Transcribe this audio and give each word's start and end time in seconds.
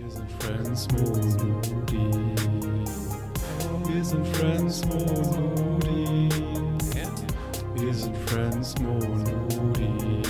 Wir 0.00 0.10
sind 0.10 0.30
Friends 0.40 0.88
Moody. 0.92 2.34
Wir 3.88 4.04
sind 4.04 4.26
Friends 4.28 4.84
Moody. 4.86 6.28
Wir 7.74 7.94
sind 7.94 8.16
Friends 8.26 8.74
Moody. 8.78 10.22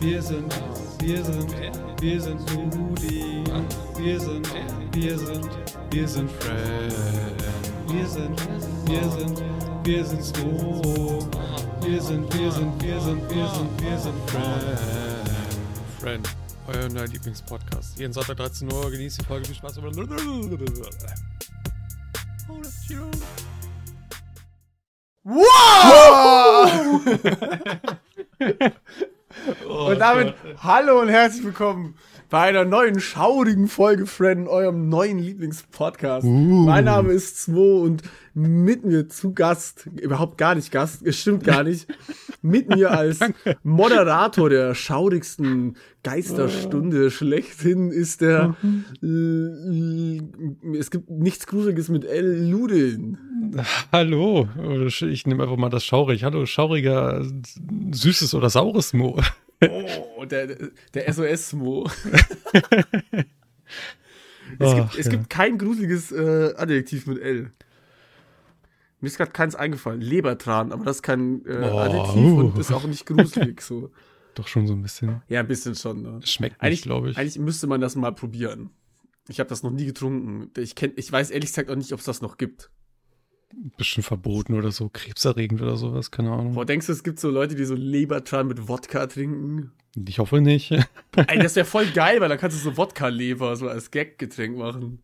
Wir 0.00 0.22
sind, 0.22 0.54
wir 1.00 1.24
sind, 1.24 1.54
wir 2.00 2.20
sind 2.20 2.54
Moody. 2.54 3.44
Wir 3.96 4.20
sind, 4.20 4.48
wir 4.92 5.18
sind, 5.18 5.48
wir 5.90 6.08
sind 6.08 6.30
Friends. 6.30 6.94
Wir 7.86 8.06
sind, 8.06 8.40
wir 8.84 9.10
sind, 9.10 9.42
wir 9.84 10.04
sind 10.04 10.22
Smo. 10.22 11.28
Wir 11.80 12.02
sind, 12.02 12.34
wir 12.34 12.52
sind, 12.52 12.82
wir 12.82 13.00
sind, 13.00 13.30
wir 13.30 13.48
sind, 13.48 13.82
wir 13.82 13.98
sind 13.98 14.30
Friends. 14.30 15.08
Friend, 15.98 16.37
euer 16.68 16.88
neuer 16.90 17.06
Lieblingspodcast. 17.06 17.98
Jeden 17.98 18.12
Sonntag 18.12 18.36
13 18.36 18.70
Uhr 18.70 18.90
genießt 18.90 19.20
die 19.20 19.24
Folge. 19.24 19.46
Viel 19.46 19.56
Spaß. 19.56 19.78
Wow! 25.24 26.70
Oh 29.68 29.90
und 29.90 29.98
damit 29.98 30.34
hallo 30.62 31.00
und 31.00 31.08
herzlich 31.08 31.44
willkommen 31.44 31.96
bei 32.30 32.40
einer 32.42 32.64
neuen 32.64 33.00
schaurigen 33.00 33.68
Folge 33.68 34.06
Friend, 34.06 34.48
eurem 34.48 34.88
neuen 34.88 35.18
Lieblingspodcast. 35.18 36.26
Uh. 36.26 36.64
Mein 36.66 36.84
Name 36.84 37.12
ist 37.12 37.38
Smo 37.42 37.78
und 37.82 38.02
mit 38.34 38.84
mir 38.84 39.08
zu 39.08 39.32
Gast, 39.32 39.88
überhaupt 40.00 40.36
gar 40.38 40.54
nicht 40.54 40.70
Gast, 40.70 41.02
es 41.06 41.18
stimmt 41.18 41.42
gar 41.44 41.64
nicht, 41.64 41.88
mit 42.42 42.68
mir 42.68 42.90
als 42.92 43.20
Moderator 43.62 44.50
der 44.50 44.74
schaurigsten 44.74 45.76
Geisterstunde 46.02 47.10
schlechthin 47.10 47.90
ist 47.90 48.20
der 48.20 48.54
L- 49.02 50.22
es 50.78 50.90
gibt 50.90 51.10
nichts 51.10 51.46
Gruseliges 51.46 51.88
mit 51.88 52.04
L. 52.04 52.48
Ludin. 52.50 53.18
Hallo. 53.92 54.48
Ich 54.88 55.26
nehme 55.26 55.42
einfach 55.42 55.56
mal 55.56 55.68
das 55.70 55.84
schaurig. 55.84 56.24
Hallo, 56.24 56.44
schauriger, 56.46 57.24
süßes 57.90 58.34
oder 58.34 58.50
saures 58.50 58.92
Mo. 58.92 59.18
Oh, 59.60 60.24
der, 60.24 60.56
der 60.94 61.12
SOS-Smo. 61.12 61.88
Es, 64.58 64.66
Ach, 64.66 64.74
gibt, 64.76 64.98
es 64.98 65.06
ja. 65.06 65.12
gibt 65.12 65.28
kein 65.28 65.58
gruseliges 65.58 66.10
äh, 66.10 66.54
Adjektiv 66.56 67.06
mit 67.06 67.18
L. 67.20 67.52
Mir 69.00 69.06
ist 69.06 69.18
gerade 69.18 69.30
keins 69.30 69.54
eingefallen. 69.54 70.00
Lebertran, 70.00 70.72
aber 70.72 70.84
das 70.86 70.96
ist 70.96 71.02
kein 71.02 71.44
äh, 71.44 71.68
Oh, 71.70 71.78
Adjektiv 71.78 72.24
uh. 72.24 72.38
und 72.40 72.58
ist 72.58 72.72
auch 72.72 72.84
nicht 72.84 73.04
gruselig 73.04 73.60
so. 73.60 73.90
Doch 74.34 74.48
schon 74.48 74.66
so 74.66 74.72
ein 74.72 74.82
bisschen. 74.82 75.20
Ja, 75.28 75.40
ein 75.40 75.48
bisschen 75.48 75.74
schon. 75.74 76.02
Ne? 76.02 76.20
Schmeckt 76.24 76.54
nicht, 76.54 76.62
Eigentlich, 76.62 76.82
glaube 76.82 77.10
ich. 77.10 77.18
eigentlich 77.18 77.38
müsste 77.38 77.66
man 77.66 77.80
das 77.80 77.94
mal 77.94 78.12
probieren. 78.12 78.70
Ich 79.28 79.38
habe 79.40 79.48
das 79.50 79.62
noch 79.62 79.70
nie 79.70 79.84
getrunken. 79.84 80.50
Ich, 80.56 80.74
kenn, 80.74 80.92
ich 80.96 81.12
weiß 81.12 81.30
ehrlich 81.30 81.50
gesagt 81.50 81.70
auch 81.70 81.76
nicht, 81.76 81.92
ob 81.92 81.98
es 81.98 82.06
das 82.06 82.22
noch 82.22 82.38
gibt. 82.38 82.70
Bisschen 83.76 84.02
verboten 84.02 84.54
oder 84.54 84.70
so, 84.72 84.88
krebserregend 84.90 85.62
oder 85.62 85.76
sowas, 85.76 86.10
keine 86.10 86.30
Ahnung. 86.32 86.54
Boah, 86.54 86.66
denkst 86.66 86.86
du, 86.86 86.92
es 86.92 87.02
gibt 87.02 87.18
so 87.18 87.30
Leute, 87.30 87.54
die 87.54 87.64
so 87.64 87.74
Lebertran 87.74 88.46
mit 88.46 88.68
Wodka 88.68 89.06
trinken? 89.06 89.72
Ich 90.06 90.18
hoffe 90.18 90.40
nicht. 90.40 90.70
Ey, 91.16 91.38
das 91.38 91.56
wäre 91.56 91.64
voll 91.66 91.86
geil, 91.86 92.20
weil 92.20 92.28
dann 92.28 92.38
kannst 92.38 92.56
du 92.58 92.62
so 92.70 92.76
Wodka-Leber 92.76 93.56
so 93.56 93.68
als 93.68 93.90
Gag-Getränk 93.90 94.56
machen. 94.58 94.98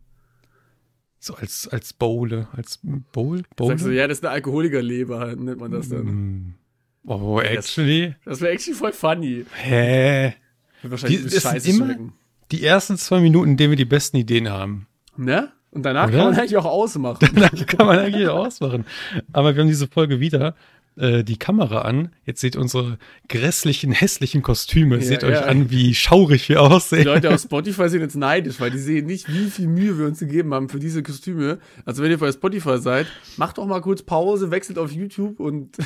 So 1.18 1.34
als, 1.34 1.66
als 1.68 1.94
Bowle. 1.94 2.48
Als 2.52 2.80
Bowl? 3.12 3.42
Bowl? 3.56 3.68
Sagst 3.68 3.86
du, 3.86 3.90
ja, 3.90 4.06
das 4.06 4.18
ist 4.18 4.24
eine 4.24 4.34
Alkoholiker-Leber, 4.34 5.34
nennt 5.36 5.58
man 5.58 5.70
das 5.70 5.88
dann. 5.88 6.04
Mm. 6.04 6.54
Oh, 7.06 7.40
actually? 7.40 8.14
Das 8.26 8.40
wäre 8.42 8.52
actually 8.52 8.76
voll 8.78 8.92
funny. 8.92 9.46
Hä? 9.54 10.34
Wird 10.82 10.90
wahrscheinlich 10.90 11.24
Die- 11.24 11.40
scheiße 11.40 11.70
immer- 11.70 11.86
schmecken. 11.86 12.12
Die 12.52 12.62
ersten 12.62 12.98
zwei 12.98 13.20
Minuten, 13.20 13.52
in 13.52 13.56
denen 13.56 13.70
wir 13.70 13.76
die 13.76 13.86
besten 13.86 14.18
Ideen 14.18 14.50
haben. 14.50 14.86
Ne? 15.16 15.50
Und 15.74 15.82
danach 15.82 16.08
Oder? 16.08 16.16
kann 16.18 16.26
man 16.30 16.38
eigentlich 16.38 16.56
auch 16.56 16.64
ausmachen. 16.64 17.28
Da 17.34 17.48
kann 17.64 17.86
man 17.86 17.98
eigentlich 17.98 18.28
ausmachen. 18.28 18.84
Aber 19.32 19.54
wir 19.54 19.62
haben 19.62 19.68
diese 19.68 19.88
Folge 19.88 20.20
wieder 20.20 20.54
äh, 20.96 21.24
die 21.24 21.36
Kamera 21.36 21.82
an. 21.82 22.14
Jetzt 22.24 22.40
seht 22.40 22.56
unsere 22.56 22.98
grässlichen, 23.28 23.90
hässlichen 23.90 24.42
Kostüme. 24.42 24.96
Ja, 24.96 25.02
seht 25.02 25.22
ja. 25.22 25.28
euch 25.28 25.44
an, 25.44 25.70
wie 25.70 25.94
schaurig 25.94 26.48
wir 26.48 26.56
Die 26.56 26.60
aussehen. 26.60 27.04
Leute 27.04 27.34
auf 27.34 27.40
Spotify 27.40 27.88
sind 27.88 28.00
jetzt 28.02 28.16
neidisch, 28.16 28.60
weil 28.60 28.70
die 28.70 28.78
sehen 28.78 29.06
nicht, 29.06 29.28
wie 29.32 29.50
viel 29.50 29.66
Mühe 29.66 29.98
wir 29.98 30.06
uns 30.06 30.20
gegeben 30.20 30.54
haben 30.54 30.68
für 30.68 30.78
diese 30.78 31.02
Kostüme. 31.02 31.58
Also 31.84 32.02
wenn 32.02 32.10
ihr 32.10 32.18
bei 32.18 32.30
Spotify 32.30 32.78
seid, 32.78 33.06
macht 33.36 33.58
doch 33.58 33.66
mal 33.66 33.80
kurz 33.80 34.02
Pause, 34.02 34.50
wechselt 34.52 34.78
auf 34.78 34.92
YouTube 34.92 35.40
und 35.40 35.76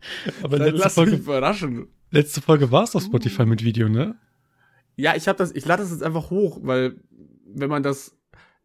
Aber 0.42 0.58
dann 0.58 0.68
letzte 0.68 0.82
lasst 0.82 0.98
euch 0.98 1.08
Folge, 1.10 1.22
überraschen. 1.22 1.86
letzte 2.10 2.40
Folge 2.40 2.70
war 2.70 2.84
es 2.84 2.96
auf 2.96 3.04
Spotify 3.04 3.44
mit 3.46 3.64
Video, 3.64 3.88
ne? 3.88 4.16
Ja, 4.96 5.14
ich 5.14 5.28
habe 5.28 5.38
das, 5.38 5.52
ich 5.52 5.64
lade 5.64 5.82
das 5.82 5.92
jetzt 5.92 6.02
einfach 6.02 6.30
hoch, 6.30 6.58
weil 6.62 6.96
wenn 7.46 7.70
man 7.70 7.82
das, 7.82 8.17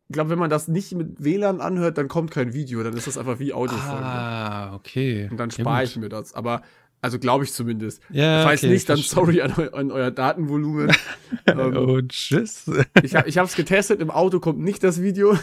ich 0.10 0.14
glaube, 0.14 0.30
wenn 0.30 0.40
man 0.40 0.50
das 0.50 0.68
nicht 0.68 0.94
mit 0.94 1.24
WLAN 1.24 1.62
anhört, 1.62 1.98
dann 1.98 2.08
kommt 2.08 2.32
kein 2.32 2.54
Video, 2.54 2.84
dann 2.84 2.94
ist 2.94 3.08
das 3.08 3.18
einfach 3.18 3.40
wie 3.40 3.54
Audiofolge. 3.54 4.04
Ah, 4.04 4.76
okay. 4.76 5.28
Und 5.32 5.38
dann 5.38 5.50
spare 5.50 5.86
ich 5.86 5.96
mir 5.96 6.10
das. 6.10 6.34
Aber, 6.34 6.62
also 7.02 7.20
glaube 7.20 7.46
ich 7.46 7.54
zumindest. 7.54 8.02
Ja, 8.12 8.44
Falls 8.44 8.64
okay, 8.64 8.74
nicht, 8.74 8.90
dann 8.90 8.98
sorry 8.98 9.42
an, 9.42 9.54
eu 9.58 9.70
an 9.70 9.92
euer 9.92 10.12
Datenvolumen. 10.12 10.92
ähm, 11.48 11.78
Oh, 11.78 12.02
tschüss. 12.02 12.70
Ich 13.02 13.16
habe 13.16 13.32
hab's 13.32 13.56
getestet, 13.56 14.02
im 14.02 14.12
Auto 14.12 14.40
kommt 14.40 14.60
nicht 14.60 14.84
das 14.84 15.02
Video. 15.02 15.38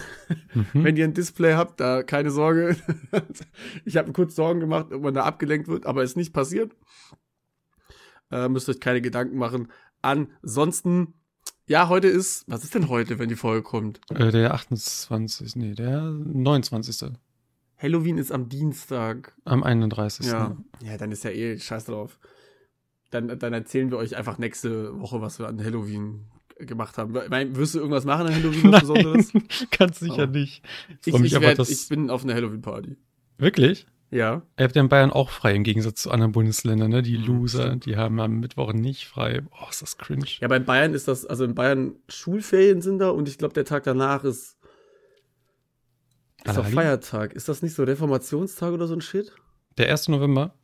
Mhm. 0.55 0.67
Wenn 0.85 0.97
ihr 0.97 1.05
ein 1.05 1.15
Display 1.15 1.55
habt, 1.55 1.81
da 1.81 2.03
keine 2.03 2.31
Sorge. 2.31 2.77
ich 3.85 3.97
habe 3.97 4.09
mir 4.09 4.15
kurz 4.15 4.37
Sorgen 4.37 4.61
gemacht, 4.61 4.93
ob 4.93 5.03
man 5.03 5.15
da 5.15 5.25
abgelenkt 5.25 5.69
wird, 5.69 5.87
aber 5.87 6.03
ist 6.03 6.17
nicht 6.17 6.33
passiert. 6.35 6.77
Äh, 8.31 8.49
müsst 8.49 8.69
euch 8.69 8.79
keine 8.79 9.01
Gedanken 9.01 9.39
machen. 9.39 9.69
Ansonsten, 10.03 11.15
ja, 11.71 11.89
heute 11.89 12.09
ist, 12.09 12.43
was 12.49 12.65
ist 12.65 12.75
denn 12.75 12.89
heute, 12.89 13.21
wenn 13.21 13.29
die 13.29 13.37
Folge 13.37 13.63
kommt? 13.63 14.01
Äh, 14.11 14.33
der 14.33 14.55
28. 14.55 15.55
Nee, 15.55 15.75
der 15.75 16.03
29. 16.03 17.13
Halloween 17.79 18.19
ist 18.19 18.33
am 18.33 18.49
Dienstag. 18.49 19.37
Am 19.45 19.63
31. 19.63 20.27
Ja. 20.27 20.57
Ja, 20.83 20.97
dann 20.99 21.13
ist 21.13 21.23
ja 21.23 21.31
eh 21.31 21.57
scheiß 21.57 21.85
drauf. 21.85 22.19
Dann, 23.13 23.39
dann 23.39 23.53
erzählen 23.53 23.89
wir 23.93 23.99
euch 23.99 24.17
einfach 24.17 24.39
nächste 24.39 24.99
Woche, 24.99 25.21
was 25.21 25.39
wir 25.39 25.47
an 25.47 25.63
Halloween 25.63 26.27
gemacht 26.59 26.99
haben. 26.99 27.15
Ich 27.15 27.57
wirst 27.57 27.77
du 27.77 27.79
irgendwas 27.79 28.05
machen 28.05 28.27
an 28.27 28.35
Halloween, 28.35 28.73
was 28.73 28.81
Besonderes? 28.81 29.33
Nein, 29.33 29.45
ganz 29.79 30.01
sicher 30.01 30.25
Aber 30.25 30.33
nicht. 30.33 30.65
Ich, 31.07 31.15
ich, 31.15 31.37
aber, 31.37 31.47
werd, 31.47 31.69
ich 31.69 31.89
bin 31.89 32.11
auf 32.11 32.25
einer 32.25 32.35
Halloween-Party. 32.35 32.97
Wirklich? 33.39 33.87
Ja. 34.13 34.43
Ihr 34.59 34.65
habt 34.65 34.75
ja 34.75 34.83
in 34.83 34.89
Bayern 34.89 35.11
auch 35.13 35.31
frei, 35.31 35.55
im 35.55 35.63
Gegensatz 35.63 36.03
zu 36.03 36.11
anderen 36.11 36.33
Bundesländern, 36.33 36.91
ne? 36.91 37.01
Die 37.03 37.17
Mhm, 37.19 37.25
Loser, 37.27 37.77
die 37.77 37.97
haben 37.97 38.19
am 38.21 38.41
Mittwoch 38.41 38.73
nicht 38.73 39.07
frei. 39.07 39.43
Oh, 39.53 39.67
ist 39.71 39.83
das 39.83 39.99
cringe. 39.99 40.25
Ja, 40.41 40.49
bei 40.49 40.59
Bayern 40.59 40.95
ist 40.95 41.07
das, 41.07 41.25
also 41.27 41.45
in 41.45 41.55
Bayern 41.55 41.95
Schulferien 42.09 42.83
sind 42.83 42.99
da 42.99 43.11
und 43.11 43.29
ich 43.29 43.39
glaube, 43.39 43.55
der 43.55 43.65
Tag 43.65 43.85
danach 43.85 44.25
ist, 44.25 44.57
ist 46.39 46.47
doch 46.47 46.65
Allerheiligen? 46.65 46.75
Feiertag. 46.83 47.33
Ist 47.35 47.49
das 47.49 47.63
nicht 47.63 47.75
so 47.75 47.85
Reformationstag 47.85 48.73
oder 48.73 48.87
so 48.87 48.95
ein 48.95 49.01
Shit? 49.01 49.33
Der 49.79 49.91
1. 49.91 50.09
November 50.09 50.55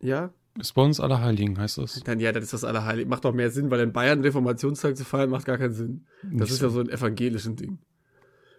Ja? 0.00 0.30
ist 0.58 0.72
bei 0.72 0.82
uns 0.82 0.98
Allerheiligen, 0.98 1.58
heißt 1.58 1.78
das. 1.78 2.02
Dann 2.04 2.18
ja, 2.18 2.32
dann 2.32 2.42
ist 2.42 2.54
das 2.54 2.64
Allerheilig. 2.64 3.06
Macht 3.06 3.24
doch 3.26 3.34
mehr 3.34 3.50
Sinn, 3.50 3.70
weil 3.70 3.80
in 3.80 3.92
Bayern 3.92 4.22
Reformationstag 4.22 4.96
zu 4.96 5.04
feiern 5.04 5.28
macht 5.30 5.44
gar 5.44 5.58
keinen 5.58 5.74
Sinn. 5.74 6.06
Das 6.22 6.32
Nicht 6.32 6.50
ist 6.52 6.62
ja 6.62 6.70
so 6.70 6.80
ein 6.80 6.88
evangelischen 6.88 7.54
Ding. 7.56 7.78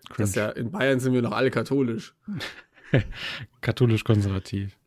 Das 0.08 0.16
cringe. 0.16 0.30
ist 0.30 0.36
ja, 0.36 0.50
in 0.50 0.72
Bayern 0.72 1.00
sind 1.00 1.14
wir 1.14 1.22
noch 1.24 1.32
alle 1.34 1.50
katholisch. 1.52 2.16
Katholisch-konservativ. 3.62 4.78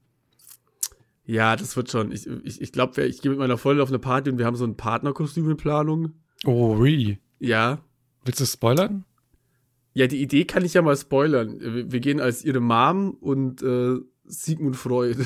Ja, 1.25 1.55
das 1.55 1.77
wird 1.77 1.91
schon. 1.91 2.11
Ich, 2.13 2.27
ich, 2.27 2.61
ich 2.61 2.73
glaube, 2.73 3.03
ich 3.05 3.23
gehe 3.23 3.31
mit 3.31 3.39
meiner 3.39 3.59
Freundin 3.59 3.83
auf 3.83 3.89
eine 3.89 3.99
Party 3.99 4.31
und 4.31 4.39
wir 4.39 4.47
haben 4.47 4.57
so 4.57 4.65
ein 4.65 4.77
Partnerkostüm 4.77 5.49
in 5.49 5.57
Planung. 5.57 6.15
Oh, 6.45 6.73
really? 6.75 7.19
Ja. 7.39 7.85
Willst 8.25 8.41
du 8.41 8.47
spoilern? 8.47 9.05
Ja, 9.93 10.07
die 10.07 10.23
Idee 10.23 10.45
kann 10.45 10.65
ich 10.65 10.75
ja 10.75 10.83
mal 10.83 10.97
spoilern. 10.97 11.61
Wir, 11.61 11.93
wir 11.93 12.01
gehen 12.01 12.21
als 12.21 12.45
ihre 12.45 12.61
Mom 12.61 13.13
und 13.13 13.63
äh, 13.63 13.99
Sigmund 14.25 14.77
Freud. 14.77 15.19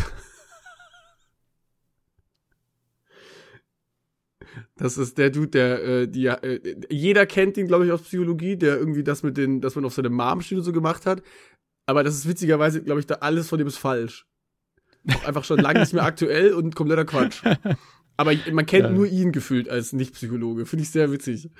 Das 4.76 4.98
ist 4.98 5.18
der 5.18 5.30
Dude, 5.30 5.48
der 5.48 5.84
äh, 5.84 6.08
die 6.08 6.26
äh, 6.26 6.76
jeder 6.88 7.26
kennt 7.26 7.56
ihn, 7.56 7.66
glaube 7.66 7.86
ich, 7.86 7.92
aus 7.92 8.02
Psychologie, 8.02 8.56
der 8.56 8.76
irgendwie 8.76 9.04
das 9.04 9.22
mit 9.22 9.36
den, 9.36 9.60
dass 9.60 9.76
man 9.76 9.84
auf 9.84 9.94
seine 9.94 10.10
Mom 10.10 10.40
steht 10.40 10.58
und 10.58 10.64
so 10.64 10.72
gemacht 10.72 11.06
hat. 11.06 11.22
Aber 11.86 12.02
das 12.04 12.14
ist 12.14 12.28
witzigerweise, 12.28 12.82
glaube 12.82 13.00
ich, 13.00 13.06
da 13.06 13.16
alles 13.16 13.48
von 13.48 13.58
dem 13.58 13.68
ist 13.68 13.78
falsch. 13.78 14.26
Auch 15.12 15.24
einfach 15.24 15.44
schon 15.44 15.58
lange 15.60 15.80
nicht 15.80 15.92
mehr 15.92 16.04
aktuell 16.04 16.54
und 16.54 16.74
kompletter 16.74 17.04
Quatsch. 17.04 17.42
Aber 18.16 18.32
man 18.52 18.64
kennt 18.66 18.84
Ja. 18.84 18.90
nur 18.90 19.06
ihn 19.06 19.32
gefühlt 19.32 19.68
als 19.68 19.92
Nicht-Psychologe. 19.92 20.64
Finde 20.66 20.84
ich 20.84 20.90
sehr 20.90 21.10
witzig. 21.12 21.50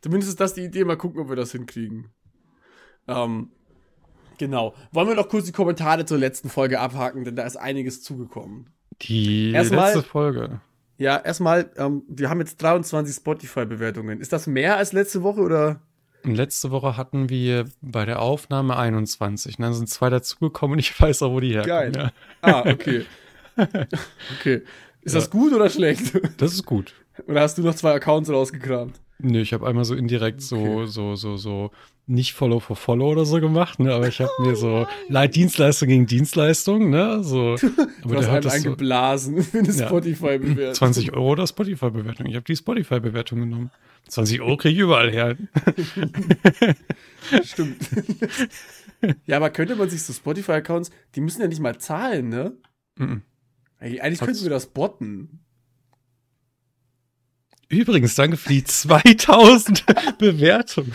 Zumindest 0.00 0.30
ist 0.30 0.40
das 0.40 0.54
die 0.54 0.62
Idee. 0.64 0.84
Mal 0.84 0.96
gucken, 0.96 1.20
ob 1.20 1.28
wir 1.28 1.36
das 1.36 1.52
hinkriegen. 1.52 2.08
Ähm, 3.06 3.50
genau. 4.38 4.74
Wollen 4.92 5.08
wir 5.08 5.14
noch 5.14 5.28
kurz 5.28 5.44
die 5.46 5.52
Kommentare 5.52 6.04
zur 6.04 6.18
letzten 6.18 6.48
Folge 6.48 6.80
abhaken, 6.80 7.24
denn 7.24 7.36
da 7.36 7.44
ist 7.44 7.56
einiges 7.56 8.02
zugekommen. 8.02 8.70
Die 9.02 9.52
Erstmal- 9.52 9.92
letzte 9.94 10.02
Folge. 10.08 10.60
Ja, 10.96 11.16
erstmal, 11.16 11.70
ähm, 11.76 12.02
wir 12.08 12.28
haben 12.28 12.40
jetzt 12.40 12.60
23 12.60 13.14
Spotify-Bewertungen. 13.14 14.20
Ist 14.20 14.32
das 14.32 14.48
mehr 14.48 14.76
als 14.78 14.92
letzte 14.92 15.22
Woche 15.22 15.40
oder? 15.42 15.80
Letzte 16.24 16.70
Woche 16.70 16.96
hatten 16.96 17.28
wir 17.28 17.66
bei 17.80 18.04
der 18.04 18.20
Aufnahme 18.20 18.76
21. 18.76 19.58
Und 19.58 19.62
dann 19.62 19.74
sind 19.74 19.88
zwei 19.88 20.10
dazugekommen 20.10 20.74
und 20.74 20.78
ich 20.80 20.98
weiß 21.00 21.22
auch, 21.22 21.32
wo 21.32 21.40
die 21.40 21.52
herkommen. 21.52 21.92
Geil. 21.92 21.92
Ja. 21.96 22.12
Ah, 22.42 22.68
okay. 22.70 23.04
okay. 23.56 24.62
Ist 25.02 25.14
Ja. 25.14 25.20
das 25.20 25.30
gut 25.30 25.52
oder 25.52 25.70
schlecht? 25.70 26.20
Das 26.38 26.52
ist 26.52 26.64
gut. 26.66 26.92
Oder 27.26 27.40
hast 27.42 27.58
du 27.58 27.62
noch 27.62 27.74
zwei 27.74 27.92
Accounts 27.94 28.30
rausgekramt? 28.30 29.00
Nee, 29.20 29.40
ich 29.40 29.52
habe 29.52 29.66
einmal 29.66 29.84
so 29.84 29.94
indirekt 29.94 30.40
so, 30.42 30.56
Okay. 30.56 30.86
so, 30.86 31.16
so, 31.16 31.36
so 31.36 31.70
nicht 32.06 32.32
Follow 32.34 32.60
for 32.60 32.76
Follow 32.76 33.10
oder 33.10 33.24
so 33.26 33.40
gemacht, 33.40 33.80
ne? 33.80 33.92
Aber 33.92 34.06
ich 34.08 34.20
habe 34.20 34.30
mir 34.40 34.54
so 34.56 34.86
Leid 35.08 35.34
Dienstleistung 35.34 35.88
gegen 35.88 36.06
Dienstleistung, 36.06 36.88
ne? 36.88 37.22
So, 37.24 37.56
Du 37.56 37.66
aber 38.04 38.16
hast 38.16 38.26
der 38.26 38.28
hat 38.28 38.28
einen 38.28 38.42
das 38.44 38.52
so 38.62 38.68
eingeblasen 38.68 39.42
für 39.42 39.58
eine 39.58 39.70
Ja. 39.72 39.86
Spotify-Bewertung. 39.88 40.74
20 40.74 41.12
Euro 41.14 41.32
oder 41.32 41.46
Spotify-Bewertung. 41.46 42.26
Ich 42.26 42.36
habe 42.36 42.44
die 42.44 42.56
Spotify-Bewertung 42.56 43.40
genommen. 43.40 43.70
20 44.08 44.40
Euro 44.40 44.56
kriege 44.56 44.74
ich 44.74 44.80
überall 44.80 45.10
her. 45.10 45.36
Stimmt. 47.42 47.76
ja, 49.26 49.36
aber 49.36 49.50
könnte 49.50 49.76
man 49.76 49.90
sich 49.90 50.02
so 50.02 50.12
Spotify-Accounts, 50.12 50.90
die 51.14 51.20
müssen 51.20 51.42
ja 51.42 51.48
nicht 51.48 51.60
mal 51.60 51.78
zahlen, 51.78 52.28
ne? 52.28 52.52
Mhm. 52.96 53.22
Eigentlich 53.80 54.02
eigentlich 54.02 54.20
Hat's- 54.20 54.26
könnten 54.30 54.42
wir 54.44 54.50
das 54.50 54.66
botten. 54.66 55.40
Übrigens, 57.70 58.14
danke 58.14 58.36
für 58.36 58.48
die 58.48 58.64
2000 58.64 59.84
Bewertungen. 60.18 60.92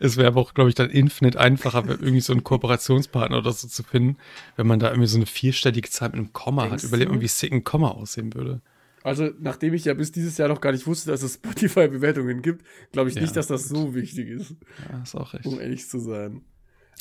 Es 0.00 0.16
wäre 0.16 0.28
aber 0.28 0.40
auch, 0.40 0.52
glaube 0.54 0.68
ich, 0.68 0.74
dann 0.74 0.90
infinite 0.90 1.40
einfacher, 1.40 1.84
irgendwie 1.88 2.20
so 2.20 2.32
einen 2.32 2.44
Kooperationspartner 2.44 3.38
oder 3.38 3.52
so 3.52 3.66
zu 3.66 3.82
finden, 3.82 4.18
wenn 4.56 4.66
man 4.66 4.78
da 4.78 4.88
irgendwie 4.90 5.08
so 5.08 5.16
eine 5.16 5.26
vierstellige 5.26 5.88
Zahl 5.88 6.08
mit 6.10 6.16
einem 6.18 6.32
Komma 6.32 6.66
Denkst 6.66 6.82
hat. 6.84 6.88
Überleg 6.88 7.08
du? 7.08 7.14
mal, 7.14 7.20
wie 7.22 7.28
sick 7.28 7.50
ein 7.52 7.64
Komma 7.64 7.88
aussehen 7.92 8.34
würde. 8.34 8.60
Also, 9.04 9.30
nachdem 9.40 9.72
ich 9.72 9.84
ja 9.84 9.94
bis 9.94 10.10
dieses 10.12 10.36
Jahr 10.36 10.48
noch 10.48 10.60
gar 10.60 10.72
nicht 10.72 10.86
wusste, 10.86 11.10
dass 11.12 11.22
es 11.22 11.34
Spotify-Bewertungen 11.34 12.42
gibt, 12.42 12.64
glaube 12.92 13.08
ich 13.08 13.14
Ja, 13.14 13.22
nicht, 13.22 13.36
dass 13.36 13.46
das 13.46 13.68
so 13.68 13.94
wichtig 13.94 14.28
ist, 14.28 14.56
Ja, 14.90 15.02
ist 15.02 15.14
auch 15.14 15.32
recht. 15.32 15.46
um 15.46 15.60
ehrlich 15.60 15.88
zu 15.88 15.98
sein. 16.00 16.42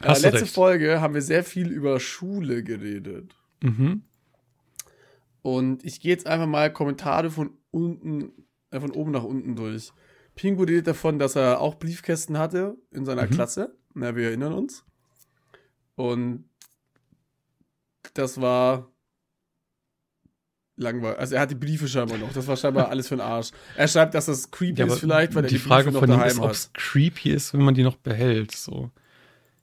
Äh, 0.03 0.09
letzte 0.09 0.33
recht. 0.41 0.53
Folge 0.53 1.01
haben 1.01 1.15
wir 1.15 1.21
sehr 1.21 1.43
viel 1.43 1.67
über 1.71 1.99
Schule 1.99 2.63
geredet. 2.63 3.35
Mhm. 3.63 4.03
Und 5.41 5.83
ich 5.83 5.99
gehe 5.99 6.11
jetzt 6.11 6.27
einfach 6.27 6.47
mal 6.47 6.71
Kommentare 6.71 7.29
von 7.31 7.51
unten, 7.71 8.31
von 8.81 8.91
oben 8.91 9.11
nach 9.11 9.23
unten 9.23 9.55
durch. 9.55 9.91
Pingu 10.35 10.63
redet 10.63 10.87
davon, 10.87 11.17
dass 11.19 11.35
er 11.35 11.59
auch 11.61 11.75
Briefkästen 11.75 12.37
hatte 12.37 12.75
in 12.91 13.05
seiner 13.05 13.25
Mhm. 13.25 13.29
Klasse. 13.31 13.75
Na, 13.93 14.15
wir 14.15 14.27
erinnern 14.27 14.53
uns. 14.53 14.83
Und 15.95 16.45
das 18.13 18.41
war 18.41 18.91
langweilig. 20.75 21.19
Also 21.19 21.35
er 21.35 21.41
hat 21.41 21.51
die 21.51 21.55
Briefe 21.55 21.87
scheinbar 21.87 22.17
noch. 22.17 22.33
Das 22.33 22.47
war 22.47 22.57
scheinbar 22.57 22.89
alles 22.89 23.07
für 23.07 23.15
den 23.15 23.21
Arsch. 23.21 23.51
Er 23.77 23.87
schreibt, 23.87 24.13
dass 24.13 24.25
das 24.25 24.51
creepy 24.51 24.81
Ja, 24.81 24.87
ist 24.87 24.99
vielleicht, 24.99 25.33
weil 25.35 25.45
er 25.45 25.47
die 25.47 25.55
die 25.55 25.59
Frage 25.61 25.91
von 25.91 26.11
ihm 26.11 26.21
ist, 26.21 26.39
ob 26.39 26.51
es 26.51 26.71
creepy 26.73 27.31
ist, 27.31 27.53
wenn 27.53 27.61
man 27.61 27.73
die 27.73 27.83
noch 27.83 27.95
behält. 27.95 28.51
So. 28.51 28.91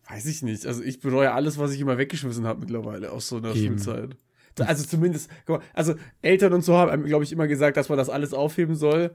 Weiß 0.09 0.25
ich 0.27 0.43
nicht. 0.43 0.67
Also 0.67 0.83
ich 0.83 1.01
bereue 1.01 1.33
alles, 1.33 1.59
was 1.59 1.73
ich 1.73 1.81
immer 1.81 1.99
weggeschmissen 1.99 2.47
habe 2.47 2.61
mittlerweile 2.61 3.13
aus 3.13 3.29
so 3.29 3.37
einer 3.37 3.55
Eben. 3.55 3.79
Schulzeit. 3.79 4.17
Also 4.67 4.85
zumindest, 4.85 5.31
guck 5.47 5.59
mal, 5.59 5.67
also 5.73 5.95
Eltern 6.21 6.53
und 6.53 6.63
so 6.63 6.77
haben, 6.77 7.05
glaube 7.05 7.25
ich, 7.25 7.33
immer 7.33 7.49
gesagt, 7.49 7.77
dass 7.77 7.89
man 7.89 7.99
das 7.99 8.11
alles 8.11 8.35
aufheben 8.35 8.75
soll. 8.75 9.15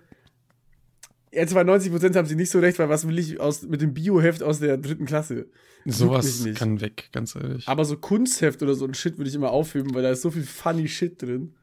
Jetzt 1.32 1.54
bei 1.54 1.62
90% 1.62 2.16
haben 2.16 2.26
sie 2.26 2.36
nicht 2.36 2.50
so 2.50 2.60
recht, 2.60 2.80
weil 2.80 2.90
was 2.90 3.08
will 3.08 3.20
ich 3.20 3.40
aus, 3.40 3.64
mit 3.64 3.82
dem 3.82 3.94
Bioheft 3.94 4.42
aus 4.42 4.60
der 4.60 4.78
dritten 4.78 5.06
Klasse? 5.06 5.48
Sowas 5.86 6.46
kann 6.56 6.82
weg, 6.82 7.10
ganz 7.12 7.36
ehrlich. 7.36 7.68
Aber 7.68 7.86
so 7.86 7.98
Kunstheft 7.98 8.64
oder 8.64 8.74
so 8.74 8.86
ein 8.86 8.94
Shit 8.94 9.18
würde 9.18 9.30
ich 9.30 9.36
immer 9.36 9.52
aufheben, 9.52 9.94
weil 9.94 10.04
da 10.04 10.10
ist 10.10 10.22
so 10.22 10.32
viel 10.32 10.44
funny 10.44 10.88
Shit 10.88 11.22
drin. 11.22 11.56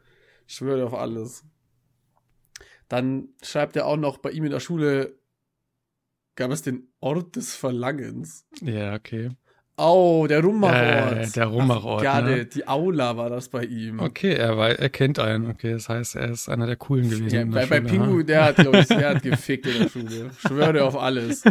Ich 0.46 0.54
schwöre 0.56 0.84
auf 0.86 0.94
alles. 0.94 1.44
Dann 2.88 3.28
schreibt 3.42 3.76
er 3.76 3.86
auch 3.86 3.96
noch, 3.96 4.18
bei 4.18 4.30
ihm 4.30 4.44
in 4.44 4.50
der 4.50 4.60
Schule 4.60 5.18
gab 6.36 6.50
es 6.50 6.62
den 6.62 6.88
Ort 7.00 7.36
des 7.36 7.54
Verlangens. 7.54 8.46
ja, 8.60 8.94
okay. 8.94 9.30
Oh, 9.76 10.26
der 10.28 10.40
Rummachort. 10.40 11.16
Äh, 11.18 11.30
der 11.34 11.46
Rummachort, 11.46 12.00
Ach, 12.00 12.04
Ja, 12.04 12.20
ne? 12.20 12.44
die 12.46 12.68
Aula 12.68 13.16
war 13.16 13.28
das 13.28 13.48
bei 13.48 13.64
ihm. 13.64 13.98
Okay, 13.98 14.32
er, 14.34 14.56
wei- 14.56 14.74
er 14.74 14.88
kennt 14.88 15.18
einen. 15.18 15.50
Okay, 15.50 15.72
das 15.72 15.88
heißt, 15.88 16.14
er 16.14 16.30
ist 16.30 16.48
einer 16.48 16.66
der 16.66 16.76
coolen 16.76 17.10
gewesen. 17.10 17.28
Ja, 17.34 17.44
bei, 17.44 17.66
bei 17.66 17.80
Pingu, 17.80 18.22
der 18.22 18.44
hat, 18.44 18.56
glaube 18.56 18.78
ich, 18.78 18.86
der 18.86 19.10
hat 19.16 19.22
gefickt 19.24 19.66
in 19.66 19.82
der 19.82 19.88
Schule. 19.88 20.30
Schwöre 20.46 20.84
auf 20.84 20.96
alles. 20.96 21.42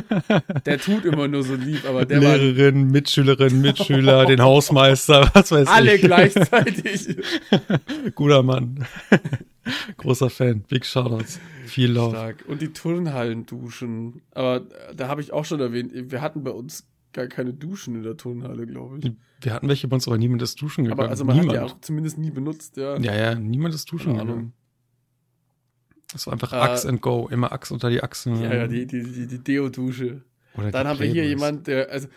Der 0.66 0.80
tut 0.80 1.04
immer 1.04 1.28
nur 1.28 1.44
so 1.44 1.56
lieb, 1.56 1.84
aber 1.86 2.06
der 2.06 2.24
war 2.24 2.38
Lehrerin, 2.38 2.92
Mitschülerin, 2.92 3.60
Mitschüler, 3.60 4.26
den 4.26 4.42
Hausmeister, 4.42 5.30
was 5.34 5.52
weiß 5.52 5.68
alle 5.68 5.96
ich. 5.96 6.02
gleichzeitig. 6.02 7.18
Guter 8.16 8.42
Mann. 8.42 8.86
Großer 9.98 10.30
Fan. 10.30 10.62
Big 10.70 10.86
Shoutouts. 10.86 11.40
Viel 11.66 11.92
Love. 11.92 12.12
Stark. 12.16 12.44
Und 12.48 12.62
die 12.62 12.72
Turnhallen 12.72 13.46
duschen. 13.46 14.22
Aber 14.32 14.58
äh, 14.58 14.96
da 14.96 15.08
habe 15.10 15.22
ich 15.22 15.32
auch 15.34 15.46
schon 15.46 15.60
erwähnt, 15.60 15.92
wir 15.94 16.22
hatten 16.22 16.44
bei 16.44 16.52
uns 16.52 16.86
gar 17.14 17.28
keine 17.28 17.54
Duschen 17.54 17.96
in 17.96 18.04
der 18.04 18.18
Turnhalle, 18.18 18.66
glaube 18.66 19.00
ich. 19.00 19.12
Wir 19.42 19.54
hatten 19.54 19.68
welche 19.68 19.88
bei 19.88 19.96
uns, 19.96 20.08
aber 20.08 20.18
niemand 20.18 20.42
ist 20.42 20.62
duschen 20.62 20.86
gegangen. 20.86 21.00
Aber 21.00 21.10
also 21.10 21.26
man 21.26 21.38
niemand. 21.38 21.60
hat 21.60 21.70
die 21.70 21.74
auch 21.74 21.82
zumindest 21.82 22.18
nie 22.18 22.32
benutzt, 22.32 22.78
ja. 22.78 22.98
ja, 22.98 23.16
ja, 23.16 23.36
niemand 23.36 23.76
ist 23.76 23.92
duschen 23.92 24.14
gegangen. 24.14 24.54
Das 26.12 26.28
war 26.28 26.34
einfach 26.34 26.54
Äh, 26.54 26.58
Axe 26.58 26.88
and 26.88 27.02
Go. 27.02 27.28
Immer 27.30 27.52
Axe 27.52 27.74
unter 27.74 27.90
die 27.90 28.02
Achsen. 28.02 28.42
Ja, 28.42 28.54
ja, 28.54 28.68
die, 28.68 28.86
die, 28.86 29.04
die, 29.04 29.28
die 29.28 29.40
Deo-Dusche. 29.44 30.24
Dann 30.72 30.88
haben 30.88 31.00
wir 31.00 31.08
hier 31.08 31.28
jemand, 31.28 31.66
der, 31.68 31.90
also, 31.90 32.08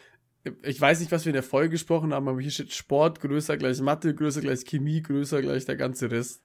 ich 0.63 0.81
weiß 0.81 1.01
nicht, 1.01 1.11
was 1.11 1.25
wir 1.25 1.31
in 1.31 1.35
der 1.35 1.43
Folge 1.43 1.71
gesprochen 1.71 2.13
haben, 2.13 2.29
aber 2.29 2.41
hier 2.41 2.51
steht 2.51 2.73
Sport 2.73 3.21
größer 3.21 3.57
gleich 3.57 3.81
Mathe, 3.81 4.15
größer 4.15 4.43
gleich 4.43 4.65
Chemie, 4.65 5.03
größer 5.03 5.41
gleich 5.41 5.65
der 5.65 5.77
ganze 5.77 6.11
Rest. 6.11 6.43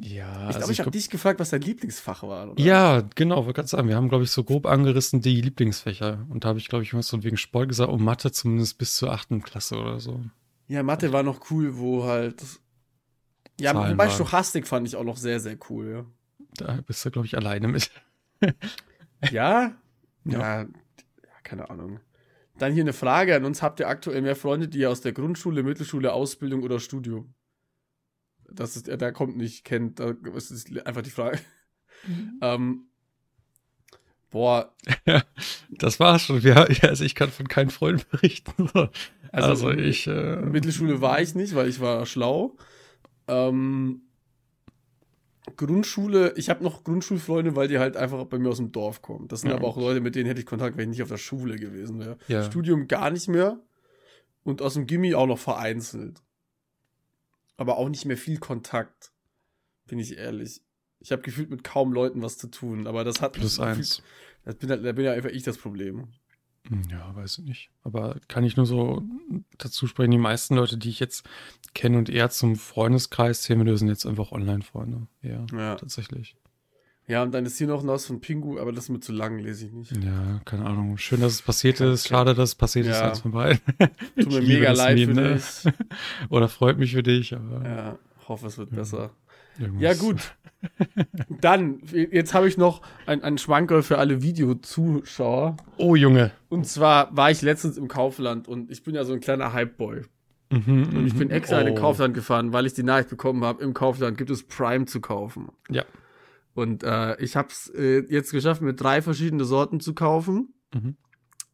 Ja, 0.00 0.32
Ich 0.42 0.46
also 0.46 0.58
glaube, 0.58 0.72
ich 0.72 0.80
habe 0.80 0.90
dich 0.92 1.10
gefragt, 1.10 1.40
was 1.40 1.50
dein 1.50 1.62
Lieblingsfach 1.62 2.22
war. 2.22 2.52
Oder? 2.52 2.62
Ja, 2.62 3.02
genau, 3.16 3.44
wollte 3.44 3.54
gerade 3.54 3.68
sagen, 3.68 3.88
wir 3.88 3.96
haben, 3.96 4.08
glaube 4.08 4.24
ich, 4.24 4.30
so 4.30 4.44
grob 4.44 4.66
angerissen 4.66 5.20
die 5.20 5.40
Lieblingsfächer. 5.40 6.24
Und 6.28 6.44
da 6.44 6.50
habe 6.50 6.58
ich, 6.60 6.68
glaube 6.68 6.84
ich, 6.84 6.94
was 6.94 7.08
so 7.08 7.24
wegen 7.24 7.36
Sport 7.36 7.68
gesagt 7.68 7.90
und 7.90 8.02
Mathe 8.02 8.30
zumindest 8.30 8.78
bis 8.78 8.94
zur 8.94 9.12
achten 9.12 9.42
Klasse 9.42 9.76
oder 9.76 9.98
so. 9.98 10.20
Ja, 10.68 10.82
Mathe 10.82 11.12
war 11.12 11.22
noch 11.22 11.50
cool, 11.50 11.78
wo 11.78 12.04
halt. 12.04 12.42
Ja, 13.60 13.72
Zahlen 13.72 13.92
wobei 13.92 14.04
waren. 14.04 14.14
Stochastik 14.14 14.68
fand 14.68 14.86
ich 14.86 14.94
auch 14.94 15.04
noch 15.04 15.16
sehr, 15.16 15.40
sehr 15.40 15.56
cool, 15.68 16.06
Da 16.54 16.78
bist 16.86 17.04
du, 17.04 17.10
glaube 17.10 17.26
ich, 17.26 17.36
alleine 17.36 17.68
mit. 17.68 17.90
ja. 18.40 18.50
Ja? 19.32 19.72
Ja. 20.24 20.38
Ja, 20.38 20.60
ja, 20.60 20.66
keine 21.42 21.70
Ahnung. 21.70 21.98
Dann 22.58 22.72
hier 22.72 22.84
eine 22.84 22.92
Frage 22.92 23.34
an 23.34 23.44
uns. 23.44 23.62
Habt 23.62 23.80
ihr 23.80 23.88
aktuell 23.88 24.22
mehr 24.22 24.36
Freunde, 24.36 24.68
die 24.68 24.78
ihr 24.78 24.90
aus 24.90 25.00
der 25.00 25.12
Grundschule, 25.12 25.64
Mittelschule, 25.64 26.12
Ausbildung 26.12 26.62
oder 26.62 26.78
Studium? 26.78 27.34
Das 28.50 28.76
ist, 28.76 28.88
da 28.88 29.10
kommt 29.12 29.36
nicht, 29.36 29.64
kennt, 29.64 30.00
da 30.00 30.12
das 30.12 30.50
ist 30.50 30.70
einfach 30.86 31.02
die 31.02 31.10
Frage. 31.10 31.38
ähm, 32.40 32.86
boah, 34.30 34.74
Das 35.70 36.00
war's 36.00 36.22
schon. 36.22 36.40
Ja, 36.40 36.62
also 36.82 37.04
ich 37.04 37.14
kann 37.14 37.30
von 37.30 37.48
keinen 37.48 37.70
Freunden 37.70 38.04
berichten. 38.10 38.52
So. 38.72 38.88
Also, 39.32 39.48
Also, 39.68 39.70
ich. 39.72 40.06
Äh, 40.06 40.36
Mittelschule 40.36 41.00
war 41.02 41.20
ich 41.20 41.34
nicht, 41.34 41.54
weil 41.54 41.68
ich 41.68 41.80
war 41.80 42.06
schlau. 42.06 42.56
Ähm, 43.26 44.02
Grundschule, 45.56 46.34
ich 46.36 46.50
habe 46.50 46.62
noch 46.62 46.84
Grundschulfreunde, 46.84 47.56
weil 47.56 47.68
die 47.68 47.78
halt 47.78 47.96
einfach 47.96 48.24
bei 48.24 48.38
mir 48.38 48.48
aus 48.50 48.58
dem 48.58 48.70
Dorf 48.72 49.02
kommen. 49.02 49.28
Das 49.28 49.40
sind 49.42 49.50
Ja. 49.50 49.56
aber 49.56 49.66
auch 49.66 49.76
Leute, 49.76 50.00
mit 50.00 50.14
denen 50.14 50.26
hätte 50.26 50.40
ich 50.40 50.46
Kontakt, 50.46 50.76
wenn 50.76 50.84
ich 50.90 50.96
nicht 50.98 51.02
auf 51.02 51.08
der 51.08 51.16
Schule 51.16 51.56
gewesen 51.56 51.98
wäre. 52.00 52.18
Ja. 52.28 52.42
Studium 52.44 52.86
gar 52.88 53.10
nicht 53.10 53.28
mehr. 53.28 53.58
Und 54.44 54.62
aus 54.62 54.74
dem 54.74 54.86
Gimmi 54.86 55.14
auch 55.14 55.26
noch 55.26 55.38
vereinzelt. 55.38 56.22
Aber 57.58 57.76
auch 57.76 57.90
nicht 57.90 58.06
mehr 58.06 58.16
viel 58.16 58.38
Kontakt. 58.38 59.12
Bin 59.86 59.98
ich 59.98 60.16
ehrlich. 60.16 60.62
Ich 61.00 61.12
habe 61.12 61.22
gefühlt 61.22 61.50
mit 61.50 61.62
kaum 61.64 61.92
Leuten 61.92 62.22
was 62.22 62.38
zu 62.38 62.48
tun, 62.48 62.86
aber 62.86 63.04
das 63.04 63.20
hat 63.20 63.34
plus 63.34 63.60
eins. 63.60 64.02
Das 64.44 64.54
bin, 64.56 64.70
halt- 64.70 64.84
da 64.84 64.92
bin 64.92 65.04
ja 65.04 65.12
einfach 65.12 65.28
ich 65.30 65.42
das 65.42 65.58
Problem. 65.58 66.08
Hm, 66.68 66.82
Ja, 66.90 67.14
weiß 67.14 67.38
ich 67.38 67.44
nicht. 67.44 67.70
Aber 67.82 68.18
kann 68.28 68.44
ich 68.44 68.56
nur 68.56 68.66
so 68.66 69.02
dazu 69.58 69.86
sprechen, 69.86 70.10
die 70.10 70.18
meisten 70.18 70.54
Leute, 70.56 70.76
die 70.78 70.88
ich 70.90 71.00
jetzt 71.00 71.24
kenne 71.74 71.98
und 71.98 72.08
eher 72.08 72.30
zum 72.30 72.56
Freundeskreis 72.56 73.42
zählen, 73.42 73.64
wir 73.64 73.76
sind 73.78 73.88
jetzt 73.88 74.06
einfach 74.06 74.32
Online-Freunde. 74.32 75.06
Ja, 75.22 75.46
Ja. 75.52 75.74
tatsächlich. 75.76 76.36
Ja, 77.08 77.22
und 77.22 77.32
dann 77.32 77.46
ist 77.46 77.56
hier 77.58 77.66
noch 77.66 77.84
was 77.86 78.04
von 78.06 78.20
Pingu, 78.20 78.58
aber 78.60 78.70
das 78.70 78.84
ist 78.84 78.90
mir 78.90 79.00
zu 79.00 79.12
lang, 79.12 79.38
lese 79.38 79.66
ich 79.66 79.72
nicht. 79.72 79.96
Ja, 80.04 80.40
keine 80.44 80.66
Ahnung. 80.66 80.98
Schön, 80.98 81.20
dass 81.22 81.32
es 81.32 81.42
passiert 81.42 81.80
ist. 81.80 82.06
Schade, 82.06 82.34
dass 82.34 82.50
es 82.50 82.54
passiert 82.54 82.86
ist. 82.86 83.00
Ja. 83.00 83.08
Eins 83.08 83.20
von 83.20 83.32
beiden. 83.32 83.60
Tut 84.20 84.30
mir 84.30 84.42
mega 84.42 84.72
leid 84.72 84.96
Meme, 84.98 85.14
für 85.14 85.20
ne? 85.20 85.34
dich. 85.34 85.72
Oder 86.30 86.48
freut 86.48 86.78
mich 86.78 86.92
für 86.92 87.02
dich, 87.02 87.34
aber 87.34 87.62
Ja, 87.66 87.98
hoffe, 88.28 88.46
es 88.48 88.58
wird 88.58 88.70
besser. 88.70 89.10
irgendwas- 89.58 89.82
Ja, 89.82 89.94
gut. 89.94 90.34
Dann, 91.40 91.80
jetzt 91.92 92.34
habe 92.34 92.48
ich 92.48 92.58
noch 92.58 92.82
ein, 93.06 93.22
ein 93.22 93.38
Schwanker 93.38 93.82
für 93.82 93.96
alle 93.98 94.22
Videozuschauer. 94.22 95.56
Oh, 95.76 95.94
Junge. 95.94 96.32
Und 96.48 96.66
zwar 96.66 97.16
war 97.16 97.30
ich 97.30 97.42
letztens 97.42 97.76
im 97.76 97.88
Kaufland 97.88 98.48
und 98.48 98.70
ich 98.70 98.82
bin 98.82 98.94
ja 98.94 99.04
so 99.04 99.12
ein 99.12 99.20
kleiner 99.20 99.54
Hypeboy. 99.54 100.02
Mhm, 100.50 100.88
Und 100.96 101.06
ich 101.06 101.14
bin 101.14 101.28
mhm. 101.28 101.34
extra 101.34 101.60
in 101.60 101.66
den 101.66 101.76
Oh. 101.76 101.80
Kaufland 101.80 102.14
gefahren, 102.14 102.52
weil 102.52 102.66
ich 102.66 102.72
die 102.74 102.82
Nachricht 102.82 103.10
bekommen 103.10 103.44
habe, 103.44 103.62
im 103.62 103.74
Kaufland 103.74 104.16
gibt 104.18 104.30
es 104.30 104.42
Prime 104.42 104.86
zu 104.86 105.00
kaufen. 105.00 105.48
Ja. 105.70 105.84
Und 106.58 106.82
äh, 106.82 107.16
ich 107.22 107.36
habe 107.36 107.48
es 107.50 107.70
äh, 107.74 108.00
jetzt 108.08 108.32
geschafft, 108.32 108.62
mir 108.62 108.74
drei 108.74 109.00
verschiedene 109.00 109.44
Sorten 109.44 109.78
zu 109.80 109.94
kaufen. 109.94 110.54
Mhm. 110.74 110.96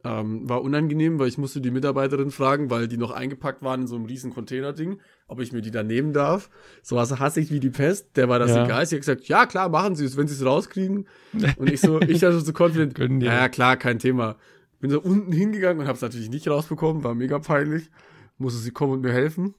Ähm, 0.06 0.48
war 0.48 0.62
unangenehm, 0.62 1.18
weil 1.18 1.28
ich 1.28 1.38
musste 1.38 1.60
die 1.62 1.70
Mitarbeiterin 1.70 2.30
fragen, 2.30 2.68
weil 2.70 2.88
die 2.88 2.96
noch 2.98 3.10
eingepackt 3.10 3.62
waren 3.62 3.82
in 3.82 3.86
so 3.86 3.96
einem 3.96 4.04
riesen 4.04 4.32
Containerding, 4.34 5.00
ob 5.28 5.40
ich 5.40 5.52
mir 5.52 5.62
die 5.62 5.70
da 5.70 5.82
nehmen 5.82 6.12
darf. 6.12 6.50
So 6.82 6.96
was 6.96 7.18
hasse 7.18 7.40
ich 7.40 7.50
wie 7.50 7.60
die 7.60 7.70
Pest. 7.70 8.16
Der 8.16 8.28
war 8.28 8.38
das 8.38 8.50
Ja. 8.50 8.64
egal. 8.64 8.84
Sie 8.86 8.96
hat 8.96 9.00
gesagt, 9.02 9.28
ja 9.28 9.46
klar, 9.46 9.68
machen 9.70 9.94
Sie 9.96 10.04
es, 10.04 10.16
wenn 10.16 10.26
Sie 10.28 10.34
es 10.34 10.44
rauskriegen. 10.44 11.06
Und 11.58 11.70
ich 11.70 11.80
so, 11.80 12.00
ich 12.00 12.20
war 12.22 12.32
so 12.32 12.52
confident, 12.52 12.94
Gönnen 12.94 13.20
dir. 13.20 13.26
ja, 13.26 13.34
ja 13.34 13.48
klar, 13.48 13.76
kein 13.76 13.98
Thema. 13.98 14.36
Bin 14.80 14.90
so 14.90 15.00
unten 15.00 15.32
hingegangen 15.32 15.80
und 15.80 15.86
habe 15.86 15.96
es 15.96 16.02
natürlich 16.02 16.28
nicht 16.28 16.46
rausbekommen, 16.48 17.02
war 17.04 17.14
mega 17.14 17.38
peinlich. 17.38 17.90
Musste 18.36 18.60
sie 18.60 18.70
kommen 18.70 18.92
und 18.92 19.00
mir 19.00 19.12
helfen. 19.12 19.54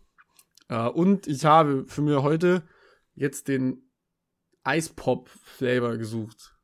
Äh, 0.69 0.87
und 0.87 1.25
ich 1.25 1.45
habe 1.45 1.85
für 1.87 2.03
mir 2.03 2.21
heute 2.21 2.61
jetzt 3.15 3.47
den 3.47 3.81
Eispop-Flavor 4.65 5.97
gesucht. 5.97 6.55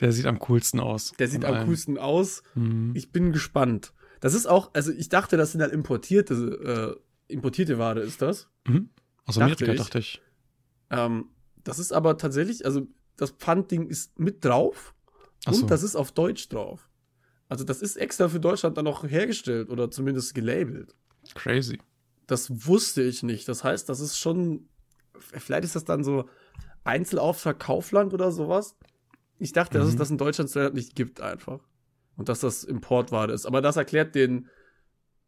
Der 0.00 0.12
sieht 0.12 0.26
am 0.26 0.38
coolsten 0.38 0.80
aus. 0.80 1.12
Der 1.18 1.28
sieht 1.28 1.44
am 1.44 1.54
allen. 1.54 1.66
coolsten 1.66 1.98
aus. 1.98 2.42
Mhm. 2.54 2.92
Ich 2.94 3.10
bin 3.10 3.32
gespannt. 3.32 3.92
Das 4.20 4.34
ist 4.34 4.46
auch, 4.46 4.70
also 4.74 4.92
ich 4.92 5.08
dachte, 5.08 5.36
das 5.36 5.52
sind 5.52 5.60
halt 5.60 5.72
importierte, 5.72 6.98
äh, 7.28 7.32
importierte 7.32 7.78
Ware 7.78 8.00
ist 8.00 8.22
das. 8.22 8.48
Mhm. 8.66 8.90
Aus 9.26 9.34
Dachte 9.36 9.44
Amerika, 9.64 9.72
ich. 9.72 9.78
dachte 9.78 9.98
ich. 9.98 10.22
Ähm, 10.90 11.26
das 11.64 11.78
ist 11.78 11.92
aber 11.92 12.16
tatsächlich, 12.16 12.64
also 12.64 12.86
das 13.16 13.32
Pfandding 13.32 13.88
ist 13.88 14.18
mit 14.18 14.44
drauf 14.44 14.94
Ach 15.44 15.52
so. 15.52 15.62
und 15.62 15.70
das 15.70 15.82
ist 15.82 15.96
auf 15.96 16.12
Deutsch 16.12 16.48
drauf. 16.48 16.88
Also 17.48 17.64
das 17.64 17.82
ist 17.82 17.96
extra 17.96 18.28
für 18.28 18.40
Deutschland 18.40 18.76
dann 18.76 18.86
auch 18.86 19.04
hergestellt 19.04 19.70
oder 19.70 19.90
zumindest 19.90 20.34
gelabelt. 20.34 20.94
Crazy. 21.34 21.78
Das 22.26 22.66
wusste 22.66 23.02
ich 23.02 23.22
nicht. 23.22 23.48
Das 23.48 23.64
heißt, 23.64 23.88
das 23.88 24.00
ist 24.00 24.18
schon, 24.18 24.68
vielleicht 25.18 25.64
ist 25.64 25.76
das 25.76 25.84
dann 25.84 26.04
so 26.04 26.28
Einzelauftrag 26.84 27.58
Kaufland 27.58 28.14
oder 28.14 28.30
sowas. 28.32 28.76
Ich 29.38 29.52
dachte, 29.52 29.78
dass 29.78 29.88
es 29.88 29.94
Mhm. 29.94 29.98
das 29.98 30.10
in 30.10 30.18
Deutschland 30.18 30.74
nicht 30.74 30.94
gibt 30.96 31.20
einfach. 31.20 31.60
Und 32.16 32.28
dass 32.28 32.40
das 32.40 32.64
Importware 32.64 33.32
ist. 33.32 33.46
Aber 33.46 33.60
das 33.62 33.76
erklärt 33.76 34.14
den 34.16 34.48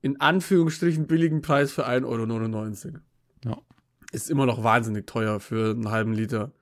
in 0.02 0.20
Anführungsstrichen 0.20 1.06
billigen 1.06 1.40
Preis 1.42 1.70
für 1.72 1.86
1,99 1.86 2.94
Euro. 2.94 3.02
Ja. 3.44 3.58
Ist 4.12 4.30
immer 4.30 4.46
noch 4.46 4.64
wahnsinnig 4.64 5.06
teuer 5.06 5.38
für 5.40 5.70
einen 5.70 5.90
halben 5.90 6.12
Liter. 6.14 6.52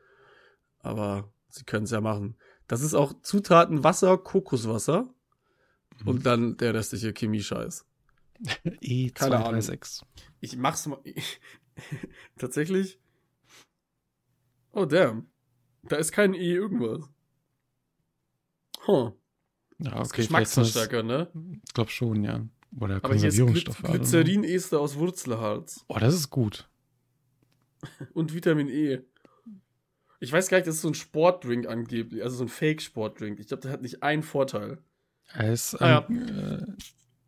Aber 0.80 1.32
sie 1.48 1.64
können 1.64 1.84
es 1.84 1.90
ja 1.90 2.00
machen. 2.02 2.36
Das 2.66 2.82
ist 2.82 2.94
auch 2.94 3.14
Zutaten 3.22 3.84
Wasser, 3.84 4.18
Kokoswasser 4.18 5.08
Mhm. 6.02 6.08
und 6.08 6.26
dann 6.26 6.56
der 6.58 6.74
restliche 6.74 7.12
Chemiescheiß. 7.14 7.86
E 8.80 9.10
Keine 9.10 9.36
Ahnung. 9.44 9.60
E236. 9.60 10.02
Ich 10.40 10.56
mach's 10.58 10.86
mal. 10.86 10.98
Tatsächlich. 12.38 13.00
Oh, 14.72 14.84
damn. 14.84 15.26
Da 15.84 15.96
ist 15.96 16.12
kein 16.12 16.34
E 16.34 16.52
irgendwas. 16.52 17.08
Huh. 18.86 19.12
Ja, 19.78 19.92
okay, 19.92 19.98
das, 19.98 20.12
Geschmacksverstärker, 20.12 21.02
ne? 21.02 21.28
ich 21.64 21.74
glaube 21.74 21.90
schon, 21.90 22.24
ja. 22.24 22.44
Oder 22.80 22.96
Aber 22.96 23.14
hier 23.14 23.28
ist 23.28 23.38
Konservierungsstoffe. 23.38 23.82
Gly 23.82 23.98
Glycerin-Ester 23.98 24.80
aus 24.80 24.96
Wurzelharz. 24.96 25.84
Oh, 25.88 25.98
das 25.98 26.14
ist 26.14 26.30
gut. 26.30 26.68
Und 28.12 28.34
Vitamin 28.34 28.68
E. 28.68 29.00
Ich 30.20 30.32
weiß 30.32 30.48
gar 30.48 30.58
nicht, 30.58 30.66
das 30.66 30.76
ist 30.76 30.82
so 30.82 30.88
ein 30.88 30.94
Sportdrink 30.94 31.66
angeblich. 31.68 32.22
Also 32.22 32.36
so 32.36 32.44
ein 32.44 32.48
Fake-Sportdrink. 32.48 33.38
Ich 33.38 33.46
glaube, 33.46 33.62
der 33.62 33.70
hat 33.70 33.82
nicht 33.82 34.02
einen 34.02 34.24
Vorteil. 34.24 34.78
Er 35.32 35.52
ist, 35.52 35.80
Ah, 35.80 36.04
ähm, 36.08 36.76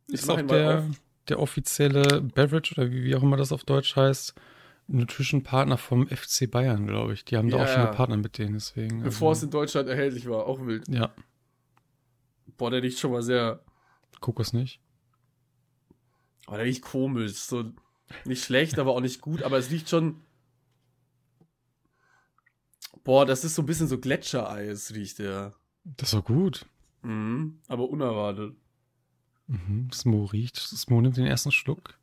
äh, 0.09 0.13
ist 0.13 0.29
auch 0.29 0.41
der, 0.43 0.89
der 1.29 1.39
offizielle 1.39 2.21
Beverage 2.23 2.75
oder 2.75 2.91
wie, 2.91 3.05
wie 3.05 3.15
auch 3.15 3.23
immer 3.23 3.37
das 3.37 3.53
auf 3.53 3.63
Deutsch 3.65 3.95
heißt, 3.95 4.35
Nutrition-Partner 4.93 5.79
vom 5.79 6.07
FC 6.09 6.51
Bayern, 6.51 6.87
glaube 6.87 7.13
ich. 7.15 7.25
Die 7.25 7.37
haben 7.37 7.49
da 7.49 7.57
auch 7.57 7.61
Ja, 7.61 7.67
schon 7.69 7.83
ja. 7.83 7.91
gepartnert 7.91 8.21
mit 8.21 8.39
denen, 8.39 8.55
deswegen. 8.55 9.03
Bevor 9.03 9.33
es 9.33 9.39
also, 9.39 9.47
in 9.47 9.51
Deutschland 9.53 9.89
erhältlich 9.89 10.29
war. 10.29 10.47
Auch 10.47 10.65
wild. 10.67 10.89
Ja, 10.89 11.13
Boah, 12.57 12.71
der 12.71 12.83
riecht 12.83 12.99
schon 12.99 13.13
mal 13.13 13.23
sehr. 13.23 13.65
Kokos 14.21 14.53
nicht. 14.53 14.81
Aber 16.47 16.59
der 16.59 16.67
riecht 16.67 16.83
komisch. 16.83 17.33
So 17.37 17.73
nicht 18.27 18.45
schlecht, 18.45 18.79
aber 18.79 18.95
auch 18.95 19.01
nicht 19.01 19.23
gut. 19.23 19.43
Aber 19.43 19.57
es 19.57 19.71
riecht 19.71 19.89
schon. 19.89 20.21
Boah, 23.03 23.25
das 23.25 23.45
ist 23.45 23.55
so 23.55 23.63
ein 23.63 23.67
bisschen 23.67 23.89
so 23.89 23.99
Gletschereis, 23.99 24.93
riecht 24.95 25.21
der. 25.21 25.55
Das 25.85 26.13
war 26.13 26.21
gut. 26.23 26.67
Mhm, 27.03 27.61
aber 27.67 27.89
unerwartet. 27.89 28.55
Mhm. 29.47 29.91
Smo 29.93 30.25
riecht. 30.27 30.57
Smo 30.59 31.01
nimmt 31.01 31.17
den 31.17 31.27
ersten 31.27 31.53
Schluck. 31.53 31.99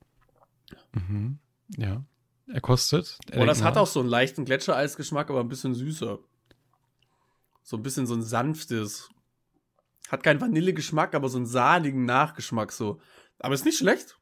Mhm. 0.94 1.38
Ja. 1.78 2.04
Er 2.48 2.62
kostet. 2.62 3.18
Er 3.30 3.40
Boah, 3.40 3.46
das 3.46 3.62
hat 3.62 3.78
auch 3.78 3.88
so 3.88 4.00
einen 4.00 4.10
leichten 4.10 4.46
Gletschereisgeschmack, 4.46 5.30
aber 5.30 5.42
ein 5.42 5.50
bisschen 5.50 5.76
süßer. 5.76 6.20
So 7.64 7.78
ein 7.78 7.84
bisschen 7.84 8.08
so 8.08 8.14
ein 8.14 8.24
sanftes. 8.24 9.10
Hat 10.10 10.24
keinen 10.24 10.40
Vanillegeschmack, 10.40 11.14
aber 11.16 11.28
so 11.28 11.38
einen 11.38 11.46
sahnigen 11.46 12.06
Nachgeschmack 12.06 12.72
so. 12.72 13.02
Aber 13.40 13.54
ist 13.54 13.66
nicht 13.66 13.78
schlecht. 13.78 14.18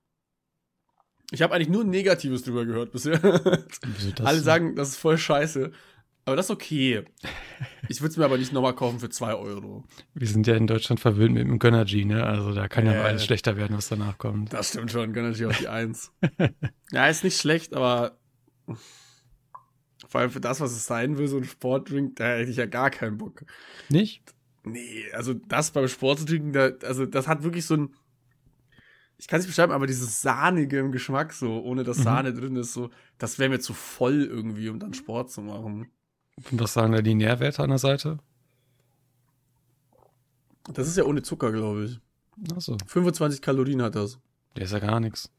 Ich 1.31 1.41
habe 1.41 1.53
eigentlich 1.53 1.69
nur 1.69 1.83
Negatives 1.83 2.43
drüber 2.43 2.65
gehört 2.65 2.91
bisher. 2.91 3.19
Alle 4.23 4.39
sagen, 4.39 4.75
das 4.75 4.89
ist 4.89 4.97
voll 4.97 5.17
scheiße. 5.17 5.71
Aber 6.25 6.35
das 6.35 6.47
ist 6.47 6.51
okay. 6.51 7.03
Ich 7.87 8.01
würde 8.01 8.11
es 8.11 8.17
mir 8.17 8.25
aber 8.25 8.37
nicht 8.39 8.51
nochmal 8.51 8.73
kaufen 8.73 8.99
für 8.99 9.09
2 9.09 9.35
Euro. 9.35 9.83
Wir 10.15 10.27
sind 10.27 10.47
ja 10.47 10.55
in 10.55 10.65
Deutschland 10.65 10.99
verwöhnt 10.99 11.35
mit 11.35 11.43
dem 11.43 11.59
Gönnergy, 11.59 12.03
ne? 12.03 12.23
Also 12.25 12.51
da 12.53 12.67
kann 12.67 12.85
ja 12.87 12.93
Äh. 12.93 12.97
mal 12.97 13.05
alles 13.05 13.25
schlechter 13.25 13.57
werden, 13.57 13.77
was 13.77 13.89
danach 13.89 14.17
kommt. 14.17 14.51
Das 14.51 14.69
stimmt 14.69 14.91
schon, 14.91 15.13
gönn 15.13 15.25
natürlich 15.29 15.45
auf 15.45 15.57
die 15.59 15.67
Eins. 15.67 16.11
ja, 16.91 17.07
ist 17.07 17.23
nicht 17.23 17.39
schlecht, 17.39 17.75
aber 17.75 18.17
vor 20.07 20.21
allem 20.21 20.31
für 20.31 20.39
das, 20.41 20.59
was 20.61 20.71
es 20.71 20.85
sein 20.87 21.19
will, 21.19 21.27
so 21.27 21.37
ein 21.37 21.43
Sportdrink, 21.43 22.15
da 22.15 22.25
hätte 22.37 22.49
ich 22.49 22.57
ja 22.57 22.65
gar 22.65 22.89
keinen 22.89 23.17
Bock. 23.19 23.43
Nicht? 23.89 24.23
Nee, 24.63 25.05
also 25.13 25.35
das 25.35 25.69
beim 25.71 25.87
Sport 25.87 26.19
zu 26.19 26.25
trinken, 26.25 26.53
da, 26.53 26.71
also 26.83 27.05
das 27.05 27.27
hat 27.27 27.43
wirklich 27.43 27.67
so 27.67 27.75
ein, 27.75 27.93
ich 29.19 29.27
kann 29.27 29.39
es 29.39 29.45
nicht 29.45 29.55
beschreiben, 29.55 29.71
aber 29.71 29.85
dieses 29.85 30.21
sahnige 30.23 30.79
im 30.79 30.91
Geschmack 30.91 31.33
so, 31.33 31.61
ohne 31.63 31.83
dass 31.83 31.99
Mhm. 31.99 32.03
Sahne 32.03 32.33
drin 32.33 32.55
ist, 32.55 32.73
so, 32.73 32.89
das 33.19 33.37
wäre 33.37 33.49
mir 33.49 33.59
zu 33.59 33.73
voll 33.75 34.23
irgendwie, 34.23 34.69
um 34.69 34.79
dann 34.79 34.95
Sport 34.95 35.29
zu 35.31 35.41
machen. 35.41 35.91
Und 36.51 36.59
was 36.59 36.73
sagen 36.73 36.91
da 36.93 37.01
die 37.01 37.15
Nährwerte 37.15 37.63
an 37.63 37.69
der 37.69 37.77
Seite? 37.79 38.19
Das 40.73 40.87
ist 40.87 40.97
ja 40.97 41.03
ohne 41.05 41.21
Zucker, 41.21 41.51
glaube 41.51 41.85
ich. 41.85 41.99
Achso, 42.55 42.77
25 42.87 43.41
Kalorien 43.41 43.81
hat 43.81 43.95
das. 43.95 44.19
der 44.55 44.63
ist 44.65 44.71
ja 44.71 44.79
gar 44.79 44.99
nichts. 44.99 45.31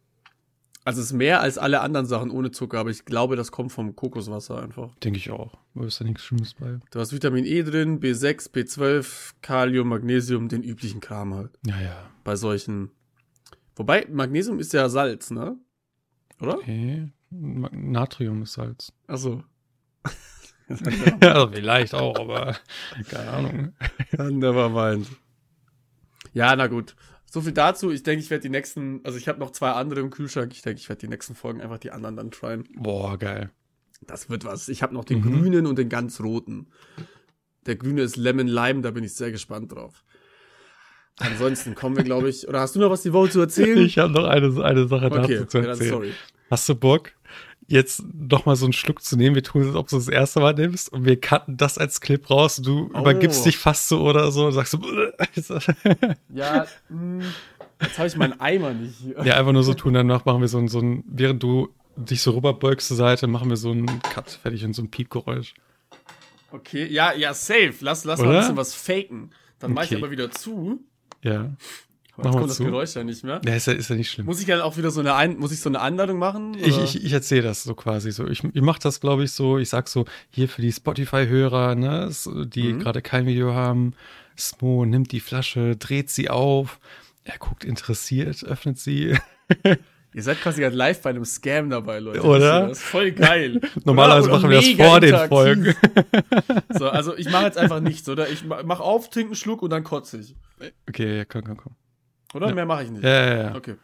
Also 0.84 1.00
es 1.00 1.06
ist 1.08 1.12
mehr 1.14 1.40
als 1.40 1.58
alle 1.58 1.80
anderen 1.80 2.06
Sachen 2.06 2.30
ohne 2.30 2.52
Zucker, 2.52 2.78
aber 2.78 2.90
ich 2.90 3.04
glaube, 3.04 3.34
das 3.34 3.50
kommt 3.50 3.72
vom 3.72 3.96
Kokoswasser 3.96 4.62
einfach. 4.62 4.94
Denke 5.00 5.18
ich 5.18 5.30
auch. 5.32 5.52
Da 5.74 5.84
ist 5.84 5.98
ja 5.98 6.06
nichts 6.06 6.22
Schlimmes 6.22 6.54
bei. 6.54 6.78
Du 6.92 7.00
hast 7.00 7.12
Vitamin 7.12 7.44
E 7.44 7.64
drin, 7.64 7.98
B6, 8.00 8.52
B12, 8.52 9.32
Kalium, 9.42 9.88
Magnesium, 9.88 10.48
den 10.48 10.62
üblichen 10.62 11.00
Kram 11.00 11.34
halt. 11.34 11.50
Ja, 11.66 11.80
ja. 11.80 12.10
Bei 12.22 12.36
solchen. 12.36 12.92
Wobei, 13.74 14.06
Magnesium 14.10 14.60
ist 14.60 14.72
ja 14.72 14.88
Salz, 14.88 15.32
ne? 15.32 15.56
Oder? 16.40 16.58
Ma- 17.30 17.70
Natrium 17.72 18.42
ist 18.42 18.52
Salz. 18.52 18.92
Achso. 19.08 19.42
also 21.20 21.50
vielleicht 21.52 21.94
auch, 21.94 22.18
aber 22.18 22.56
keine 23.08 23.30
Ahnung. 23.30 23.72
Never 24.18 24.68
mind. 24.68 25.08
Ja, 26.32 26.54
na 26.56 26.66
gut. 26.66 26.96
So 27.30 27.40
viel 27.40 27.52
dazu. 27.52 27.90
Ich 27.90 28.02
denke, 28.02 28.22
ich 28.22 28.30
werde 28.30 28.42
die 28.42 28.48
nächsten, 28.48 29.00
also 29.04 29.18
ich 29.18 29.28
habe 29.28 29.38
noch 29.38 29.50
zwei 29.50 29.70
andere 29.72 30.00
im 30.00 30.10
Kühlschrank. 30.10 30.52
Ich 30.52 30.62
denke, 30.62 30.80
ich 30.80 30.88
werde 30.88 31.00
die 31.00 31.08
nächsten 31.08 31.34
Folgen 31.34 31.60
einfach 31.60 31.78
die 31.78 31.90
anderen 31.90 32.16
dann 32.16 32.30
tryen. 32.30 32.64
Boah, 32.76 33.18
geil. 33.18 33.50
Das 34.02 34.28
wird 34.28 34.44
was. 34.44 34.68
Ich 34.68 34.82
habe 34.82 34.94
noch 34.94 35.04
den 35.04 35.20
Mhm. 35.20 35.22
grünen 35.22 35.66
und 35.66 35.78
den 35.78 35.88
ganz 35.88 36.20
roten. 36.20 36.68
Der 37.66 37.76
grüne 37.76 38.02
ist 38.02 38.16
Lemon 38.16 38.46
Lime, 38.46 38.80
da 38.82 38.90
bin 38.90 39.04
ich 39.04 39.14
sehr 39.14 39.32
gespannt 39.32 39.72
drauf. 39.72 40.04
Ansonsten 41.18 41.74
kommen 41.74 41.96
wir, 41.96 42.04
glaube 42.04 42.28
ich. 42.28 42.46
Oder 42.46 42.60
hast 42.60 42.76
du 42.76 42.80
noch 42.80 42.90
was 42.90 43.02
die 43.02 43.12
Woche 43.12 43.30
zu 43.30 43.40
erzählen? 43.40 43.78
Ich 43.78 43.98
habe 43.98 44.12
noch 44.12 44.24
eine, 44.24 44.62
eine 44.62 44.86
Sache 44.86 45.06
okay, 45.06 45.34
dazu 45.38 45.44
zu 45.46 45.58
ja, 45.58 45.64
erzählen. 45.64 45.90
sorry. 45.90 46.12
Hast 46.50 46.68
du 46.68 46.74
Bock, 46.74 47.12
jetzt 47.68 48.02
noch 48.14 48.46
mal 48.46 48.56
so 48.56 48.66
einen 48.66 48.72
Schluck 48.72 49.02
zu 49.02 49.16
nehmen? 49.16 49.34
Wir 49.34 49.42
tun 49.42 49.62
es, 49.62 49.68
als 49.68 49.76
ob 49.76 49.88
du 49.88 49.96
das 49.96 50.08
erste 50.08 50.40
Mal 50.40 50.54
nimmst 50.54 50.92
und 50.92 51.04
wir 51.04 51.20
cutten 51.20 51.56
das 51.56 51.78
als 51.78 52.00
Clip 52.00 52.28
raus. 52.30 52.56
Du 52.56 52.90
Oh. 52.94 53.00
übergibst 53.00 53.44
dich 53.44 53.58
fast 53.58 53.88
so 53.88 54.02
oder 54.02 54.30
so 54.30 54.46
und 54.46 54.52
sagst 54.52 54.72
so, 54.72 54.78
Ja, 56.32 56.66
mh, 56.88 57.24
jetzt 57.82 57.98
habe 57.98 58.08
ich 58.08 58.16
meinen 58.16 58.40
Eimer 58.40 58.72
nicht 58.74 58.96
hier. 58.98 59.16
ja, 59.24 59.34
einfach 59.36 59.52
nur 59.52 59.64
so 59.64 59.74
tun. 59.74 59.94
Danach 59.94 60.24
machen 60.24 60.40
wir 60.40 60.48
so 60.48 60.58
ein, 60.58 60.68
so 60.68 60.80
ein, 60.80 61.04
während 61.06 61.42
du 61.42 61.68
dich 61.96 62.20
so 62.22 62.32
rüberbeugst 62.32 62.88
zur 62.88 62.96
Seite, 62.96 63.26
machen 63.26 63.48
wir 63.48 63.56
so 63.56 63.70
einen 63.70 63.86
Cut 64.02 64.30
fertig 64.30 64.64
und 64.64 64.74
so 64.74 64.82
ein 64.82 64.90
Piepgeräusch. 64.90 65.54
Okay, 66.52 66.86
ja, 66.86 67.12
ja, 67.14 67.34
safe. 67.34 67.74
Lass, 67.80 68.04
lass 68.04 68.20
mal 68.20 68.30
ein 68.30 68.40
bisschen 68.40 68.56
was 68.56 68.74
faken. 68.74 69.30
Dann 69.58 69.72
mache 69.72 69.86
ich 69.86 69.92
Okay. 69.92 70.00
aber 70.02 70.10
wieder 70.10 70.30
zu. 70.30 70.80
Ja. 71.22 71.50
Mach 72.18 72.24
jetzt 72.26 72.34
kommt 72.38 72.50
das 72.50 72.56
zu. 72.56 72.64
Geräusch 72.64 72.94
ja 72.94 73.04
nicht 73.04 73.24
mehr. 73.24 73.40
Ja, 73.44 73.54
ist 73.54 73.66
ja, 73.66 73.72
ist 73.74 73.90
ja 73.90 73.96
nicht 73.96 74.10
schlimm. 74.10 74.26
Muss 74.26 74.40
ich 74.40 74.46
dann 74.46 74.60
auch 74.60 74.76
wieder 74.76 74.90
so 74.90 75.00
eine 75.00 75.14
Ein 75.14 75.38
muss 75.38 75.52
ich 75.52 75.60
so 75.60 75.68
eine 75.68 75.80
Anleitung 75.80 76.18
machen? 76.18 76.56
Ich, 76.58 76.74
oder? 76.74 76.84
ich, 76.84 77.04
ich 77.04 77.12
erzähle 77.12 77.42
das 77.42 77.62
so 77.62 77.74
quasi 77.74 78.10
so. 78.12 78.26
Ich, 78.26 78.42
ich 78.44 78.62
mache 78.62 78.80
das, 78.80 79.00
glaube 79.00 79.24
ich, 79.24 79.32
so. 79.32 79.58
Ich 79.58 79.68
sag 79.68 79.88
so, 79.88 80.04
hier 80.30 80.48
für 80.48 80.62
die 80.62 80.72
Spotify-Hörer, 80.72 81.74
ne, 81.74 82.10
die 82.46 82.72
Mhm. 82.74 82.78
gerade 82.80 83.02
kein 83.02 83.26
Video 83.26 83.54
haben. 83.54 83.94
Smo 84.38 84.84
nimmt 84.84 85.12
die 85.12 85.20
Flasche, 85.20 85.76
dreht 85.76 86.10
sie 86.10 86.28
auf. 86.30 86.78
Er 87.24 87.38
guckt 87.38 87.64
interessiert, 87.64 88.44
öffnet 88.44 88.78
sie. 88.78 89.16
Ihr 90.14 90.22
seid 90.22 90.40
quasi 90.40 90.62
gerade 90.62 90.74
live 90.76 91.02
bei 91.02 91.10
einem 91.10 91.26
Scam 91.26 91.68
dabei, 91.68 91.98
Leute. 91.98 92.22
Oder? 92.22 92.68
Das 92.68 92.78
ist 92.78 92.84
voll 92.84 93.12
geil. 93.12 93.60
Normalerweise 93.84 94.28
Oder? 94.30 94.38
machen 94.38 94.50
wir 94.50 94.60
das 94.62 94.70
vor 94.88 95.00
den. 95.00 95.28
Folgen. 95.28 95.74
So, 96.70 96.88
also 96.88 97.14
ich 97.16 97.28
mache 97.30 97.44
jetzt 97.44 97.58
einfach 97.58 97.80
nichts, 97.80 98.08
oder? 98.08 98.26
Ich 98.30 98.42
ma- 98.44 98.62
mach 98.64 98.80
auf, 98.80 99.10
trink 99.10 99.26
einen 99.26 99.34
Schluck 99.34 99.60
und 99.60 99.68
dann 99.70 99.84
kotze 99.84 100.18
ich. 100.18 100.34
Okay, 100.88 101.18
ja, 101.18 101.24
komm, 101.26 101.42
komm, 101.44 101.56
komm. 101.58 101.72
Oder? 102.36 102.48
Ja. 102.48 102.54
Mehr 102.54 102.66
mache 102.66 102.84
ich 102.84 102.90
nicht. 102.90 103.02
Ja, 103.02 103.26
ja, 103.26 103.42
ja. 103.42 103.54
Okay. 103.54 103.76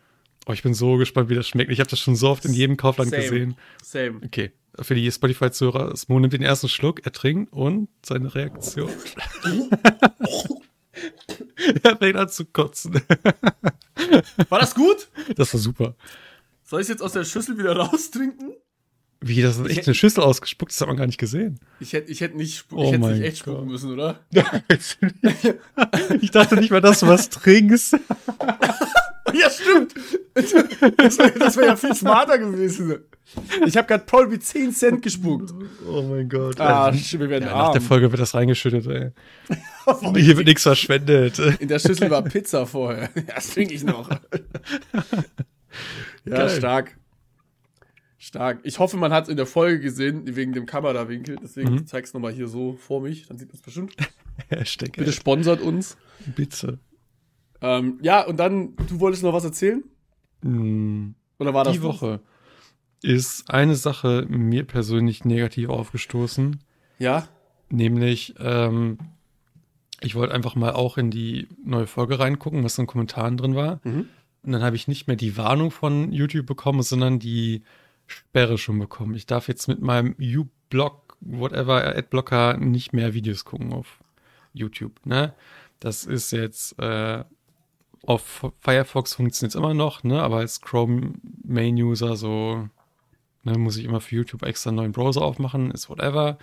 Oh, 0.46 0.52
ich 0.52 0.62
bin 0.62 0.74
so 0.74 0.96
gespannt, 0.96 1.30
wie 1.30 1.34
das 1.34 1.48
schmeckt. 1.48 1.70
Ich 1.70 1.80
habe 1.80 1.88
das 1.88 1.98
schon 1.98 2.16
so 2.16 2.28
oft 2.28 2.44
in 2.44 2.52
jedem 2.52 2.76
Kaufland 2.76 3.10
Same. 3.10 3.22
gesehen. 3.22 3.56
Same. 3.82 4.20
Okay, 4.24 4.52
für 4.80 4.94
die 4.94 5.10
Spotify-Zuhörer, 5.10 5.96
Smo 5.96 6.18
nimmt 6.18 6.32
den 6.32 6.42
ersten 6.42 6.68
Schluck, 6.68 7.04
er 7.04 7.12
trinkt 7.12 7.52
und 7.52 7.88
seine 8.04 8.34
Reaktion. 8.34 8.90
er 11.82 11.96
fängt 11.96 12.16
an 12.16 12.28
zu 12.28 12.44
kotzen. 12.46 13.00
War 14.48 14.60
das 14.60 14.74
gut? 14.74 15.08
Das 15.36 15.54
war 15.54 15.60
super. 15.60 15.94
Soll 16.64 16.80
ich 16.82 16.88
jetzt 16.88 17.02
aus 17.02 17.12
der 17.12 17.24
Schüssel 17.24 17.56
wieder 17.58 17.76
raustrinken? 17.76 18.54
Wie, 19.24 19.40
das 19.40 19.56
ist 19.58 19.70
echt 19.70 19.86
eine 19.86 19.94
Schüssel 19.94 20.22
ausgespuckt, 20.22 20.72
das 20.72 20.80
hat 20.80 20.88
man 20.88 20.96
gar 20.96 21.06
nicht 21.06 21.18
gesehen. 21.18 21.60
Ich 21.80 21.92
hätte 21.92 22.10
ich 22.10 22.20
hätt 22.20 22.34
nicht, 22.34 22.64
Oh 22.72 22.84
ich 22.84 22.92
hätte 22.92 23.08
nicht 23.08 23.22
echt 23.22 23.38
spucken 23.38 23.60
Gott. 23.60 23.68
müssen, 23.68 23.92
oder? 23.92 24.18
ich 26.20 26.30
dachte 26.32 26.56
nicht 26.56 26.70
mal, 26.70 26.80
dass 26.80 27.00
du 27.00 27.06
was 27.06 27.30
trinkst. 27.30 27.96
Ja, 29.34 29.48
stimmt. 29.48 29.94
Das 30.34 30.52
wäre 31.18 31.56
wär 31.56 31.66
ja 31.68 31.76
viel 31.76 31.94
smarter 31.94 32.36
gewesen. 32.38 32.98
Ich 33.64 33.76
habe 33.78 33.88
gerade 33.88 34.04
Paul 34.04 34.30
wie 34.30 34.38
10 34.38 34.74
Cent 34.74 35.00
gespuckt. 35.00 35.54
Oh 35.88 36.02
mein 36.02 36.28
Gott. 36.28 36.60
Ah, 36.60 36.86
Also, 36.86 37.18
wir 37.18 37.30
werden 37.30 37.44
ja, 37.44 37.56
nach 37.56 37.72
der. 37.72 37.80
Folge 37.80 38.10
wird 38.10 38.20
das 38.20 38.34
reingeschüttet, 38.34 38.86
ey. 38.88 39.10
Hier 40.20 40.36
wird 40.36 40.48
nichts 40.48 40.64
verschwendet. 40.64 41.38
In 41.38 41.68
der 41.68 41.78
Schüssel 41.78 42.10
war 42.10 42.20
Pizza 42.22 42.66
vorher. 42.66 43.08
Ja, 43.14 43.22
das 43.36 43.50
trinke 43.54 43.72
ich 43.72 43.84
noch. 43.84 44.10
Ja, 44.10 44.18
Geil. 46.26 46.50
stark. 46.50 46.96
Stark. 48.22 48.60
Ich 48.62 48.78
hoffe, 48.78 48.96
man 48.96 49.12
hat 49.12 49.24
es 49.24 49.30
in 49.30 49.36
der 49.36 49.46
Folge 49.46 49.80
gesehen, 49.80 50.36
wegen 50.36 50.52
dem 50.52 50.64
Kamerawinkel. 50.64 51.36
Deswegen 51.42 51.72
Mhm. 51.74 51.86
zeig's 51.88 52.14
nochmal 52.14 52.32
hier 52.32 52.46
so 52.46 52.74
vor 52.74 53.00
mich. 53.02 53.26
Dann 53.26 53.36
sieht 53.36 53.48
man 53.48 53.56
es 53.56 53.62
bestimmt. 53.62 53.96
Hashtag 54.48 54.92
Bitte 54.92 55.10
sponsert 55.12 55.60
uns. 55.60 55.96
Bitte. 56.36 56.78
Ähm, 57.60 57.98
ja, 58.00 58.24
und 58.24 58.38
dann, 58.38 58.76
du 58.88 59.00
wolltest 59.00 59.24
noch 59.24 59.32
was 59.32 59.44
erzählen? 59.44 59.82
Hm, 60.42 61.16
Oder 61.40 61.52
war 61.52 61.64
das 61.64 61.72
Die 61.74 61.82
Woche 61.82 62.20
ist 63.02 63.50
eine 63.50 63.74
Sache 63.74 64.24
mir 64.28 64.62
persönlich 64.64 65.24
negativ 65.24 65.68
aufgestoßen. 65.68 66.60
Ja. 67.00 67.26
Nämlich, 67.70 68.34
ähm, 68.38 68.98
ich 70.00 70.14
wollte 70.14 70.32
einfach 70.32 70.54
mal 70.54 70.70
auch 70.74 70.96
in 70.96 71.10
die 71.10 71.48
neue 71.64 71.88
Folge 71.88 72.20
reingucken, 72.20 72.62
was 72.62 72.78
in 72.78 72.84
den 72.84 72.88
Kommentaren 72.88 73.36
drin 73.36 73.56
war. 73.56 73.80
Mhm. 73.82 74.06
Und 74.44 74.52
dann 74.52 74.62
habe 74.62 74.76
ich 74.76 74.86
nicht 74.86 75.08
mehr 75.08 75.16
die 75.16 75.36
Warnung 75.36 75.72
von 75.72 76.12
YouTube 76.12 76.46
bekommen, 76.46 76.82
sondern 76.82 77.18
die 77.18 77.62
Sperre 78.12 78.58
schon 78.58 78.78
bekommen. 78.78 79.14
Ich 79.14 79.26
darf 79.26 79.48
jetzt 79.48 79.68
mit 79.68 79.80
meinem 79.80 80.14
U-Block, 80.20 81.16
whatever, 81.20 81.96
Adblocker 81.96 82.56
nicht 82.56 82.92
mehr 82.92 83.14
Videos 83.14 83.44
gucken 83.44 83.72
auf 83.72 83.98
YouTube. 84.52 85.04
Ne? 85.04 85.34
Das 85.80 86.04
ist 86.04 86.30
jetzt 86.32 86.78
äh, 86.78 87.24
auf 88.04 88.52
Firefox 88.60 89.14
funktioniert 89.14 89.54
es 89.54 89.58
immer 89.58 89.74
noch, 89.74 90.04
ne? 90.04 90.22
aber 90.22 90.38
als 90.38 90.60
Chrome 90.60 91.14
Main 91.44 91.76
User 91.76 92.16
so 92.16 92.68
ne, 93.44 93.58
muss 93.58 93.76
ich 93.76 93.84
immer 93.84 94.00
für 94.00 94.16
YouTube 94.16 94.42
extra 94.42 94.70
einen 94.70 94.76
neuen 94.76 94.92
Browser 94.92 95.22
aufmachen, 95.22 95.70
ist 95.70 95.88
whatever. 95.88 96.38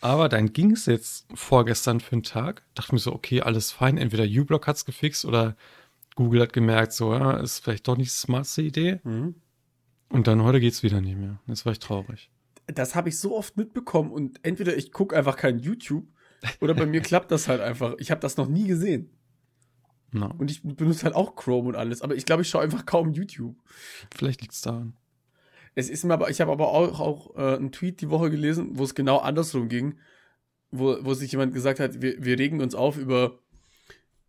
Aber 0.00 0.28
dann 0.28 0.52
ging 0.52 0.72
es 0.72 0.86
jetzt 0.86 1.26
vorgestern 1.32 2.00
für 2.00 2.12
einen 2.12 2.24
Tag. 2.24 2.64
Dachte 2.74 2.94
mir 2.94 2.98
so, 2.98 3.12
okay, 3.12 3.40
alles 3.40 3.70
fein. 3.70 3.98
Entweder 3.98 4.24
uBlock 4.24 4.66
hat's 4.66 4.84
gefixt 4.84 5.24
oder 5.24 5.56
Google 6.16 6.42
hat 6.42 6.52
gemerkt, 6.52 6.92
so, 6.92 7.14
ja, 7.14 7.32
ist 7.34 7.60
vielleicht 7.60 7.86
doch 7.86 7.96
nicht 7.96 8.10
die 8.10 8.18
smarteste 8.18 8.62
Idee. 8.62 9.00
Mhm. 9.04 9.36
Und 10.12 10.26
dann 10.26 10.42
heute 10.42 10.60
geht's 10.60 10.82
wieder 10.82 11.00
nicht 11.00 11.16
mehr. 11.16 11.40
Jetzt 11.46 11.64
war 11.64 11.72
ich 11.72 11.78
traurig. 11.78 12.30
Das 12.66 12.94
habe 12.94 13.08
ich 13.08 13.18
so 13.18 13.36
oft 13.36 13.56
mitbekommen 13.56 14.12
und 14.12 14.38
entweder 14.42 14.76
ich 14.76 14.92
gucke 14.92 15.16
einfach 15.16 15.36
kein 15.36 15.58
YouTube 15.58 16.06
oder 16.60 16.74
bei 16.74 16.86
mir 16.86 17.00
klappt 17.02 17.30
das 17.30 17.48
halt 17.48 17.60
einfach. 17.60 17.94
Ich 17.98 18.10
habe 18.10 18.20
das 18.20 18.36
noch 18.36 18.48
nie 18.48 18.66
gesehen. 18.66 19.10
Na, 20.12 20.26
Und 20.26 20.50
ich 20.50 20.62
benutze 20.62 21.04
halt 21.04 21.14
auch 21.14 21.34
Chrome 21.34 21.68
und 21.68 21.74
alles, 21.74 22.02
aber 22.02 22.14
ich 22.14 22.26
glaube, 22.26 22.42
ich 22.42 22.48
schaue 22.48 22.62
einfach 22.62 22.84
kaum 22.84 23.12
YouTube. 23.12 23.56
vielleicht 24.14 24.42
liegt's 24.42 24.60
daran. 24.60 24.92
Es 25.74 25.88
ist 25.88 26.04
mir 26.04 26.12
aber, 26.12 26.28
ich 26.28 26.40
habe 26.42 26.52
aber 26.52 26.68
auch, 26.68 27.00
auch 27.00 27.36
äh, 27.36 27.56
einen 27.56 27.72
Tweet 27.72 28.02
die 28.02 28.10
Woche 28.10 28.30
gelesen, 28.30 28.78
wo 28.78 28.84
es 28.84 28.94
genau 28.94 29.18
andersrum 29.18 29.70
ging, 29.70 29.98
wo, 30.70 30.98
wo 31.00 31.14
sich 31.14 31.32
jemand 31.32 31.54
gesagt 31.54 31.80
hat, 31.80 32.02
wir, 32.02 32.22
wir 32.22 32.38
regen 32.38 32.60
uns 32.60 32.74
auf 32.74 32.98
über, 32.98 33.38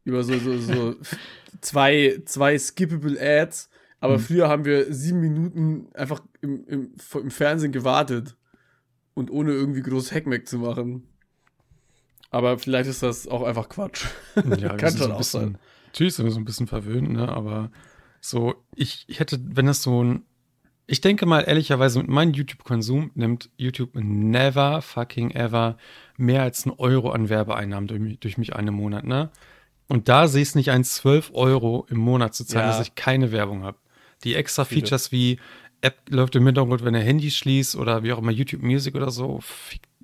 über 0.05 0.23
so, 0.23 0.39
so, 0.39 0.57
so 0.57 0.95
zwei, 1.61 2.21
zwei 2.25 2.57
skippable 2.57 3.19
Ads, 3.19 3.69
aber 4.03 4.17
Mhm. 4.17 4.22
früher 4.22 4.50
haben 4.50 4.65
wir 4.65 4.93
sieben 4.93 5.19
Minuten 5.22 5.88
einfach 5.93 6.22
im, 6.41 6.65
im, 6.67 6.91
im 7.13 7.31
Fernsehen 7.31 7.72
gewartet 7.72 8.36
und 9.13 9.31
ohne 9.31 9.51
irgendwie 9.53 9.81
groß 9.81 10.12
Hackmack 10.12 10.48
zu 10.48 10.60
machen. 10.60 11.07
Aber 12.31 12.57
vielleicht 12.57 12.89
ist 12.89 13.03
das 13.03 13.27
auch 13.27 13.43
einfach 13.43 13.69
Quatsch. 13.69 14.05
Ja, 14.57 14.75
Kann 14.77 14.98
schon 14.98 15.12
auch 15.12 15.17
bisschen, 15.19 15.39
sein. 15.41 15.57
natürlich 15.88 16.15
sind 16.15 16.25
wir 16.25 16.31
so 16.31 16.39
ein 16.39 16.45
bisschen 16.45 16.67
verwöhnt, 16.67 17.12
ne? 17.12 17.29
Aber 17.29 17.72
so, 18.22 18.55
ich, 18.75 19.05
ich 19.07 19.19
hätte, 19.19 19.39
wenn 19.43 19.68
das 19.68 19.83
so 19.83 20.03
ein, 20.03 20.24
ich 20.87 21.00
denke 21.01 21.25
mal 21.25 21.42
ehrlicherweise, 21.42 22.00
mit 22.00 22.09
meinem 22.09 22.33
YouTube-Konsum 22.33 23.11
nimmt 23.16 23.50
YouTube 23.57 23.92
never 23.96 24.81
fucking 24.81 25.31
ever 25.31 25.77
mehr 26.18 26.42
als 26.42 26.66
einen 26.66 26.75
Euro 26.77 27.11
an 27.11 27.29
Werbeeinnahmen 27.29 27.87
durch, 27.87 28.01
mich- 28.01 28.20
durch 28.20 28.37
mich 28.37 28.55
einen 28.55 28.74
Monat, 28.74 29.05
ne? 29.05 29.29
Und 29.87 30.09
da 30.09 30.27
sehe 30.27 30.42
ich 30.42 30.50
es 30.50 30.55
nicht 30.55 30.72
ein, 30.72 30.83
12 30.83 31.31
Euro 31.33 31.85
im 31.89 31.98
Monat 32.00 32.33
zu 32.33 32.46
zahlen, 32.46 32.70
Ja. 32.70 32.77
dass 32.77 32.87
ich 32.87 32.96
keine 32.96 33.31
Werbung 33.31 33.63
habe. 33.63 33.77
Die 34.24 34.36
extra. 34.36 34.66
Features 34.66 35.12
wie 35.12 35.40
App 35.81 35.98
läuft 36.09 36.36
im 36.36 36.46
Hintergrund, 36.46 36.83
wenn 36.86 36.96
er 36.96 37.01
Handy 37.01 37.29
schließt 37.29 37.75
oder 37.75 38.03
wie 38.03 38.14
auch 38.14 38.20
immer 38.20 38.31
YouTube 38.31 38.62
Music 38.64 38.96
oder 38.96 39.12
so, 39.12 39.42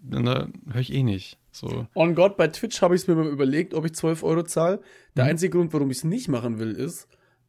ne, 0.01 0.51
höre 0.71 0.81
ich 0.81 0.93
eh 0.93 1.03
nicht. 1.03 1.37
So. 1.51 1.87
On 1.95 2.15
God, 2.15 2.37
bei 2.37 2.47
Twitch 2.47 2.81
habe 2.81 2.95
ich 2.95 3.01
es 3.01 3.07
mir 3.07 3.15
mal 3.15 3.27
überlegt, 3.27 3.73
ob 3.73 3.85
ich 3.85 3.93
12 3.93 4.23
Euro 4.23 4.43
zahle. 4.43 4.81
Der 5.15 5.23
Mhm. 5.25 5.29
einzige 5.31 5.57
Grund, 5.57 5.73
warum 5.73 5.89
ich 5.89 5.97
es 5.97 6.03
nicht 6.03 6.27
machen 6.27 6.59
will, 6.59 6.71
ist, 6.71 7.07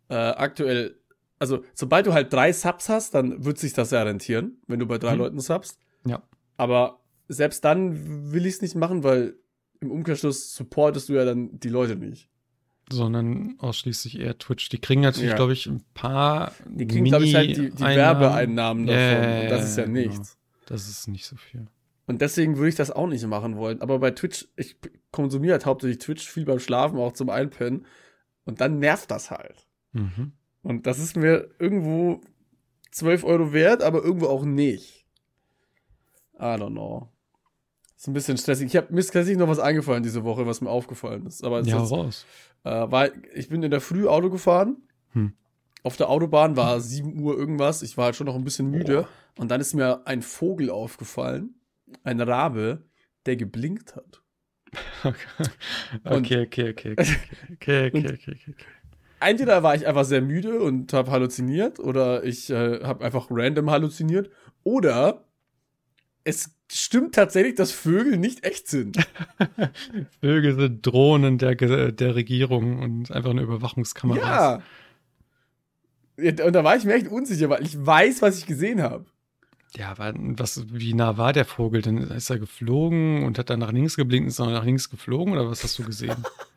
äh, 0.09 0.15
aktuell, 0.15 0.97
also 1.39 1.65
sobald 1.75 2.07
du 2.07 2.13
halt 2.13 2.33
drei 2.33 2.53
Subs 2.53 2.89
hast, 2.89 3.15
dann 3.15 3.45
wird 3.45 3.59
sich 3.59 3.73
das 3.73 3.91
ja 3.91 4.03
rentieren, 4.03 4.59
wenn 4.69 4.79
du 4.81 4.87
bei 4.87 4.99
drei 4.99 5.13
Mhm. 5.15 5.19
Leuten 5.19 5.41
subst. 5.41 5.79
Ja. 6.07 6.23
Aber 6.57 7.01
selbst 7.29 7.65
dann 7.65 8.33
will 8.33 8.47
ich 8.47 8.55
es 8.55 8.63
nicht 8.63 8.75
machen, 8.75 9.03
weil 9.05 9.37
im 9.81 9.91
Umkehrschluss 9.91 10.55
supportest 10.55 11.09
du 11.09 11.15
ja 11.15 11.25
dann 11.25 11.59
die 11.59 11.69
Leute 11.69 11.97
nicht. 11.97 12.29
Sondern 12.93 13.55
ausschließlich 13.59 14.19
eher 14.19 14.37
Twitch. 14.39 14.69
Die 14.69 14.79
kriegen 14.79 15.01
natürlich, 15.01 15.31
Ja. 15.31 15.37
glaube 15.37 15.53
ich, 15.53 15.67
ein 15.67 15.83
paar. 15.95 16.53
Die 16.67 16.87
kriegen, 16.87 17.05
glaube 17.07 17.25
ich, 17.25 17.35
halt 17.35 17.57
die, 17.57 17.71
die. 17.71 17.81
Werbeeinnahmen 17.81 18.87
davon. 18.87 19.25
Ja, 19.25 19.41
und 19.43 19.51
das 19.51 19.65
ist 19.71 19.79
ja 19.79 19.85
genau. 19.85 19.99
nichts. 20.01 20.39
Das 20.67 20.89
ist 20.89 21.09
nicht 21.09 21.27
so 21.27 21.37
viel. 21.37 21.67
Und 22.07 22.21
deswegen 22.21 22.57
würde 22.57 22.69
ich 22.69 22.75
das 22.75 22.91
auch 22.91 23.07
nicht 23.07 23.25
machen 23.27 23.57
wollen. 23.57 23.81
Aber 23.83 23.99
bei 24.01 24.11
Twitch, 24.11 24.49
ich 24.57 24.77
konsumiere 25.13 25.53
halt 25.53 25.67
hauptsächlich 25.67 25.99
Twitch 25.99 26.29
viel 26.29 26.45
beim 26.45 26.59
Schlafen, 26.59 26.99
auch 26.99 27.13
zum 27.13 27.31
Einpennen. 27.31 27.87
Und 28.45 28.61
dann 28.61 28.79
nervt 28.79 29.11
das 29.11 29.31
halt. 29.31 29.67
Mhm. 29.93 30.33
Und 30.63 30.87
das 30.87 30.99
ist 30.99 31.17
mir 31.17 31.51
irgendwo 31.59 32.21
12 32.91 33.25
Euro 33.25 33.53
wert, 33.53 33.83
aber 33.83 34.03
irgendwo 34.03 34.27
auch 34.27 34.45
nicht. 34.45 35.07
I 36.39 36.43
don't 36.57 36.71
know. 36.71 37.13
Ist 38.01 38.07
ein 38.09 38.15
bisschen 38.15 38.39
stressig. 38.39 38.67
Ich 38.69 38.77
hab, 38.77 38.91
mir 38.91 39.01
ist 39.01 39.09
tatsächlich 39.13 39.37
noch 39.37 39.49
was 39.49 39.59
eingefallen 39.59 40.03
diese 40.03 40.25
Woche, 40.25 40.47
was 40.47 40.63
mir 40.63 40.71
aufgefallen 40.71 41.27
ist. 41.27 41.45
Aber 41.45 41.59
es 41.61 41.67
Ja, 41.69 41.83
ist, 41.85 41.91
raus. 41.93 42.25
äh, 42.65 42.71
war, 42.71 43.11
ich 43.35 43.51
bin 43.51 43.63
in 43.63 43.71
der 43.71 43.83
Früh 43.83 44.09
Auto 44.09 44.31
gefahren. 44.31 44.79
Hm. 45.13 45.35
Auf 45.83 45.99
der 45.99 46.09
Autobahn 46.09 46.57
war 46.57 46.81
7 46.81 47.21
Uhr 47.21 47.37
irgendwas. 47.37 47.83
Ich 47.83 47.99
war 47.99 48.07
halt 48.07 48.17
schon 48.17 48.27
noch 48.27 48.37
ein 48.37 48.43
bisschen 48.45 48.71
müde. 48.71 49.07
Und 49.37 49.51
dann 49.51 49.61
ist 49.61 49.75
mir 49.75 50.07
ein 50.07 50.23
Vogel 50.23 50.71
aufgefallen. 50.71 51.57
Ein 52.03 52.23
Rabe, 52.23 52.85
der 53.27 53.37
geblinkt 53.37 53.97
hat. 53.97 54.23
Okay, 56.05 56.43
okay, 56.47 56.71
okay, 56.71 56.71
okay, 56.71 56.95
okay, 56.97 57.17
okay, 57.53 57.91
Und- 57.97 58.07
okay, 58.07 58.15
okay, 58.15 58.37
okay. 58.49 58.55
entweder 59.21 59.63
war 59.63 59.75
ich 59.75 59.87
einfach 59.87 60.05
sehr 60.05 60.23
müde 60.23 60.61
und 60.63 60.95
habe 60.95 61.11
halluziniert 61.11 61.79
oder 61.81 62.25
ich 62.25 62.49
äh, 62.49 62.83
habe 62.83 63.05
einfach 63.05 63.27
random 63.31 63.71
halluziniert 63.71 64.31
oder 64.63 65.25
es 66.25 66.55
stimmt 66.71 67.15
tatsächlich, 67.15 67.55
dass 67.55 67.73
Vögel 67.73 68.17
nicht 68.17 68.45
echt 68.45 68.69
sind. 68.69 68.97
Vögel 70.21 70.55
sind 70.55 70.87
Drohnen 70.87 71.39
der, 71.39 71.55
der 71.55 72.15
Regierung 72.15 72.81
und 72.81 73.11
einfach 73.11 73.31
eine 73.31 73.43
Überwachungskamera. 73.43 74.19
ja. 74.19 74.63
ja. 76.25 76.45
Und 76.45 76.53
da 76.53 76.65
war 76.65 76.77
ich 76.77 76.85
mir 76.85 76.95
echt 76.95 77.09
unsicher, 77.09 77.49
weil 77.49 77.63
ich 77.63 77.85
weiß, 77.85 78.23
was 78.23 78.39
ich 78.39 78.47
gesehen 78.47 78.83
habe. 78.83 79.07
Ja, 79.77 79.91
aber 79.93 80.13
was, 80.17 80.65
wie 80.73 80.95
nah 80.95 81.17
war 81.17 81.33
der 81.33 81.45
Vogel 81.45 81.81
denn? 81.81 81.99
Ist 81.99 82.31
er 82.31 82.39
geflogen 82.39 83.23
und 83.25 83.39
hat 83.39 83.51
dann 83.51 83.61
nach 83.61 83.73
links 83.73 83.97
geblinkt 83.97 84.25
und 84.25 84.31
ist 84.31 84.41
dann 84.41 84.53
nach 84.53 84.65
links 84.65 84.91
geflogen 84.91 85.33
oder 85.33 85.49
was 85.49 85.63
hast 85.63 85.79
du 85.79 85.85
gesehen? 85.85 86.17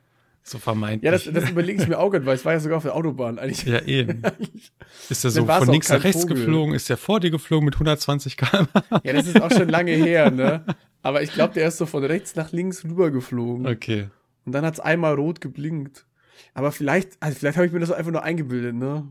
so 0.43 0.59
vermeintlich. 0.59 1.05
Ja, 1.05 1.11
das, 1.11 1.23
das 1.23 1.49
überlege 1.49 1.81
ich 1.81 1.87
mir 1.87 1.97
auch 1.97 2.09
gerade, 2.09 2.25
weil 2.25 2.35
ich 2.35 2.43
war 2.43 2.51
ja 2.53 2.59
sogar 2.59 2.77
auf 2.77 2.83
der 2.83 2.95
Autobahn. 2.95 3.39
Eigentlich, 3.39 3.63
ja, 3.63 3.81
eben. 3.81 4.21
Ist 5.09 5.23
er 5.23 5.31
so 5.31 5.45
von 5.45 5.69
links 5.69 5.89
nach 5.89 6.03
rechts 6.03 6.21
Vogel. 6.23 6.37
geflogen? 6.37 6.75
Ist 6.75 6.89
er 6.89 6.97
vor 6.97 7.19
dir 7.21 7.31
geflogen 7.31 7.65
mit 7.65 7.75
120 7.75 8.35
km? 8.35 8.67
ja, 9.03 9.13
das 9.13 9.27
ist 9.27 9.41
auch 9.41 9.51
schon 9.51 9.69
lange 9.69 9.91
her, 9.91 10.31
ne? 10.31 10.65
Aber 11.01 11.21
ich 11.21 11.31
glaube, 11.31 11.53
der 11.53 11.67
ist 11.69 11.77
so 11.77 11.85
von 11.85 12.03
rechts 12.03 12.35
nach 12.35 12.51
links 12.51 12.83
rüber 12.83 13.09
geflogen. 13.09 13.67
Okay. 13.67 14.09
Und 14.45 14.51
dann 14.51 14.65
hat's 14.65 14.79
einmal 14.81 15.15
rot 15.15 15.39
geblinkt. 15.39 16.05
Aber 16.53 16.71
vielleicht, 16.71 17.11
also 17.21 17.37
vielleicht 17.39 17.57
habe 17.57 17.65
ich 17.65 17.73
mir 17.73 17.79
das 17.79 17.91
einfach 17.91 18.11
nur 18.11 18.23
eingebildet, 18.23 18.75
ne? 18.75 19.07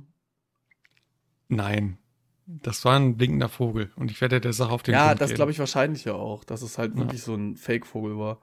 Nein. 1.49 1.99
Das 2.47 2.85
war 2.85 2.99
ein 2.99 3.17
blinkender 3.17 3.49
Vogel 3.49 3.91
und 3.97 4.11
ich 4.11 4.21
werde 4.21 4.41
der 4.41 4.53
Sache 4.53 4.73
auf 4.73 4.83
den 4.83 4.93
ja, 4.95 5.09
Grund 5.09 5.21
das 5.21 5.33
glaube 5.33 5.53
ich 5.53 5.59
wahrscheinlich 5.59 6.05
ja 6.05 6.15
auch, 6.15 6.45
dass 6.45 6.61
es 6.63 6.77
halt 6.77 6.93
Ja. 6.93 6.99
wirklich 7.01 7.23
so 7.23 7.35
ein 7.35 7.57
Fake-Vogel 7.57 8.19
war. 8.19 8.41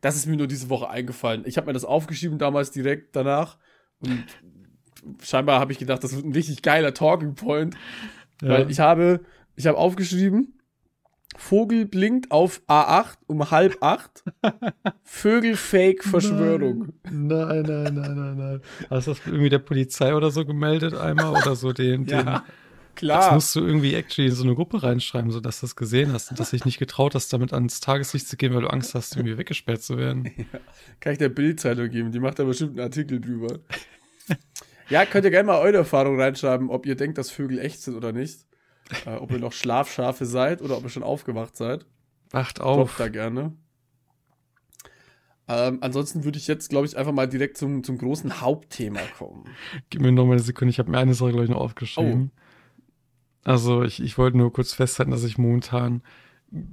Das 0.00 0.16
ist 0.16 0.26
mir 0.26 0.36
nur 0.36 0.46
diese 0.46 0.68
Woche 0.70 0.88
eingefallen. 0.90 1.42
Ich 1.46 1.56
habe 1.56 1.66
mir 1.66 1.72
das 1.72 1.84
aufgeschrieben 1.84 2.38
damals 2.38 2.70
direkt 2.70 3.14
danach 3.16 3.58
und 4.00 4.24
scheinbar 5.22 5.60
habe 5.60 5.72
ich 5.72 5.78
gedacht, 5.78 6.02
das 6.04 6.14
wird 6.14 6.24
ein 6.24 6.32
richtig 6.32 6.62
geiler 6.62 6.92
Talking 6.94 7.34
Point, 7.34 7.74
Ja. 8.42 8.48
weil 8.50 8.70
ich 8.70 8.80
habe, 8.80 9.20
ich 9.56 9.66
habe 9.66 9.78
aufgeschrieben, 9.78 10.52
Vogel 11.38 11.84
blinkt 11.84 12.30
auf 12.30 12.62
A8 12.66 13.18
um 13.26 13.50
halb 13.50 13.76
acht, 13.82 14.24
Vögel 15.02 15.54
Fake 15.56 16.02
Verschwörung. 16.02 16.94
Nein, 17.10 17.62
nein, 17.62 17.94
nein, 17.94 17.94
nein, 17.94 18.36
nein. 18.38 18.60
Hast 18.88 19.06
du 19.06 19.10
das 19.12 19.20
irgendwie 19.26 19.50
der 19.50 19.58
Polizei 19.58 20.14
oder 20.14 20.30
so 20.30 20.46
gemeldet 20.46 20.94
einmal 20.94 21.30
oder 21.32 21.54
so 21.54 21.72
den, 21.72 22.06
Ja. 22.06 22.44
Klar. 22.96 23.20
Das 23.20 23.32
musst 23.32 23.54
du 23.54 23.60
irgendwie 23.60 23.94
actually 23.94 24.30
in 24.30 24.34
so 24.34 24.42
eine 24.42 24.54
Gruppe 24.54 24.82
reinschreiben, 24.82 25.30
sodass 25.30 25.60
du 25.60 25.66
das 25.66 25.76
gesehen 25.76 26.12
hast 26.12 26.30
und 26.30 26.40
dass 26.40 26.50
dich 26.50 26.64
nicht 26.64 26.78
getraut 26.78 27.14
hast, 27.14 27.32
damit 27.32 27.52
ans 27.52 27.80
Tageslicht 27.80 28.26
zu 28.26 28.36
gehen, 28.36 28.54
weil 28.54 28.62
du 28.62 28.68
Angst 28.68 28.94
hast, 28.94 29.16
irgendwie 29.16 29.38
weggesperrt 29.38 29.82
zu 29.82 29.98
werden. 29.98 30.24
Kann 31.00 31.12
ich 31.12 31.18
der 31.18 31.28
Bildzeitung 31.28 31.90
geben, 31.90 32.10
die 32.10 32.20
macht 32.20 32.38
da 32.38 32.44
bestimmt 32.44 32.72
einen 32.72 32.80
Artikel 32.80 33.20
drüber. 33.20 33.60
ja, 34.88 35.04
könnt 35.04 35.26
ihr 35.26 35.30
gerne 35.30 35.46
mal 35.46 35.60
eure 35.60 35.76
Erfahrung 35.76 36.18
reinschreiben, 36.18 36.70
ob 36.70 36.86
ihr 36.86 36.96
denkt, 36.96 37.18
dass 37.18 37.30
Vögel 37.30 37.58
echt 37.58 37.82
sind 37.82 37.94
oder 37.94 38.12
nicht. 38.12 38.46
Äh, 39.04 39.16
ob 39.16 39.30
ihr 39.30 39.38
noch 39.38 39.52
Schlafschafe 39.52 40.26
seid 40.26 40.62
oder 40.62 40.76
ob 40.78 40.84
ihr 40.84 40.90
schon 40.90 41.02
aufgewacht 41.02 41.56
seid. 41.56 41.86
Wacht 42.30 42.58
Droppt 42.58 42.66
auf. 42.66 42.96
da 42.96 43.08
gerne. 43.08 43.52
Ähm, 45.48 45.78
ansonsten 45.80 46.24
würde 46.24 46.38
ich 46.38 46.48
jetzt, 46.48 46.70
glaube 46.70 46.86
ich, 46.86 46.96
einfach 46.96 47.12
mal 47.12 47.28
direkt 47.28 47.56
zum, 47.56 47.84
zum 47.84 47.98
großen 47.98 48.40
Hauptthema 48.40 49.00
kommen. 49.16 49.44
Gib 49.90 50.00
mir 50.00 50.10
noch 50.12 50.24
mal 50.24 50.32
eine 50.32 50.42
Sekunde, 50.42 50.70
ich 50.70 50.78
habe 50.78 50.90
mir 50.90 50.98
eine 50.98 51.14
Sache, 51.14 51.30
glaube 51.30 51.44
ich, 51.44 51.50
noch 51.50 51.60
aufgeschrieben. 51.60 52.32
Also 53.46 53.84
ich, 53.84 54.02
ich 54.02 54.18
wollte 54.18 54.36
nur 54.36 54.52
kurz 54.52 54.72
festhalten, 54.72 55.12
dass 55.12 55.22
ich 55.22 55.38
momentan 55.38 56.02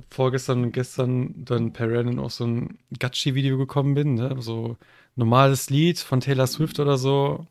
vorgestern 0.09 0.63
und 0.63 0.71
gestern 0.71 1.45
dann 1.45 1.71
per 1.71 1.87
Random 1.91 2.17
auf 2.17 2.33
so 2.33 2.47
ein 2.47 2.79
Gachi-Video 2.97 3.59
gekommen 3.59 3.93
bin, 3.93 4.15
ne? 4.15 4.35
So 4.39 4.77
normales 5.15 5.69
Lied 5.69 5.99
von 5.99 6.19
Taylor 6.19 6.47
Swift 6.47 6.79
oder 6.79 6.97
so. 6.97 7.45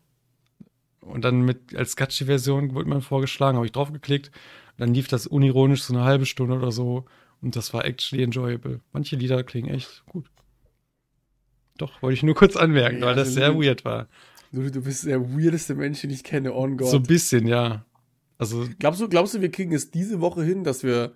Und 1.02 1.24
dann 1.24 1.42
mit 1.42 1.76
als 1.76 1.94
Gachi-Version 1.94 2.74
wurde 2.74 2.88
man 2.88 3.00
vorgeschlagen, 3.00 3.54
habe 3.54 3.66
ich 3.66 3.70
draufgeklickt. 3.70 4.32
Dann 4.76 4.92
lief 4.92 5.06
das 5.06 5.28
unironisch 5.28 5.85
so 5.85 5.94
eine 5.94 6.02
halbe 6.02 6.26
Stunde 6.26 6.56
oder 6.56 6.72
so. 6.72 7.04
Und 7.40 7.54
das 7.54 7.72
war 7.72 7.85
actually 7.85 8.24
enjoyable. 8.24 8.80
Manche 8.92 9.14
Lieder 9.14 9.44
klingen 9.44 9.72
echt 9.72 10.04
gut. 10.06 10.26
Doch, 11.78 12.02
wollte 12.02 12.14
ich 12.14 12.24
nur 12.24 12.35
kurz 12.35 12.56
anmerken, 12.56 12.98
Ja, 12.98 13.06
weil 13.06 13.14
das 13.14 13.28
also 13.28 13.38
sehr 13.38 13.54
weird 13.54 13.85
war. 13.85 14.08
Du, 14.50 14.68
du 14.68 14.82
bist 14.82 15.06
der 15.06 15.22
weirdeste 15.22 15.76
Mensch, 15.76 16.00
den 16.00 16.11
ich 16.11 16.24
kenne, 16.24 16.52
on 16.52 16.76
God. 16.76 16.88
So 16.88 16.96
ein 16.96 17.04
bisschen, 17.04 17.46
ja. 17.46 17.85
Also 18.42 18.66
glaubst, 18.81 19.00
du, 19.00 19.09
glaubst 19.09 19.35
du, 19.35 19.40
wir 19.40 19.52
kriegen 19.52 19.72
es 19.72 19.92
diese 19.92 20.20
Woche 20.20 20.42
hin, 20.42 20.64
dass 20.64 20.83
wir 20.83 21.14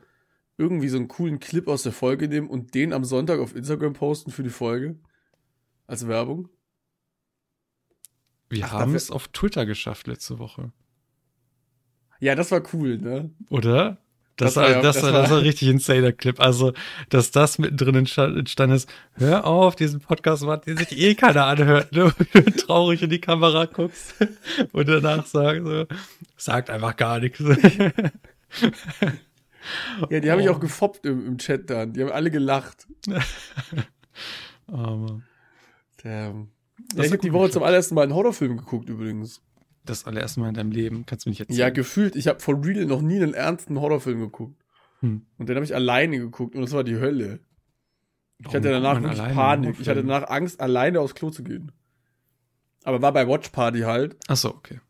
irgendwie 0.59 0.89
so 0.89 0.97
einen 0.97 1.09
coolen 1.09 1.41
Clip 1.41 1.67
aus 1.67 1.83
der 1.83 1.91
Folge 1.91 2.29
nehmen 2.29 2.49
und 2.49 2.73
den 2.73 2.93
am 2.93 3.03
Sonntag 3.05 3.41
auf 3.41 3.57
Instagram 3.57 3.95
posten 3.95 4.31
für 4.31 4.45
die 4.45 4.49
Folge? 4.49 4.97
Als 5.89 6.07
Werbung? 6.07 6.49
Wir 8.49 8.65
Ach, 8.67 8.71
haben 8.75 8.93
dafür- 8.93 8.97
es 8.97 9.11
auf 9.11 9.27
Twitter 9.27 9.67
geschafft 9.67 10.07
letzte 10.07 10.39
Woche. 10.39 10.71
Ja, 12.21 12.37
das 12.37 12.53
war 12.53 12.63
cool, 12.73 12.97
ne? 12.99 13.35
Oder? 13.51 13.99
Das, 14.37 14.53
Das 14.55 14.63
war, 14.63 14.71
ja- 14.71 14.83
das, 14.83 14.97
das 14.97 15.05
war, 15.05 15.13
das 15.23 15.31
war 15.31 15.41
richtig 15.41 15.69
insaner 15.69 16.13
Clip. 16.13 16.39
Also, 16.41 16.73
dass 17.09 17.31
das 17.31 17.59
mittendrin 17.59 17.97
entsta- 18.07 18.39
entstanden 18.39 18.77
ist, 18.77 18.89
hör 19.15 19.47
auf, 19.47 19.77
diesen 19.77 20.01
Podcast 20.01 20.43
macht, 20.45 20.67
den 20.67 20.77
sich 20.77 20.93
eh 20.99 21.15
keiner 21.15 21.47
anhört, 21.47 21.93
ne? 21.93 22.05
Und 22.35 22.35
du 22.35 22.51
traurig 22.51 23.03
in 23.03 23.09
die 23.11 23.21
Kamera 23.21 23.65
guckst 23.65 24.15
und 24.73 24.89
danach 24.89 25.25
sagst 25.25 25.65
so, 25.65 25.87
sagt 26.37 26.69
einfach 26.71 26.97
gar 26.97 27.19
nichts. 27.21 27.43
Ja, 30.11 30.21
die 30.21 30.31
habe 30.31 30.41
ich 30.43 30.49
Oh. 30.49 30.53
auch 30.53 30.61
gefoppt 30.61 31.07
im, 31.07 31.27
im 31.27 31.39
Chat 31.39 31.69
dann. 31.71 31.93
Die 31.93 32.01
haben 32.03 32.13
alle 32.13 32.31
gelacht. 32.31 32.87
Aber 34.69 35.23
Damn. 36.03 36.41
Ja, 36.43 36.47
Das 36.95 37.07
ich 37.07 37.13
habe 37.13 37.23
die 37.23 37.33
Woche 37.33 37.47
geklappt. 37.47 37.53
zum 37.55 37.63
allerersten 37.65 37.95
Mal 37.97 38.03
einen 38.03 38.15
Horrorfilm 38.15 38.57
geguckt 38.59 38.89
übrigens. 38.89 39.43
Das 39.89 40.05
allererste 40.07 40.41
Mal 40.41 40.49
in 40.51 40.55
deinem 40.55 40.71
Leben, 40.71 41.07
kannst 41.07 41.27
du 41.27 41.31
nicht 41.31 41.41
erzählen. 41.41 41.59
Ja, 41.59 41.71
gefühlt. 41.71 42.17
Ich 42.17 42.29
habe 42.29 42.41
for 42.41 42.65
real 42.65 42.85
noch 42.87 43.01
nie 43.03 43.17
einen 43.23 43.35
ernsten 43.35 43.81
Horrorfilm 43.81 44.21
geguckt. 44.21 44.63
Hm. 45.01 45.27
Und 45.39 45.49
den 45.49 45.57
habe 45.57 45.65
ich 45.65 45.75
alleine 45.75 46.19
geguckt 46.19 46.55
und 46.55 46.63
das 46.63 46.73
war 46.73 46.85
die 46.85 46.97
Hölle. 46.99 47.41
Ich 48.39 48.47
Warum 48.47 48.57
hatte 48.57 48.71
danach 48.71 49.01
wirklich 49.03 49.19
Panik. 49.35 49.77
Ich 49.81 49.89
hatte 49.89 50.03
danach 50.03 50.29
Angst, 50.29 50.61
alleine 50.61 51.01
aufs 51.01 51.15
Klo 51.15 51.31
zu 51.31 51.43
gehen. 51.43 51.73
Aber 52.85 53.01
war 53.03 53.13
bei 53.13 53.27
Watch 53.27 53.49
Party 53.51 53.81
halt. 53.81 54.17
Ach 54.29 54.37
so, 54.37 54.51
okay. 54.55 54.81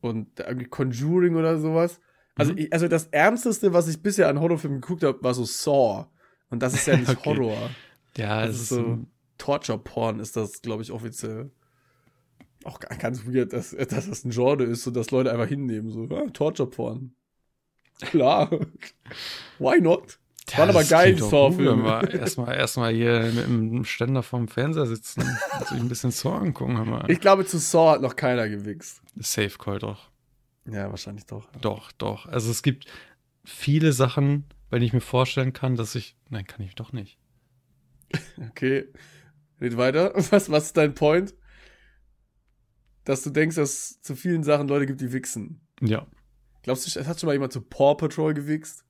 Und 0.00 0.38
irgendwie 0.40 0.66
Conjuring 0.66 1.36
oder 1.36 1.58
sowas. 1.58 2.00
Also, 2.34 2.52
Mhm. 2.52 2.58
ich, 2.58 2.72
also 2.72 2.88
das 2.88 3.06
Ernsteste, 3.06 3.72
was 3.72 3.88
ich 3.88 4.02
bisher 4.02 4.28
an 4.28 4.40
Horrorfilmen 4.40 4.80
geguckt 4.80 5.02
habe, 5.04 5.22
war 5.22 5.34
so 5.34 5.44
Saw. 5.44 6.06
Und 6.50 6.62
das 6.62 6.74
ist 6.74 6.86
ja 6.86 6.96
nicht 6.96 7.08
Okay. 7.16 7.24
Horror. 7.36 7.70
Ja, 8.16 8.46
Das 8.46 8.56
es 8.56 8.62
ist 8.62 8.68
so 8.70 8.98
Torture-Porn 9.38 10.20
ist 10.20 10.36
das, 10.36 10.62
glaube 10.62 10.82
ich, 10.82 10.92
offiziell. 10.92 11.50
Auch 12.64 12.78
ga- 12.80 12.94
ganz 12.96 13.26
weird, 13.26 13.52
dass, 13.52 13.70
dass 13.70 14.08
das 14.08 14.24
ein 14.24 14.30
Genre 14.30 14.64
ist, 14.64 14.84
so 14.84 14.90
dass 14.90 15.10
Leute 15.10 15.32
einfach 15.32 15.48
hinnehmen. 15.48 15.90
So, 15.90 16.04
ja, 16.06 16.26
Torture-Porn. 16.28 17.14
Klar. 18.00 18.50
Why 19.58 19.80
not? 19.80 20.18
Ja, 20.50 20.58
Waren 20.58 20.70
aber 20.70 20.84
geil, 20.84 21.16
Saw-Filme. 21.18 22.08
Erstmal 22.12 22.54
erstmal 22.56 22.92
hier 22.92 23.20
mit 23.32 23.44
dem 23.46 23.84
Ständer 23.84 24.22
vorm 24.22 24.48
Fernseher 24.48 24.86
sitzen 24.86 25.20
und 25.22 25.68
sich 25.68 25.78
ein 25.78 25.88
bisschen 25.88 26.10
Saw 26.10 26.36
angucken. 26.36 26.76
Hör. 26.84 27.08
Ich 27.08 27.20
glaube, 27.20 27.46
zu 27.46 27.58
Saw 27.58 27.92
hat 27.92 28.02
noch 28.02 28.16
keiner 28.16 28.48
gewichst. 28.48 29.02
Safe 29.16 29.56
Call 29.56 29.78
doch. 29.78 30.10
Ja, 30.68 30.90
wahrscheinlich 30.90 31.26
doch. 31.26 31.48
Doch, 31.60 31.92
doch. 31.92 32.26
Also 32.26 32.50
es 32.50 32.62
gibt 32.62 32.86
viele 33.44 33.92
Sachen, 33.92 34.44
wenn 34.70 34.82
ich 34.82 34.92
mir 34.92 35.00
vorstellen 35.00 35.52
kann, 35.52 35.76
dass 35.76 35.94
ich. 35.94 36.16
Nein, 36.28 36.46
kann 36.46 36.64
ich 36.64 36.74
doch 36.74 36.92
nicht. 36.92 37.18
Okay. 38.50 38.86
Red 39.60 39.76
weiter. 39.76 40.12
Was, 40.32 40.50
was 40.50 40.64
ist 40.66 40.76
dein 40.76 40.94
Point? 40.94 41.34
Dass 43.04 43.22
du 43.22 43.30
denkst, 43.30 43.56
dass 43.56 43.70
es 43.70 44.02
zu 44.02 44.14
vielen 44.14 44.44
Sachen 44.44 44.68
Leute 44.68 44.86
gibt, 44.86 45.00
die 45.00 45.12
wichsen. 45.12 45.60
Ja. 45.80 46.06
Glaubst 46.62 46.86
du, 46.86 47.00
es 47.00 47.08
hat 47.08 47.18
schon 47.18 47.26
mal 47.26 47.32
jemand 47.32 47.52
zu 47.52 47.60
Paw 47.60 47.96
Patrol 47.96 48.34
gewichst? 48.34 48.84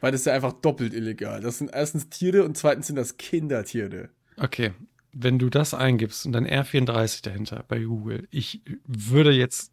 Weil 0.00 0.10
das 0.10 0.22
ist 0.22 0.26
ja 0.26 0.34
einfach 0.34 0.52
doppelt 0.52 0.92
illegal. 0.94 1.40
Das 1.40 1.58
sind 1.58 1.70
erstens 1.72 2.08
Tiere 2.08 2.44
und 2.44 2.56
zweitens 2.56 2.88
sind 2.88 2.96
das 2.96 3.16
Kindertiere. 3.16 4.10
Okay. 4.36 4.72
Wenn 5.12 5.38
du 5.38 5.50
das 5.50 5.74
eingibst 5.74 6.26
und 6.26 6.32
dann 6.32 6.46
R34 6.46 7.22
dahinter 7.22 7.64
bei 7.68 7.80
Google, 7.84 8.26
ich 8.30 8.62
würde 8.84 9.30
jetzt 9.30 9.72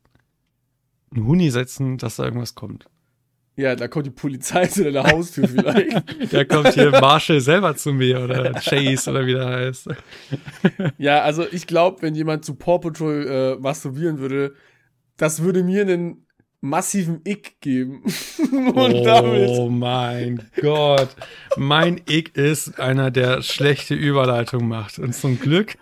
einen 1.12 1.26
Huni 1.26 1.50
setzen, 1.50 1.98
dass 1.98 2.17
da 2.17 2.26
irgendwas 2.26 2.56
kommt. 2.56 2.86
Ja, 3.60 3.76
da 3.76 3.89
kommt 3.89 4.06
die 4.06 4.12
Polizei 4.12 4.67
zu 4.67 4.86
deiner 4.86 5.04
Haustür 5.04 5.45
vielleicht. 5.45 6.32
Da 6.32 6.45
kommt 6.45 6.76
hier 6.76 6.91
Marshall 6.91 7.41
selber 7.41 7.76
zu 7.76 7.91
mir 7.91 8.22
oder 8.22 8.54
Chase 8.54 9.10
oder 9.12 9.26
wie 9.26 9.34
der 9.34 9.48
heißt. 9.48 9.89
ja, 10.98 11.24
also 11.24 11.45
ich 11.52 11.67
glaube, 11.67 12.02
wenn 12.02 12.15
jemand 12.15 12.45
zu 12.45 12.56
Paw 12.56 12.80
Patrol 12.80 13.28
äh, 13.28 13.62
masturbieren 13.62 14.19
würde, 14.19 14.54
das 15.17 15.43
würde 15.43 15.63
mir 15.63 15.82
einen 15.82 16.26
massiven 16.62 17.19
Ick 17.26 17.60
geben. 17.60 18.04
und 18.74 19.04
damit. 19.04 19.50
Oh 19.50 19.67
mein 19.67 20.50
Gott. 20.62 21.10
Mein 21.58 22.00
Ick 22.08 22.38
ist 22.38 22.80
einer, 22.80 23.12
der 23.12 23.41
schlechte 23.41 23.93
Überleitung 23.93 24.69
macht. 24.69 25.00
Und 25.00 25.13
zum 25.13 25.38
Glück 25.38 25.76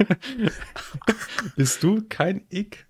bist 1.56 1.84
du 1.84 2.02
kein 2.10 2.42
Ick. 2.50 2.88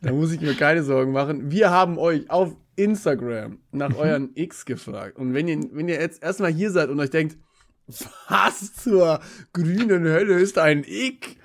Da 0.00 0.12
muss 0.12 0.32
ich 0.32 0.40
mir 0.40 0.54
keine 0.54 0.82
Sorgen 0.82 1.12
machen. 1.12 1.50
Wir 1.50 1.68
haben 1.68 1.98
euch 1.98 2.30
auf 2.30 2.56
Instagram 2.76 3.58
nach 3.70 3.94
euren 3.96 4.30
X 4.34 4.64
gefragt. 4.64 5.16
Und 5.18 5.34
wenn 5.34 5.48
ihr, 5.48 5.60
wenn 5.72 5.88
ihr 5.88 6.00
jetzt 6.00 6.22
erstmal 6.22 6.52
hier 6.52 6.70
seid 6.70 6.88
und 6.88 6.98
euch 7.00 7.10
denkt, 7.10 7.36
was 8.28 8.74
zur 8.74 9.20
grünen 9.52 10.04
Hölle 10.04 10.38
ist 10.40 10.58
ein 10.58 10.84
Ick? 10.84 11.36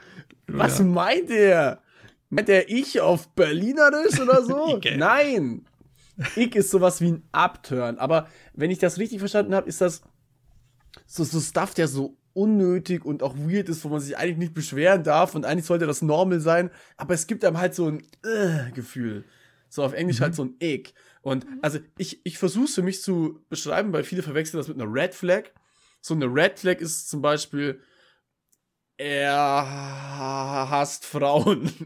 Was 0.48 0.80
Ja. 0.80 0.86
meint 0.86 1.30
er? 1.30 1.82
Meint 2.30 2.50
er 2.50 2.70
ich 2.70 3.02
auf 3.02 3.30
Berlinerisch 3.36 4.20
oder 4.20 4.44
so? 4.44 4.80
Nein. 4.98 5.66
Ick 6.36 6.56
ist 6.56 6.72
sowas 6.72 7.02
wie 7.02 7.12
ein 7.12 7.24
Upturn. 7.32 7.98
Aber 7.98 8.28
wenn 8.54 8.72
ich 8.72 8.80
das 8.80 8.98
richtig 8.98 9.20
verstanden 9.20 9.54
habe, 9.56 9.68
ist 9.70 9.82
das 9.82 10.02
so, 11.06 11.24
so 11.24 11.40
Stuff, 11.40 11.74
der 11.74 11.88
so 11.88 12.18
unnötig 12.34 13.04
und 13.04 13.24
auch 13.24 13.36
weird 13.36 13.68
ist, 13.70 13.84
wo 13.84 13.90
man 13.90 14.00
sich 14.00 14.18
eigentlich 14.18 14.38
nicht 14.38 14.54
beschweren 14.54 15.04
darf 15.04 15.34
und 15.36 15.46
eigentlich 15.46 15.66
sollte 15.66 15.88
das 15.88 16.02
normal 16.04 16.40
sein, 16.40 16.70
aber 16.96 17.16
es 17.16 17.26
gibt 17.26 17.44
einem 17.44 17.58
halt 17.58 17.74
so 17.74 17.88
ein 17.88 18.04
äh, 18.24 18.72
Gefühl. 18.74 19.26
So 19.70 19.84
auf 19.84 19.94
Englisch 19.94 20.22
halt 20.22 20.36
so 20.36 20.44
ein 20.44 20.56
Ick. 20.62 20.94
Und 21.28 21.46
also 21.62 21.80
ich, 21.98 22.22
ich 22.24 22.38
versuche 22.38 22.64
es 22.66 22.76
für 22.76 22.84
mich 22.84 23.02
zu 23.02 23.42
beschreiben, 23.50 23.92
weil 23.92 24.06
viele 24.06 24.24
verwechseln 24.24 24.60
das 24.60 24.70
mit 24.70 24.80
einer 24.80 24.90
Red 24.90 25.14
Flag. 25.14 25.44
So 26.00 26.14
eine 26.14 26.26
Red 26.26 26.58
Flag 26.58 26.80
ist 26.80 27.10
zum 27.10 27.22
Beispiel, 27.22 27.82
er 28.96 30.70
hasst 30.70 31.06
Frauen. 31.06 31.72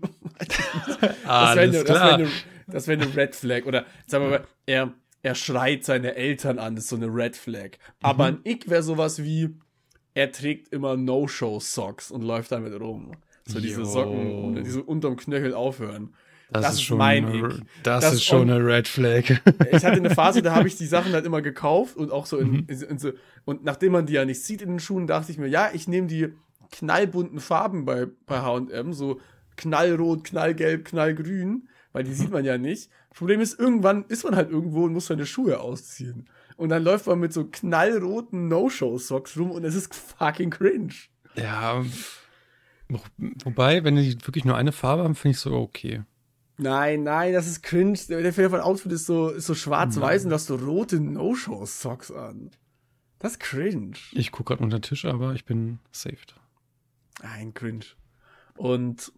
Das 1.25 1.56
wäre 1.56 1.60
eine, 1.60 1.71
das 1.71 1.73
wär 1.73 1.84
klar. 1.84 2.13
eine, 2.13 2.27
das 2.67 2.88
wär 2.88 2.99
eine 2.99 3.15
Red 3.15 3.36
Flag. 3.36 3.65
Oder 3.65 3.86
sagen 4.06 4.25
wir 4.25 4.30
mal, 4.30 4.47
er, 4.65 4.93
er 5.23 5.36
schreit 5.36 5.86
seine 5.86 6.15
Eltern 6.15 6.60
an, 6.60 6.75
das 6.75 6.86
ist 6.86 6.89
so 6.91 6.95
eine 6.95 7.08
Red 7.08 7.36
Flag. 7.36 7.71
Aber 8.01 8.25
ein 8.25 8.41
Ick 8.43 8.69
wäre 8.69 8.84
sowas 8.84 9.23
wie, 9.23 9.56
er 10.13 10.32
trägt 10.32 10.69
immer 10.69 10.97
No-Show-Socks 10.97 12.12
und 12.12 12.21
läuft 12.21 12.51
damit 12.51 12.80
rum. 12.80 13.13
So 13.47 13.60
diese. 13.60 13.86
Socken, 13.86 14.63
die 14.63 14.69
so 14.69 14.82
unterm 14.82 15.15
Knöchel 15.15 15.54
aufhören. 15.54 16.13
Das 16.52 16.74
ist 16.76 16.84
schon 16.84 16.98
mein 16.98 17.34
Ick. 17.34 17.46
Das, 17.84 18.04
Das 18.04 18.14
ist 18.16 18.24
schon 18.26 18.42
on- 18.42 18.52
eine 18.52 18.66
Red 18.66 18.88
Flag. 18.88 19.24
Ich 19.72 19.84
hatte 19.86 19.98
eine 19.98 20.10
Phase, 20.10 20.42
da 20.42 20.54
habe 20.56 20.68
ich 20.68 20.76
die 20.78 20.86
Sachen 20.86 21.14
halt 21.14 21.26
immer 21.26 21.42
gekauft 21.42 21.96
und 21.96 22.12
auch 22.12 22.26
so 22.26 22.38
in, 22.38 22.66
in, 22.68 22.82
in 22.82 22.98
so, 23.00 23.12
und 23.46 23.64
nachdem 23.64 23.94
man 23.94 24.06
die 24.06 24.14
ja 24.14 24.26
nicht 24.26 24.44
sieht 24.44 24.62
in 24.62 24.70
den 24.70 24.80
Schuhen, 24.80 25.08
dachte 25.08 25.32
ich 25.32 25.38
mir, 25.38 25.48
ja, 25.48 25.70
ich 25.74 25.88
nehme 25.88 26.08
die 26.08 26.30
knallbunten 26.72 27.40
Farben 27.40 27.86
bei, 27.86 28.08
bei 28.26 28.40
H&M, 28.42 28.94
so 28.94 29.20
knallrot, 29.58 30.24
knallgelb, 30.24 30.86
knallgrün, 30.86 31.68
weil 31.94 32.04
die 32.04 32.14
sieht 32.14 32.32
man 32.32 32.46
ja 32.46 32.58
nicht. 32.58 32.90
Problem 33.14 33.42
ist, 33.42 33.60
irgendwann 33.60 34.06
ist 34.08 34.24
man 34.24 34.36
halt 34.36 34.50
irgendwo 34.50 34.86
und 34.86 34.94
muss 34.94 35.08
seine 35.08 35.26
Schuhe 35.26 35.60
ausziehen. 35.60 36.30
Und 36.56 36.70
dann 36.70 36.84
läuft 36.84 37.08
man 37.08 37.20
mit 37.20 37.34
so 37.34 37.46
knallroten 37.46 38.48
No-Show-Socks 38.48 39.38
rum 39.38 39.52
und 39.52 39.66
es 39.66 39.76
ist 39.76 39.94
fucking 39.94 40.50
cringe. 40.50 40.94
ja. 41.36 41.84
Wo- 42.90 43.00
Wobei, 43.46 43.84
wenn 43.86 43.96
die 43.96 44.18
wirklich 44.26 44.44
nur 44.46 44.58
eine 44.58 44.72
Farbe 44.74 45.04
haben, 45.04 45.16
finde 45.16 45.32
ich 45.36 45.40
so 45.40 45.54
okay. 45.56 46.02
Nein, 46.58 47.04
nein, 47.04 47.34
das 47.34 47.48
ist 47.48 47.64
cringe. 47.64 47.98
Der 48.10 48.22
der 48.22 48.34
von 48.34 48.60
Outfit 48.60 48.92
ist 48.92 49.06
so, 49.06 49.30
ist 49.30 49.46
so 49.48 49.56
schwarz-weiß 49.56 50.26
und 50.26 50.34
hast 50.34 50.48
so 50.48 50.56
rote 50.56 51.00
No-Show-Socks 51.00 52.12
an. 52.12 52.52
Das 53.20 53.34
ist 53.34 53.40
cringe. 53.40 53.94
Ich 54.12 54.32
gucke 54.32 54.50
gerade 54.54 54.64
unter 54.64 54.80
den 54.80 54.84
Tisch, 54.84 55.06
aber 55.06 55.34
ich 55.34 55.46
bin 55.46 55.80
saved. 55.92 56.36
Nein, 57.24 57.54
cringe. 57.54 57.86
Und 58.58 59.12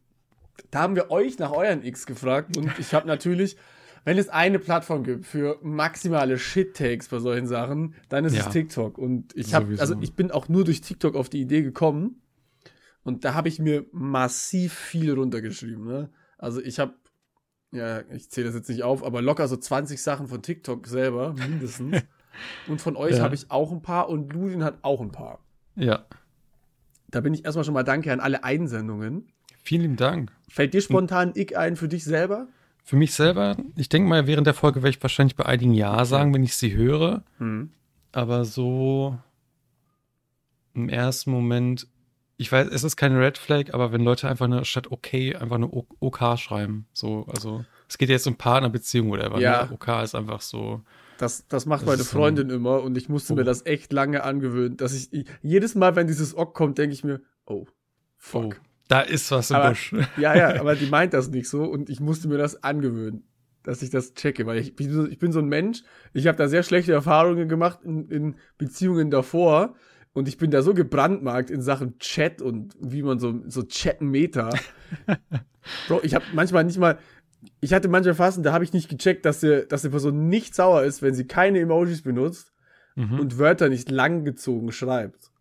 da 0.71 0.81
haben 0.81 0.95
wir 0.95 1.09
euch 1.11 1.39
nach 1.39 1.51
euren 1.51 1.83
X 1.83 2.05
gefragt 2.05 2.55
und 2.57 2.71
ich 2.79 2.93
habe 2.93 3.07
natürlich, 3.07 3.57
wenn 4.05 4.17
es 4.17 4.29
eine 4.29 4.59
Plattform 4.59 5.03
gibt 5.03 5.25
für 5.25 5.57
maximale 5.63 6.37
Shit-Takes 6.37 7.07
bei 7.07 7.19
solchen 7.19 7.47
Sachen, 7.47 7.95
dann 8.09 8.25
ist 8.25 8.35
Ja. 8.35 8.45
es 8.47 8.53
TikTok. 8.53 8.97
Und 8.97 9.35
ich 9.35 9.53
habe, 9.53 9.65
Sowieso. 9.65 9.81
also 9.81 9.95
ich 10.01 10.13
bin 10.15 10.31
auch 10.31 10.49
nur 10.49 10.63
durch 10.63 10.81
TikTok 10.81 11.15
auf 11.15 11.29
die 11.29 11.41
Idee 11.41 11.61
gekommen 11.63 12.21
und 13.03 13.25
da 13.25 13.33
habe 13.33 13.47
ich 13.47 13.59
mir 13.59 13.85
massiv 13.91 14.73
viel 14.73 15.13
runtergeschrieben. 15.13 15.85
Ne? 15.85 16.09
Also 16.37 16.61
ich 16.61 16.79
habe, 16.79 16.93
ja, 17.73 18.01
ich 18.11 18.29
zähle 18.29 18.47
das 18.47 18.55
jetzt 18.55 18.69
nicht 18.69 18.83
auf, 18.83 19.03
aber 19.03 19.21
locker 19.21 19.47
so 19.47 19.57
20 19.57 20.01
Sachen 20.01 20.27
von 20.27 20.41
TikTok 20.41 20.87
selber, 20.87 21.33
mindestens. 21.33 22.01
und 22.67 22.81
von 22.81 22.95
euch 22.95 23.17
Ja. 23.17 23.23
habe 23.23 23.35
ich 23.35 23.51
auch 23.51 23.71
ein 23.71 23.81
paar 23.81 24.07
und 24.09 24.31
Ludin 24.31 24.63
hat 24.63 24.77
auch 24.83 25.01
ein 25.01 25.11
paar. 25.11 25.39
Ja. 25.75 26.05
Da 27.09 27.19
bin 27.21 27.33
ich 27.33 27.43
erstmal 27.45 27.65
schon 27.65 27.73
mal 27.73 27.83
danke 27.83 28.11
an 28.13 28.19
alle 28.19 28.43
Einsendungen. 28.43 29.27
Vielen 29.63 29.81
lieben 29.81 29.95
Dank. 29.97 30.31
Fällt 30.49 30.73
dir 30.73 30.81
spontan 30.81 31.31
ich 31.35 31.57
ein 31.57 31.75
für 31.75 31.87
dich 31.87 32.03
selber? 32.03 32.47
Für 32.83 32.95
mich 32.95 33.13
selber, 33.13 33.55
ich 33.75 33.87
denke 33.89 34.09
mal, 34.09 34.27
während 34.27 34.45
der 34.45 34.53
Folge 34.53 34.83
werde 34.83 34.89
ich 34.97 35.01
wahrscheinlich 35.01 35.35
bei 35.35 35.45
einigen 35.45 35.73
Ja 35.73 36.03
sagen, 36.05 36.33
wenn 36.33 36.43
ich 36.43 36.55
sie 36.57 36.73
höre. 36.75 37.23
Aber 38.11 38.45
so 38.45 39.17
im 40.73 40.89
ersten 40.89 41.31
Moment, 41.31 41.87
ich 42.43 42.51
weiß, 42.51 42.67
es 42.67 42.83
ist 42.83 42.97
keine 42.97 43.19
Red 43.19 43.37
Flag, 43.37 43.73
aber 43.73 43.91
wenn 43.93 44.01
Leute 44.01 44.27
einfach 44.27 44.45
eine 44.45 44.65
statt 44.65 44.91
okay 44.91 45.33
einfach 45.35 45.55
eine 45.55 45.67
O- 45.69 45.87
OK 46.01 46.37
schreiben, 46.37 46.85
so, 46.91 47.25
also 47.33 47.63
es 47.87 47.97
geht 47.97 48.09
jetzt 48.09 48.27
um 48.27 48.35
Partnerbeziehung 48.35 49.09
oder 49.11 49.23
whatever. 49.31 49.39
Ja. 49.39 49.65
Ne? 49.65 49.71
OK 49.71 49.87
ist 50.03 50.13
einfach 50.13 50.41
so. 50.41 50.81
Das, 51.17 51.47
das 51.47 51.65
macht 51.65 51.81
Das 51.83 51.87
meine 51.87 52.01
ist 52.01 52.09
so 52.09 52.17
Freundin 52.17 52.49
immer 52.49 52.81
und 52.83 52.97
ich 52.97 53.07
musste 53.07 53.31
Oh. 53.31 53.35
mir 53.37 53.43
das 53.45 53.65
echt 53.65 53.93
lange 53.93 54.23
angewöhnen, 54.23 54.75
dass 54.77 54.93
ich 54.93 55.13
ich- 55.13 55.25
jedes 55.41 55.73
Mal, 55.75 55.95
wenn 55.95 56.07
dieses 56.07 56.35
Ock 56.35 56.53
kommt, 56.53 56.77
denke 56.77 56.93
ich 56.93 57.03
mir, 57.05 57.21
oh, 57.45 57.65
fuck. 58.17 58.59
Oh, 58.59 58.65
da 58.89 58.99
ist 59.01 59.31
was 59.31 59.49
im 59.49 59.55
Aber- 59.55 59.69
Busch. 59.69 59.93
Ja, 60.17 60.35
ja, 60.35 60.59
aber 60.59 60.75
die 60.75 60.85
meint 60.97 61.13
das 61.13 61.29
nicht 61.29 61.47
so 61.47 61.63
und 61.63 61.89
ich 61.89 61.99
musste 62.01 62.27
mir 62.27 62.37
das 62.37 62.61
angewöhnen, 62.63 63.23
dass 63.63 63.81
ich 63.81 63.89
das 63.91 64.13
checke, 64.15 64.45
weil 64.45 64.57
ich 64.57 64.75
bin 64.75 64.91
so, 64.91 65.07
ich 65.07 65.19
bin 65.19 65.31
so 65.31 65.39
ein 65.39 65.47
Mensch, 65.47 65.83
ich 66.13 66.27
habe 66.27 66.37
da 66.37 66.49
sehr 66.49 66.63
schlechte 66.63 66.91
Erfahrungen 66.91 67.47
gemacht 67.47 67.79
in, 67.85 68.09
in 68.09 68.35
Beziehungen 68.57 69.09
davor 69.09 69.75
und 70.13 70.27
ich 70.27 70.37
bin 70.37 70.51
da 70.51 70.61
so 70.61 70.73
gebrandmarkt 70.73 71.49
in 71.49 71.61
Sachen 71.61 71.97
Chat 71.99 72.41
und 72.41 72.75
wie 72.79 73.03
man 73.03 73.19
so, 73.19 73.41
so 73.47 73.63
chatten 73.63 74.09
Meter. 74.09 74.49
Bro, 75.87 76.01
ich 76.03 76.13
habe 76.15 76.25
manchmal 76.33 76.63
nicht 76.63 76.77
mal, 76.77 76.97
ich 77.61 77.73
hatte 77.73 77.87
manchmal 77.89 78.13
Phasen, 78.15 78.43
da 78.43 78.53
habe 78.53 78.63
ich 78.63 78.73
nicht 78.73 78.89
gecheckt, 78.89 79.25
dass 79.25 79.39
die, 79.39 79.65
dass 79.67 79.81
die 79.81 79.89
Person 79.89 80.27
nicht 80.29 80.55
sauer 80.55 80.83
ist, 80.83 81.01
wenn 81.01 81.13
sie 81.13 81.25
keine 81.27 81.59
Emojis 81.59 82.01
benutzt 82.03 82.49
Mhm. 82.95 83.19
und 83.19 83.39
Wörter 83.39 83.69
nicht 83.69 83.89
langgezogen 83.89 84.71
schreibt. 84.71 85.31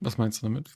Was 0.00 0.18
meinst 0.18 0.40
du 0.42 0.46
damit? 0.46 0.70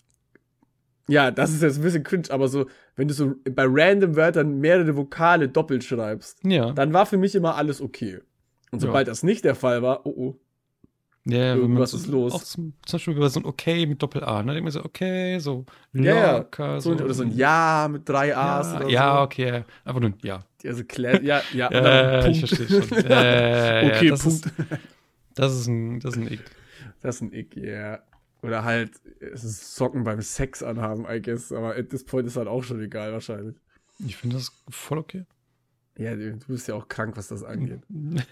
Ja, 1.08 1.30
das 1.30 1.52
ist 1.52 1.62
jetzt 1.62 1.76
ein 1.78 1.82
bisschen 1.82 2.02
cringe, 2.04 2.28
aber 2.30 2.48
so, 2.48 2.66
wenn 2.96 3.08
du 3.08 3.14
so 3.14 3.34
bei 3.50 3.64
random 3.66 4.14
Wörtern 4.16 4.58
mehrere 4.60 4.96
Vokale 4.96 5.48
doppelt 5.48 5.84
schreibst, 5.84 6.44
Ja. 6.44 6.72
dann 6.72 6.92
war 6.92 7.06
für 7.06 7.16
mich 7.16 7.34
immer 7.34 7.56
alles 7.56 7.80
okay. 7.80 8.20
Und 8.70 8.82
Ja. 8.82 8.88
sobald 8.88 9.08
das 9.08 9.22
nicht 9.22 9.44
der 9.44 9.54
Fall 9.54 9.82
war, 9.82 10.06
oh 10.06 10.10
oh. 10.16 10.40
Ja, 11.30 11.54
Irgendwas 11.54 11.92
so, 11.92 11.96
ist 11.98 12.06
los. 12.06 12.32
Auch 12.32 12.42
zum, 12.44 12.72
zum 12.86 12.96
Beispiel 12.98 13.28
so 13.30 13.40
ein 13.40 13.46
Okay 13.46 13.86
mit 13.86 14.02
Doppel-A, 14.02 14.42
ne? 14.42 14.52
Denkt 14.54 14.64
man 14.64 14.72
so, 14.72 14.84
okay, 14.84 15.38
so 15.38 15.64
Ja, 15.92 16.38
locker. 16.38 16.80
So, 16.80 16.92
oder 16.92 17.14
so 17.14 17.22
ein 17.22 17.32
Ja 17.36 17.88
mit 17.90 18.08
drei 18.08 18.36
A's 18.36 18.72
ja, 18.72 18.76
oder 18.76 18.88
ja, 18.88 19.16
so. 19.16 19.22
okay, 19.22 19.64
einfach 19.84 20.00
nur 20.00 20.10
ein 20.10 20.18
Ja. 20.22 20.44
Also 20.64 20.84
klär, 20.84 21.22
ja, 21.22 21.42
ja, 21.52 21.70
Ja, 21.72 22.20
dann 22.20 22.32
ich 22.32 22.40
Punkt. 22.40 22.48
verstehe 22.48 22.68
schon. 22.68 22.90
Äh, 23.04 23.86
okay, 23.86 24.06
ja, 24.06 24.10
das 24.10 24.22
Punkt. 24.22 24.46
Ist, 24.46 24.54
das 25.34 25.54
ist 25.54 25.66
ein, 25.68 26.00
das 26.00 26.16
ist 26.16 26.20
ein 26.22 26.32
Ick. 26.32 26.44
Das 27.00 27.16
ist 27.16 27.20
ein 27.22 27.32
Ick, 27.32 27.56
ja. 27.56 28.00
Oder 28.42 28.64
halt, 28.64 28.92
es 29.20 29.44
ist 29.44 29.74
Socken 29.76 30.04
beim 30.04 30.20
Sex 30.22 30.62
anhaben, 30.62 31.06
I 31.08 31.20
guess. 31.20 31.52
Aber 31.52 31.76
at 31.76 31.90
this 31.90 32.04
point 32.04 32.26
ist 32.26 32.36
halt 32.36 32.48
auch 32.48 32.62
schon 32.64 32.80
egal, 32.80 33.12
wahrscheinlich. 33.12 33.56
Ich 33.98 34.16
finde 34.16 34.36
das 34.36 34.52
voll 34.70 34.98
okay. 34.98 35.26
Ja, 35.98 36.14
du 36.16 36.38
bist 36.48 36.68
ja 36.68 36.74
auch 36.74 36.88
krank, 36.88 37.16
was 37.16 37.28
das 37.28 37.44
angeht. 37.44 37.82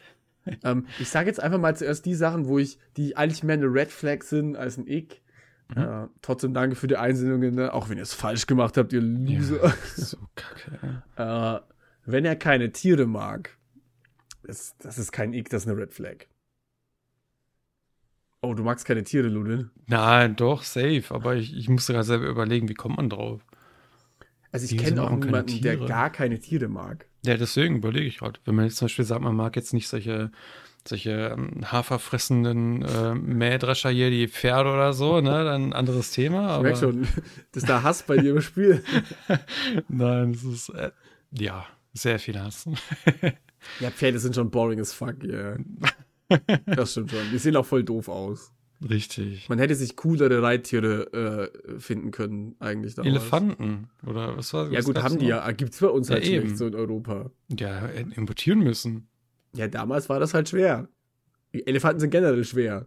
ähm, 0.65 0.87
ich 0.99 1.09
sage 1.09 1.29
jetzt 1.29 1.41
einfach 1.41 1.59
mal 1.59 1.77
zuerst 1.77 2.07
die 2.07 2.15
Sachen, 2.15 2.47
wo 2.47 2.59
ich, 2.59 2.79
die 2.97 3.17
eigentlich 3.17 3.43
mehr 3.43 3.55
eine 3.55 3.67
Red 3.67 3.91
Flag 3.91 4.23
sind 4.23 4.57
als 4.57 4.77
ein 4.77 4.87
Ick. 4.87 5.23
Mhm. 5.75 5.83
Äh, 5.83 6.07
trotzdem 6.23 6.55
danke 6.55 6.77
für 6.77 6.87
die 6.87 6.97
Einsendungen, 6.97 7.55
ne? 7.55 7.73
auch 7.73 7.89
wenn 7.89 7.99
ihr 7.99 8.03
es 8.03 8.15
falsch 8.15 8.47
gemacht 8.47 8.77
habt, 8.77 8.93
ihr 8.93 9.01
Loser. 9.01 9.67
Ja, 9.67 9.75
so 9.97 10.19
kacke. 10.35 11.03
Äh, 11.17 11.61
wenn 12.07 12.25
er 12.25 12.37
keine 12.37 12.73
Tiere 12.73 13.07
mag, 13.07 13.57
das, 14.43 14.77
das 14.79 14.99
ist 14.99 15.13
kein 15.13 15.35
Ick, 15.35 15.51
das 15.51 15.65
ist 15.65 15.69
eine 15.69 15.79
Red 15.79 15.93
Flag. 15.93 16.27
Oh, 18.41 18.55
du 18.55 18.63
magst 18.63 18.87
keine 18.87 19.03
Tiere, 19.03 19.29
Ludin? 19.29 19.71
Nein, 19.87 20.37
doch, 20.37 20.63
safe. 20.63 21.05
Aber 21.11 21.35
ich, 21.35 21.57
ich 21.57 21.69
musste 21.69 21.93
gerade 21.93 22.05
selber 22.05 22.27
überlegen, 22.27 22.69
wie 22.69 22.75
kommt 22.75 22.97
man 22.97 23.11
drauf? 23.11 23.45
Also 24.53 24.65
ich 24.65 24.79
kenne 24.81 25.03
auch 25.03 25.11
niemanden, 25.11 25.61
der 25.61 25.77
gar 25.77 26.11
keine 26.11 26.39
Tiere 26.39 26.69
mag. 26.69 27.07
Ja, 27.25 27.37
deswegen 27.37 27.77
überlege 27.77 28.07
ich 28.07 28.19
gerade. 28.19 28.41
Wenn 28.45 28.55
man 28.55 28.65
jetzt 28.65 28.77
zum 28.77 28.87
Beispiel 28.87 29.05
sagt, 29.05 29.21
man 29.21 29.37
mag 29.37 29.57
jetzt 29.57 29.75
nicht 29.75 29.89
solche, 29.89 30.31
solche 30.87 31.37
ähm, 31.37 31.71
haferfressenden 31.71 32.83
äh, 32.83 33.15
Mähdrescher 33.15 33.91
hier, 33.91 34.11
die 34.11 34.29
Pferde 34.29 34.73
oder 34.73 34.93
so, 34.93 35.21
ne, 35.21 35.45
dann 35.45 35.71
ein 35.71 35.73
anderes 35.73 36.13
Thema. 36.13 36.47
Ich 36.47 36.53
Aber 36.53 36.63
merk 36.63 36.79
schon, 36.79 37.07
dass 37.53 37.65
da 37.65 37.83
Hass 37.83 38.05
bei 38.05 38.17
dir 38.17 38.31
im 38.31 38.41
Spiel. 38.41 38.83
Nein, 39.89 40.31
es 40.31 40.45
ist, 40.45 40.69
äh, 40.71 40.91
ja, 41.33 41.67
sehr 41.93 42.19
viel 42.19 42.41
Hass. 42.41 42.67
Ja, 43.81 43.91
Pferde 43.91 44.19
sind 44.19 44.35
schon 44.35 44.51
boring 44.51 44.81
as 44.81 44.93
fuck, 44.93 45.23
ja. 45.25 45.57
Das 46.67 46.93
stimmt 46.93 47.11
schon. 47.11 47.31
Die 47.33 47.39
sehen 47.39 47.57
auch 47.57 47.65
voll 47.65 47.85
doof 47.85 48.09
aus. 48.09 48.53
Richtig. 48.87 49.49
Man 49.49 49.59
hätte 49.59 49.75
sich 49.75 49.97
coolere 49.97 50.41
Reittiere 50.43 51.51
äh, 51.67 51.81
finden 51.81 52.13
können, 52.13 52.55
eigentlich 52.61 52.95
damals. 52.95 53.13
Elefanten 53.17 53.91
oder 54.07 54.37
was 54.37 54.53
war 54.55 54.71
Ja, 54.71 54.79
was 54.79 54.85
gut, 54.85 54.99
haben 55.03 55.19
die 55.19 55.25
noch? 55.25 55.31
ja. 55.31 55.51
Gibt's 55.53 55.81
bei 55.81 55.89
uns 55.89 56.09
Ja, 56.09 56.15
halt 56.15 56.27
schlecht 56.27 56.45
eben. 56.47 56.57
so 56.57 56.67
in 56.67 56.75
Europa. 56.77 57.31
Ja, 57.59 57.87
importieren 57.89 58.61
müssen. 58.61 59.09
Ja, 59.55 59.67
damals 59.67 60.09
war 60.09 60.21
das 60.21 60.33
halt 60.35 60.49
schwer. 60.49 60.89
Die 61.53 61.67
Elefanten 61.67 61.99
sind 62.01 62.11
generell 62.11 62.45
schwer. 62.45 62.87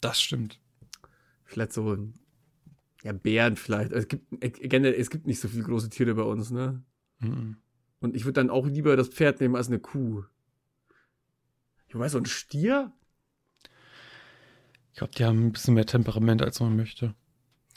Das 0.00 0.20
stimmt. 0.20 0.60
Vielleicht 1.44 1.72
so 1.72 1.92
ein. 1.92 2.14
Ja, 3.02 3.12
Bären 3.12 3.56
vielleicht. 3.56 3.90
Es 3.92 4.06
gibt, 4.06 4.30
äh, 4.44 4.50
generell, 4.50 4.94
es 5.00 5.10
gibt 5.10 5.26
nicht 5.26 5.40
so 5.40 5.48
viele 5.48 5.64
große 5.64 5.88
Tiere 5.90 6.14
bei 6.14 6.22
uns, 6.22 6.50
ne? 6.50 6.82
Mhm. 7.18 7.56
Und 7.98 8.14
ich 8.14 8.24
würde 8.26 8.34
dann 8.34 8.50
auch 8.50 8.66
lieber 8.66 8.94
das 8.96 9.08
Pferd 9.08 9.40
nehmen 9.40 9.56
als 9.56 9.68
eine 9.68 9.78
Kuh. 9.80 10.22
Ich 11.88 11.98
weiß, 11.98 12.12
so 12.12 12.18
ein 12.18 12.26
Stier? 12.26 12.92
Ich 15.00 15.02
glaube, 15.02 15.14
die 15.14 15.24
haben 15.24 15.46
ein 15.46 15.52
bisschen 15.52 15.72
mehr 15.72 15.86
Temperament, 15.86 16.42
als 16.42 16.60
man 16.60 16.76
möchte. 16.76 17.14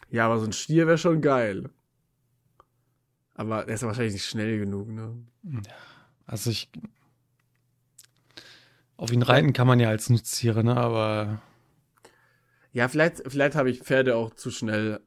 Ja, 0.09 0.25
aber 0.25 0.39
so 0.39 0.45
ein 0.45 0.51
Stier 0.51 0.88
wäre 0.88 0.97
schon 0.97 1.21
geil. 1.21 1.69
Aber 3.33 3.63
der 3.63 3.75
ist 3.75 3.81
ja 3.81 3.88
wahrscheinlich 3.88 4.12
nicht 4.12 4.25
schnell 4.25 4.59
genug, 4.59 4.89
ne? 4.89 5.15
Also 6.25 6.49
ich. 6.49 6.69
Auf 8.97 9.13
ihn 9.13 9.21
reiten 9.21 9.53
kann 9.53 9.67
man 9.67 9.79
ja 9.79 9.88
als 9.88 10.09
Nutztiere, 10.09 10.65
ne? 10.65 10.75
Aber 10.75 11.41
Ja, 12.73 12.89
vielleicht, 12.89 13.23
vielleicht 13.25 13.55
habe 13.55 13.69
ich 13.69 13.79
Pferde 13.83 14.17
auch 14.17 14.33
zu 14.33 14.51
schnell 14.51 14.99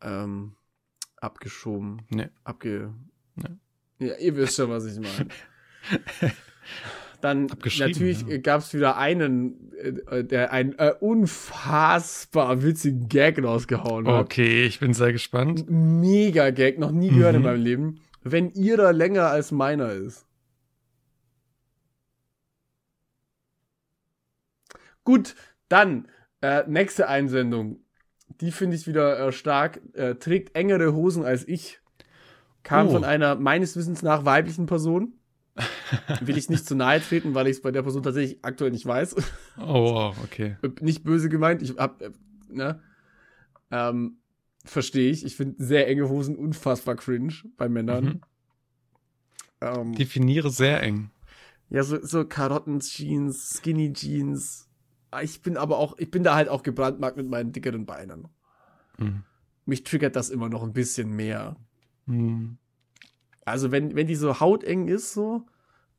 ähm, 0.00 0.56
abgeschoben. 1.20 2.06
ne. 2.08 2.30
Abge. 2.42 2.94
Ne. 3.34 3.58
Ja, 3.98 4.16
ihr 4.16 4.34
wisst 4.34 4.56
schon, 4.56 4.70
was 4.70 4.86
ich 4.86 4.98
meine. 4.98 5.28
Dann 7.20 7.46
natürlich 7.78 8.22
ja. 8.22 8.38
gab 8.38 8.60
es 8.60 8.72
wieder 8.74 8.96
einen, 8.96 9.72
äh, 10.08 10.22
der 10.22 10.52
einen 10.52 10.78
äh, 10.78 10.92
unfassbar 11.00 12.62
witzigen 12.62 13.08
Gag 13.08 13.42
rausgehauen 13.42 14.06
hat. 14.06 14.24
Okay, 14.26 14.64
ich 14.64 14.78
bin 14.78 14.94
sehr 14.94 15.12
gespannt. 15.12 15.64
Mega 15.68 16.50
Gag, 16.50 16.78
noch 16.78 16.92
nie 16.92 17.08
gehört 17.10 17.34
in 17.34 17.40
Mhm. 17.40 17.46
meinem 17.46 17.62
Leben. 17.62 18.00
Wenn 18.22 18.50
ihrer 18.50 18.92
länger 18.92 19.26
als 19.28 19.50
meiner 19.50 19.90
ist. 19.92 20.26
Gut, 25.04 25.34
dann 25.68 26.08
äh, 26.40 26.62
nächste 26.68 27.08
Einsendung. 27.08 27.80
Die 28.40 28.52
finde 28.52 28.76
ich 28.76 28.86
wieder 28.86 29.18
äh, 29.18 29.32
stark. 29.32 29.80
Äh, 29.94 30.16
trägt 30.16 30.54
engere 30.54 30.92
Hosen 30.94 31.24
als 31.24 31.48
ich. 31.48 31.80
Kam 32.62 32.88
Oh. 32.88 32.90
von 32.92 33.04
einer 33.04 33.34
meines 33.36 33.76
Wissens 33.76 34.02
nach 34.02 34.24
weiblichen 34.24 34.66
Person. 34.66 35.14
Will 36.20 36.36
ich 36.38 36.48
nicht 36.48 36.66
zu 36.66 36.74
nahe 36.74 37.00
treten, 37.00 37.34
weil 37.34 37.46
ich 37.48 37.56
es 37.56 37.62
bei 37.62 37.70
der 37.70 37.82
Person 37.82 38.02
tatsächlich 38.02 38.38
aktuell 38.42 38.70
nicht 38.70 38.86
weiß. 38.86 39.16
Oh, 39.58 39.94
wow, 39.94 40.16
okay. 40.24 40.56
nicht 40.80 41.04
böse 41.04 41.28
gemeint. 41.28 41.62
Ich 41.62 41.76
hab, 41.76 42.00
äh, 42.02 42.10
ne? 42.50 42.80
Ähm, 43.70 44.18
Verstehe 44.64 45.10
ich. 45.10 45.24
Ich 45.24 45.36
finde 45.36 45.64
sehr 45.64 45.88
enge 45.88 46.08
Hosen 46.08 46.36
unfassbar 46.36 46.96
cringe 46.96 47.32
bei 47.56 47.68
Männern. 47.68 48.04
Mhm. 48.04 48.20
Ähm, 49.60 49.94
Definiere 49.94 50.50
sehr 50.50 50.82
eng. 50.82 51.10
ja, 51.70 51.82
so, 51.82 52.04
so 52.04 52.24
Karotten-Jeans, 52.24 53.58
Skinny-Jeans. 53.58 54.68
Ah, 55.10 55.22
Ich 55.22 55.42
bin 55.42 55.56
aber 55.56 55.78
auch, 55.78 55.96
ich 55.98 56.10
bin 56.10 56.22
da 56.22 56.34
halt 56.34 56.48
auch 56.48 56.62
gebrandmarkt 56.62 57.16
mit 57.16 57.28
meinen 57.28 57.52
dickeren 57.52 57.86
Beinen. 57.86 58.28
Mhm. 58.98 59.22
Mich 59.64 59.84
triggert 59.84 60.16
das 60.16 60.30
immer 60.30 60.48
noch 60.48 60.62
ein 60.62 60.72
bisschen 60.72 61.14
mehr. 61.14 61.56
Mhm. 62.06 62.58
Also 63.50 63.70
wenn, 63.72 63.94
wenn 63.94 64.06
die 64.06 64.14
so 64.16 64.40
hauteng 64.40 64.88
ist, 64.88 65.12
so, 65.12 65.44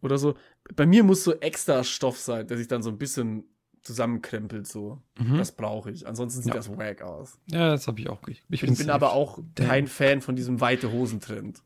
oder 0.02 0.18
so, 0.18 0.36
bei 0.76 0.86
mir 0.86 1.04
muss 1.04 1.24
so 1.24 1.34
extra 1.40 1.84
Stoff 1.84 2.18
sein, 2.20 2.48
der 2.48 2.58
sich 2.58 2.68
dann 2.68 2.82
so 2.84 2.90
ein 2.90 2.98
bisschen 2.98 3.44
zusammenkrempelt, 3.82 4.68
so. 4.68 5.02
Mhm. 5.18 5.38
Das 5.38 5.52
brauche 5.54 5.90
ich. 5.92 6.06
Ansonsten 6.08 6.42
sieht 6.42 6.50
Ja. 6.54 6.56
das 6.56 6.70
wack 6.78 7.02
aus. 7.02 7.40
Ja, 7.48 7.72
das 7.72 7.88
habe 7.88 8.00
ich 8.02 8.10
auch. 8.10 8.28
Ich, 8.28 8.44
Ich 8.50 8.62
bin, 8.62 8.76
safe. 8.76 8.94
aber 8.94 9.14
auch 9.14 9.40
kein 9.56 9.88
Fan 9.88 10.22
von 10.22 10.36
diesem 10.36 10.60
weite 10.62 10.92
Hosentrend, 10.92 11.62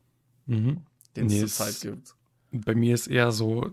Mhm. 0.46 0.82
den 1.16 1.26
Nee, 1.26 1.40
es 1.42 1.56
zurzeit 1.56 1.74
es- 1.74 1.80
gibt. 1.80 2.14
Bei 2.52 2.74
mir 2.76 2.94
ist 2.94 3.08
eher 3.08 3.32
so, 3.32 3.70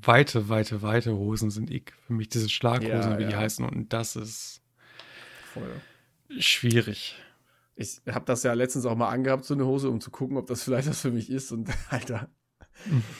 weite, 0.00 0.48
weite, 0.48 0.80
weite 0.80 1.14
Hosen 1.14 1.50
sind 1.50 1.70
ich. 1.70 1.92
Für 2.06 2.14
mich 2.14 2.30
diese 2.30 2.48
Schlaghosen, 2.48 2.90
Ja, 3.12 3.18
wie 3.18 3.26
die 3.26 3.32
ja. 3.32 3.38
heißen. 3.38 3.64
Und 3.68 3.92
das 3.92 4.16
ist 4.16 4.62
Voll. 5.52 5.70
schwierig. 6.38 7.16
Ich 7.74 8.00
habe 8.10 8.24
das 8.26 8.42
ja 8.42 8.52
letztens 8.52 8.84
auch 8.86 8.96
mal 8.96 9.08
angehabt, 9.08 9.44
so 9.44 9.54
eine 9.54 9.64
Hose, 9.66 9.88
um 9.90 10.00
zu 10.00 10.10
gucken, 10.10 10.36
ob 10.36 10.46
das 10.46 10.62
vielleicht 10.62 10.88
was 10.88 11.00
für 11.00 11.10
mich 11.10 11.30
ist. 11.30 11.52
Und 11.52 11.70
Alter, 11.90 12.28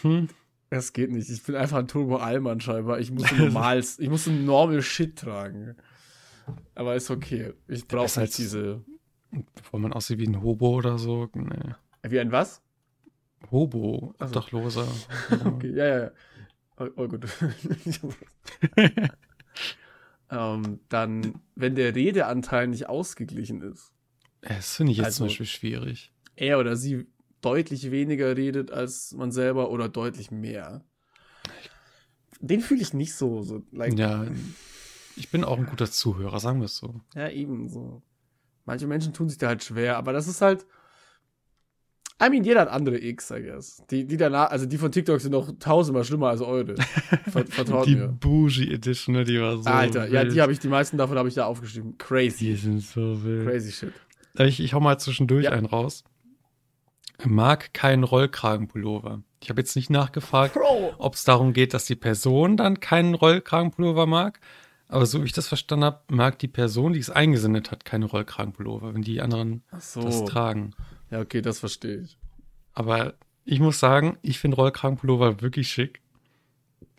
Mhm. 0.03 0.29
das 0.71 0.93
geht 0.93 1.11
nicht. 1.11 1.31
Ich 1.31 1.43
bin 1.43 1.55
einfach 1.57 1.79
ein 1.79 1.89
Turbo 1.89 2.17
Allmann 2.17 2.61
scheinbar. 2.61 2.99
Ich 3.01 3.11
muss 3.11 3.25
ein 3.33 3.39
normales, 3.39 3.99
ich 3.99 4.09
muss 4.11 4.27
ein 4.27 4.45
normal 4.45 4.83
Shit 4.83 5.17
tragen. 5.19 5.77
Aber 6.75 6.95
ist 6.97 7.11
okay. 7.11 7.53
Ich 7.69 7.87
brauche 7.87 8.21
als- 8.21 8.37
diese. 8.37 8.83
Bevor 9.55 9.81
man 9.81 9.93
aussieht 9.95 10.19
wie 10.19 10.27
ein 10.27 10.43
Hobo 10.43 10.77
oder 10.77 10.99
so. 10.99 11.29
Nee. 11.35 11.75
Wie 12.03 12.21
ein 12.21 12.33
was? 12.33 12.61
Hobo, 13.51 14.15
Ach 14.19 14.29
so. 14.29 14.37
Obdachloser. 14.37 14.87
Okay, 15.45 15.73
ja, 15.75 15.87
ja, 15.87 15.99
ja. 16.05 16.11
Oh, 16.79 16.87
oh 16.97 17.09
gut. 17.09 17.27
ähm, 20.31 20.81
dann, 20.89 21.35
wenn 21.55 21.75
der 21.75 21.95
Redeanteil 21.95 22.69
nicht 22.69 22.89
ausgeglichen 22.89 23.61
ist, 23.63 23.92
Das 24.43 24.77
finde 24.77 24.93
ich 24.93 24.99
jetzt 24.99 25.17
zum 25.17 25.25
Also- 25.25 25.33
Beispiel 25.33 25.47
schwierig. 25.47 26.13
er 26.37 26.59
oder 26.59 26.77
sie 26.77 27.07
deutlich 27.41 27.91
weniger 27.91 28.37
redet 28.37 28.71
als 28.71 29.13
man 29.13 29.33
selber 29.33 29.71
oder 29.71 29.89
deutlich 29.89 30.31
mehr. 30.31 30.85
Den 32.41 32.61
fühle 32.61 32.83
ich 32.83 32.93
nicht 32.95 33.15
so. 33.15 33.43
so 33.43 33.63
like, 33.73 33.97
Ja, 33.99 34.27
ich 35.17 35.31
bin 35.31 35.45
auch 35.45 35.59
ein 35.59 35.67
guter 35.67 35.91
Zuhörer, 35.91 36.41
sagen 36.41 36.61
wir 36.61 36.67
es 36.67 36.77
so. 36.77 37.01
Ja, 37.15 37.29
eben 37.29 37.69
so. 37.69 38.03
Manche 38.65 38.87
Menschen 38.87 39.13
tun 39.13 39.29
sich 39.29 39.39
da 39.39 39.49
halt 39.49 39.63
schwer, 39.65 39.97
aber 39.97 40.13
das 40.13 40.27
ist 40.29 40.41
halt. 40.41 40.67
I 42.25 42.31
mean, 42.31 42.45
jeder 42.45 42.61
hat 42.61 42.69
andere 42.69 43.01
X, 43.01 43.33
I 43.33 43.43
guess. 43.43 43.83
Die, 43.91 44.07
die 44.07 44.17
danach, 44.17 44.51
also 44.51 44.65
die 44.67 44.79
von 44.79 44.93
TikTok 44.93 45.21
sind 45.21 45.33
noch 45.33 45.51
tausendmal 45.59 46.05
schlimmer 46.05 46.29
als 46.29 46.41
eure. 46.41 46.77
Ver, 46.77 47.45
vertraut 47.47 47.87
die 47.87 47.97
mir. 47.97 48.07
Bougie 48.09 48.73
Edition, 48.73 49.17
ne, 49.17 49.25
die 49.25 49.41
war 49.41 49.57
so. 49.59 49.65
Alter, 49.69 50.07
ja, 50.09 50.23
wild. 50.23 50.33
die 50.35 50.41
habe 50.41 50.53
ich, 50.53 50.61
die 50.61 50.69
meisten 50.69 50.97
davon 50.99 51.19
habe 51.19 51.29
ich 51.29 51.35
da 51.35 51.47
aufgeschrieben. 51.47 51.93
Die 51.93 51.99
Crazy. 51.99 52.55
sind 52.55 52.81
so 52.81 53.23
wild. 53.25 53.45
Crazy 53.49 53.73
shit. 53.73 53.93
Ich, 54.39 54.61
ich 54.61 54.75
hau 54.75 54.81
mal 54.81 54.99
zwischendurch 54.99 55.45
Ja. 55.45 55.51
einen 55.53 55.67
raus. 55.67 56.05
Mag 57.25 57.73
keinen 57.75 58.05
Rollkragenpullover. 58.05 59.23
Ich 59.43 59.51
habe 59.51 59.61
jetzt 59.61 59.77
nicht 59.77 59.91
nachgefragt, 59.91 60.57
ob 60.99 61.15
es 61.15 61.25
darum 61.25 61.53
geht, 61.53 61.75
dass 61.75 61.85
die 61.85 61.95
Person 61.97 62.57
dann 62.57 62.81
keinen 62.81 63.15
Rollkragenpullover 63.15 64.07
mag. 64.07 64.41
Aber 64.89 65.07
so 65.07 65.21
wie 65.23 65.27
ich 65.27 65.33
das 65.33 65.49
verstanden 65.49 65.85
habe, 65.85 66.01
mag 66.11 66.39
die 66.39 66.49
Person, 66.49 66.93
die 66.93 66.99
es 66.99 67.11
eingesendet 67.11 67.71
hat, 67.71 67.85
keine 67.85 68.07
Rollkragenpullover, 68.07 68.95
wenn 68.95 69.03
die 69.03 69.21
anderen 69.21 69.63
so. 69.79 70.03
das 70.03 70.25
tragen. 70.25 70.75
Ja, 71.11 71.21
okay, 71.21 71.43
das 71.43 71.61
verstehe 71.61 71.99
ich. 72.03 72.19
Aber 72.75 73.15
ich 73.45 73.61
muss 73.61 73.79
sagen, 73.81 74.19
ich 74.23 74.39
finde 74.39 74.57
Rollkragenpullover 74.57 75.41
wirklich 75.41 75.69
schick. 75.69 76.01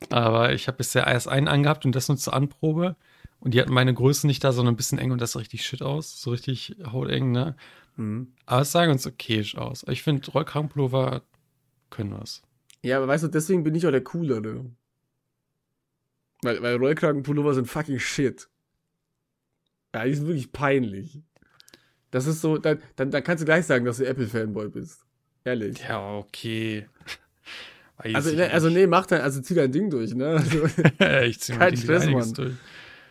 Aber 0.09 0.53
ich 0.53 0.67
habe 0.67 0.77
bisher 0.77 1.07
erst 1.07 1.27
einen 1.27 1.47
angehabt 1.47 1.85
und 1.85 1.95
das 1.95 2.07
nur 2.09 2.17
zur 2.17 2.33
Anprobe. 2.33 2.95
Und 3.43 3.53
die 3.53 3.59
hatten 3.59 3.73
meine 3.73 3.93
Größe 3.93 4.25
nicht 4.25 4.41
da, 4.45 4.53
sondern 4.53 4.73
ein 4.73 4.77
bisschen 4.77 4.97
eng 4.99 5.11
und 5.11 5.19
das 5.19 5.33
sah 5.33 5.39
richtig 5.39 5.65
shit 5.65 5.81
aus. 5.81 6.21
So 6.21 6.31
richtig 6.31 6.77
hauteng, 6.85 7.31
ne? 7.33 7.57
Mhm. 7.97 8.31
Aber 8.45 8.61
es 8.61 8.71
sah 8.71 8.85
ganz 8.85 9.05
okayisch 9.05 9.57
aus. 9.57 9.85
Ich 9.89 10.01
finde, 10.01 10.31
Rollkragenpullover 10.31 11.23
können 11.89 12.13
was. 12.17 12.41
Ja, 12.83 12.97
aber 12.97 13.07
weißt 13.09 13.25
du, 13.25 13.27
deswegen 13.27 13.63
bin 13.65 13.75
ich 13.75 13.85
auch 13.85 13.91
der 13.91 14.03
Coolere. 14.03 14.65
Weil, 16.41 16.61
weil 16.61 16.77
Rollkragenpullover 16.77 17.53
sind 17.53 17.67
fucking 17.67 17.99
shit. 17.99 18.47
Ja, 19.93 20.05
die 20.05 20.13
sind 20.13 20.27
wirklich 20.27 20.51
peinlich. 20.53 21.21
Das 22.11 22.27
ist 22.27 22.39
so, 22.39 22.57
dann, 22.57 22.81
dann, 22.95 23.11
dann 23.11 23.23
kannst 23.23 23.41
du 23.41 23.45
gleich 23.45 23.65
sagen, 23.65 23.83
dass 23.83 23.97
du 23.97 24.05
Apple-Fanboy 24.05 24.69
bist. 24.69 25.01
Ehrlich. 25.43 25.79
Ja, 25.79 26.15
okay. 26.17 26.87
Weiß 27.97 28.15
Also, 28.15 28.29
ich 28.29 28.37
ne, 28.37 28.49
also 28.51 28.67
nicht. 28.67 28.77
nee, 28.77 28.87
mach 28.87 29.05
dein, 29.05 29.19
also 29.21 29.41
zieh 29.41 29.53
dein 29.53 29.71
Ding 29.73 29.89
durch, 29.89 30.13
ne? 30.15 30.35
Also, 30.99 31.25
ich 31.25 31.39
zieh 31.41 31.51
kein 31.53 31.73
mal 31.73 31.77
Stress, 31.77 32.05
Mann. 32.07 32.33
durch. 32.33 32.53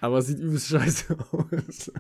Aber 0.03 0.19
es 0.19 0.27
sieht 0.27 0.39
übelst 0.39 0.69
scheiße 0.69 1.17
aus. 1.33 1.91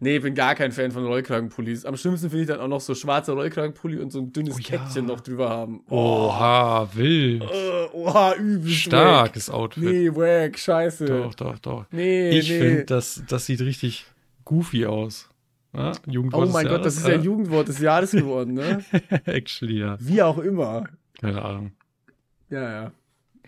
Nee, 0.00 0.18
bin 0.18 0.34
gar 0.34 0.54
kein 0.56 0.72
Fan 0.72 0.90
von 0.90 1.06
Rollkragenpullis. 1.06 1.84
Am 1.84 1.96
schlimmsten 1.96 2.28
finde 2.28 2.42
ich 2.42 2.48
dann 2.48 2.58
auch 2.60 2.66
noch 2.68 2.80
so 2.80 2.94
schwarzer 2.94 3.34
Rollkragenpulli 3.34 3.98
und 3.98 4.10
so 4.10 4.18
ein 4.18 4.32
dünnes 4.32 4.56
Oh 4.56 4.58
ja. 4.58 4.64
Kettchen 4.78 5.06
noch 5.06 5.20
drüber 5.20 5.48
haben. 5.48 5.82
Oha, 5.88 6.88
wild. 6.94 7.44
Oh, 7.44 7.88
oha, 8.08 8.34
übelst 8.34 8.78
Starkes 8.80 9.48
wack. 9.48 9.54
Outfit. 9.54 9.82
Nee, 9.84 10.10
wack, 10.14 10.58
scheiße. 10.58 11.04
Doch, 11.06 11.34
doch, 11.34 11.58
doch. 11.60 11.86
Nee, 11.92 12.30
Ich 12.30 12.50
nee. 12.50 12.58
finde, 12.58 12.84
das, 12.84 13.22
das 13.28 13.46
sieht 13.46 13.60
richtig 13.60 14.06
goofy 14.44 14.86
aus. 14.86 15.28
Ja? 15.72 15.92
Jugendwort 16.06 16.48
Oh 16.48 16.52
mein 16.52 16.66
Gott, 16.66 16.84
das 16.84 16.96
ist 16.96 17.06
Jahres, 17.06 17.18
ja 17.18 17.24
Jugendwort 17.24 17.68
des 17.68 17.78
Jahres 17.78 18.10
geworden, 18.10 18.54
ne? 18.54 18.84
Actually, 19.24 19.78
ja. 19.78 19.96
Wie 20.00 20.20
auch 20.20 20.38
immer. 20.38 20.84
Keine 21.20 21.42
Ahnung. 21.42 21.72
Ja, 22.50 22.60
ja. 22.70 22.92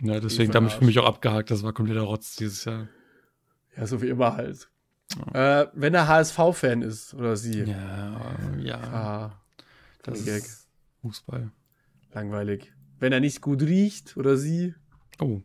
Ja, 0.01 0.19
deswegen 0.19 0.51
damit 0.51 0.71
für 0.71 0.85
mich 0.85 0.97
auch 0.99 1.05
abgehakt. 1.05 1.51
Das 1.51 1.63
war 1.63 1.73
kompletter 1.73 2.01
Rotz 2.01 2.35
dieses 2.37 2.65
Jahr. 2.65 2.87
Ja, 3.77 3.85
so 3.87 4.01
wie 4.01 4.09
immer 4.09 4.35
halt. 4.35 4.69
Äh, 5.33 5.67
wenn 5.73 5.93
er 5.93 6.07
HSV-Fan 6.07 6.81
ist, 6.81 7.13
oder 7.13 7.35
sie. 7.35 7.63
Ja, 7.63 8.35
ja. 8.57 8.77
Ah, 8.77 9.41
das 10.03 10.25
Gag. 10.25 10.37
ist 10.43 10.67
Fußball. 11.01 11.51
langweilig. 12.13 12.73
Wenn 12.99 13.11
er 13.13 13.19
nicht 13.19 13.41
gut 13.41 13.61
riecht, 13.61 14.17
oder 14.17 14.37
sie. 14.37 14.73
Oh. 15.19 15.41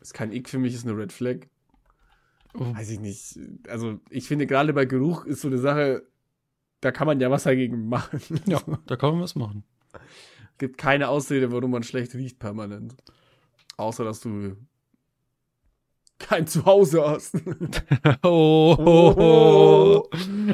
Ist 0.00 0.14
kein 0.14 0.32
Ick 0.32 0.48
für 0.48 0.58
mich, 0.58 0.74
ist 0.74 0.86
eine 0.86 0.96
Red 0.96 1.12
Flag. 1.12 1.46
oh. 2.54 2.74
Weiß 2.74 2.90
ich 2.90 3.00
nicht. 3.00 3.38
Also, 3.68 4.00
ich 4.10 4.26
finde, 4.26 4.46
gerade 4.46 4.72
bei 4.72 4.84
Geruch 4.84 5.24
ist 5.24 5.42
so 5.42 5.48
eine 5.48 5.58
Sache, 5.58 6.02
da 6.80 6.90
kann 6.90 7.06
man 7.06 7.20
ja 7.20 7.30
was 7.30 7.44
dagegen 7.44 7.88
machen. 7.88 8.20
Ja, 8.46 8.60
da 8.86 8.96
kann 8.96 9.12
man 9.12 9.22
was 9.22 9.34
machen. 9.34 9.64
Gibt 10.58 10.78
keine 10.78 11.08
Ausrede, 11.08 11.52
warum 11.52 11.70
man 11.72 11.82
schlecht 11.82 12.14
riecht 12.14 12.38
permanent. 12.38 12.94
Außer, 13.76 14.04
dass 14.04 14.20
du 14.20 14.56
kein 16.28 16.46
Zuhause 16.46 17.04
hast. 17.06 17.34
Oh, 18.24 18.76
oh, 18.78 19.14
oh. 19.18 20.08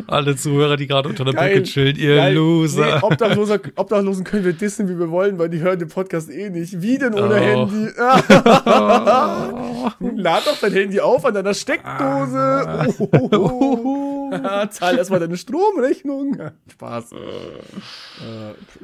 Alle 0.06 0.36
Zuhörer, 0.36 0.76
die 0.76 0.86
gerade 0.86 1.08
unter 1.08 1.24
der 1.24 1.34
Geil. 1.34 1.54
Brücke 1.56 1.62
chillen, 1.64 1.96
ihr 1.96 2.16
Geil. 2.16 2.34
Loser. 2.34 2.96
Nee, 2.96 3.02
Obdachloser, 3.02 3.58
Obdachlosen 3.76 4.24
können 4.24 4.44
wir 4.44 4.52
dissen, 4.52 4.88
wie 4.88 4.98
wir 4.98 5.10
wollen, 5.10 5.38
weil 5.38 5.48
die 5.48 5.60
hören 5.60 5.78
den 5.78 5.88
Podcast 5.88 6.30
eh 6.30 6.50
nicht. 6.50 6.80
Wie 6.82 6.98
denn 6.98 7.14
ohne 7.14 7.34
Oh. 7.34 7.70
Handy? 7.70 7.86
Lad 10.22 10.46
doch 10.46 10.58
dein 10.60 10.72
Handy 10.72 11.00
auf 11.00 11.24
an 11.24 11.34
deiner 11.34 11.54
Steckdose. 11.54 12.94
Oh. 13.30 14.30
Zahl 14.70 14.98
erstmal 14.98 15.20
deine 15.20 15.36
Stromrechnung. 15.36 16.36
Spaß. 16.72 17.12
Äh, 17.12 17.14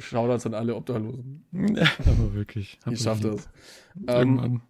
Shoutouts 0.00 0.46
an 0.46 0.54
alle 0.54 0.74
Obdachlosen. 0.74 1.44
Aber 1.52 2.34
wirklich. 2.34 2.78
Ich 2.90 3.00
schaff 3.00 3.20
das. 3.20 3.48
Ähm, 4.06 4.38
Irgendwann. 4.38 4.62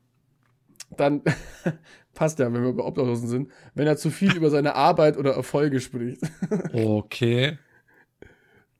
Dann 0.96 1.22
passt 2.14 2.38
ja, 2.38 2.52
wenn 2.52 2.62
wir 2.62 2.72
bei 2.72 2.84
Obdachlosen 2.84 3.28
sind, 3.28 3.50
wenn 3.74 3.86
er 3.86 3.96
zu 3.96 4.10
viel 4.10 4.34
über 4.36 4.50
seine 4.50 4.74
Arbeit 4.74 5.16
oder 5.16 5.32
Erfolge 5.34 5.80
spricht. 5.80 6.22
Okay. 6.72 7.58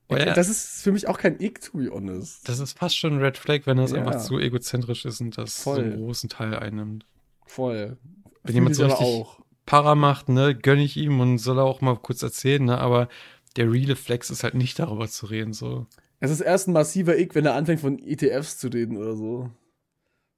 Oh 0.07 0.15
ja, 0.15 0.25
das, 0.25 0.35
Das 0.35 0.49
ist 0.49 0.83
für 0.83 0.91
mich 0.91 1.07
auch 1.07 1.17
kein 1.17 1.39
Ick, 1.39 1.61
to 1.61 1.77
be 1.79 1.89
honest. 1.91 2.47
ist 2.47 2.77
fast 2.77 2.95
schon 2.97 3.13
ein 3.13 3.19
Red 3.23 3.37
Flag, 3.37 3.61
wenn 3.65 3.77
das 3.77 3.91
Ja. 3.91 3.97
einfach 3.97 4.21
zu 4.21 4.37
egozentrisch 4.37 5.03
ist 5.05 5.19
und 5.19 5.35
das 5.37 5.63
so 5.63 5.71
Voll. 5.73 5.83
einen 5.83 5.95
großen 5.97 6.29
Teil 6.29 6.53
einnimmt. 6.55 7.05
Voll. 7.47 7.97
Wenn 8.43 8.51
Fühl 8.51 8.53
jemand 8.55 8.75
so 8.75 8.85
richtig 8.85 9.05
auch. 9.05 9.39
Para 9.65 9.95
macht, 9.95 10.29
ne, 10.29 10.53
gönn 10.53 10.77
ich 10.79 10.95
ihm 10.95 11.19
und 11.19 11.39
soll 11.39 11.57
er 11.57 11.63
auch 11.63 11.81
mal 11.81 11.95
kurz 11.97 12.21
erzählen, 12.21 12.63
ne, 12.65 12.77
aber 12.77 13.07
der 13.55 13.71
reale 13.71 13.95
Flex 13.95 14.29
ist 14.29 14.43
halt 14.43 14.53
nicht 14.53 14.77
darüber 14.77 15.07
zu 15.07 15.25
reden, 15.25 15.53
so. 15.53 15.87
Es 16.19 16.29
ist 16.29 16.41
erst 16.41 16.67
ein 16.67 16.73
massiver 16.73 17.17
Ick, 17.17 17.33
wenn 17.33 17.45
er 17.45 17.55
anfängt 17.55 17.81
von 17.81 17.97
ETFs 17.97 18.59
zu 18.59 18.67
reden 18.67 18.97
oder 18.97 19.15
so. 19.15 19.49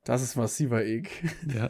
Das 0.08 0.22
ist 0.22 0.38
massiver 0.38 0.86
Ick. 0.86 1.10
Ja. 1.54 1.68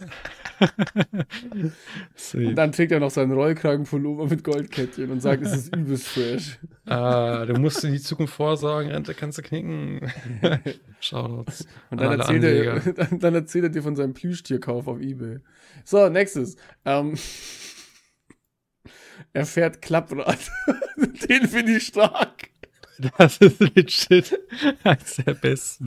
Und 2.35 2.55
dann 2.55 2.71
trägt 2.71 2.91
er 2.91 2.99
noch 2.99 3.09
seinen 3.09 3.31
Rollkragenpullover 3.31 4.27
mit 4.27 4.43
Goldkettchen 4.43 5.09
und 5.09 5.21
sagt, 5.21 5.41
es 5.41 5.53
ist 5.53 5.75
übelst 5.75 6.07
fresh. 6.07 6.59
ah, 6.85 7.45
du 7.45 7.59
musst 7.59 7.83
in 7.83 7.93
die 7.93 7.99
Zukunft 7.99 8.35
vorsorgen, 8.35 8.91
Rente 8.91 9.15
kannst 9.15 9.39
du 9.39 9.41
knicken. 9.41 10.01
Shoutouts. 10.99 11.65
Und 11.89 11.99
an 11.99 12.11
dann 12.11 12.19
erzählt, 12.19 12.43
er, 12.43 12.79
dann, 12.93 13.19
dann 13.19 13.33
erzählt 13.33 13.63
er 13.65 13.69
dir 13.71 13.81
von 13.81 13.95
seinem 13.95 14.13
Plüschtierkauf 14.13 14.87
auf 14.87 14.99
Ebay. 14.99 15.39
So, 15.83 16.07
nächstes. 16.09 16.57
Ähm, 16.85 17.15
er 19.33 19.47
fährt 19.47 19.81
Klapprad. 19.81 20.51
Den 21.27 21.47
finde 21.47 21.77
ich 21.77 21.87
stark. 21.87 22.49
Das 23.17 23.37
ist 23.37 23.59
legit 23.59 24.39
eins 24.83 25.17
der 25.17 25.33
besten. 25.35 25.85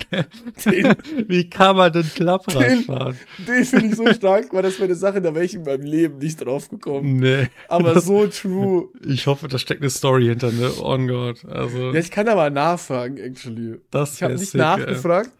Den, 0.64 0.94
Wie 1.28 1.50
kann 1.50 1.76
man 1.76 1.92
denn 1.92 2.04
Klapprad 2.04 2.62
Den- 2.62 2.84
fahren? 2.84 3.16
den 3.46 3.64
finde 3.64 3.86
ich 3.86 3.96
so 3.96 4.12
stark, 4.12 4.52
weil 4.52 4.62
das 4.62 4.74
wäre 4.78 4.84
eine 4.84 4.94
Sache, 4.94 5.20
da 5.20 5.34
wäre 5.34 5.44
ich 5.44 5.54
in 5.54 5.62
meinem 5.64 5.82
Leben 5.82 6.18
nicht 6.18 6.36
drauf 6.44 6.68
gekommen. 6.68 7.16
Nee. 7.16 7.48
Aber 7.68 7.94
das, 7.94 8.04
so 8.06 8.26
true. 8.28 8.88
ich 9.04 9.26
hoffe, 9.26 9.48
da 9.48 9.58
steckt 9.58 9.80
eine 9.82 9.90
Story 9.90 10.26
hinter, 10.26 10.52
ne? 10.52 10.70
On 10.80 11.08
God. 11.08 11.44
Also, 11.46 11.90
Ja, 11.92 11.98
ich 11.98 12.10
kann 12.12 12.28
aber 12.28 12.48
nachfragen, 12.50 13.16
actually. 13.18 13.80
das 13.90 14.14
Ich 14.14 14.22
habe 14.22 14.34
nicht 14.34 14.46
sick, 14.50 14.54
ey. 14.60 14.66
nachgefragt, 14.66 15.30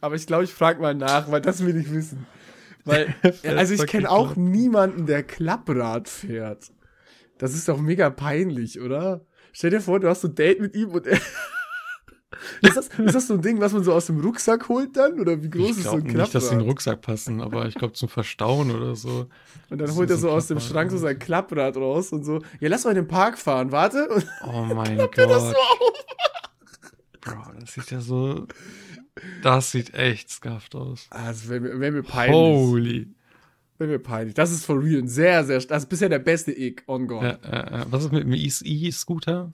aber 0.00 0.14
ich 0.14 0.26
glaube, 0.26 0.44
ich 0.44 0.52
frage 0.54 0.80
mal 0.80 0.94
nach, 0.94 1.30
weil 1.30 1.40
das 1.42 1.64
will 1.64 1.76
ich 1.76 1.92
wissen. 1.92 2.26
Weil, 2.84 3.14
also 3.44 3.74
ich 3.74 3.86
kenne 3.86 4.10
auch 4.10 4.34
niemanden, 4.36 5.04
der 5.04 5.22
Klapprad 5.24 6.08
fährt. 6.08 6.70
Das 7.36 7.54
ist 7.54 7.68
doch 7.68 7.78
mega 7.78 8.08
peinlich, 8.10 8.80
oder? 8.80 9.20
Stell 9.58 9.70
dir 9.70 9.80
vor, 9.80 9.98
du 9.98 10.08
hast 10.08 10.20
so 10.20 10.28
ein 10.28 10.36
Date 10.36 10.60
mit 10.60 10.76
ihm 10.76 10.90
und 10.90 11.04
er. 11.04 11.18
Ist 12.62 12.76
das, 12.76 12.88
ist 12.88 13.14
das 13.14 13.26
so 13.26 13.34
ein 13.34 13.42
Ding, 13.42 13.60
was 13.60 13.72
man 13.72 13.82
so 13.82 13.92
aus 13.92 14.06
dem 14.06 14.20
Rucksack 14.20 14.68
holt 14.68 14.96
dann? 14.96 15.18
Oder 15.18 15.42
wie 15.42 15.50
groß 15.50 15.70
Ich 15.70 15.78
ist 15.78 15.82
so 15.84 15.90
glaube 15.90 15.98
ein 15.98 16.04
nicht, 16.04 16.14
Klapprad? 16.14 16.34
dass 16.36 16.48
sie 16.48 16.52
in 16.54 16.58
den 16.60 16.68
Rucksack 16.68 17.00
passen, 17.00 17.40
aber 17.40 17.66
ich 17.66 17.74
glaube 17.74 17.94
zum 17.94 18.08
Verstauen 18.08 18.70
oder 18.70 18.94
so. 18.94 19.26
und 19.70 19.78
dann 19.78 19.88
das 19.88 19.96
holt 19.96 20.10
er 20.10 20.16
so 20.16 20.30
aus 20.30 20.46
dem 20.46 20.60
Schrank 20.60 20.92
so 20.92 20.98
sein 20.98 21.18
Klapprad 21.18 21.76
raus 21.76 22.12
und 22.12 22.22
so. 22.24 22.40
Ja, 22.60 22.68
lass 22.68 22.84
mal 22.84 22.90
in 22.90 22.96
den 22.96 23.08
Park 23.08 23.36
fahren, 23.38 23.72
warte. 23.72 24.08
Und 24.08 24.26
Oh 24.46 24.62
mein 24.74 24.96
er 24.98 25.08
das 25.08 25.42
so 25.42 25.52
Gott. 25.52 25.56
auf. 25.56 26.04
Bro, 27.20 27.52
das 27.58 27.72
sieht 27.74 27.90
ja 27.90 28.00
so. 28.00 28.46
Das 29.42 29.72
sieht 29.72 29.94
echt 29.94 30.30
scuffed 30.30 30.76
aus. 30.76 31.08
Ah, 31.10 31.28
das 31.28 31.48
wäre 31.48 31.80
wär 31.80 31.90
mir 31.90 32.04
peinlich. 32.04 32.36
Holy. 32.36 33.14
Wäre 33.78 33.90
mir 33.90 33.98
peinlich. 34.00 34.34
Das 34.34 34.50
ist 34.50 34.64
for 34.64 34.82
real. 34.82 35.06
Sehr, 35.06 35.44
sehr. 35.44 35.60
Das 35.60 35.84
ist 35.84 35.88
bisher 35.88 36.08
der 36.08 36.18
beste 36.18 36.52
Ick 36.52 36.82
on 36.88 37.06
God. 37.06 37.22
Äh, 37.22 37.30
äh, 37.44 37.84
was 37.90 38.04
ist 38.04 38.12
mit 38.12 38.24
dem 38.24 38.32
E-Scooter? 38.32 39.52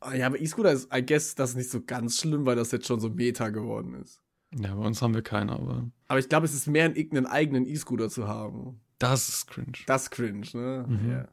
Ah, 0.00 0.14
Ja, 0.14 0.26
aber 0.26 0.38
E-Scooter 0.40 0.70
ist, 0.72 0.88
I 0.94 1.04
guess, 1.04 1.34
das 1.34 1.50
ist 1.50 1.56
nicht 1.56 1.70
so 1.70 1.80
ganz 1.80 2.20
schlimm, 2.20 2.44
weil 2.46 2.56
das 2.56 2.70
jetzt 2.72 2.86
schon 2.86 3.00
so 3.00 3.08
Meta 3.08 3.48
geworden 3.48 3.94
ist. 3.94 4.20
Ja, 4.54 4.74
bei 4.74 4.86
uns 4.86 5.00
haben 5.02 5.14
wir 5.14 5.22
keinen, 5.22 5.50
aber 5.50 5.90
Aber 6.08 6.18
ich 6.18 6.28
glaube, 6.28 6.44
es 6.46 6.54
ist 6.54 6.66
mehr 6.66 6.84
ein 6.84 6.94
Ick, 6.96 7.12
einen 7.12 7.26
eigenen 7.26 7.66
E-Scooter 7.66 8.08
zu 8.10 8.28
haben. 8.28 8.80
das 8.98 9.28
ist 9.28 9.46
cringe. 9.48 9.72
Das 9.86 10.04
ist 10.04 10.10
cringe, 10.10 10.46
ne? 10.52 10.84
Mhm. 10.86 11.10
Ja. 11.10 11.28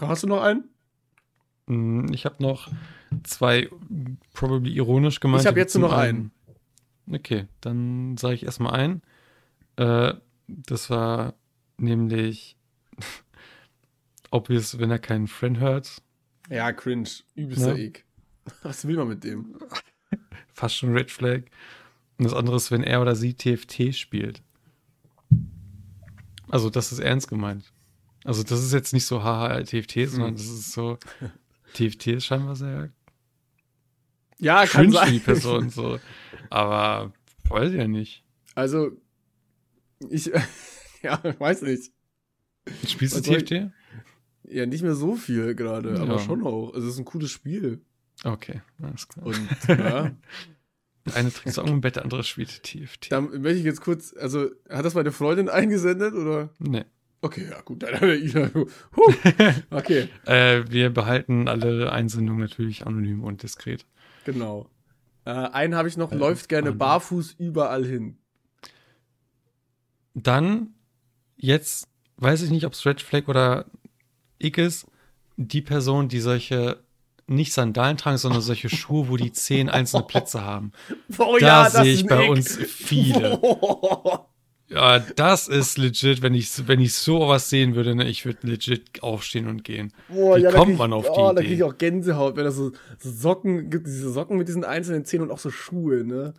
Hast 0.00 0.22
du 0.22 0.26
noch 0.26 0.42
einen? 0.42 0.64
Mm, 1.66 2.12
Ich 2.12 2.24
habe 2.24 2.42
noch 2.42 2.68
zwei, 3.24 3.68
probably 4.32 4.72
ironisch 4.72 5.20
gemeint. 5.20 5.42
Ich 5.42 5.46
hab 5.46 5.56
jetzt 5.58 5.76
nur 5.76 5.88
noch 5.90 5.96
einen. 5.96 6.30
Okay, 7.12 7.46
dann 7.60 8.16
sage 8.16 8.34
ich 8.34 8.44
erstmal 8.44 8.72
einen. 8.72 9.02
Äh, 9.76 10.14
das 10.66 10.90
war 10.90 11.34
nämlich 11.78 12.56
obvious, 14.30 14.78
wenn 14.78 14.90
er 14.90 14.98
keinen 14.98 15.28
Friend 15.28 15.58
hört. 15.58 16.02
Ja, 16.48 16.72
cringe. 16.72 17.08
Übelster 17.34 17.76
Ja. 17.76 17.84
Ick. 17.84 18.04
Was 18.62 18.86
will 18.86 18.96
man 18.96 19.08
mit 19.08 19.24
dem? 19.24 19.56
Fast 20.54 20.76
schon 20.76 20.92
Red 20.92 21.10
Flag. 21.10 21.42
Und 22.18 22.24
das 22.24 22.34
andere 22.34 22.56
ist, 22.56 22.70
wenn 22.70 22.82
er 22.82 23.00
oder 23.00 23.14
sie 23.14 23.34
TFT 23.34 23.94
spielt. 23.94 24.42
Also, 26.48 26.68
das 26.68 26.90
ist 26.92 26.98
ernst 26.98 27.28
gemeint. 27.28 27.72
Also, 28.24 28.42
das 28.42 28.62
ist 28.62 28.72
jetzt 28.72 28.92
nicht 28.92 29.06
so 29.06 29.22
haha 29.22 29.62
TFT, 29.62 30.08
sondern 30.08 30.32
Mhm. 30.32 30.36
das 30.36 30.46
ist 30.46 30.72
so 30.72 30.98
TFT 31.74 32.08
ist 32.08 32.26
scheinbar 32.26 32.56
sehr 32.56 32.90
Ja, 34.38 34.66
kann 34.66 34.90
cringe 34.90 34.92
für 34.92 34.98
sein. 34.98 35.12
die 35.12 35.18
Person 35.20 35.70
so. 35.70 35.98
Aber 36.50 37.12
ich 37.44 37.72
ja 37.74 37.86
nicht. 37.88 38.24
Also, 38.54 38.90
ich, 40.08 40.30
ja, 41.02 41.20
weiß 41.38 41.62
nicht. 41.62 41.92
Spielst 42.86 43.14
Was 43.16 43.22
du 43.22 43.30
soll 43.32 43.42
ich- 43.42 43.44
TFT? 43.44 43.72
Ja, 44.44 44.66
nicht 44.66 44.82
mehr 44.82 44.94
so 44.94 45.14
viel 45.16 45.54
gerade, 45.54 45.94
Ja. 45.94 46.02
aber 46.02 46.18
schon 46.18 46.42
auch. 46.44 46.72
Also, 46.74 46.86
es 46.88 46.94
ist 46.94 46.98
ein 46.98 47.04
cooles 47.04 47.30
Spiel. 47.30 47.82
Okay, 48.24 48.62
alles 48.82 49.06
klar. 49.06 49.26
Und, 49.26 49.38
ja. 49.68 50.10
Eine 51.14 51.32
trinkt 51.32 51.54
Song 51.54 51.68
im 51.68 51.80
Bett, 51.80 51.96
der 51.96 52.02
andere 52.02 52.24
spielt 52.24 52.62
TFT. 52.62 53.10
Da 53.12 53.20
möchte 53.20 53.58
ich 53.58 53.64
jetzt 53.64 53.80
kurz, 53.80 54.14
also, 54.18 54.50
hat 54.68 54.84
das 54.84 54.94
meine 54.94 55.12
Freundin 55.12 55.48
eingesendet 55.50 56.14
oder? 56.14 56.50
Nee. 56.58 56.84
Okay, 57.22 57.46
ja, 57.50 57.60
gut, 57.60 57.82
dann 57.82 57.94
hat 57.94 58.02
er 58.02 58.16
ihn. 58.16 58.50
Huh. 58.96 59.12
Okay, 59.70 60.08
Äh, 60.26 60.64
wir 60.70 60.90
behalten 60.90 61.48
alle 61.48 61.92
Einsendungen 61.92 62.40
natürlich 62.40 62.86
anonym 62.86 63.22
und 63.24 63.42
diskret. 63.42 63.86
genau. 64.24 64.68
Äh, 65.26 65.30
einen 65.30 65.74
habe 65.74 65.86
ich 65.86 65.96
noch, 65.98 66.12
Äh, 66.12 66.16
läuft 66.16 66.48
gerne 66.48 66.72
barfuß 66.72 67.34
überall 67.38 67.84
hin. 67.84 68.16
Dann, 70.14 70.74
jetzt 71.36 71.88
weiß 72.16 72.42
ich 72.42 72.50
nicht, 72.50 72.66
ob 72.66 72.72
es 72.72 72.84
Red 72.84 73.00
Flag 73.00 73.28
oder 73.28 73.66
Ick 74.38 74.58
ist, 74.58 74.86
die 75.36 75.62
Person, 75.62 76.08
die 76.08 76.20
solche 76.20 76.78
nicht 77.26 77.52
Sandalen 77.52 77.96
tragen, 77.96 78.18
sondern 78.18 78.40
solche 78.42 78.68
Schuhe, 78.68 79.08
wo 79.08 79.16
die 79.16 79.32
zehn 79.32 79.68
einzelne 79.68 80.02
Plätze 80.02 80.42
haben. 80.44 80.72
Oh 81.18 81.36
Da 81.38 81.70
sehe 81.70 81.92
ist 81.92 82.00
ich 82.00 82.06
bei 82.06 82.24
Ick. 82.24 82.30
uns 82.30 82.56
viele. 82.56 83.38
Oh, 83.40 84.18
Ja, 84.68 85.00
das 85.00 85.48
ist 85.48 85.78
legit, 85.78 86.22
wenn 86.22 86.32
ich, 86.32 86.68
wenn 86.68 86.78
ich 86.80 86.94
so 86.94 87.26
was 87.28 87.50
sehen 87.50 87.74
würde, 87.74 87.96
ne, 87.96 88.08
ich 88.08 88.24
würde 88.24 88.46
legit 88.46 89.02
aufstehen 89.02 89.48
und 89.48 89.64
gehen. 89.64 89.92
Boah, 90.08 90.36
Wie 90.36 90.42
ja, 90.42 90.50
da 90.52 90.56
kommt 90.58 90.66
krieg 90.66 90.74
ich- 90.74 90.78
man 90.78 90.92
auf 90.92 91.06
die 91.06 91.10
oh, 91.10 91.24
Da 91.26 91.32
Idee? 91.32 91.40
kriege 91.42 91.54
ich 91.56 91.62
auch 91.64 91.76
Gänsehaut, 91.76 92.36
wenn 92.36 92.44
das 92.44 92.54
so, 92.54 92.70
so 93.00 93.10
Socken 93.10 93.68
gibt, 93.70 93.88
diese 93.88 94.10
Socken 94.12 94.36
mit 94.36 94.46
diesen 94.46 94.64
einzelnen 94.64 95.04
Zähnen 95.04 95.24
und 95.24 95.32
auch 95.32 95.40
so 95.40 95.50
Schuhe, 95.50 96.04
ne? 96.04 96.34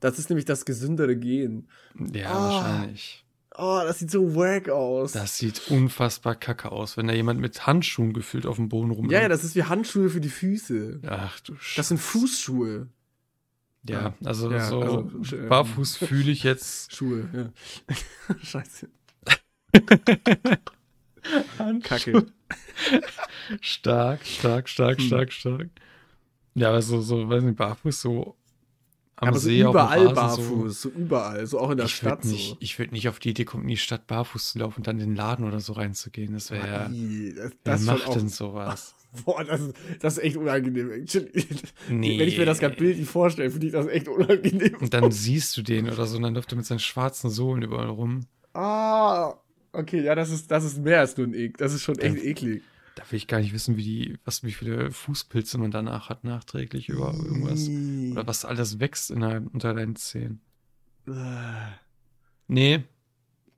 Das 0.00 0.18
ist 0.18 0.30
nämlich 0.30 0.44
das 0.44 0.64
gesündere 0.64 1.16
Gehen. 1.16 1.68
Ja, 2.12 2.30
Ah. 2.30 2.42
wahrscheinlich. 2.44 3.22
Oh, 3.58 3.80
das 3.84 4.00
sieht 4.00 4.10
so 4.10 4.34
wack 4.36 4.68
aus. 4.68 5.12
Das 5.12 5.38
sieht 5.38 5.70
unfassbar 5.70 6.34
kacke 6.34 6.70
aus, 6.72 6.98
wenn 6.98 7.06
da 7.06 7.14
jemand 7.14 7.40
mit 7.40 7.66
Handschuhen 7.66 8.12
gefühlt 8.12 8.44
auf 8.44 8.56
dem 8.56 8.68
Boden 8.68 8.90
rumläuft. 8.90 9.12
ja, 9.14 9.22
ja, 9.22 9.28
das 9.28 9.44
ist 9.44 9.56
wie 9.56 9.62
Handschuhe 9.64 10.10
für 10.10 10.20
die 10.20 10.28
Füße. 10.28 11.00
Ach 11.06 11.40
du 11.40 11.56
Das 11.74 11.88
sind 11.88 11.96
Fußschuhe. 11.98 12.88
Ja, 13.88 14.12
also 14.24 14.50
Ja, 14.52 14.66
so 14.68 14.80
also, 14.82 15.10
äh, 15.36 15.46
barfuß 15.46 15.96
fühle 15.96 16.32
ich 16.32 16.42
jetzt. 16.42 16.92
Schuhe, 16.94 17.28
ja. 17.32 17.50
Scheiße. 18.42 18.88
Kacke. 21.82 22.26
Stark, 23.60 24.24
stark, 24.26 24.68
stark, 24.68 24.98
Hm. 24.98 25.06
stark, 25.06 25.32
stark. 25.32 25.68
Ja, 26.54 26.68
aber 26.70 26.82
so, 26.82 27.00
so, 27.00 27.28
weiß 27.28 27.42
nicht, 27.42 27.56
barfuß 27.56 28.00
so 28.00 28.36
am 29.16 29.28
Aber 29.28 29.38
so 29.38 29.48
See 29.48 29.58
dem 29.58 29.68
überall 29.68 30.12
barfuß, 30.12 30.82
so. 30.82 30.88
überall, 30.90 31.46
so 31.46 31.58
auch 31.58 31.70
in 31.70 31.78
der 31.78 31.86
ich 31.86 31.94
Stadt 31.96 32.24
würde 32.24 32.28
nicht, 32.34 32.50
so. 32.50 32.56
ich 32.60 32.78
würd 32.78 32.92
nicht 32.92 33.08
auf 33.08 33.18
die 33.18 33.30
Idee 33.30 33.44
kommen, 33.46 33.62
in 33.64 33.70
die 33.70 33.76
Stadt 33.78 34.06
barfuß 34.06 34.52
zu 34.52 34.58
laufen 34.58 34.78
und 34.80 34.86
dann 34.86 35.00
in 35.00 35.08
den 35.10 35.16
Laden 35.16 35.46
oder 35.46 35.60
so 35.60 35.72
reinzugehen. 35.72 36.34
Das 36.34 36.50
wäre 36.50 36.66
ja. 36.66 36.84
Das, 36.88 36.92
Wer 36.92 37.50
das 37.64 37.80
schon 37.84 37.86
macht 37.94 38.08
auch, 38.08 38.14
denn 38.14 38.28
sowas? 38.28 38.94
Boah, 39.24 39.42
das 39.44 39.60
ist, 39.62 39.74
das 40.00 40.18
ist 40.18 40.24
echt 40.24 40.36
unangenehm. 40.36 40.90
Nee. 41.88 42.18
Wenn 42.18 42.28
ich 42.28 42.36
mir 42.36 42.44
das 42.44 42.58
gerade 42.58 42.76
bildlich 42.76 43.08
vorstelle, 43.08 43.50
finde 43.50 43.66
ich 43.68 43.72
das 43.72 43.86
echt 43.86 44.08
unangenehm. 44.08 44.76
Und 44.80 44.92
dann 44.92 45.10
siehst 45.10 45.56
du 45.56 45.62
den 45.62 45.88
oder 45.88 46.04
so 46.06 46.16
und 46.18 46.22
dann 46.22 46.34
läuft 46.34 46.52
er 46.52 46.56
mit 46.56 46.66
seinen 46.66 46.80
schwarzen 46.80 47.30
Sohlen 47.30 47.62
überall 47.62 47.88
rum. 47.88 48.26
Ah, 48.52 49.34
okay, 49.72 50.02
ja, 50.02 50.14
das 50.14 50.30
ist, 50.30 50.50
das 50.50 50.64
ist 50.64 50.78
mehr 50.78 51.00
als 51.00 51.16
nur 51.16 51.26
ein 51.28 51.34
Eck. 51.34 51.56
Das 51.56 51.72
ist 51.72 51.82
schon 51.82 51.98
echt 51.98 52.16
Dann- 52.18 52.24
eklig. 52.24 52.62
Da 52.94 53.02
will 53.10 53.18
ich 53.18 53.26
gar 53.26 53.40
nicht 53.40 53.52
wissen, 53.52 53.76
wie 53.76 53.82
die, 53.82 54.18
was, 54.24 54.42
wie 54.42 54.52
viele 54.52 54.90
Fußpilze 54.90 55.58
man 55.58 55.70
danach 55.70 56.08
hat, 56.08 56.24
nachträglich 56.24 56.88
über 56.88 57.12
irgendwas. 57.12 57.68
Was 58.24 58.44
alles 58.44 58.78
wächst 58.80 59.10
in 59.10 59.20
der, 59.20 59.42
unter 59.52 59.74
deinen 59.74 59.96
Zähnen. 59.96 60.40
Ah. 61.08 61.68
Nee, 62.48 62.84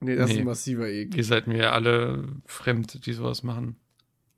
Nee, 0.00 0.14
das 0.14 0.30
ist 0.30 0.36
Nee. 0.36 0.40
ein 0.42 0.46
massiver 0.46 0.88
Eck. 0.88 1.16
ihr 1.16 1.24
seid 1.24 1.48
mir 1.48 1.72
alle 1.72 2.24
fremd, 2.46 3.04
die 3.04 3.12
sowas 3.12 3.42
machen. 3.42 3.76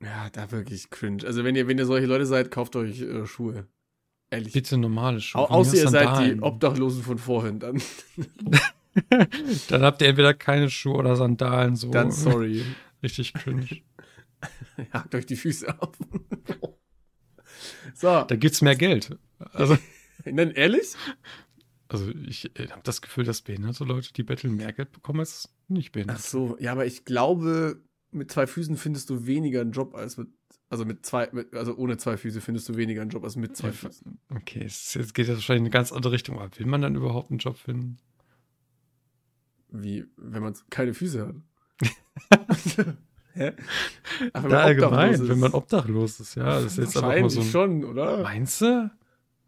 Ja, 0.01 0.27
da 0.31 0.51
wirklich 0.51 0.89
cringe. 0.89 1.23
Also 1.23 1.43
wenn 1.43 1.55
ihr, 1.55 1.67
wenn 1.67 1.77
ihr 1.77 1.85
solche 1.85 2.07
Leute 2.07 2.25
seid, 2.25 2.49
kauft 2.49 2.75
euch 2.75 3.01
äh, 3.01 3.27
Schuhe. 3.27 3.67
Ehrlich. 4.31 4.53
Bitte 4.53 4.77
normale 4.77 5.21
Schuhe. 5.21 5.41
Au 5.41 5.45
außer 5.59 5.75
ihr 5.77 5.87
seid 5.89 6.35
die. 6.37 6.41
Obdachlosen 6.41 7.03
von 7.03 7.19
vorhin, 7.19 7.59
dann, 7.59 7.79
Dann 9.69 9.83
habt 9.83 10.01
ihr 10.01 10.07
entweder 10.09 10.33
keine 10.33 10.69
Schuhe 10.69 10.95
oder 10.95 11.15
Sandalen, 11.15 11.75
so 11.75 11.91
dann 11.91 12.11
sorry. 12.11 12.63
richtig 13.03 13.33
cringe. 13.35 13.67
Hakt 14.91 15.13
euch 15.13 15.27
die 15.27 15.35
Füße 15.35 15.69
ab. 15.69 15.95
so, 17.93 18.23
Da 18.27 18.35
gibt's 18.35 18.61
mehr 18.61 18.75
Geld. 18.75 19.15
Also, 19.53 19.77
dann 20.25 20.51
ehrlich? 20.51 20.95
also 21.87 22.09
ich 22.09 22.57
äh, 22.57 22.67
habe 22.69 22.81
das 22.83 23.01
Gefühl, 23.01 23.25
dass 23.25 23.41
behinderte 23.41 23.83
Leute, 23.83 24.13
die 24.13 24.23
betteln, 24.23 24.55
mehr 24.55 24.71
Geld 24.73 24.91
bekommen 24.91 25.19
als 25.19 25.53
nicht 25.67 25.93
Ach 26.07 26.19
behindert. 26.19 26.21
so, 26.21 26.57
ja, 26.59 26.71
aber 26.71 26.85
ich 26.85 27.05
glaube, 27.05 27.81
mit 28.11 28.31
zwei 28.31 28.47
Füßen 28.47 28.77
findest 28.77 29.09
du 29.09 29.25
weniger 29.25 29.61
einen 29.61 29.71
Job 29.71 29.93
als 29.95 30.17
mit, 30.17 30.29
also 30.69 30.85
mit 30.85 31.05
zwei, 31.05 31.29
mit, 31.33 31.53
also 31.53 31.75
ohne 31.75 31.97
zwei 31.97 32.17
Füße 32.17 32.39
findest 32.41 32.69
du 32.69 32.75
weniger 32.77 33.01
einen 33.01 33.11
Job 33.11 33.23
als 33.23 33.35
mit 33.35 33.57
zwei 33.57 33.67
Ja, 33.67 33.73
Füßen. 33.73 34.19
Okay, 34.33 34.63
es, 34.65 34.93
jetzt 34.93 35.13
geht 35.13 35.27
das 35.27 35.35
wahrscheinlich 35.35 35.61
in 35.61 35.65
eine 35.65 35.71
ganz 35.71 35.91
andere 35.91 36.13
Richtung. 36.13 36.39
Aber 36.39 36.49
will 36.57 36.65
man 36.65 36.81
dann 36.81 36.95
überhaupt 36.95 37.29
einen 37.29 37.39
Job 37.39 37.57
finden? 37.57 37.97
Wie, 39.69 40.05
wenn 40.17 40.43
man 40.43 40.53
keine 40.69 40.93
Füße 40.93 41.27
hat. 41.27 41.35
Hä? 43.33 43.53
Ach, 44.33 44.43
wenn 44.43 44.51
man 44.51 44.59
allgemein, 44.59 45.09
obdachlos 45.09 45.19
ist. 45.21 45.29
wenn 45.29 45.39
man 45.39 45.53
obdachlos 45.53 46.19
ist, 46.19 46.35
ja. 46.35 46.43
Das 46.43 46.65
ist 46.65 46.77
jetzt 46.77 46.97
einfach 46.97 47.21
mal 47.21 47.29
so 47.29 47.41
ein. 47.41 47.47
schon, 47.47 47.83
oder? 47.85 48.23
Meinst 48.23 48.61
du? 48.61 48.91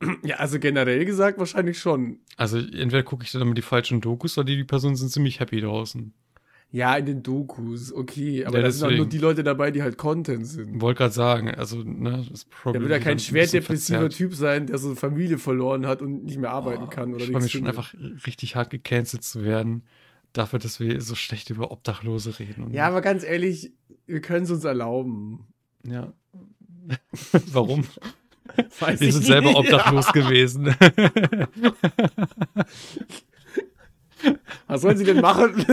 Ja, 0.24 0.38
also 0.38 0.60
generell 0.60 1.06
gesagt 1.06 1.38
wahrscheinlich 1.40 1.80
schon. 1.80 2.20
Also 2.38 2.58
entweder 2.58 3.04
gucke 3.04 3.24
ich 3.24 3.32
dann 3.32 3.42
immer 3.42 3.54
die 3.54 3.62
falschen 3.62 4.02
Dokus 4.02 4.38
oder 4.38 4.46
die, 4.46 4.58
die 4.58 4.64
Personen 4.64 4.96
sind 4.96 5.10
ziemlich 5.12 5.40
happy 5.40 5.62
draußen. 5.62 6.14
Ja, 6.74 6.96
in 6.96 7.06
den 7.06 7.22
Dokus, 7.22 7.94
okay. 7.94 8.46
Aber 8.46 8.58
Ja, 8.58 8.64
da 8.64 8.72
sind 8.72 8.88
auch 8.88 8.98
nur 8.98 9.06
die 9.06 9.20
Leute 9.20 9.44
dabei, 9.44 9.70
die 9.70 9.84
halt 9.84 9.96
Content 9.96 10.48
sind. 10.48 10.82
Wollte 10.82 10.98
gerade 10.98 11.14
sagen, 11.14 11.54
also, 11.54 11.84
ne, 11.84 12.26
das 12.32 12.46
Der 12.46 12.56
probably 12.56 12.82
will 12.86 12.90
ja 12.90 12.98
kein 12.98 13.20
schwerdepressiver 13.20 14.00
verzerrt. 14.00 14.14
Typ 14.16 14.34
sein, 14.34 14.66
der 14.66 14.80
so 14.80 14.96
Familie 14.96 15.38
verloren 15.38 15.86
hat 15.86 16.02
und 16.02 16.24
nicht 16.24 16.40
mehr 16.40 16.50
arbeiten 16.50 16.90
kann 16.90 17.14
oder 17.14 17.26
Ich 17.26 17.32
freue 17.32 17.44
mich 17.44 17.52
schon 17.52 17.68
einfach 17.68 17.94
richtig 18.26 18.56
hart 18.56 18.72
gecancelt 18.72 19.24
zu 19.24 19.44
werden, 19.44 19.84
dafür, 20.34 20.58
dass 20.58 20.80
wir 20.80 21.00
so 21.00 21.14
schlecht 21.14 21.52
über 21.52 21.72
Obdachlose 21.72 22.40
reden. 22.40 22.74
Ja, 22.74 22.88
aber 22.88 23.02
ganz 23.02 23.24
ehrlich, 23.24 23.72
wir 24.08 24.22
können 24.22 24.46
es 24.46 24.50
uns 24.52 24.64
erlauben. 24.64 25.46
ja. 25.86 26.12
Warum? 27.52 27.86
Weiß 28.80 29.00
Wir 29.00 29.08
ich 29.08 29.14
sind 29.14 29.26
selber 29.26 29.56
obdachlos 29.56 30.08
gewesen. 30.14 30.76
Was 34.68 34.82
sollen 34.82 34.98
sie 34.98 35.04
denn 35.06 35.22
machen? 35.22 35.66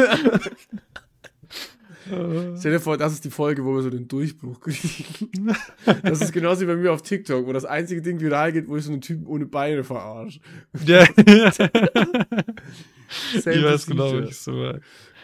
Stell 2.58 2.72
dir 2.72 2.80
vor, 2.80 2.96
das 2.96 3.12
ist 3.12 3.24
die 3.24 3.30
Folge, 3.30 3.64
wo 3.64 3.74
wir 3.76 3.82
so 3.82 3.90
den 3.90 4.08
Durchbruch 4.08 4.58
kriegen. 4.60 5.54
Das 6.02 6.20
ist 6.20 6.32
genauso 6.32 6.62
wie 6.62 6.66
bei 6.66 6.74
mir 6.76 6.92
auf 6.92 7.02
TikTok, 7.02 7.46
wo 7.46 7.52
das 7.52 7.64
einzige 7.64 8.02
Ding 8.02 8.18
viral 8.20 8.52
geht, 8.52 8.66
wo 8.68 8.76
ich 8.76 8.84
so 8.84 8.90
einen 8.92 9.00
Typen 9.00 9.26
ohne 9.26 9.46
Beine 9.46 9.84
verarsche. 9.84 10.40
ja. 10.84 11.04
ich 11.04 11.12
Same 13.42 13.62
weiß 13.64 13.86
genau, 13.86 14.12
wie 14.14 14.24
ich 14.24 14.36
so. 14.36 14.72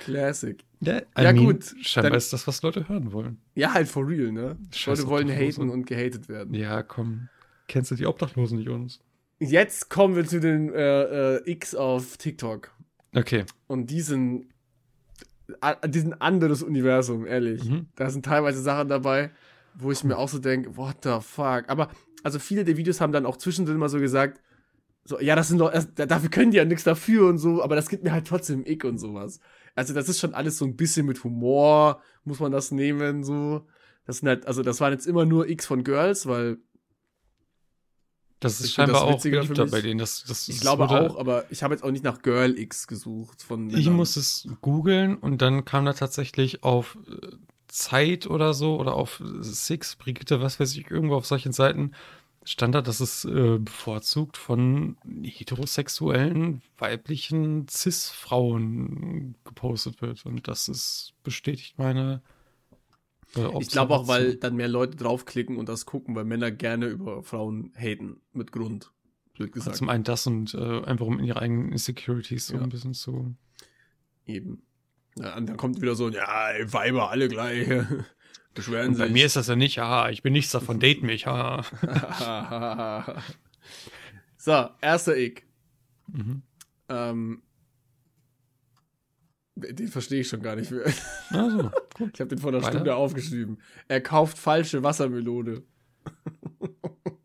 Classic. 0.04 0.62
Ja, 0.80 0.98
I 0.98 1.02
Ja, 1.24 1.32
mean, 1.32 1.44
gut, 1.46 1.64
Scheinbar 1.80 2.10
dann- 2.10 2.18
ist 2.18 2.32
das, 2.32 2.46
was 2.46 2.62
Leute 2.62 2.88
hören 2.88 3.10
wollen. 3.12 3.38
Ja, 3.54 3.72
halt 3.74 3.88
for 3.88 4.06
real, 4.06 4.30
ne? 4.30 4.56
Scheiß 4.72 4.98
Leute 5.00 5.10
wollen 5.10 5.28
haten 5.30 5.70
und 5.70 5.86
gehatet 5.86 6.28
werden. 6.28 6.54
Ja, 6.54 6.82
komm. 6.84 7.28
Kennst 7.68 7.90
du 7.90 7.94
die 7.94 8.06
Obdachlosen 8.06 8.58
nicht 8.58 8.68
uns? 8.68 9.00
Jetzt 9.38 9.90
kommen 9.90 10.16
wir 10.16 10.26
zu 10.26 10.40
den 10.40 10.72
äh, 10.72 11.36
äh, 11.36 11.50
X 11.50 11.74
auf 11.74 12.16
TikTok. 12.16 12.70
Okay. 13.14 13.44
Und 13.66 13.90
die 13.90 14.00
sind, 14.00 14.48
die 15.86 15.98
sind 15.98 16.14
ein 16.14 16.20
anderes 16.20 16.62
Universum, 16.62 17.26
ehrlich. 17.26 17.64
Mhm. 17.64 17.86
Da 17.96 18.08
sind 18.10 18.24
teilweise 18.24 18.62
Sachen 18.62 18.88
dabei, 18.88 19.30
wo 19.74 19.90
ich 19.90 20.04
mir 20.04 20.16
auch 20.16 20.28
so 20.28 20.38
denke, 20.38 20.76
what 20.76 20.96
the 21.02 21.18
fuck. 21.20 21.64
Aber, 21.68 21.90
also 22.22 22.38
viele 22.38 22.64
der 22.64 22.76
Videos 22.76 23.00
haben 23.00 23.12
dann 23.12 23.26
auch 23.26 23.36
zwischendrin 23.36 23.76
mal 23.76 23.88
so 23.88 24.00
gesagt, 24.00 24.40
so, 25.04 25.20
ja, 25.20 25.36
das 25.36 25.48
sind 25.48 25.58
doch, 25.58 25.70
das, 25.70 25.94
dafür 25.94 26.30
können 26.30 26.50
die 26.50 26.56
ja 26.56 26.64
nichts 26.64 26.82
dafür 26.82 27.28
und 27.28 27.38
so, 27.38 27.62
aber 27.62 27.76
das 27.76 27.88
gibt 27.88 28.02
mir 28.02 28.12
halt 28.12 28.26
trotzdem 28.26 28.64
Ick 28.66 28.84
und 28.84 28.98
sowas. 28.98 29.38
Also, 29.76 29.94
das 29.94 30.08
ist 30.08 30.18
schon 30.18 30.34
alles 30.34 30.58
so 30.58 30.64
ein 30.64 30.76
bisschen 30.76 31.06
mit 31.06 31.22
Humor, 31.22 32.00
muss 32.24 32.40
man 32.40 32.50
das 32.50 32.72
nehmen, 32.72 33.22
so. 33.22 33.66
Das 34.04 34.18
sind 34.18 34.28
halt, 34.28 34.46
also, 34.46 34.62
das 34.62 34.80
waren 34.80 34.92
jetzt 34.92 35.06
immer 35.06 35.24
nur 35.24 35.48
X 35.48 35.66
von 35.66 35.84
Girls, 35.84 36.26
weil 36.26 36.58
Das 38.40 38.60
ist 38.60 38.74
scheinbar 38.74 39.06
das 39.06 39.14
auch 39.16 39.22
beliebter 39.22 39.66
bei 39.66 39.80
denen. 39.80 39.98
Das, 39.98 40.24
das, 40.24 40.48
ich 40.48 40.60
glaube 40.60 40.88
wurde- 40.90 41.10
auch, 41.10 41.18
aber 41.18 41.44
ich 41.50 41.62
habe 41.62 41.72
jetzt 41.74 41.82
auch 41.82 41.90
nicht 41.90 42.04
nach 42.04 42.20
Girl 42.22 42.58
X 42.58 42.86
gesucht 42.86 43.42
von 43.42 43.68
Ich 43.70 43.76
Männern. 43.76 43.94
muss 43.94 44.16
es 44.16 44.46
googeln 44.60 45.16
und 45.16 45.40
dann 45.40 45.64
kam 45.64 45.84
da 45.86 45.94
tatsächlich 45.94 46.62
auf 46.62 46.98
äh, 47.10 47.28
Zeit 47.68 48.26
oder 48.26 48.52
so 48.54 48.78
oder 48.78 48.94
auf 48.94 49.22
Six, 49.40 49.96
Brigitte, 49.96 50.40
was 50.42 50.60
weiß 50.60 50.76
ich, 50.76 50.90
irgendwo 50.90 51.14
auf 51.16 51.26
solchen 51.26 51.52
Seiten 51.52 51.92
stand 52.44 52.74
da, 52.76 52.80
dass 52.82 53.00
es 53.00 53.24
äh, 53.24 53.58
bevorzugt 53.58 54.36
von 54.36 54.96
heterosexuellen, 55.24 56.62
weiblichen 56.78 57.66
Cis-Frauen 57.68 59.34
gepostet 59.44 60.00
wird. 60.02 60.24
Und 60.26 60.46
das 60.48 60.68
ist 60.68 61.12
bestätigt 61.24 61.78
meine. 61.78 62.22
Äh, 63.36 63.50
Ich 63.60 63.68
glaube 63.68 63.94
auch, 63.94 64.08
weil 64.08 64.36
dann 64.36 64.56
mehr 64.56 64.68
Leute 64.68 64.96
draufklicken 64.96 65.56
und 65.56 65.68
das 65.68 65.86
gucken, 65.86 66.14
weil 66.14 66.24
Männer 66.24 66.50
gerne 66.50 66.86
über 66.86 67.22
Frauen 67.22 67.72
haten. 67.76 68.20
Mit 68.32 68.52
Grund. 68.52 68.92
Blöd 69.34 69.52
gesagt. 69.52 69.76
Zum 69.76 69.88
einen 69.88 70.04
das 70.04 70.26
und 70.26 70.54
äh, 70.54 70.82
einfach 70.84 71.06
um 71.06 71.18
in 71.18 71.24
ihre 71.26 71.40
eigenen 71.40 71.72
Insecurities 71.72 72.46
so 72.48 72.56
Ja. 72.56 72.62
ein 72.62 72.68
bisschen 72.70 72.94
zu. 72.94 73.34
Eben. 74.26 74.62
Ja, 75.18 75.36
und 75.36 75.46
dann 75.48 75.56
kommt 75.56 75.80
wieder 75.80 75.94
so, 75.94 76.08
ja, 76.10 76.50
ey, 76.50 76.72
Weiber, 76.72 77.10
alle 77.10 77.28
gleich. 77.28 77.66
Beschweren 78.54 78.88
Und 78.88 78.94
sich. 78.94 79.04
bei 79.04 79.10
mir 79.10 79.26
ist 79.26 79.36
das 79.36 79.48
ja 79.48 79.56
nicht, 79.56 79.78
ah, 79.80 80.08
ich 80.10 80.22
bin 80.22 80.32
nichts 80.32 80.50
davon, 80.52 80.80
date 80.80 81.02
mich, 81.02 81.26
ah. 81.26 81.62
so, 84.38 84.68
erster 84.80 85.16
Ick. 85.16 85.46
Mhm. 86.08 86.42
Ähm, 86.88 87.42
den 89.56 89.88
verstehe 89.88 90.20
ich 90.20 90.28
schon 90.28 90.42
gar 90.42 90.54
nicht 90.56 90.70
mehr. 90.70 90.84
Also, 91.30 91.70
gut. 91.94 92.10
Ich 92.14 92.20
habe 92.20 92.28
den 92.28 92.38
vor 92.38 92.50
einer 92.50 92.62
Weiter? 92.62 92.72
Stunde 92.72 92.94
aufgeschrieben. 92.94 93.58
Er 93.88 94.00
kauft 94.00 94.38
falsche 94.38 94.82
Wassermelone. 94.82 95.62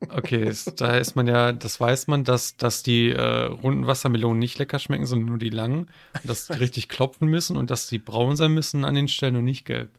Okay, 0.10 0.44
ist, 0.48 0.82
da 0.82 0.98
ist 0.98 1.16
man 1.16 1.28
ja, 1.28 1.52
das 1.54 1.80
weiß 1.80 2.08
man, 2.08 2.24
dass, 2.26 2.58
dass 2.58 2.84
die 2.84 3.10
äh, 3.12 3.22
runden 3.46 3.88
Wassermelonen 3.88 4.40
nicht 4.40 4.58
lecker 4.60 4.80
schmecken, 4.80 5.06
sondern 5.06 5.30
nur 5.30 5.38
die 5.38 5.50
langen. 5.50 5.82
Und 6.14 6.26
dass 6.30 6.48
die 6.48 6.54
richtig 6.54 6.90
klopfen 6.90 7.28
müssen 7.30 7.56
und 7.56 7.70
dass 7.72 7.88
die 7.88 8.00
braun 8.00 8.36
sein 8.36 8.54
müssen 8.54 8.84
an 8.84 8.96
den 8.96 9.08
Stellen 9.08 9.38
und 9.38 9.46
nicht 9.46 9.66
gelb. 9.66 9.90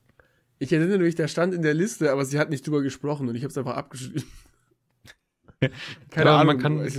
Ich 0.59 0.73
erinnere 0.73 0.99
mich, 0.99 1.15
der 1.15 1.29
stand 1.29 1.55
in 1.55 1.63
der 1.63 1.75
Liste, 1.75 2.13
aber 2.13 2.25
sie 2.25 2.39
hat 2.39 2.51
nicht 2.51 2.67
drüber 2.67 2.83
gesprochen 2.83 3.29
und 3.29 3.35
ich 3.37 3.43
habe 3.43 3.51
es 3.51 3.59
einfach 3.59 3.75
abgeschrieben. 3.77 4.25
Keine 6.11 6.31
Ja, 6.31 6.41
Ahnung. 6.41 6.57
man 6.61 6.63
kann- 6.63 6.93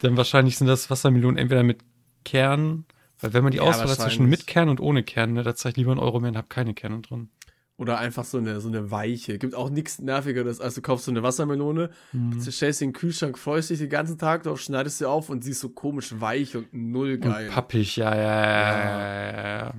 Dann 0.00 0.16
wahrscheinlich 0.16 0.56
sind 0.58 0.66
das 0.66 0.90
Wassermelonen 0.90 1.38
entweder 1.38 1.62
mit 1.62 1.80
Kern, 2.24 2.84
weil 3.20 3.32
wenn 3.32 3.42
man 3.42 3.52
die 3.52 3.58
Ja, 3.58 3.64
Auswahl 3.64 3.88
hat 3.88 3.96
zwischen 4.00 4.26
mit 4.28 4.46
Kern 4.46 4.68
und 4.68 4.80
ohne 4.80 5.02
Kern, 5.02 5.32
ne, 5.32 5.42
da 5.42 5.54
zeige 5.54 5.72
ich 5.72 5.76
lieber 5.78 5.90
einen 5.92 6.00
Euro 6.00 6.20
mehr 6.20 6.30
und 6.30 6.36
habe 6.36 6.48
keine 6.48 6.74
Kerne 6.74 7.00
drin. 7.00 7.30
oder 7.76 7.96
einfach 7.98 8.24
so 8.26 8.36
eine, 8.36 8.60
so 8.60 8.68
eine 8.68 8.90
weiche. 8.90 9.38
Gibt 9.38 9.54
auch 9.54 9.70
nichts 9.70 10.00
nervigeres, 10.00 10.60
als 10.60 10.74
du 10.74 10.82
kaufst 10.82 11.06
so 11.06 11.10
eine 11.10 11.22
Wassermelone, 11.22 11.88
Mhm. 12.12 12.38
stellst 12.40 12.80
sie 12.80 12.84
in 12.84 12.90
den 12.90 12.94
Kühlschrank, 12.98 13.38
freust 13.38 13.70
dich 13.70 13.78
den 13.78 13.88
ganzen 13.88 14.18
Tag 14.18 14.42
drauf, 14.42 14.60
schneidest 14.60 14.98
sie 14.98 15.08
auf 15.08 15.30
und 15.30 15.42
sie 15.44 15.52
ist 15.52 15.60
so 15.60 15.70
komisch 15.70 16.20
weich 16.20 16.56
und 16.56 16.72
null 16.74 17.16
geil. 17.16 17.46
Und 17.48 17.54
pappig, 17.54 17.96
ja, 17.96 18.14
ja, 18.14 18.22
ja, 18.22 18.84
ja, 18.84 19.32
ja, 19.32 19.58
ja. 19.58 19.74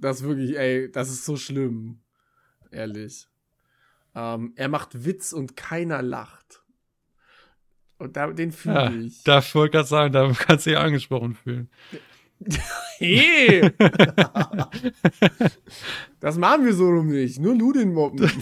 Das 0.00 0.16
ist 0.20 0.24
wirklich, 0.26 0.58
ey, 0.58 0.90
das 0.90 1.10
ist 1.10 1.24
so 1.24 1.36
schlimm. 1.36 2.00
Ehrlich. 2.72 3.28
Ähm, 4.16 4.52
er 4.56 4.68
macht 4.68 5.04
Witz 5.04 5.32
und 5.32 5.56
keiner 5.56 6.02
lacht. 6.02 6.62
Und 7.98 8.16
da, 8.16 8.26
den 8.32 8.50
ja 8.50 8.88
fühle 8.90 9.06
ich. 9.06 9.22
da 9.22 9.34
wollte 9.54 9.66
ich 9.66 9.72
gerade 9.72 9.88
sagen, 9.88 10.12
da 10.12 10.32
kannst 10.36 10.66
du 10.66 10.70
dich 10.70 10.78
angesprochen 10.78 11.34
fühlen. 11.36 11.70
Hey! 12.98 13.70
das 16.20 16.36
machen 16.38 16.64
wir 16.64 16.74
so 16.74 16.88
rum 16.88 17.08
nicht. 17.08 17.38
Nur 17.40 17.56
du 17.58 17.72
den 17.72 17.92
mobben. 17.92 18.30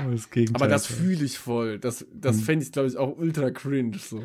Oh, 0.00 0.10
das 0.12 0.30
Gegenteil. 0.30 0.62
Aber 0.62 0.70
das 0.70 0.86
fühle 0.86 1.24
ich 1.24 1.38
voll. 1.38 1.80
Das, 1.80 2.06
das 2.12 2.36
Mhm. 2.36 2.40
fände 2.42 2.64
ich, 2.64 2.70
glaube 2.70 2.86
ich, 2.86 2.96
auch 2.96 3.16
ultra 3.18 3.50
cringe, 3.50 3.98
so. 3.98 4.22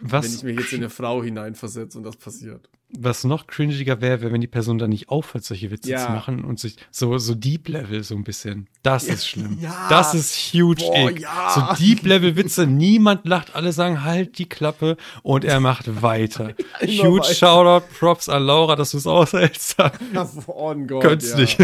was, 0.00 0.24
wenn 0.24 0.32
ich 0.34 0.42
mich 0.42 0.58
jetzt 0.58 0.72
in 0.72 0.80
eine 0.80 0.90
Frau 0.90 1.22
hineinversetze 1.22 1.96
und 1.96 2.02
das 2.02 2.16
passiert. 2.16 2.68
Was 2.90 3.24
noch 3.24 3.46
cringiger 3.46 4.00
wäre, 4.00 4.22
wäre, 4.22 4.32
wenn 4.32 4.40
die 4.40 4.46
Person 4.46 4.78
dann 4.78 4.90
nicht 4.90 5.08
aufhört, 5.10 5.44
solche 5.44 5.70
Witze 5.70 5.90
Ja. 5.90 6.06
zu 6.06 6.12
machen 6.12 6.44
und 6.44 6.58
sich 6.58 6.76
so, 6.90 7.18
so 7.18 7.34
Deep 7.34 7.68
Level 7.68 8.02
so 8.02 8.14
ein 8.14 8.24
bisschen. 8.24 8.66
Das 8.82 9.04
ist 9.04 9.26
schlimm. 9.28 9.58
Ja. 9.60 9.86
Das 9.90 10.14
ist 10.14 10.34
huge. 10.54 10.82
Boah. 10.84 11.76
So 11.76 11.84
Deep 11.84 12.06
Level 12.06 12.36
Witze, 12.36 12.66
niemand 12.66 13.26
lacht, 13.26 13.54
alle 13.54 13.72
sagen 13.72 14.04
halt 14.04 14.38
die 14.38 14.48
Klappe 14.48 14.96
und 15.22 15.44
er 15.44 15.60
macht 15.60 16.02
weiter. 16.02 16.54
Huge 16.80 17.20
weiter. 17.20 17.34
Shoutout, 17.34 17.86
Props 17.98 18.28
an 18.28 18.44
Laura, 18.44 18.76
dass 18.76 18.92
du 18.92 18.98
es 18.98 19.06
aushältst. 19.06 19.76
Könnt's 21.00 21.30
ja. 21.32 21.36
nicht. 21.38 21.58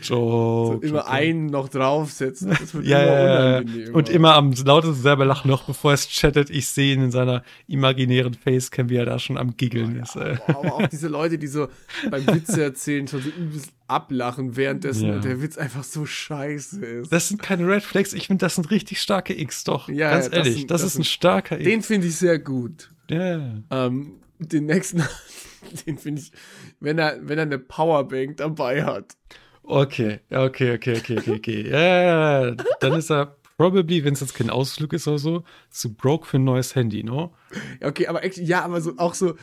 So 0.00 0.78
immer 0.82 1.08
einen 1.08 1.46
noch 1.46 1.68
draufsetzen. 1.68 2.50
Das 2.50 2.72
wird 2.74 2.86
Ja, 2.86 3.02
immer 3.02 3.12
ja, 3.12 3.26
ja. 3.50 3.58
unangenehm. 3.58 3.94
Und 3.94 4.08
immer 4.08 4.34
am 4.34 4.52
lautesten 4.52 5.02
selber 5.02 5.24
lachen, 5.24 5.50
noch 5.50 5.64
bevor 5.64 5.92
es 5.92 6.08
chattet. 6.08 6.50
Ich 6.50 6.68
sehe 6.68 6.94
ihn 6.94 7.02
in 7.02 7.10
seiner 7.10 7.42
imaginären 7.66 8.34
Facecam, 8.34 8.88
wie 8.88 8.96
er 8.96 9.04
da 9.06 9.18
schon 9.18 9.36
am 9.36 9.56
Giggeln 9.56 9.96
ist. 10.00 10.05
Ey. 10.14 10.36
Boah, 10.46 10.56
aber 10.58 10.74
auch 10.74 10.86
diese 10.86 11.08
Leute, 11.08 11.38
die 11.38 11.46
so 11.48 11.68
beim 12.10 12.26
Witze 12.28 12.62
erzählen 12.62 13.08
schon 13.08 13.22
so 13.22 13.30
übelst 13.30 13.72
ablachen, 13.88 14.56
währenddessen 14.56 15.08
Ja. 15.08 15.18
der 15.18 15.42
Witz 15.42 15.56
einfach 15.58 15.82
so 15.82 16.06
scheiße 16.06 16.84
ist. 16.84 17.12
Das 17.12 17.28
sind 17.28 17.42
keine 17.42 17.66
Red 17.66 17.82
Flags, 17.82 18.12
ich 18.12 18.26
finde, 18.28 18.44
das 18.44 18.54
sind 18.54 18.70
richtig 18.70 19.00
starke 19.00 19.38
X, 19.38 19.64
doch. 19.64 19.88
Ja, 19.88 20.10
Ganz 20.12 20.26
ja, 20.26 20.30
das 20.30 20.38
ehrlich, 20.38 20.58
sind- 20.60 20.70
das, 20.70 20.82
das 20.82 20.92
ist 20.92 20.98
ein 21.00 21.04
starker 21.04 21.56
X. 21.56 21.64
Den 21.64 21.82
finde 21.82 22.06
ich 22.06 22.16
sehr 22.16 22.38
gut. 22.38 22.90
ja. 23.10 23.40
Ähm, 23.70 24.20
den 24.38 24.66
nächsten, 24.66 25.02
den 25.86 25.96
finde 25.98 26.20
ich, 26.20 26.30
wenn 26.78 26.98
er, 26.98 27.18
wenn 27.22 27.38
er 27.38 27.42
eine 27.46 27.58
Powerbank 27.58 28.36
dabei 28.36 28.84
hat. 28.84 29.16
Okay, 29.62 30.20
okay, 30.30 30.74
okay, 30.74 30.96
okay, 30.98 31.18
okay, 31.18 31.30
okay. 31.34 31.70
Ja, 31.70 32.50
dann 32.80 32.92
ist 32.92 33.10
er 33.10 33.36
probably, 33.56 34.04
wenn 34.04 34.12
es 34.12 34.20
jetzt 34.20 34.34
kein 34.34 34.50
Ausflug 34.50 34.92
ist 34.92 35.08
oder 35.08 35.18
so, 35.18 35.44
zu 35.70 35.94
broke 35.94 36.26
für 36.26 36.36
ein 36.36 36.44
neues 36.44 36.74
Handy, 36.74 37.02
no? 37.02 37.34
Okay, 37.82 38.06
aber 38.06 38.24
ja, 38.26 38.62
aber 38.64 38.80
so 38.80 38.92
auch 38.98 39.14
so. 39.14 39.34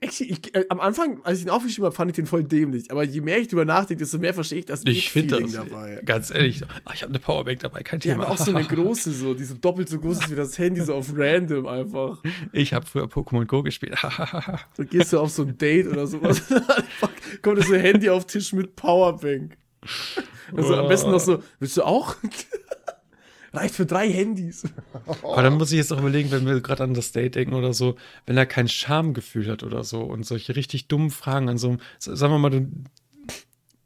Actually, 0.00 0.32
ich, 0.32 0.54
äh, 0.54 0.64
am 0.68 0.80
Anfang, 0.80 1.20
als 1.24 1.38
ich 1.38 1.44
ihn 1.44 1.50
aufgeschrieben 1.50 1.84
habe, 1.86 1.94
fand 1.94 2.10
ich 2.10 2.16
den 2.16 2.26
voll 2.26 2.44
dämlich. 2.44 2.90
Aber 2.90 3.04
je 3.04 3.20
mehr 3.20 3.38
ich 3.38 3.48
drüber 3.48 3.64
nachdenke, 3.64 4.02
desto 4.02 4.18
mehr 4.18 4.34
verstehe 4.34 4.60
ich 4.60 4.66
das 4.66 4.82
Ich 4.84 5.10
finde 5.10 5.40
das, 5.40 5.52
dabei. 5.52 6.00
ganz 6.04 6.30
ehrlich, 6.30 6.62
ach, 6.84 6.94
ich 6.94 7.02
habe 7.02 7.10
eine 7.10 7.18
Powerbank 7.18 7.60
dabei, 7.60 7.82
kein 7.82 8.00
Thema. 8.00 8.24
haben 8.24 8.32
auch 8.32 8.38
so 8.38 8.54
eine 8.54 8.64
große, 8.68 9.12
so, 9.12 9.34
die 9.34 9.44
so 9.44 9.54
doppelt 9.54 9.88
so 9.88 9.98
groß 9.98 10.20
ist 10.20 10.30
wie 10.30 10.34
das 10.34 10.58
Handy, 10.58 10.80
so 10.80 10.94
auf 10.94 11.12
random 11.16 11.66
einfach. 11.66 12.22
ich 12.52 12.72
habe 12.74 12.86
früher 12.86 13.04
Pokémon 13.04 13.44
Go 13.46 13.62
gespielt. 13.62 13.96
Dann 14.76 14.88
gehst 14.88 15.12
du 15.12 15.18
auf 15.20 15.30
so 15.30 15.42
ein 15.42 15.56
Date 15.58 15.86
oder 15.86 16.06
sowas. 16.06 16.42
Kommt 17.42 17.58
das 17.58 17.66
so 17.66 17.74
Handy 17.74 18.08
auf 18.10 18.24
den 18.26 18.32
Tisch 18.40 18.52
mit 18.52 18.76
Powerbank. 18.76 19.56
Also 20.56 20.76
am 20.76 20.88
besten 20.88 21.10
noch 21.10 21.20
so, 21.20 21.42
willst 21.58 21.76
du 21.76 21.82
auch? 21.82 22.16
Reicht 23.52 23.74
für 23.74 23.86
drei 23.86 24.10
Handys. 24.10 24.64
Aber 25.22 25.42
dann 25.42 25.54
muss 25.54 25.72
ich 25.72 25.78
jetzt 25.78 25.92
auch 25.92 25.98
überlegen, 25.98 26.30
wenn 26.30 26.46
wir 26.46 26.60
gerade 26.60 26.84
an 26.84 26.94
das 26.94 27.12
Date 27.12 27.34
denken 27.34 27.54
oder 27.54 27.72
so, 27.74 27.96
wenn 28.26 28.36
er 28.36 28.46
kein 28.46 28.68
Schamgefühl 28.68 29.50
hat 29.50 29.62
oder 29.62 29.84
so 29.84 30.00
und 30.02 30.24
solche 30.24 30.56
richtig 30.56 30.88
dummen 30.88 31.10
Fragen 31.10 31.48
an 31.48 31.58
so 31.58 31.68
einem, 31.68 31.78
sagen 31.98 32.32
wir 32.32 32.38
mal, 32.38 32.50
du, 32.50 32.66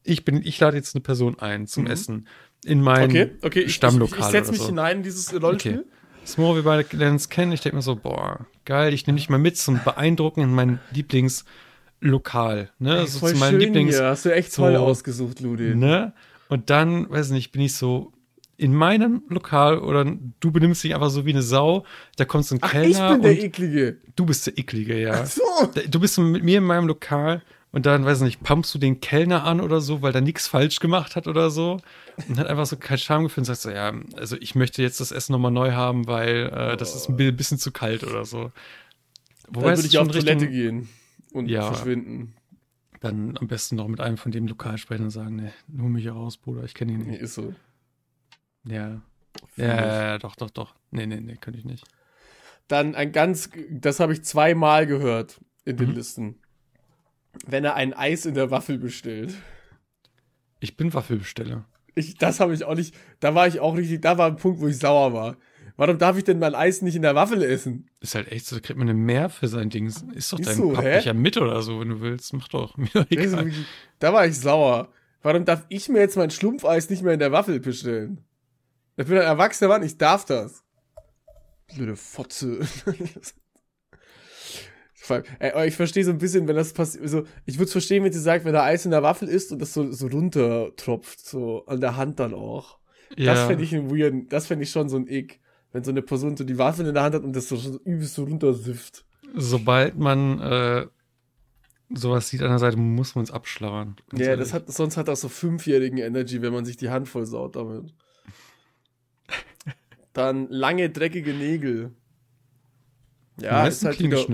ich 0.05 0.25
bin, 0.25 0.43
ich 0.45 0.61
lade 0.61 0.77
jetzt 0.77 0.95
eine 0.95 1.03
Person 1.03 1.39
ein 1.41 1.67
zum 1.67 1.87
Essen 1.87 2.29
in 2.65 2.81
mein 2.81 3.11
Okay, 3.11 3.31
okay, 3.43 3.61
ich, 3.61 3.67
ich, 3.67 3.75
Stammlokal 3.75 4.19
ich, 4.21 4.25
ich 4.27 4.31
setze 4.31 4.51
mich 4.53 4.61
so. 4.61 4.69
hinein 4.69 4.99
in 4.99 5.03
dieses 5.03 5.33
Rollenspiel. 5.41 5.81
Okay. 5.81 5.89
Smore, 6.27 6.57
wir 6.57 6.63
beide 6.65 6.97
lernen 6.97 7.15
uns 7.15 7.29
kennen. 7.29 7.53
Ich 7.53 7.61
denke 7.61 7.77
mir 7.77 7.83
so, 7.83 7.95
boah, 7.95 8.47
geil, 8.65 8.93
ich 8.93 9.07
nehme 9.07 9.17
dich 9.19 9.29
mal 9.29 9.39
mit 9.39 9.57
zum 9.57 9.81
Beeindrucken 9.85 10.41
in 10.43 10.53
mein 10.53 10.81
Lieblingslokal. 10.93 12.71
Ne? 12.79 12.99
Ey, 12.99 13.07
so 13.07 13.27
zu 13.27 13.37
meinem 13.37 13.53
schön 13.53 13.61
Lieblings. 13.61 13.97
hier. 13.97 14.07
Hast 14.07 14.25
du 14.25 14.35
echt 14.35 14.55
toll 14.55 14.75
so- 14.75 14.81
ausgesucht, 14.81 15.41
Ludi. 15.41 15.75
Ne? 15.77 16.13
Und 16.49 16.71
dann, 16.71 17.09
weiß 17.11 17.31
nicht, 17.31 17.53
bin 17.53 17.63
ich 17.63 17.75
so 17.75 18.13
in 18.59 18.75
meinem 18.75 19.23
Lokal 19.29 19.79
oder 19.79 20.05
du 20.41 20.51
benimmst 20.51 20.83
dich 20.83 20.95
einfach 20.95 21.11
so 21.11 21.27
wie 21.27 21.31
eine 21.31 21.43
Sau. 21.43 21.85
Da 22.17 22.25
kommt 22.25 22.47
so 22.47 22.55
ein 22.55 22.59
Ach, 22.63 22.69
ich 22.75 22.95
Kellner 22.97 23.13
bin 23.15 23.23
der 23.23 23.31
und 23.33 23.39
Eklige. 23.39 23.99
du 24.17 24.27
bist 24.27 24.47
der 24.47 24.57
Eklige, 24.59 24.99
ja. 25.01 25.13
Ach 25.23 25.27
so. 25.27 25.43
Du 25.89 26.01
bist 26.01 26.19
mit 26.19 26.43
mir 26.43 26.59
in 26.59 26.65
meinem 26.65 26.87
Lokal 26.87 27.43
und 27.73 27.85
dann, 27.85 28.05
weiß 28.07 28.23
nicht, 28.23 28.43
pumpst 28.43 28.75
du 28.75 28.79
den 28.79 29.01
Kellner 29.01 29.45
an 29.45 29.61
oder 29.61 29.81
so, 29.83 30.01
weil 30.01 30.13
der 30.13 30.23
nichts 30.23 30.49
falsch 30.49 30.81
gemacht 30.81 31.17
hat 31.17 31.27
oder 31.27 31.51
so. 31.51 31.79
Und 32.29 32.39
hat 32.39 32.47
einfach 32.47 32.65
so 32.65 32.77
kein 32.79 32.97
Schamgefühl 32.97 33.43
und 33.43 33.45
sagt 33.45 33.61
so, 33.61 33.71
ja, 33.71 33.93
also 34.17 34.37
ich 34.41 34.55
möchte 34.55 34.81
jetzt 34.81 35.01
das 35.01 35.13
Essen 35.13 35.33
nochmal 35.33 35.51
neu 35.53 35.73
haben, 35.73 36.07
weil 36.07 36.51
äh, 36.55 36.77
das 36.79 36.95
ist 36.97 37.11
ein 37.11 37.17
bi- 37.17 37.33
bisschen 37.33 37.59
zu 37.59 37.73
kalt 37.73 38.05
oder 38.05 38.25
so. 38.25 38.53
Dann 39.45 39.55
Wobei 39.57 39.73
es 39.73 39.81
würde 39.81 39.89
ich 39.89 39.99
auf 39.99 40.09
Toilette 40.09 40.31
Richtung- 40.47 40.51
gehen 40.51 40.89
und 41.35 41.49
Ja. 41.51 41.63
verschwinden. 41.63 42.35
Dann 43.01 43.37
am 43.37 43.47
besten 43.47 43.77
noch 43.77 43.87
mit 43.89 44.01
einem 44.01 44.17
von 44.17 44.33
dem 44.33 44.47
Lokal 44.47 44.79
sprechen 44.79 45.05
und 45.05 45.11
sagen, 45.11 45.37
ne, 45.37 45.53
hol 45.79 45.91
mich 45.91 46.09
raus, 46.09 46.39
Bruder, 46.39 46.65
ich 46.65 46.73
kenne 46.73 46.93
ihn 46.93 47.01
Nee, 47.01 47.11
nicht. 47.11 47.21
ist 47.21 47.35
so. 47.35 47.55
Ja. 48.69 49.01
Ja, 49.57 49.67
ja, 49.67 50.03
ja, 50.03 50.19
doch, 50.19 50.37
doch, 50.37 50.51
doch. 50.51 50.75
Nee, 50.91 51.07
nee, 51.07 51.21
nee, 51.21 51.37
könnte 51.37 51.59
ich 51.59 51.65
nicht. 51.65 51.85
Dann 52.69 52.95
ein 52.95 53.13
ganz, 53.13 53.51
das 53.71 54.01
habe 54.01 54.13
ich 54.13 54.23
zweimal 54.25 54.87
gehört 54.87 55.41
in 55.65 55.77
den 55.77 55.91
Mhm. 55.91 55.95
Listen. 55.95 56.39
Wenn 57.47 57.65
er 57.65 57.75
ein 57.75 57.93
Eis 57.93 58.25
in 58.27 58.35
der 58.35 58.51
Waffel 58.51 58.79
bestellt. 58.79 59.35
Ich 60.59 60.77
bin 60.77 60.95
Waffelbesteller. 60.95 61.67
Ich, 61.95 62.17
das 62.17 62.41
habe 62.41 62.55
ich 62.55 62.65
auch 62.65 62.75
nicht, 62.75 62.95
da 63.21 63.35
war 63.35 63.47
ich 63.47 63.61
auch 63.61 63.77
richtig, 63.77 64.01
da 64.01 64.19
war 64.19 64.27
ein 64.29 64.37
Punkt, 64.37 64.61
wo 64.61 64.69
ich 64.69 64.79
sauer 64.79 65.13
war. 65.13 65.37
Warum 65.77 65.99
darf 65.99 66.17
ich 66.17 66.25
denn 66.25 66.39
mein 66.39 66.55
Eis 66.55 66.81
nicht 66.81 66.97
in 66.97 67.03
der 67.03 67.15
Waffel 67.15 67.43
essen? 67.43 67.91
Ist 68.01 68.15
halt 68.15 68.33
echt 68.33 68.47
so, 68.47 68.57
da 68.57 68.61
kriegt 68.61 68.79
man 68.79 68.89
eine 68.89 68.99
mehr 68.99 69.29
für 69.29 69.49
sein 69.49 69.69
Ding. 69.69 69.87
Ist 69.87 70.33
doch 70.33 70.39
Ist 70.39 70.49
dein 70.49 70.57
so? 70.57 70.73
Pappbecher 70.73 71.13
mit 71.13 71.37
oder 71.37 71.61
so, 71.61 71.81
wenn 71.81 71.91
du 71.91 72.01
willst. 72.01 72.33
Mach 72.33 72.49
doch. 72.49 72.77
Mir 72.79 72.89
doch 72.95 73.07
egal. 73.11 73.53
Da 73.99 74.13
war 74.15 74.27
ich 74.27 74.39
sauer. 74.39 74.89
Warum 75.23 75.45
darf 75.45 75.67
ich 75.69 75.89
mir 75.89 75.99
jetzt 76.01 76.17
mein 76.17 76.31
Schlumpfeis 76.31 76.89
nicht 76.89 77.03
mehr 77.03 77.13
in 77.13 77.19
der 77.19 77.33
Waffel 77.33 77.61
bestellen? 77.61 78.25
Ich 78.97 79.07
bin 79.07 79.19
ein 79.19 79.25
erwachsener 79.25 79.69
Mann, 79.69 79.83
ich 79.83 79.99
darf 79.99 80.25
das. 80.25 80.63
Blöde 81.75 81.97
Fotze. 81.97 82.61
Ey, 85.39 85.69
ich 85.69 85.77
verstehe 85.77 86.05
so 86.05 86.11
ein 86.11 86.19
bisschen, 86.19 86.49
wenn 86.49 86.57
das 86.57 86.73
passiert. 86.73 87.05
Also, 87.05 87.25
ich 87.45 87.57
würde 87.57 87.67
es 87.67 87.73
verstehen, 87.73 88.03
wenn 88.03 88.13
sie 88.13 88.21
sagt, 88.21 88.45
wenn 88.45 88.55
er 88.55 88.65
Eis 88.65 88.85
in 88.85 88.91
der 88.91 89.05
Waffel 89.05 89.29
ist 89.29 89.53
und 89.53 89.61
das 89.61 89.73
so, 89.73 89.93
so 89.93 90.09
runtertropft, 90.09 91.25
so 91.25 91.65
an 91.67 91.81
der 91.81 91.97
Hand 91.97 92.19
dann 92.19 92.35
auch. 92.35 92.79
Das 93.17 93.47
fände 93.47 93.63
ich 93.63 93.75
einen 93.75 93.91
weirden, 93.91 94.29
das 94.29 94.47
fände 94.47 94.65
ich 94.65 94.71
schon 94.71 94.89
so 94.89 94.97
ein 94.97 95.07
Ick. 95.07 95.41
Wenn 95.73 95.85
so 95.85 95.91
eine 95.91 96.03
Person 96.03 96.37
so 96.37 96.45
die 96.45 96.59
Waffel 96.59 96.87
in 96.87 96.95
der 96.95 97.03
Hand 97.03 97.15
hat 97.15 97.23
und 97.23 97.37
das 97.37 97.49
so, 97.49 97.57
so 97.57 97.79
übelst 97.85 98.15
so 98.15 98.25
runtersifft. 98.25 99.05
Sobald 99.35 99.97
man 99.99 100.41
äh, 100.41 100.87
sowas 101.91 102.29
sieht 102.29 102.43
an 102.43 102.49
der 102.49 102.59
Seite, 102.59 102.79
muss 102.79 103.15
man 103.15 103.25
es 103.25 103.31
abschlauern. 103.31 103.97
Ja, 104.13 104.27
ehrlich. 104.27 104.41
das 104.41 104.55
hat, 104.55 104.73
sonst 104.73 104.97
hat 104.97 105.09
das 105.09 105.21
so 105.21 105.29
fünfjährigen 105.29 105.99
Energy, 105.99 106.41
wenn 106.41 106.53
man 106.53 106.65
sich 106.65 106.77
die 106.77 106.89
Hand 106.89 107.09
voll 107.09 107.27
saut 107.27 107.57
damit. 107.57 107.95
Dann 110.17 110.49
lange, 110.49 110.89
dreckige 110.89 111.35
Nägel. 111.35 111.93
Ja, 113.39 113.67
ist 113.67 113.85
halt 113.85 114.01
wieder 114.01 114.25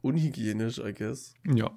unhygienisch, 0.00 0.78
I 0.78 0.94
guess. 0.94 1.34
Ja. 1.44 1.76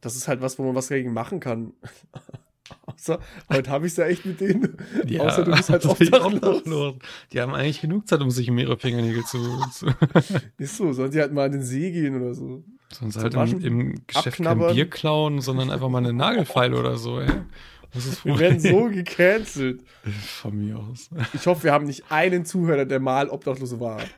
Das 0.00 0.16
ist 0.16 0.26
halt 0.26 0.40
was, 0.40 0.58
wo 0.58 0.64
man 0.64 0.74
was 0.74 0.88
dagegen 0.88 1.12
machen 1.12 1.38
kann. 1.38 1.72
Außer, 2.86 3.20
heute 3.48 3.70
habe 3.70 3.86
ich 3.86 3.92
es 3.92 3.98
ja 3.98 4.06
echt 4.06 4.26
mit 4.26 4.40
denen. 4.40 4.76
ja. 5.06 5.22
Außer 5.22 5.44
du 5.44 5.52
bist 5.52 5.70
halt 5.70 5.84
ich 6.00 6.12
obdachlos. 6.12 6.94
Die 7.32 7.40
haben 7.40 7.54
eigentlich 7.54 7.80
genug 7.80 8.08
Zeit, 8.08 8.20
um 8.20 8.32
sich 8.32 8.48
ihre 8.48 8.76
Fingernägel 8.76 9.22
zu. 9.22 9.38
zu 9.70 9.86
Ist 10.58 10.78
so, 10.78 10.92
sollen 10.92 11.12
sie 11.12 11.20
halt 11.20 11.32
mal 11.32 11.46
in 11.46 11.52
den 11.52 11.62
See 11.62 11.92
gehen 11.92 12.20
oder 12.20 12.34
so. 12.34 12.64
sonst 12.92 13.20
Zum 13.20 13.22
halt 13.22 13.52
im, 13.52 13.60
im 13.60 14.06
Geschäft 14.08 14.42
kein. 14.42 14.58
Bier 14.58 14.90
klauen, 14.90 15.40
sondern 15.40 15.70
einfach 15.70 15.88
mal 15.88 15.98
eine 15.98 16.12
Nagelfeile 16.12 16.76
oder 16.76 16.96
so, 16.96 17.20
ey. 17.20 17.30
Wir 18.24 18.38
werden 18.38 18.60
so 18.60 18.88
gecancelt. 18.88 19.82
Von 20.40 20.58
mir 20.58 20.78
aus. 20.78 21.10
Ich 21.34 21.46
hoffe, 21.46 21.64
wir 21.64 21.72
haben 21.72 21.86
nicht 21.86 22.04
einen 22.10 22.44
Zuhörer, 22.44 22.84
der 22.84 23.00
mal 23.00 23.28
obdachlos 23.28 23.78
war. 23.80 24.00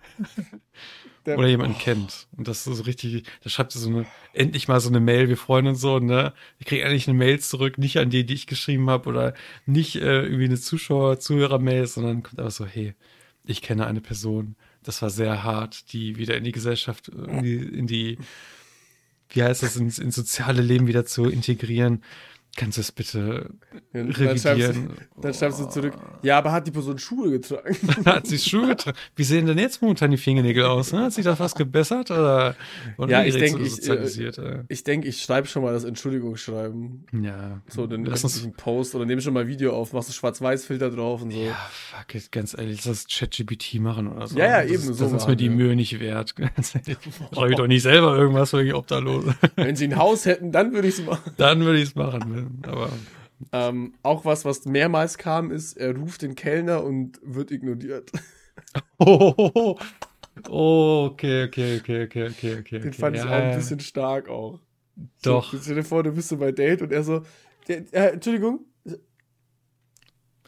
Der, 1.26 1.36
Oder 1.36 1.48
jemanden 1.48 1.76
kennt. 1.76 2.26
Und 2.38 2.48
das 2.48 2.66
ist 2.66 2.76
so 2.76 2.82
richtig, 2.84 3.24
da 3.42 3.50
schreibt 3.50 3.72
sie 3.72 3.78
so 3.80 3.90
eine, 3.90 4.06
endlich 4.32 4.66
mal 4.66 4.80
so 4.80 4.88
eine 4.88 5.00
Mail, 5.00 5.28
wir 5.28 5.36
freuen 5.36 5.66
uns 5.66 5.80
so, 5.80 5.98
ne? 5.98 6.32
Ich 6.58 6.64
kriege 6.64 6.82
endlich 6.82 7.06
eine 7.06 7.18
Mail 7.18 7.38
zurück, 7.38 7.76
nicht 7.76 7.98
an 7.98 8.08
die, 8.08 8.24
die 8.24 8.32
ich 8.32 8.46
geschrieben 8.46 8.88
habe, 8.88 9.10
oder 9.10 9.34
nicht 9.66 9.96
äh, 9.96 10.22
irgendwie 10.22 10.46
eine 10.46 10.58
Zuschauer, 10.58 11.18
Zuhörer-Mail, 11.18 11.86
sondern 11.86 12.22
kommt 12.22 12.38
einfach 12.38 12.52
so, 12.52 12.64
hey, 12.64 12.94
ich 13.44 13.60
kenne 13.60 13.86
eine 13.86 14.00
Person, 14.00 14.56
das 14.82 15.02
war 15.02 15.10
sehr 15.10 15.42
hart, 15.42 15.92
die 15.92 16.16
wieder 16.16 16.34
in 16.34 16.44
die 16.44 16.52
Gesellschaft, 16.52 17.08
in 17.08 17.42
die, 17.42 17.56
in 17.56 17.86
die 17.86 18.16
wie 19.30 19.42
heißt 19.42 19.62
das, 19.62 19.76
ins, 19.76 19.98
ins 19.98 20.14
soziale 20.14 20.62
Leben 20.62 20.86
wieder 20.86 21.04
zu 21.04 21.26
integrieren. 21.26 22.02
Kannst 22.58 22.76
du 22.76 22.80
es 22.80 22.90
bitte 22.90 23.50
Ja, 23.92 24.02
dann, 24.02 24.12
schreibst 24.12 24.44
du, 24.44 24.48
revidieren? 24.48 24.90
dann 25.22 25.32
schreibst 25.32 25.60
du 25.60 25.66
zurück, 25.66 25.92
ja, 26.22 26.38
aber 26.38 26.50
hat 26.50 26.66
die 26.66 26.72
Person 26.72 26.98
Schuhe 26.98 27.30
getragen? 27.30 27.76
Hat 28.04 28.26
sie 28.26 28.36
Schuhe 28.36 28.66
getragen? 28.66 28.96
Wie 29.14 29.22
sehen 29.22 29.46
denn 29.46 29.58
jetzt 29.58 29.80
momentan 29.80 30.10
die 30.10 30.16
Fingernägel 30.16 30.64
aus? 30.64 30.92
Ne? 30.92 31.02
Hat 31.02 31.12
sich 31.12 31.24
das 31.24 31.38
was 31.38 31.54
gebessert 31.54 32.10
oder 32.10 32.56
wurde 32.96 33.12
Ja, 33.12 33.22
ich 33.24 33.36
denke, 33.36 33.62
ich, 33.62 33.76
sozialisiert? 33.76 34.38
äh? 34.38 34.64
Ich 34.68 34.82
denke, 34.82 35.06
ich 35.06 35.22
schreibe 35.22 35.46
schon 35.46 35.62
mal 35.62 35.72
das 35.72 35.84
Entschuldigungsschreiben. 35.84 37.06
Ja. 37.22 37.62
So, 37.68 37.86
dann 37.86 38.04
Lass 38.04 38.24
uns. 38.24 38.42
einen 38.42 38.54
Post 38.54 38.96
oder 38.96 39.06
nehme 39.06 39.20
schon 39.20 39.34
mal 39.34 39.46
Video 39.46 39.72
auf, 39.72 39.92
machst 39.92 40.08
du 40.08 40.12
Schwarz-Weiß-Filter 40.12 40.90
drauf 40.90 41.22
und 41.22 41.30
so. 41.30 41.38
Ja, 41.38 41.54
fuck 41.70 42.12
it, 42.16 42.32
ganz 42.32 42.58
ehrlich, 42.58 42.84
lass 42.84 43.04
das 43.04 43.06
ChatGPT 43.06 43.74
machen 43.74 44.08
oder 44.08 44.26
so. 44.26 44.36
Ja, 44.36 44.46
ja, 44.46 44.62
das 44.62 44.70
eben, 44.72 44.90
Ist, 44.90 44.98
so 44.98 45.04
das 45.04 45.22
ist 45.22 45.28
mir 45.28 45.36
die 45.36 45.46
ja. 45.46 45.52
Mühe 45.52 45.76
nicht 45.76 46.00
wert. 46.00 46.34
Schreibe 47.32 47.50
ich 47.50 47.56
doch 47.56 47.68
nicht 47.68 47.82
selber 47.82 48.16
irgendwas 48.18 48.50
für 48.50 48.64
die 48.64 48.74
Obdachlose. 48.74 49.34
Wenn 49.54 49.76
sie 49.76 49.84
ein 49.84 49.96
Haus 49.96 50.26
hätten, 50.26 50.50
dann 50.50 50.72
würde 50.72 50.88
ich 50.88 50.98
es 50.98 51.04
machen. 51.06 51.32
Dann 51.36 51.60
würde 51.60 51.78
ich 51.78 51.90
es 51.90 51.94
machen. 51.94 52.47
Aber 52.62 52.90
Ähm, 53.52 53.94
auch 54.02 54.24
was, 54.24 54.44
was 54.44 54.64
mehrmals 54.64 55.16
kam, 55.18 55.50
ist, 55.50 55.76
er 55.76 55.96
ruft 55.96 56.22
den 56.22 56.34
Kellner 56.34 56.82
und 56.84 57.20
wird 57.22 57.50
ignoriert. 57.50 58.10
oh, 58.98 59.32
oh, 59.36 59.50
oh, 59.54 59.78
oh, 60.48 61.08
okay, 61.12 61.44
okay, 61.44 61.78
okay, 61.78 62.04
okay, 62.06 62.26
okay, 62.28 62.58
okay. 62.58 62.80
Den 62.80 62.92
fand 62.92 63.16
ich 63.16 63.22
ja, 63.22 63.28
auch 63.28 63.32
ein 63.32 63.56
bisschen 63.56 63.80
stark 63.80 64.28
auch. 64.28 64.60
Doch. 65.22 65.52
So, 65.52 65.58
stell 65.62 65.76
dir 65.76 65.84
vor, 65.84 66.02
du 66.02 66.10
bist 66.12 66.28
so 66.28 66.36
bei 66.36 66.50
Date 66.50 66.82
und 66.82 66.90
er 66.92 67.04
so, 67.04 67.22
der, 67.68 67.84
äh, 67.92 68.12
Entschuldigung, 68.14 68.60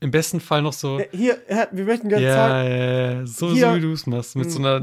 Im 0.00 0.10
besten 0.10 0.40
Fall 0.40 0.62
noch 0.62 0.72
so. 0.72 0.98
äh, 0.98 1.08
hier, 1.12 1.38
er 1.46 1.56
hat, 1.58 1.76
wir 1.76 1.84
möchten 1.84 2.08
gerne 2.08 2.24
Ja, 2.26 2.34
zahlen. 2.34 2.72
ja, 2.72 3.12
ja, 3.20 3.26
so, 3.26 3.52
Hier. 3.52 3.70
so 3.70 3.76
wie 3.76 3.80
du 3.82 3.92
es 3.92 4.06
machst, 4.06 4.34
mit 4.34 4.50
so 4.50 4.58
einer 4.58 4.80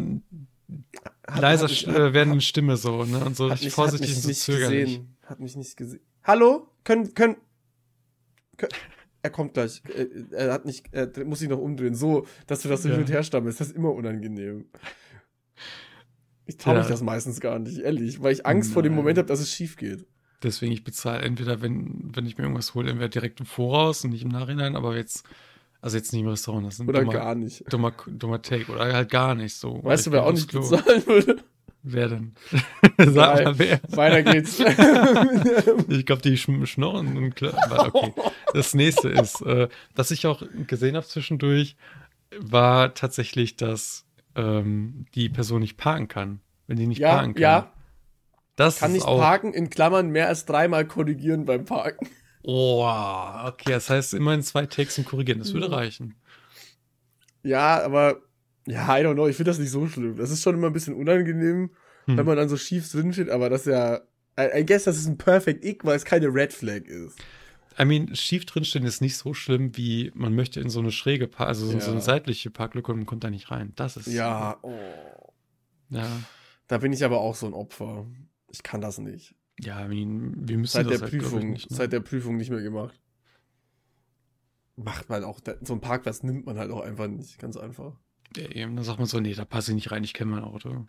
Hat- 1.27 1.41
leiser 1.41 1.63
hat 1.63 1.71
mich- 1.71 1.87
äh, 1.87 2.13
werdenden 2.13 2.41
Stimme 2.41 2.77
so, 2.77 3.03
ne? 3.03 3.25
Und 3.25 3.35
so 3.35 3.49
hat 3.51 3.61
mich, 3.61 3.73
vorsichtig 3.73 4.11
hat 4.11 4.17
und 4.17 4.27
mich 4.27 4.37
so 4.39 4.49
nicht 4.51 4.59
zögerlich. 4.61 4.85
gesehen. 4.85 5.17
Hat 5.25 5.39
mich 5.39 5.55
nicht 5.57 5.75
gesehen. 5.75 6.01
Hallo? 6.23 6.67
Können, 6.87 7.13
können, 7.13 7.35
können 8.55 8.71
er 9.21 9.29
kommt 9.29 9.55
gleich. 9.55 9.81
Er, 10.31 10.47
er 10.47 10.53
hat 10.53 10.63
nicht, 10.65 10.85
er 10.93 11.11
muss 11.25 11.39
sich 11.39 11.49
noch 11.49 11.57
umdrehen. 11.59 11.95
So, 11.95 12.25
dass 12.45 12.61
du 12.61 12.69
das 12.69 12.83
so 12.83 12.87
Ja. 12.87 12.93
hin 12.95 13.03
und 13.03 13.09
her 13.09 13.23
stammelst, 13.23 13.59
das 13.59 13.67
ist 13.67 13.75
immer 13.75 13.91
unangenehm. 13.93 14.65
Ich 16.45 16.55
traue 16.55 16.75
mich 16.75 16.85
Ja. 16.85 16.91
das 16.91 17.01
meistens 17.01 17.41
gar 17.41 17.59
nicht, 17.59 17.79
ehrlich, 17.79 18.21
weil 18.23 18.31
ich 18.31 18.45
Angst 18.45 18.71
vor 18.71 18.83
dem 18.83 18.93
Nein. 18.93 18.99
Moment 19.01 19.17
habe, 19.17 19.27
dass 19.27 19.41
es 19.41 19.51
schief 19.51 19.75
geht. 19.75 20.05
Deswegen, 20.43 20.71
ich 20.71 20.85
bezahle 20.85 21.23
entweder, 21.23 21.61
wenn, 21.61 22.09
wenn 22.15 22.25
ich 22.25 22.37
mir 22.37 22.43
irgendwas 22.45 22.73
hole, 22.73 22.89
entweder 22.89 23.09
direkt 23.09 23.41
im 23.41 23.45
Voraus 23.45 24.05
und 24.05 24.11
nicht 24.11 24.23
im 24.23 24.29
Nachhinein, 24.29 24.77
aber 24.77 24.95
jetzt, 24.95 25.25
also 25.81 25.97
jetzt 25.97 26.13
nicht 26.13 26.21
im 26.21 26.29
Restaurant, 26.29 26.65
das 26.67 26.75
ist 26.75 26.79
ein 26.79 26.87
Oder 26.87 26.99
dummer, 27.01 27.11
gar 27.13 27.35
nicht. 27.35 27.65
dummer, 27.73 27.91
dummer 28.07 28.41
Take 28.41 28.71
oder 28.71 28.93
halt 28.93 29.09
gar 29.11 29.35
nicht 29.35 29.55
so. 29.55 29.83
Weißt 29.83 30.07
du, 30.07 30.11
wer 30.13 30.23
auch 30.23 30.29
ich 30.31 30.35
nicht 30.35 30.51
bezahlen 30.53 31.05
würde? 31.05 31.43
Wer 31.89 32.09
denn? 32.09 32.33
Sag 32.97 33.45
mal, 33.45 33.59
wer? 33.59 33.79
Weiter 33.89 34.23
geht's. 34.23 34.59
Ich 35.89 36.05
glaube, 36.05 36.21
die 36.21 36.37
schnorren 36.37 37.17
und 37.17 37.35
klar. 37.35 37.91
Okay. 37.93 38.13
Das 38.53 38.73
nächste 38.73 39.09
ist, 39.09 39.41
äh, 39.41 39.69
was 39.95 40.11
ich 40.11 40.27
auch 40.27 40.43
gesehen 40.67 40.95
habe 40.95 41.05
zwischendurch, 41.05 41.77
war 42.37 42.93
tatsächlich, 42.93 43.55
dass 43.55 44.05
ähm, 44.35 45.05
die 45.15 45.29
Person 45.29 45.61
nicht 45.61 45.77
parken 45.77 46.07
kann. 46.07 46.41
Wenn 46.67 46.77
die 46.77 46.87
nicht 46.87 46.99
ja, 46.99 47.15
parken 47.15 47.33
kann. 47.33 47.41
ja, 47.41 47.71
das 48.57 48.79
kann 48.79 48.91
nicht 48.91 49.05
parken, 49.05 49.53
in 49.53 49.69
Klammern 49.69 50.09
mehr 50.09 50.27
als 50.27 50.45
dreimal 50.45 50.85
korrigieren 50.85 51.45
beim 51.45 51.63
Parken. 51.63 52.09
Oh, 52.43 52.85
okay, 53.45 53.71
das 53.71 53.89
heißt 53.89 54.13
immerhin 54.13 54.41
zwei 54.41 54.65
Takes 54.65 54.97
und 54.97 55.05
korrigieren, 55.05 55.39
das 55.39 55.53
würde 55.53 55.71
reichen. 55.71 56.15
Ja, 57.43 57.81
aber, 57.81 58.19
ja, 58.67 58.97
I 58.97 59.01
don't 59.03 59.13
know, 59.13 59.27
ich 59.27 59.35
finde 59.35 59.49
das 59.51 59.59
nicht 59.59 59.71
so 59.71 59.87
schlimm. 59.87 60.15
Das 60.17 60.29
ist 60.29 60.43
schon 60.43 60.55
immer 60.55 60.67
ein 60.67 60.73
bisschen 60.73 60.93
unangenehm, 60.93 61.71
Hm. 62.05 62.17
wenn 62.17 62.25
man 62.25 62.37
dann 62.37 62.47
so 62.49 62.55
schief 62.57 62.89
drin 62.91 63.11
steht, 63.11 63.29
aber 63.29 63.49
das 63.49 63.61
ist 63.61 63.71
ja, 63.73 63.97
I, 64.39 64.59
I 64.61 64.65
guess, 64.65 64.83
das 64.85 64.97
ist 64.97 65.07
ein 65.07 65.17
Perfect 65.17 65.65
Ick, 65.65 65.83
weil 65.83 65.95
es 65.97 66.05
keine 66.05 66.27
Red 66.33 66.53
Flag 66.53 66.83
ist. 66.85 67.17
I 67.79 67.85
mean, 67.85 68.15
schief 68.15 68.45
drinstehen 68.45 68.85
ist 68.85 69.01
nicht 69.01 69.17
so 69.17 69.33
schlimm, 69.33 69.75
wie 69.77 70.11
man 70.15 70.33
möchte 70.33 70.59
in 70.61 70.69
so 70.69 70.79
eine 70.79 70.91
schräge, 70.91 71.27
pa 71.27 71.45
also 71.45 71.65
so, 71.65 71.79
so 71.79 71.87
eine 71.91 71.95
Ja. 71.99 72.01
seitliche 72.01 72.49
Parklücke 72.49 72.91
und 72.91 72.99
man 72.99 73.05
kommt 73.05 73.23
da 73.23 73.29
nicht 73.29 73.51
rein. 73.51 73.73
Das 73.75 73.97
ist. 73.97 74.07
Ja, 74.07 74.57
oh. 74.63 74.73
Ja, 75.89 76.07
Da 76.67 76.77
bin 76.79 76.91
ich 76.93 77.03
aber 77.05 77.19
auch 77.19 77.35
so 77.35 77.45
ein 77.45 77.53
Opfer. 77.53 78.05
Ich 78.49 78.63
kann 78.63 78.81
das 78.81 78.97
nicht. 78.99 79.35
ja 79.59 79.85
I 79.85 79.87
mean, 79.89 80.33
wir 80.47 80.57
müssen 80.57 80.73
Seit 80.73 80.85
das 80.87 80.93
der 80.99 81.01
halt, 81.01 81.11
Prüfung, 81.11 81.51
nicht, 81.51 81.69
ne? 81.69 81.75
seit 81.77 81.91
der 81.93 81.99
Prüfung 81.99 82.37
nicht 82.37 82.49
mehr 82.49 82.61
gemacht. 82.61 82.99
Macht 84.75 85.09
man 85.09 85.23
auch, 85.23 85.39
so 85.61 85.73
ein 85.73 85.81
Parkplatz 85.81 86.23
nimmt 86.23 86.45
man 86.45 86.57
halt 86.59 86.71
auch 86.71 86.81
einfach 86.81 87.07
nicht, 87.07 87.39
ganz 87.39 87.57
einfach. 87.57 87.99
Ja, 88.35 88.49
eben, 88.49 88.75
dann 88.75 88.85
sagt 88.85 88.99
man 88.99 89.07
so, 89.07 89.19
nee, 89.19 89.33
da 89.33 89.45
passe 89.45 89.71
ich 89.71 89.75
nicht 89.75 89.91
rein, 89.91 90.03
ich 90.03 90.13
kenne 90.13 90.31
mein 90.31 90.43
Auto. 90.43 90.85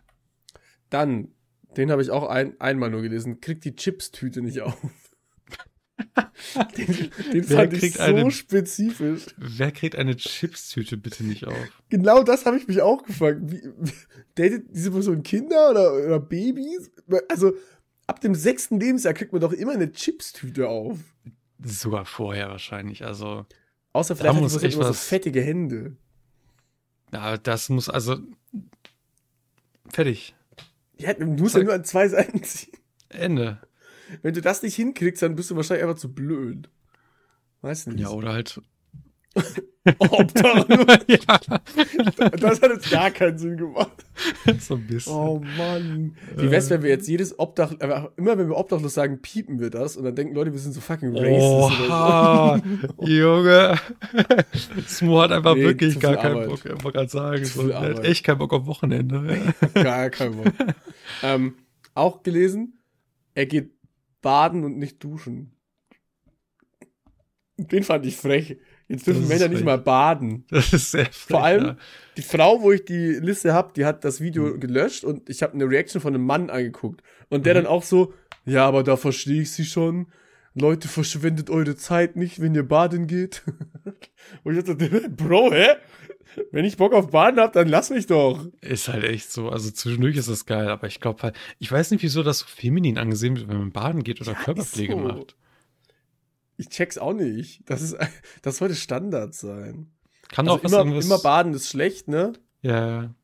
Dann, 0.89 1.29
den 1.77 1.91
habe 1.91 2.01
ich 2.01 2.11
auch 2.11 2.27
ein, 2.27 2.59
einmal 2.59 2.89
nur 2.89 3.01
gelesen, 3.01 3.41
kriegt 3.41 3.63
die 3.65 3.75
Chips-Tüte 3.75 4.41
nicht 4.41 4.61
auf. 4.61 4.75
den 6.77 7.11
den 7.33 7.49
Wer 7.49 7.57
fand 7.57 7.73
ich 7.73 7.79
kriegt 7.79 7.95
so 7.97 8.03
eine- 8.03 8.31
spezifisch. 8.31 9.25
Wer 9.37 9.71
kriegt 9.71 9.95
eine 9.95 10.15
Chipstüte 10.15 10.97
bitte 10.97 11.23
nicht 11.25 11.45
auf? 11.45 11.55
Genau 11.89 12.23
das 12.23 12.45
habe 12.45 12.57
ich 12.57 12.67
mich 12.67 12.81
auch 12.81 13.03
gefragt. 13.03 13.39
Wie, 13.43 13.61
datet 14.35 14.67
diese 14.73 14.91
Person 14.91 15.23
Kinder 15.23 15.69
oder, 15.71 15.93
oder 15.93 16.19
Babys? 16.19 16.89
Also, 17.29 17.53
ab 18.07 18.21
dem 18.21 18.35
sechsten 18.35 18.79
Lebensjahr 18.79 19.13
kriegt 19.13 19.31
man 19.33 19.41
doch 19.41 19.51
immer 19.53 19.73
eine 19.73 19.91
Chips-Tüte 19.91 20.67
auf. 20.69 20.97
Sogar 21.61 22.05
vorher 22.05 22.49
wahrscheinlich. 22.49 23.03
Also, 23.03 23.45
Außer 23.93 24.15
vielleicht 24.15 24.35
hat 24.35 24.63
echt 24.63 24.75
immer 24.75 24.85
so 24.85 24.93
fettige 24.93 25.41
Hände. 25.41 25.97
Ja, 27.11 27.37
das 27.37 27.69
muss 27.69 27.89
also 27.89 28.17
fertig. 29.91 30.35
Ja, 30.97 31.13
du 31.13 31.25
musst 31.25 31.55
ja 31.55 31.63
nur 31.63 31.73
an 31.73 31.85
zwei 31.85 32.07
Seiten 32.07 32.43
ziehen. 32.43 32.77
Ende. 33.09 33.59
Wenn 34.21 34.33
du 34.33 34.41
das 34.41 34.61
nicht 34.63 34.75
hinkriegst, 34.75 35.21
dann 35.21 35.35
bist 35.35 35.51
du 35.51 35.55
wahrscheinlich 35.55 35.83
einfach 35.83 35.99
zu 35.99 36.13
blöd. 36.13 36.69
Weiß 37.61 37.87
nicht. 37.87 37.99
Ja, 37.99 38.09
oder 38.09 38.33
halt. 38.33 38.61
Obdachlos. 39.99 40.97
ja, 41.07 41.39
Das 42.31 42.61
hat 42.61 42.71
jetzt 42.71 42.91
gar 42.91 43.11
keinen 43.11 43.37
Sinn 43.37 43.57
gemacht. 43.57 44.05
so 44.59 44.75
ein 44.75 44.87
bisschen. 44.87 45.13
Oh 45.13 45.39
Mann. 45.57 46.15
Wie 46.35 46.51
wär's, 46.51 46.69
wenn 46.69 46.83
wir 46.83 46.89
jetzt 46.89 47.07
jedes 47.07 47.37
Obdach, 47.39 47.73
aber 47.79 48.11
immer 48.17 48.37
wenn 48.37 48.49
wir 48.49 48.57
obdachlos 48.57 48.93
sagen, 48.93 49.21
piepen 49.21 49.59
wir 49.59 49.69
das 49.69 49.97
und 49.97 50.03
dann 50.03 50.15
denken 50.15 50.35
Leute, 50.35 50.51
wir 50.51 50.59
sind 50.59 50.73
so 50.73 50.81
fucking 50.81 51.15
racist 51.15 51.89
Oha, 51.89 52.61
Junge. 53.01 53.75
Smo 54.87 55.21
hat 55.21 55.31
einfach 55.31 55.55
Nee, 55.55 55.63
wirklich 55.63 55.99
gar 55.99 56.17
keinen 56.17 56.33
Arbeit. 56.37 56.49
Bock. 56.49 56.65
Ich 56.65 56.83
wollte 56.83 56.97
gerade 56.97 57.09
sagen, 57.09 57.45
so, 57.45 57.69
er 57.69 57.81
hat 57.81 58.03
echt 58.05 58.25
keinen 58.25 58.39
Bock 58.39 58.53
auf 58.53 58.65
Wochenende. 58.65 59.53
so. 59.61 59.67
Gar 59.83 60.09
kein 60.09 60.35
Bock. 60.35 60.53
ähm, 61.23 61.55
auch 61.93 62.23
gelesen, 62.23 62.79
er 63.33 63.45
geht 63.45 63.71
baden 64.21 64.63
und 64.63 64.77
nicht 64.77 65.03
duschen. 65.03 65.53
Den 67.57 67.83
fand 67.83 68.05
ich 68.05 68.15
frech. 68.17 68.57
Jetzt 68.89 69.05
dürfen 69.07 69.27
Männer 69.27 69.47
nicht 69.47 69.63
mal 69.63 69.77
baden. 69.77 70.43
Das 70.49 70.73
ist 70.73 70.91
sehr 70.91 71.05
frech, 71.05 71.15
Vor 71.15 71.43
allem 71.43 71.65
ja. 71.65 71.77
die 72.17 72.21
Frau, 72.23 72.61
wo 72.61 72.71
ich 72.71 72.83
die 72.85 73.13
Liste 73.13 73.53
hab, 73.53 73.73
die 73.75 73.85
hat 73.85 74.03
das 74.03 74.19
Video 74.19 74.43
Mhm. 74.45 74.59
gelöscht 74.59 75.03
und 75.05 75.29
ich 75.29 75.41
habe 75.43 75.53
eine 75.53 75.65
Reaction 75.69 76.01
von 76.01 76.13
einem 76.15 76.25
Mann 76.25 76.49
angeguckt. 76.49 77.01
Und 77.29 77.45
der 77.45 77.53
Mhm. 77.53 77.57
dann 77.59 77.65
auch 77.67 77.83
so, 77.83 78.13
ja, 78.45 78.65
aber 78.67 78.83
da 78.83 78.97
verstehe 78.97 79.43
ich 79.43 79.51
sie 79.51 79.65
schon. 79.65 80.07
Leute, 80.55 80.87
verschwendet 80.87 81.49
eure 81.51 81.75
Zeit 81.75 82.15
nicht, 82.15 82.41
wenn 82.41 82.55
ihr 82.55 82.63
baden 82.67 83.05
geht. 83.07 83.43
und 84.43 84.57
ich 84.57 84.63
dachte, 84.65 85.09
Bro, 85.09 85.51
hä? 85.53 85.67
Wenn 86.51 86.65
ich 86.65 86.77
Bock 86.77 86.93
auf 86.93 87.09
Baden 87.11 87.39
hab, 87.39 87.53
dann 87.53 87.67
lass 87.67 87.89
mich 87.89 88.05
doch. 88.07 88.45
Ist 88.61 88.87
halt 88.87 89.03
echt 89.03 89.31
so. 89.31 89.49
Also 89.49 89.71
zwischendurch 89.71 90.15
ist 90.15 90.29
das 90.29 90.45
geil, 90.45 90.67
aber 90.69 90.87
ich 90.87 90.99
glaube 90.99 91.21
halt, 91.23 91.35
ich 91.59 91.71
weiß 91.71 91.91
nicht, 91.91 92.03
wieso 92.03 92.21
das 92.23 92.39
so 92.39 92.45
feminin 92.47 92.97
angesehen 92.97 93.35
wird, 93.37 93.47
wenn 93.47 93.57
man 93.57 93.71
baden 93.71 94.03
geht 94.03 94.21
oder 94.21 94.33
Ja, 94.33 94.37
Körperpflege 94.43 94.93
so. 94.93 94.99
macht. 94.99 95.35
Ich 96.59 96.67
check's 96.69 96.97
auch 96.97 97.13
nicht. 97.13 97.61
Das 97.69 97.81
ist, 97.81 97.95
das 98.41 98.57
sollte 98.57 98.75
Standard 98.75 99.33
sein. 99.33 99.91
Kann 100.29 100.47
Also 100.47 100.59
auch 100.59 100.63
immer, 100.63 100.77
irgendwas. 100.79 101.05
immer 101.05 101.19
baden 101.19 101.53
ist 101.53 101.69
schlecht, 101.69 102.07
ne? 102.07 102.33
ja, 102.61 103.01
ja. 103.01 103.15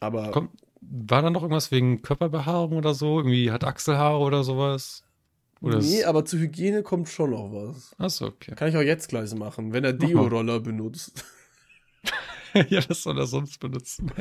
Aber 0.00 0.30
Komm, 0.30 0.48
war 0.80 1.22
da 1.22 1.30
noch 1.30 1.42
irgendwas 1.42 1.70
wegen 1.70 2.02
Körperbehaarung 2.02 2.72
oder 2.76 2.94
so? 2.94 3.18
Irgendwie 3.18 3.50
hat 3.50 3.64
Achselhaare 3.64 4.18
oder 4.18 4.44
sowas? 4.44 5.04
Oder 5.60 5.78
nee, 5.78 6.04
aber 6.04 6.24
zu 6.24 6.38
Hygiene 6.38 6.82
kommt 6.82 7.08
schon 7.08 7.30
noch 7.30 7.52
was. 7.52 7.94
Achso, 7.98 8.26
okay. 8.26 8.54
Kann 8.54 8.68
ich 8.70 8.76
auch 8.76 8.82
jetzt 8.82 9.08
gleich 9.10 9.34
machen, 9.34 9.72
wenn 9.74 9.84
er. 9.84 9.92
Deo-Roller 9.92 10.60
benutzt. 10.60 11.24
ja, 12.68 12.80
was 12.88 13.02
soll 13.02 13.18
er 13.18 13.26
sonst 13.26 13.58
benutzen? 13.60 14.10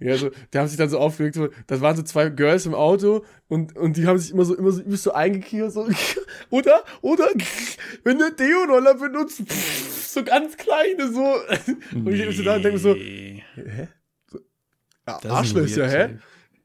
Ja, 0.00 0.16
so, 0.16 0.30
die 0.52 0.58
haben 0.58 0.68
sich 0.68 0.76
dann 0.76 0.88
so 0.88 0.98
aufgeregt, 0.98 1.34
so, 1.34 1.48
das 1.66 1.80
waren 1.80 1.96
so 1.96 2.02
zwei 2.02 2.28
Girls 2.30 2.66
im 2.66 2.74
Auto 2.74 3.24
und, 3.48 3.76
und 3.76 3.96
die 3.96 4.06
haben 4.06 4.18
sich 4.18 4.30
immer 4.30 4.44
so, 4.44 4.54
immer 4.54 4.70
so, 4.70 4.80
übelst 4.80 5.04
so 5.04 5.12
eingekiert, 5.12 5.72
so, 5.72 5.88
oder, 6.50 6.84
oder, 7.02 7.28
wenn 8.04 8.18
der 8.18 8.30
Deo-Roller 8.30 8.94
benutzt, 8.94 9.42
so 10.12 10.22
ganz 10.24 10.56
kleine, 10.56 11.12
so. 11.12 11.34
Und 11.94 12.12
ich 12.12 12.36
so 12.36 12.42
da 12.42 12.56
und 12.56 12.62
denke 12.62 12.78
so, 12.78 12.94
Nee, 12.94 13.42
hä? 13.54 13.88
So, 14.30 14.38
ja, 15.06 15.18
das 15.20 15.32
Arschlöcher, 15.32 15.88
hä? 15.88 16.18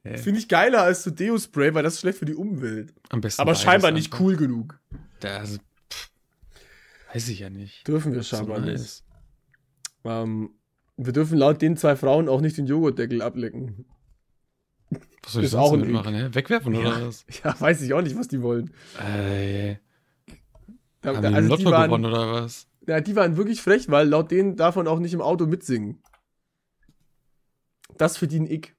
Hä? 0.04 0.18
Finde 0.18 0.40
ich 0.40 0.48
geiler 0.48 0.84
als 0.84 1.04
so 1.04 1.12
Deo-Spray, 1.12 1.74
weil 1.74 1.84
das 1.84 1.96
ist 1.96 2.02
schlecht 2.02 2.20
für 2.20 2.26
die 2.26 2.36
Umwelt. 2.36 2.94
Am 3.10 3.22
besten 3.22 3.42
Aber 3.42 3.56
scheinbar 3.56 3.92
nicht 3.92 4.12
einfach. 4.12 4.20
cool 4.26 4.36
genug. 4.36 4.80
Da, 5.22 5.38
also, 5.38 5.58
pff, 5.92 6.12
weiß 7.14 7.30
ich 7.30 7.40
ja 7.40 7.50
nicht. 7.50 7.88
Dürfen 7.88 8.14
wir 8.14 8.22
So 8.22 8.36
scheinbar 8.36 8.60
nicht. 8.60 9.04
Ähm, 10.04 10.52
wir 10.98 11.14
dürfen 11.14 11.38
laut 11.38 11.62
den 11.62 11.78
zwei 11.78 11.96
Frauen 11.96 12.30
auch 12.30 12.42
nicht 12.42 12.58
den 12.58 12.68
Joghurtdeckel 12.68 13.22
ablecken. 13.22 13.86
Was 15.24 15.34
soll 15.34 15.44
ich 15.44 15.50
sonst 15.52 15.64
auch 15.64 15.74
ein 15.74 15.80
damit 15.80 15.90
Ick. 15.90 15.94
machen? 15.96 16.16
Hä? 16.16 16.30
Wegwerfen 16.34 16.76
oder 16.76 17.08
was? 17.08 17.26
Ja, 17.44 17.60
weiß 17.60 17.82
ich 17.82 17.94
auch 17.94 18.02
nicht, 18.02 18.18
was 18.18 18.28
die 18.28 18.42
wollen. 18.42 18.72
Äh, 19.00 19.76
Da, 21.02 21.10
haben 21.10 21.22
da, 21.22 21.30
die 21.30 21.36
also 21.36 21.50
Lotto 21.50 21.64
die 21.64 21.72
waren, 21.72 21.86
gewonnen 21.86 22.06
oder 22.06 22.32
was? 22.32 22.68
Ja, 22.88 23.00
die 23.02 23.16
waren 23.16 23.38
wirklich 23.38 23.62
frech, 23.62 23.90
weil 23.90 24.08
laut 24.08 24.32
denen 24.32 24.56
darf 24.56 24.76
man 24.76 24.88
auch 24.88 25.00
nicht 25.00 25.14
im 25.14 25.22
Auto 25.22 25.46
mitsingen. 25.46 26.02
Das 27.98 28.18
verdient 28.18 28.50
ich. 28.50 28.74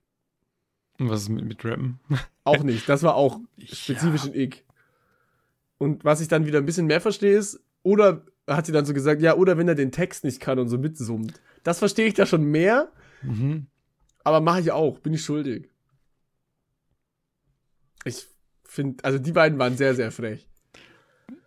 Und 0.98 1.10
was 1.10 1.22
ist 1.22 1.28
mit, 1.30 1.44
mit 1.44 1.64
Rappen? 1.64 1.98
Auch 2.44 2.62
nicht. 2.62 2.88
Das 2.88 3.02
war 3.02 3.14
auch 3.16 3.40
spezifisch 3.58 4.26
ein 4.26 4.34
ich. 4.34 4.64
Und 5.78 6.04
was 6.04 6.20
ich 6.20 6.28
dann 6.28 6.46
wieder 6.46 6.58
ein 6.58 6.66
bisschen 6.66 6.86
mehr 6.86 7.00
verstehe 7.00 7.36
ist, 7.36 7.60
oder 7.82 8.24
hat 8.46 8.66
sie 8.66 8.72
dann 8.72 8.84
so 8.84 8.92
gesagt, 8.94 9.22
ja, 9.22 9.34
oder 9.34 9.56
wenn 9.58 9.66
er 9.66 9.74
den 9.74 9.90
Text 9.92 10.24
nicht 10.24 10.40
kann 10.40 10.58
und 10.58 10.68
so 10.68 10.78
mitsummt. 10.78 11.40
Das 11.64 11.80
verstehe 11.80 12.06
ich 12.06 12.14
da 12.14 12.24
schon 12.26 12.44
mehr, 12.44 12.92
Mhm. 13.22 13.66
aber 14.22 14.40
mache 14.40 14.60
ich 14.60 14.70
auch, 14.70 14.98
bin 15.00 15.14
ich 15.14 15.24
schuldig. 15.24 15.68
Ich 18.04 18.26
finde, 18.64 19.02
also 19.04 19.18
die 19.18 19.32
beiden 19.32 19.58
waren 19.58 19.76
sehr, 19.76 19.94
sehr 19.94 20.10
frech. 20.12 20.46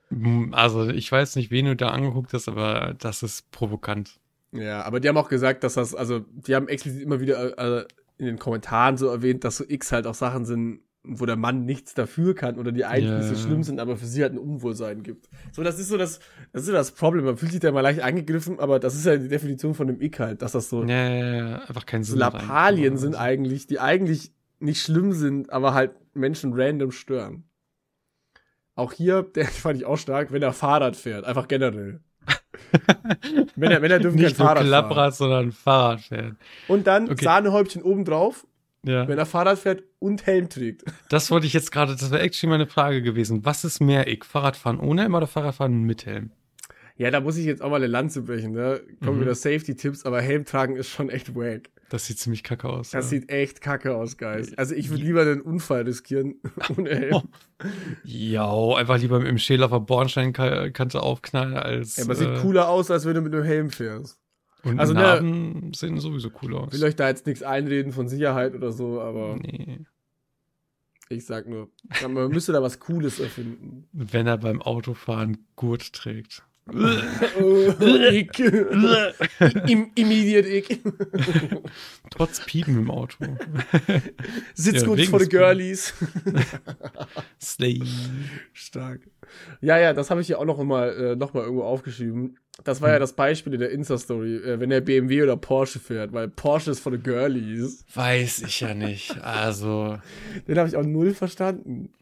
Mm, 0.09 0.53
Also, 0.53 0.87
ich 0.89 1.11
weiß 1.11 1.35
nicht, 1.35 1.51
wen 1.51 1.65
du 1.65 1.75
da 1.75 1.89
angeguckt 1.89 2.33
hast, 2.33 2.47
aber 2.47 2.95
das 2.97 3.23
ist 3.23 3.51
provokant. 3.51 4.19
Ja, 4.53 4.83
aber 4.83 4.99
die 4.99 5.09
haben 5.09 5.17
auch 5.17 5.29
gesagt, 5.29 5.63
dass 5.63 5.73
das, 5.75 5.93
also 5.93 6.19
die 6.31 6.55
haben 6.55 6.67
explizit 6.67 7.01
immer 7.03 7.19
wieder 7.19 7.57
äh, 7.81 7.87
in 8.17 8.25
den 8.25 8.39
Kommentaren 8.39 8.97
so 8.97 9.07
erwähnt, 9.07 9.43
dass 9.43 9.57
so 9.57 9.65
X 9.67 9.91
halt 9.91 10.07
auch 10.07 10.15
Sachen 10.15 10.45
sind, 10.45 10.79
wo 11.09 11.25
der 11.25 11.35
Mann 11.35 11.65
nichts 11.65 11.93
dafür 11.93 12.35
kann 12.35 12.57
oder 12.57 12.71
die 12.71 12.83
nicht 12.83 13.23
so 13.29 13.35
schlimm 13.35 13.63
sind, 13.63 13.79
aber 13.79 13.97
für 13.97 14.05
sie 14.05 14.21
halt 14.23 14.33
ein 14.33 14.37
Unwohlsein 14.37 15.03
gibt. 15.03 15.29
So, 15.51 15.63
das 15.63 15.79
ist 15.79 15.89
so 15.89 15.97
das, 15.97 16.19
das 16.53 16.61
ist 16.63 16.67
so 16.67 16.73
das 16.73 16.91
Problem. 16.91 17.25
Man 17.25 17.37
fühlt 17.37 17.51
sich 17.51 17.61
da 17.61 17.71
mal 17.71 17.81
leicht 17.81 18.01
angegriffen, 18.01 18.59
aber 18.59 18.79
das 18.79 18.95
ist 18.95 19.05
ja 19.05 19.17
die 19.17 19.27
Definition 19.29 19.73
von 19.73 19.87
dem 19.87 20.01
Ick 20.01 20.19
halt, 20.19 20.41
dass 20.41 20.51
das 20.51 20.69
so 20.69 20.83
Ja, 20.83 21.09
ja, 21.09 21.35
ja, 21.35 21.55
einfach 21.63 21.85
keinen 21.85 22.03
so 22.03 22.13
Sinn. 22.13 22.23
hat 22.23 22.33
Lappalien 22.33 22.97
sind 22.97 23.15
eigentlich, 23.15 23.67
die 23.67 23.79
eigentlich 23.79 24.31
nicht 24.59 24.81
schlimm 24.81 25.13
sind, 25.13 25.51
aber 25.51 25.73
halt 25.73 25.91
Menschen 26.13 26.53
random 26.53 26.91
stören. 26.91 27.43
Auch 28.75 28.93
hier, 28.93 29.23
der 29.35 29.45
fand 29.45 29.77
ich 29.77 29.85
auch 29.85 29.97
stark, 29.97 30.31
wenn 30.31 30.41
er 30.41 30.53
Fahrrad 30.53 30.95
fährt, 30.95 31.25
einfach 31.25 31.47
generell. 31.47 32.01
Männer, 33.55 33.79
Männer 33.79 33.99
dürfen 33.99 34.17
Nicht 34.17 34.35
kein 34.35 34.35
Fahrrad 34.35 34.57
fahren. 34.57 34.67
Klapprad, 34.67 35.15
sondern 35.15 35.51
Fahrrad 35.51 36.01
fährt. 36.01 36.35
Und 36.67 36.87
dann 36.87 37.09
Okay. 37.09 37.23
Sahnehäubchen 37.23 37.81
obendrauf, 37.81 38.45
Ja. 38.87 39.07
wenn 39.07 39.17
er 39.17 39.25
Fahrrad 39.25 39.59
fährt 39.59 39.83
und 39.99 40.25
Helm 40.25 40.49
trägt. 40.49 40.83
Das 41.09 41.29
wollte 41.31 41.45
ich 41.47 41.53
jetzt 41.53 41.71
gerade, 41.71 41.93
das 41.95 42.09
wäre 42.11 42.21
actually 42.21 42.49
meine 42.49 42.67
Frage 42.67 43.01
gewesen. 43.01 43.45
Was 43.45 43.63
ist 43.63 43.79
mehr 43.79 44.07
ich? 44.07 44.23
Fahrradfahren 44.23 44.79
ohne 44.79 45.01
Helm 45.03 45.13
oder 45.15 45.27
Fahrradfahren 45.27 45.83
mit 45.83 46.05
Helm? 46.05 46.31
Ja, 46.95 47.11
da 47.11 47.19
muss 47.19 47.37
ich 47.37 47.45
jetzt 47.45 47.61
auch 47.61 47.69
mal 47.69 47.75
eine 47.75 47.85
Lanze 47.87 48.23
brechen, 48.23 48.53
ne? 48.53 48.81
Kommen 49.03 49.17
Mhm. 49.17 49.21
wieder 49.21 49.35
Safety-Tipps, 49.35 50.03
aber 50.05 50.19
Helm 50.19 50.45
tragen 50.45 50.75
ist 50.77 50.89
schon 50.89 51.09
echt 51.11 51.35
wack. 51.35 51.69
Das 51.89 52.07
sieht 52.07 52.17
ziemlich 52.19 52.43
kacke 52.43 52.67
aus. 52.67 52.89
Das 52.89 53.05
ja. 53.05 53.09
sieht 53.19 53.29
echt 53.29 53.61
kacke 53.61 53.95
aus, 53.95 54.17
Guys. 54.17 54.57
Also 54.57 54.73
ich 54.75 54.89
würde 54.89 55.03
lieber 55.03 55.21
einen 55.21 55.41
Unfall 55.41 55.83
riskieren 55.83 56.41
ohne 56.77 56.89
Helm. 56.89 57.21
Ja, 58.03 58.51
einfach 58.75 58.97
lieber 58.99 59.19
mit 59.19 59.27
dem 59.29 59.37
Schäler 59.37 59.65
auf 59.65 59.71
der 59.71 59.79
Bornsteinkante 59.79 61.01
aufknallen 61.01 61.55
als. 61.55 61.97
Ja, 61.97 62.03
aber 62.03 62.13
äh, 62.13 62.17
sieht 62.17 62.35
cooler 62.41 62.67
aus, 62.69 62.91
als 62.91 63.05
wenn 63.05 63.15
du 63.15 63.21
mit 63.21 63.33
einem 63.33 63.43
Helm 63.43 63.69
fährst. 63.71 64.19
Und 64.67 64.79
Also, 64.79 64.93
ne- 64.93 64.99
Narben 65.01 65.73
sehen 65.73 65.99
sowieso 65.99 66.29
cool 66.41 66.55
aus. 66.55 66.73
will 66.73 66.83
euch 66.83 66.95
da 66.95 67.07
jetzt 67.07 67.25
nichts 67.27 67.43
einreden 67.43 67.91
von 67.91 68.07
Sicherheit 68.07 68.53
oder 68.55 68.71
so, 68.71 68.99
aber 69.01 69.37
Nee. 69.37 69.79
ich 71.09 71.25
sag 71.25 71.47
nur, 71.47 71.69
man 72.07 72.29
müsste 72.29 72.51
da 72.51 72.61
was 72.61 72.79
Cooles 72.79 73.19
erfinden. 73.19 73.87
Wenn 73.93 74.27
er 74.27 74.37
beim 74.37 74.61
Autofahren 74.61 75.45
Gurt 75.55 75.93
trägt. 75.93 76.43
Im, 79.67 79.91
immediate 79.95 80.47
Ick. 80.49 80.79
Trotz 82.09 82.45
Piepen 82.45 82.77
im 82.77 82.91
Auto. 82.91 83.23
Sitzt 84.53 84.81
Ja, 84.81 84.87
gut 84.87 85.01
vor 85.05 85.19
den. 85.19 85.29
Girlies. 85.29 85.93
Slay. 87.41 87.81
Stark. 88.53 89.01
Ja, 89.61 89.77
ja, 89.77 89.93
das 89.93 90.09
habe 90.09 90.19
ich 90.21 90.27
hier 90.27 90.39
auch 90.39 90.45
noch 90.45 90.61
mal, 90.63 90.89
äh, 90.89 91.15
noch 91.15 91.33
mal 91.33 91.43
irgendwo 91.43 91.63
aufgeschrieben. 91.63 92.37
Das 92.63 92.81
war 92.81 92.89
ja 92.89 92.99
das 92.99 93.13
Beispiel 93.13 93.53
in 93.53 93.59
der 93.59 93.69
Insta-Story, 93.71 94.37
äh, 94.37 94.59
wenn 94.59 94.71
er 94.71 94.81
BMW 94.81 95.23
oder 95.23 95.37
Porsche 95.37 95.79
fährt, 95.79 96.11
weil 96.11 96.27
Porsche 96.27 96.71
ist 96.71 96.79
von 96.79 96.93
den 96.93 97.03
Girlies. 97.03 97.85
Weiß 97.93 98.39
ich 98.41 98.61
ja 98.61 98.73
nicht. 98.73 99.15
Also, 99.21 99.99
Den 100.47 100.57
habe 100.57 100.67
ich 100.67 100.75
auch 100.75 100.83
null 100.83 101.13
verstanden. 101.13 101.93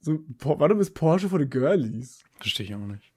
So, 0.00 0.20
warum 0.40 0.80
ist 0.80 0.94
Porsche 0.94 1.28
von 1.28 1.38
den 1.40 1.50
Girlies? 1.50 2.22
verstehe 2.38 2.66
ich 2.66 2.74
auch 2.74 2.78
nicht. 2.86 3.12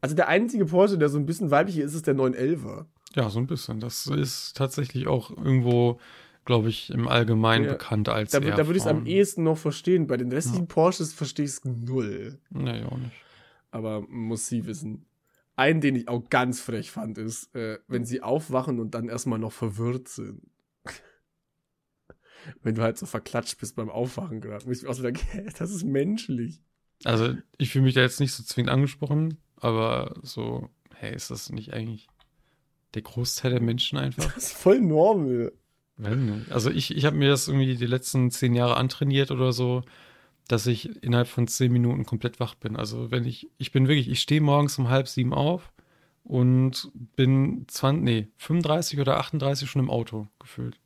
Also 0.00 0.14
der 0.16 0.28
einzige 0.28 0.64
Porsche, 0.66 0.98
der 0.98 1.08
so 1.08 1.18
ein 1.18 1.26
bisschen 1.26 1.50
weiblich 1.50 1.78
ist, 1.78 1.94
ist 1.94 2.06
der 2.06 2.14
911er. 2.14 2.86
Ja, 3.14 3.30
so 3.30 3.38
ein 3.38 3.46
bisschen. 3.46 3.80
Das 3.80 4.06
ist 4.06 4.56
tatsächlich 4.56 5.06
auch 5.06 5.30
irgendwo, 5.30 5.98
glaube 6.44 6.68
ich, 6.68 6.90
im 6.90 7.08
Allgemeinen 7.08 7.64
Ja. 7.64 7.72
bekannt 7.72 8.08
als 8.08 8.32
Da, 8.32 8.40
da 8.40 8.66
würde 8.66 8.76
ich 8.78 8.82
es 8.84 8.86
am 8.88 9.06
ehesten 9.06 9.44
noch 9.44 9.56
verstehen. 9.58 10.06
Bei 10.06 10.16
den 10.16 10.30
restlichen 10.32 10.66
Porsches 10.66 11.12
verstehe 11.12 11.44
ich 11.44 11.52
es 11.52 11.64
null. 11.64 12.38
Nee, 12.50 12.82
auch 12.84 12.96
nicht. 12.98 13.12
Aber 13.70 14.02
muss 14.08 14.46
sie 14.46 14.66
wissen. 14.66 15.06
Einen, 15.56 15.80
den 15.80 15.96
ich 15.96 16.08
auch 16.08 16.28
ganz 16.30 16.60
frech 16.60 16.90
fand, 16.90 17.18
ist, 17.18 17.54
äh, 17.54 17.78
wenn 17.86 18.04
sie 18.04 18.22
aufwachen 18.22 18.80
und 18.80 18.94
dann 18.94 19.08
erstmal 19.08 19.38
noch 19.38 19.52
verwirrt 19.52 20.08
sind. 20.08 20.42
wenn 22.62 22.74
du 22.74 22.82
halt 22.82 22.98
so 22.98 23.06
verklatscht 23.06 23.58
bist 23.58 23.76
beim 23.76 23.90
Aufwachen 23.90 24.40
gerade. 24.40 24.66
Wo 24.66 24.70
ich 24.72 24.82
mir 24.82 24.88
auch 24.88 24.94
so 24.94 25.02
denke, 25.02 25.20
hä, 25.30 25.46
das 25.56 25.70
ist 25.70 25.84
menschlich. 25.84 26.60
Also, 27.04 27.36
ich 27.58 27.70
fühle 27.70 27.84
mich 27.84 27.94
da 27.94 28.00
jetzt 28.00 28.20
nicht 28.20 28.32
so 28.32 28.42
zwingend 28.42 28.70
angesprochen, 28.70 29.38
aber 29.56 30.14
so, 30.22 30.70
hey, 30.94 31.14
ist 31.14 31.30
das 31.30 31.50
nicht 31.50 31.72
eigentlich 31.72 32.08
der 32.94 33.02
Großteil 33.02 33.50
der 33.50 33.60
Menschen 33.60 33.98
einfach? 33.98 34.32
Das 34.34 34.44
ist 34.44 34.52
voll 34.52 34.80
normal. 34.80 35.52
Also 36.50 36.70
ich, 36.70 36.94
ich 36.96 37.04
habe 37.04 37.16
mir 37.16 37.28
das 37.28 37.46
irgendwie 37.46 37.76
die 37.76 37.86
letzten 37.86 38.30
zehn 38.30 38.54
Jahre 38.54 38.76
antrainiert 38.76 39.30
oder 39.30 39.52
so, 39.52 39.82
dass 40.48 40.66
ich 40.66 41.02
innerhalb 41.02 41.28
von 41.28 41.46
zehn 41.46 41.72
Minuten 41.72 42.04
komplett 42.04 42.40
wach 42.40 42.54
bin. 42.54 42.76
Also 42.76 43.10
wenn 43.10 43.24
ich, 43.24 43.50
ich 43.58 43.72
bin 43.72 43.88
wirklich, 43.88 44.08
ich 44.08 44.20
stehe 44.20 44.40
morgens 44.40 44.78
um 44.78 44.88
halb 44.88 45.08
sieben 45.08 45.32
auf 45.32 45.72
und 46.22 46.90
bin 47.16 47.64
20, 47.68 48.04
nee, 48.04 48.28
35 48.38 49.00
oder 49.00 49.18
38 49.18 49.68
schon 49.68 49.82
im 49.82 49.90
Auto 49.90 50.28
gefühlt. 50.38 50.78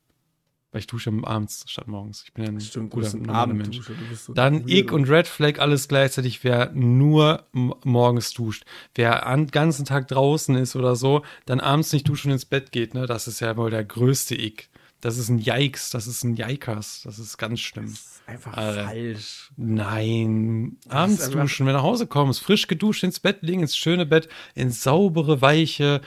Weil 0.71 0.81
ich 0.81 0.87
dusche 0.87 1.11
abends 1.23 1.65
statt 1.67 1.89
morgens. 1.89 2.25
Ich 2.25 2.35
bin 2.35 2.45
ja 2.45 2.51
ein 2.51 2.61
Stimmt, 2.61 2.91
guter, 2.91 3.05
bist 3.05 3.15
ein 3.15 3.23
normaler 3.23 3.55
Mensch. 3.55 3.79
Abendduscher. 3.79 3.95
Du 3.95 4.05
bist 4.11 4.25
so 4.27 4.35
Dann. 4.35 4.69
Ick 4.69 4.93
und 4.93 5.09
Red 5.09 5.27
Flag 5.27 5.61
alles 5.61 5.89
gleichzeitig, 5.89 6.45
wer 6.45 6.71
nur 6.73 7.47
morgens 7.53 8.35
duscht. 8.35 8.65
Wer 8.95 9.27
an 9.27 9.47
ganzen 9.47 9.87
Tag 9.87 10.09
draußen 10.09 10.55
ist 10.57 10.77
oder 10.77 10.95
so, 10.95 11.23
dann 11.47 11.61
abends 11.61 11.93
nicht 11.95 12.07
duschen 12.07 12.29
und 12.29 12.35
ins 12.35 12.45
Bett 12.45 12.71
geht, 12.71 12.93
ne? 12.93 13.07
Das 13.07 13.27
ist 13.27 13.41
ja 13.41 13.57
wohl 13.57 13.71
der 13.71 13.83
größte 13.83 14.35
Ick. 14.35 14.69
Das 15.01 15.17
ist 15.17 15.29
ein 15.29 15.39
Yikes, 15.39 15.91
das 15.91 16.09
ist 16.09 16.25
ein 16.25 16.37
Yikers, 16.37 17.03
das 17.05 17.21
ist 17.21 17.39
ganz 17.39 17.61
schlimm. 17.61 17.85
Das 17.87 18.01
ist 18.01 18.23
einfach 18.27 18.57
Alter. 18.57 18.85
falsch. 18.85 19.53
Nein, 19.57 20.77
abends 20.89 21.31
duschen, 21.31 21.67
wenn 21.67 21.75
du 21.75 21.79
nach 21.79 21.85
Hause 21.85 22.09
kommst, 22.09 22.43
frisch 22.43 22.67
geduscht 22.67 23.05
ins 23.05 23.21
Bett 23.21 23.39
legen, 23.43 23.61
ins 23.63 23.77
schöne 23.77 24.07
Bett, 24.07 24.29
ins 24.57 24.83
saubere, 24.83 25.41
weiche, 25.41 26.01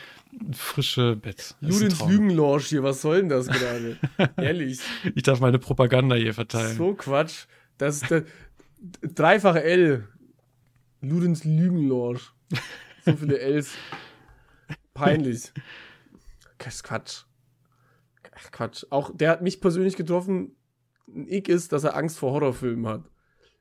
frische 0.52 1.16
Bett. 1.16 1.56
Judiths. 1.62 2.06
Lügenlorsch 2.06 2.68
hier, 2.68 2.84
was 2.84 3.02
soll 3.02 3.22
denn 3.22 3.30
das 3.30 3.48
gerade? 3.48 3.98
Ehrlich. 4.38 4.80
Ich 5.16 5.24
darf 5.24 5.39
meine 5.39 5.60
Propaganda 5.60 6.16
hier 6.16 6.34
verteilen. 6.34 6.76
So 6.76 6.94
Quatsch. 6.94 7.46
Das 7.78 8.02
ist 8.02 8.12
der 8.12 8.26
dreifache 9.02 9.64
L. 9.64 10.08
Ludens 11.00 11.46
Lügenlorsch. 11.46 12.34
So 13.06 13.16
viele 13.16 13.39
Ls. 13.39 13.72
Peinlich. 14.94 15.52
Das 16.58 16.76
ist 16.76 16.84
Quatsch. 16.84 17.24
Ach, 18.32 18.52
Quatsch. 18.52 18.86
Auch 18.90 19.16
der 19.16 19.30
hat 19.30 19.42
mich 19.42 19.62
persönlich 19.62 19.96
getroffen. 19.96 20.56
Ein 21.08 21.28
Ick 21.28 21.50
ist, 21.50 21.72
dass 21.74 21.84
er 21.84 21.96
Angst 21.96 22.18
vor 22.18 22.32
Horrorfilmen 22.32 22.88
hat. 22.88 23.04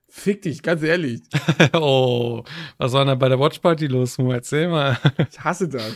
Fick 0.09 0.43
dich, 0.43 0.62
ganz 0.62 0.83
ehrlich. 0.83 1.23
oh, 1.73 2.43
was 2.79 2.93
war 2.93 3.01
denn 3.01 3.09
da 3.09 3.14
bei 3.14 3.29
der 3.29 3.39
Watchparty 3.39 3.87
los? 3.87 4.18
Erzähl 4.18 4.68
mal. 4.68 4.99
Ich 5.31 5.41
hasse 5.41 5.68
das. 5.68 5.95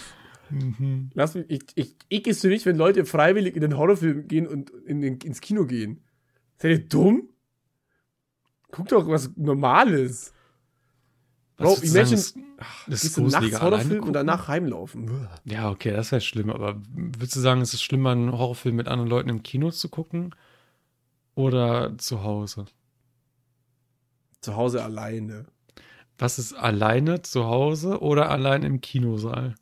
Mhm. 0.51 1.11
Lass 1.15 1.35
mich, 1.35 1.47
ich, 1.49 1.63
ich, 1.75 1.97
Ick 2.09 2.27
ist 2.29 2.41
für 2.43 2.49
mich, 2.49 2.65
wenn 2.65 2.77
Leute 2.77 3.05
freiwillig 3.05 3.57
in 3.57 3.63
den 3.63 3.77
Horrorfilm 3.77 4.29
gehen 4.29 4.47
und 4.47 4.71
in 4.87 5.01
den, 5.01 5.19
ins 5.19 5.41
Kino 5.41 5.67
gehen. 5.67 6.05
Seid 6.59 6.71
ihr 6.71 6.89
dumm? 6.89 7.29
Guck 8.71 8.89
doch 8.89 9.09
was 9.09 9.31
Normales. 9.37 10.33
Bro, 11.57 11.75
sagen, 11.77 11.87
imagine- 11.89 12.15
ist- 12.15 12.37
das 12.89 13.13
gruselige 13.15 13.53
nachts 13.53 13.63
Horrorfilm 13.63 14.05
und 14.05 14.13
danach 14.13 14.49
heimlaufen. 14.49 15.29
Ja, 15.45 15.71
okay, 15.71 15.93
das 15.93 16.11
wäre 16.13 16.21
schlimm, 16.21 16.51
aber 16.51 16.81
würdest 16.95 17.37
du 17.37 17.41
sagen, 17.41 17.61
es 17.61 17.75
ist 17.75 17.83
schlimmer, 17.83 18.11
einen 18.11 18.33
Horrorfilm 18.33 18.77
mit 18.77 18.89
anderen 18.89 19.09
Leuten 19.11 19.29
im 19.29 19.43
Kino 19.43 19.71
zu 19.71 19.89
gucken? 19.89 20.35
Oder 21.37 21.97
zu 21.99 22.23
Hause? 22.23 22.67
Zu 24.41 24.57
Hause 24.57 24.85
alleine. 24.85 25.47
Was 26.19 26.39
ist 26.39 26.53
alleine 26.55 27.23
zu 27.23 27.45
Hause 27.45 28.01
oder 28.01 28.31
allein 28.31 28.63
im 28.63 28.81
Kinosaal? 28.81 29.55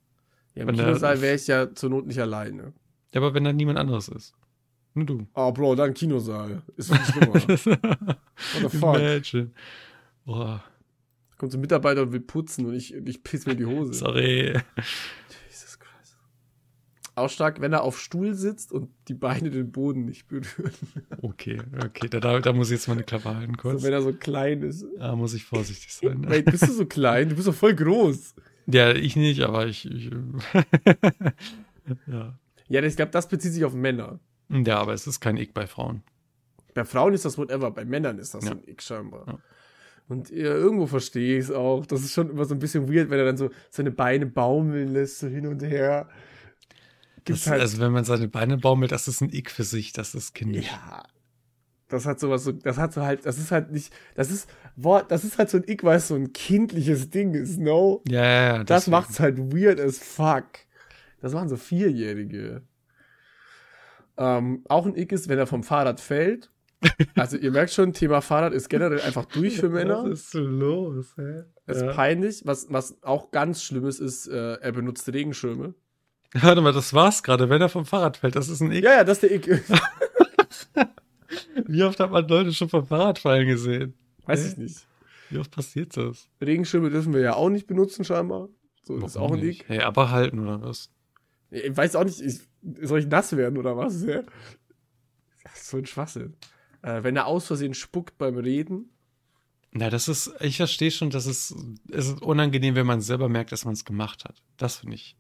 Ja, 0.55 0.63
Im 0.63 0.69
Wenn 0.69 0.77
Kinosaal 0.77 1.21
wäre 1.23 1.37
ich 1.37 1.47
ja 1.47 1.75
zur 1.75 1.89
Not 1.91 2.07
nicht 2.07 2.19
alleine. 2.21 2.73
Ja, 3.15 3.21
aber 3.21 3.33
wenn 3.33 3.45
da 3.45 3.53
niemand 3.53 3.79
anderes 3.79 4.09
ist. 4.09 4.35
Nur 4.95 5.07
du. 5.07 5.27
Oh, 5.35 5.51
Bro, 5.53 5.77
dann 5.77 5.95
Kinosaal. 5.95 6.61
Ist 6.77 6.95
viel 6.95 7.05
schlimmer. 7.07 7.35
What 7.35 8.71
the 8.71 8.79
fuck? 8.79 8.97
Imagine. 8.99 9.51
Boah, 10.27 10.63
Kommt 11.43 11.51
so 11.51 11.59
ein 11.59 11.61
Mitarbeiter 11.61 12.03
und 12.03 12.13
will 12.13 12.21
putzen 12.21 12.67
und 12.67 12.75
ich, 12.75 12.95
ich 12.95 13.25
piss 13.25 13.47
mir 13.47 13.57
die 13.57 13.67
Hose. 13.67 13.95
sorry. 13.95 14.53
Jesus 15.49 15.77
Christ. 15.81 16.17
Auch 17.17 17.29
stark, 17.29 17.61
wenn 17.61 17.73
er 17.73 17.83
auf 17.83 17.99
Stuhl 17.99 18.35
sitzt 18.37 18.71
und 18.71 18.91
die 19.09 19.15
Beine 19.15 19.51
den 19.51 19.73
Boden 19.73 20.05
nicht 20.05 20.29
berühren. 20.29 20.71
Okay, 21.21 21.61
okay, 21.85 22.07
da, 22.09 22.21
da, 22.21 22.39
da 22.39 22.53
muss 22.53 22.69
ich 22.69 22.75
jetzt 22.75 22.87
mal 22.87 22.95
eine 22.95 23.03
Klappe 23.03 23.35
halten 23.35 23.55
So, 23.57 23.61
kurz. 23.61 23.83
wenn 23.83 23.93
er 23.93 24.03
so 24.03 24.13
klein 24.13 24.63
ist. 24.63 24.87
Da 24.99 25.17
muss 25.17 25.35
ich 25.35 25.43
vorsichtig 25.43 25.93
sein. 25.93 26.25
Wait, 26.31 26.45
bist 26.45 26.63
du 26.63 26.71
so 26.73 26.87
klein? 26.87 27.29
Du 27.31 27.35
bist 27.35 27.49
doch 27.49 27.55
voll 27.55 27.75
groß. 27.75 28.37
Ja, 28.67 28.93
ich 28.93 29.17
nicht, 29.17 29.41
aber 29.43 29.67
ich. 29.67 29.85
ich 29.91 30.13
ja. 32.07 32.39
Ja, 32.69 32.83
ich 32.85 32.95
glaube, 32.95 33.11
das 33.11 33.29
bezieht 33.29 33.53
sich 33.53 33.65
auf 33.65 33.75
Männer. 33.75 34.21
ja, 34.49 34.79
aber 34.79 34.93
es 34.95 35.09
ist 35.09 35.19
kein 35.19 35.37
Ick 35.37 35.55
bei 35.55 35.67
Frauen. 35.67 36.05
Bei 36.75 36.85
Frauen 36.85 37.13
ist 37.15 37.25
das 37.25 37.37
whatever, 37.37 37.73
bei 37.73 37.85
Männern 37.85 38.19
ist 38.21 38.33
das 38.35 38.45
Ja. 38.45 38.53
so 38.53 38.57
ein 38.59 38.63
Ick 38.69 38.81
scheinbar. 38.81 39.25
Ja. 39.27 39.39
Und 40.13 40.29
ja, 40.31 40.53
irgendwo 40.55 40.87
verstehe 40.87 41.39
ich 41.39 41.45
es 41.47 41.51
auch. 41.51 41.87
Das 41.87 42.03
ist 42.03 42.13
schon 42.13 42.29
immer 42.31 42.45
so 42.45 42.55
ein 42.55 42.59
bisschen 42.59 42.93
weird, 42.93 43.09
wenn 43.09 43.19
er 43.19 43.25
dann 43.25 43.39
so 43.39 43.49
seine 43.71 43.91
Beine 43.91 44.27
baumeln 44.27 44.93
lässt, 44.93 45.21
so 45.21 45.27
hin 45.27 45.47
und 45.47 45.63
her. 45.63 46.07
Das, 47.25 47.47
halt, 47.47 47.61
Also, 47.63 47.79
wenn 47.81 47.93
man 47.93 48.05
seine 48.05 48.29
Beine 48.29 48.59
baumelt, 48.59 48.93
das 48.93 49.09
ist 49.09 49.23
ein 49.23 49.31
Ick 49.33 49.51
für 49.51 49.65
sich, 49.65 49.93
das 49.93 50.15
ist 50.15 50.35
kindisch. 50.35 50.67
ja. 50.67 51.03
Das 51.89 52.07
hat 52.07 52.21
sowas 52.21 52.45
so, 52.45 52.53
das 52.53 52.79
hat 52.79 52.95
so 52.95 53.03
halt, 53.03 53.27
das 53.27 53.39
ist 53.39 53.51
halt 53.53 53.71
nicht, 53.71 53.93
das 54.15 54.31
ist, 54.31 54.49
boah, 54.77 55.03
das 55.07 55.25
ist 55.25 55.37
halt 55.39 55.51
so 55.51 55.59
ein 55.59 55.65
Ick, 55.69 55.85
weil 55.85 55.99
es 55.99 56.09
so 56.09 56.15
ein 56.15 56.33
kindliches 56.33 57.11
Ding 57.11 57.35
ist, 57.35 57.59
no? 57.59 58.03
Ja, 58.09 58.23
ja, 58.25 58.57
ja. 58.57 58.65
Das 58.65 58.85
deswegen. 58.85 58.91
macht's 58.93 59.21
halt 59.21 59.39
weird 59.39 59.79
as 59.81 59.99
fuck. 59.99 60.47
Das 61.21 61.33
machen 61.35 61.49
so 61.51 61.57
Vierjährige. 61.57 62.63
Ähm, 64.17 64.63
auch 64.69 64.87
ein 64.87 64.97
Ick 64.97 65.13
ist, 65.13 65.29
wenn 65.29 65.39
er 65.39 65.47
vom 65.47 65.63
Fahrrad 65.63 66.01
fällt. 66.01 66.51
Also 67.15 67.37
ihr 67.37 67.51
merkt 67.53 67.73
schon, 67.73 67.93
Thema 67.93 68.21
Fahrrad 68.21 68.53
ist 68.53 68.69
generell 68.69 69.01
einfach 69.01 69.25
durch 69.27 69.59
für 69.59 69.69
Männer. 69.71 70.05
Was 70.05 70.21
ist 70.21 70.35
los, 70.35 71.15
hä? 71.17 71.45
ist 71.67 71.81
Ja. 71.83 71.93
peinlich. 71.93 72.43
Was, 72.45 72.67
was 72.71 73.03
auch 73.03 73.31
ganz 73.31 73.63
schlimm 73.63 73.87
ist, 73.87 74.01
ist, 74.01 74.27
äh, 74.29 74.55
er 74.55 74.73
benutzt 74.73 75.09
Regenschirme. 75.13 75.75
Warte 76.35 76.61
mal, 76.61 76.73
das 76.73 76.93
war's 76.95 77.23
gerade, 77.23 77.49
wenn 77.51 77.61
er 77.61 77.69
vom 77.69 77.85
Fahrrad 77.87 78.17
fällt. 78.17 78.37
Das 78.37 78.49
ist 78.49 78.61
ein 78.61 78.73
Ick. 78.73 78.85
Ja, 78.85 78.93
ja, 78.97 79.05
das 79.05 79.23
ist 79.23 79.31
der 79.31 79.35
Ick. 79.37 79.63
Wie 81.67 81.83
oft 81.83 81.99
hat 82.01 82.11
man 82.11 82.27
Leute 82.29 82.53
schon 82.53 82.69
vom 82.69 82.87
Fahrrad 82.87 83.19
fallen 83.19 83.47
gesehen? 83.47 83.95
Weiß 84.27 84.45
ich 84.53 84.57
nicht. 84.57 84.87
Wie 85.31 85.39
oft 85.39 85.51
passiert 85.51 85.97
das? 85.97 86.29
Regenschirme 86.41 86.91
dürfen 86.91 87.15
wir 87.15 87.21
ja 87.21 87.35
auch 87.35 87.49
nicht 87.49 87.67
benutzen, 87.67 88.05
scheinbar. 88.05 88.49
So, 88.85 88.99
das 88.99 89.13
ist 89.13 89.17
auch 89.17 89.31
Warum 89.31 89.39
ein? 89.41 89.49
Ick. 89.49 89.65
Hey, 89.69 89.81
aber 89.81 90.11
halten, 90.11 90.39
oder 90.41 90.61
was? 90.61 90.91
Ich 91.51 91.75
weiß 91.77 91.97
auch 91.97 92.05
nicht, 92.05 92.21
ich, 92.21 92.41
soll 92.83 92.99
ich 93.01 93.07
nass 93.07 93.37
werden 93.37 93.57
oder 93.59 93.77
was? 93.77 94.03
Ja? 94.05 94.23
So 95.55 95.77
ein 95.79 95.87
Schwachsinn. 95.87 96.35
Äh, 96.83 97.03
wenn 97.03 97.17
er 97.17 97.27
aus 97.27 97.47
Versehen 97.47 97.75
spuckt 97.75 98.19
beim 98.19 98.37
Reden, 98.37 98.91
Na, 99.73 99.89
das 99.89 100.09
ist, 100.09 100.33
ich 100.41 100.57
verstehe 100.59 100.91
schon, 100.91 101.11
dass 101.11 101.27
es, 101.27 101.55
es 101.91 102.09
ist 102.09 102.23
unangenehm, 102.23 102.75
wenn 102.75 102.87
man 102.87 103.01
selber 103.01 103.29
merkt, 103.29 103.53
dass 103.53 103.65
man 103.65 103.75
es 103.75 103.85
gemacht 103.85 104.25
hat. 104.25 104.43
Das 104.57 104.77
finde 104.79 104.97
ich. 104.97 105.17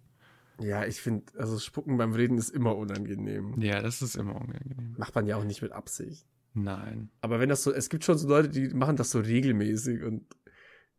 Ja, 0.60 0.84
ich 0.84 1.00
finde, 1.00 1.24
also 1.38 1.58
Spucken 1.58 1.96
beim 1.96 2.12
Reden 2.12 2.36
ist 2.38 2.50
immer 2.50 2.76
unangenehm. 2.76 3.60
Ja, 3.60 3.80
das 3.80 4.02
ist 4.02 4.16
immer 4.16 4.34
unangenehm. 4.34 4.94
Macht 4.98 5.14
man 5.14 5.26
ja 5.26 5.36
auch 5.36 5.44
nicht 5.44 5.62
mit 5.62 5.72
Absicht. 5.72 6.26
Nein. 6.54 7.10
Aber 7.22 7.40
wenn 7.40 7.48
das 7.48 7.62
so, 7.62 7.72
es 7.72 7.88
gibt 7.88 8.04
schon 8.04 8.18
so 8.18 8.28
Leute, 8.28 8.50
die 8.50 8.68
machen 8.68 8.96
das 8.96 9.10
so 9.10 9.20
regelmäßig 9.20 10.02
und 10.02 10.26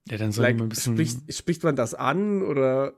Ja, 0.09 0.17
dann 0.17 0.31
soll 0.31 0.43
like, 0.45 0.57
man 0.57 0.65
ein 0.65 0.69
bisschen. 0.69 0.95
spricht, 0.95 1.33
spricht 1.33 1.63
man 1.63 1.75
das 1.75 1.93
an 1.93 2.41
oder 2.41 2.93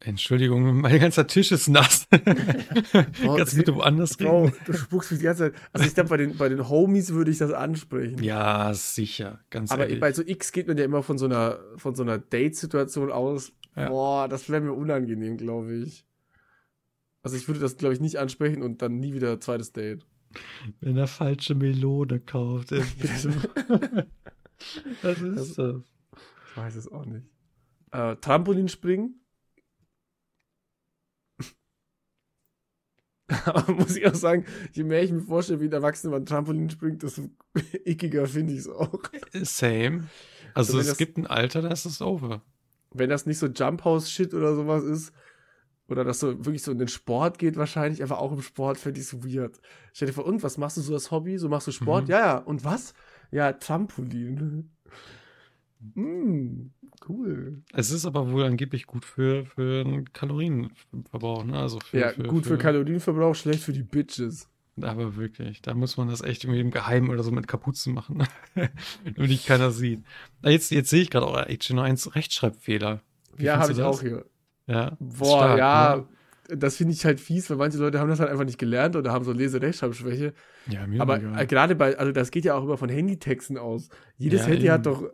Entschuldigung, 0.00 0.80
mein 0.80 1.00
ganzer 1.00 1.26
Tisch 1.26 1.50
ist 1.50 1.68
nass. 1.68 2.06
Kannst 2.12 3.52
du 3.52 3.56
bitte 3.56 3.74
woanders 3.74 4.16
Bro, 4.16 4.44
reden? 4.44 4.56
du 4.66 4.72
spuckst 4.74 5.10
mich 5.10 5.18
die 5.20 5.24
ganze 5.24 5.50
Zeit. 5.52 5.60
Also 5.72 5.86
ich 5.86 5.94
glaube, 5.94 6.10
bei 6.10 6.16
den, 6.18 6.36
bei 6.36 6.48
den 6.48 6.68
Homies 6.68 7.12
würde 7.12 7.32
ich 7.32 7.38
das 7.38 7.52
ansprechen. 7.52 8.22
Ja, 8.22 8.72
sicher, 8.74 9.40
ganz 9.50 9.72
Aber 9.72 9.86
ehrlich. 9.86 9.98
bei 10.00 10.12
so 10.12 10.22
X 10.24 10.52
geht 10.52 10.68
man 10.68 10.78
ja 10.78 10.84
immer 10.84 11.02
von 11.02 11.18
so 11.18 11.24
einer, 11.26 11.58
von 11.76 11.96
so 11.96 12.04
einer 12.04 12.18
Date-Situation 12.18 13.10
aus, 13.10 13.52
Ja. 13.74 13.88
Boah, 13.88 14.28
das 14.28 14.48
wäre 14.48 14.60
mir 14.60 14.72
unangenehm, 14.72 15.36
glaube 15.36 15.74
ich. 15.74 16.04
Also 17.22 17.36
ich 17.36 17.48
würde 17.48 17.58
das, 17.60 17.76
glaube 17.76 17.94
ich, 17.94 18.00
nicht 18.00 18.18
ansprechen 18.18 18.62
und 18.62 18.80
dann 18.82 19.00
nie 19.00 19.14
wieder 19.14 19.40
zweites 19.40 19.72
Date. 19.72 20.06
Wenn 20.80 20.96
er 20.96 21.08
falsche 21.08 21.56
Melone 21.56 22.20
kauft. 22.20 22.70
Was 25.02 25.20
ist 25.22 25.58
das? 25.58 25.76
Ich 26.50 26.56
weiß 26.56 26.76
es 26.76 26.90
auch 26.90 27.04
nicht. 27.04 27.26
Äh, 27.92 28.16
Trampolinspringen. 28.16 29.20
Aber 33.44 33.72
muss 33.74 33.96
ich 33.96 34.06
auch 34.06 34.14
sagen, 34.14 34.44
je 34.72 34.84
mehr 34.84 35.02
ich 35.02 35.12
mir 35.12 35.20
vorstelle, 35.20 35.60
wie 35.60 35.66
ein 35.66 35.72
Erwachsener 35.72 36.12
beim 36.12 36.24
Trampolin 36.26 36.70
springt, 36.70 37.02
desto 37.02 37.28
ickiger 37.84 38.26
finde 38.26 38.54
ich 38.54 38.60
es 38.60 38.68
auch. 38.68 38.98
Same. 39.42 40.08
Also, 40.54 40.72
Also 40.72 40.78
es 40.80 40.86
das- 40.88 40.96
gibt 40.98 41.18
ein 41.18 41.26
Alter, 41.26 41.62
da 41.62 41.68
ist 41.68 41.84
es 41.84 42.00
over. 42.00 42.42
Wenn 42.92 43.10
das 43.10 43.26
nicht 43.26 43.38
so 43.38 43.46
Jump 43.48 43.84
House 43.84 44.10
Shit 44.10 44.32
oder 44.32 44.54
sowas 44.54 44.82
ist, 44.84 45.12
oder 45.88 46.04
das 46.04 46.20
so 46.20 46.44
wirklich 46.44 46.62
so 46.62 46.72
in 46.72 46.78
den 46.78 46.88
Sport 46.88 47.38
geht 47.38 47.56
wahrscheinlich, 47.56 48.02
aber 48.02 48.18
auch 48.18 48.32
im 48.32 48.40
Sport 48.42 48.78
fände 48.78 49.00
ich 49.00 49.06
es 49.12 49.24
weird. 49.24 49.60
Stell 49.92 50.08
dir 50.08 50.14
vor, 50.14 50.26
und 50.26 50.42
was 50.42 50.56
machst 50.58 50.76
du 50.78 50.80
so 50.80 50.94
als 50.94 51.10
Hobby? 51.10 51.36
So 51.38 51.48
machst 51.48 51.66
du 51.66 51.72
Sport? 51.72 52.04
Mhm. 52.04 52.10
Ja, 52.10 52.18
ja. 52.20 52.36
Und 52.38 52.64
was? 52.64 52.94
Ja, 53.30 53.52
Trampolin. 53.52 54.70
Mm, 55.94 56.70
cool. 57.08 57.62
Es 57.72 57.90
ist 57.90 58.06
aber 58.06 58.30
wohl 58.30 58.44
angeblich 58.44 58.86
gut 58.86 59.04
für, 59.04 59.44
für 59.44 59.84
den 59.84 60.12
Kalorienverbrauch, 60.12 61.44
ne? 61.44 61.58
Also 61.58 61.80
für, 61.80 61.98
Ja, 61.98 62.12
gut 62.12 62.46
für 62.46 62.56
Kalorienverbrauch, 62.58 63.34
schlecht 63.34 63.62
für 63.62 63.72
die 63.72 63.82
Bitches. 63.82 64.48
Aber 64.80 65.16
wirklich, 65.16 65.60
da 65.60 65.74
muss 65.74 65.96
man 65.96 66.08
das 66.08 66.20
echt 66.22 66.44
irgendwie 66.44 66.60
im 66.60 66.70
Geheimen 66.70 67.10
oder 67.10 67.24
so 67.24 67.32
mit 67.32 67.48
Kapuzen 67.48 67.94
machen, 67.94 68.22
damit 68.54 69.30
dich 69.30 69.44
keiner 69.44 69.72
sieht. 69.72 70.04
Na, 70.40 70.50
Jetzt, 70.50 70.70
jetzt 70.70 70.90
sehe 70.90 71.02
ich 71.02 71.10
gerade 71.10 71.26
auch 71.26 71.36
HN1 71.36 72.14
Rechtschreibfehler. 72.14 73.02
Wie 73.36 73.44
ja, 73.44 73.58
habe 73.58 73.72
ich 73.72 73.78
das? 73.78 73.86
auch 73.86 74.00
hier. 74.00 74.24
Ja, 74.68 74.96
Boah, 75.00 75.38
stark, 75.38 75.58
ja, 75.58 76.06
ne? 76.48 76.56
das 76.56 76.76
finde 76.76 76.92
ich 76.94 77.04
halt 77.04 77.20
fies, 77.20 77.50
weil 77.50 77.56
manche 77.56 77.78
Leute 77.78 77.98
haben 77.98 78.08
das 78.08 78.20
halt 78.20 78.30
einfach 78.30 78.44
nicht 78.44 78.58
gelernt 78.58 78.94
oder 78.96 79.12
haben 79.12 79.24
so 79.24 79.32
Lese-Rechtschreibschwäche. 79.32 80.32
Ja, 80.66 80.86
mir 80.86 81.00
Aber 81.02 81.18
egal. 81.18 81.40
äh, 81.42 81.46
gerade 81.46 81.74
bei, 81.74 81.98
also 81.98 82.12
das 82.12 82.30
geht 82.30 82.44
ja 82.44 82.54
auch 82.54 82.64
immer 82.64 82.76
von 82.78 82.88
Handytexten 82.88 83.58
aus. 83.58 83.88
Jedes 84.16 84.42
Ja, 84.42 84.46
Handy 84.46 84.66
eben. 84.66 84.72
hat 84.74 84.86
doch 84.86 85.04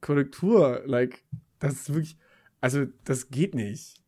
Korrektur. 0.00 0.82
Like, 0.86 1.24
das 1.58 1.74
ist 1.74 1.94
wirklich, 1.94 2.16
also 2.60 2.86
das 3.04 3.28
geht 3.30 3.54
nicht. 3.54 4.02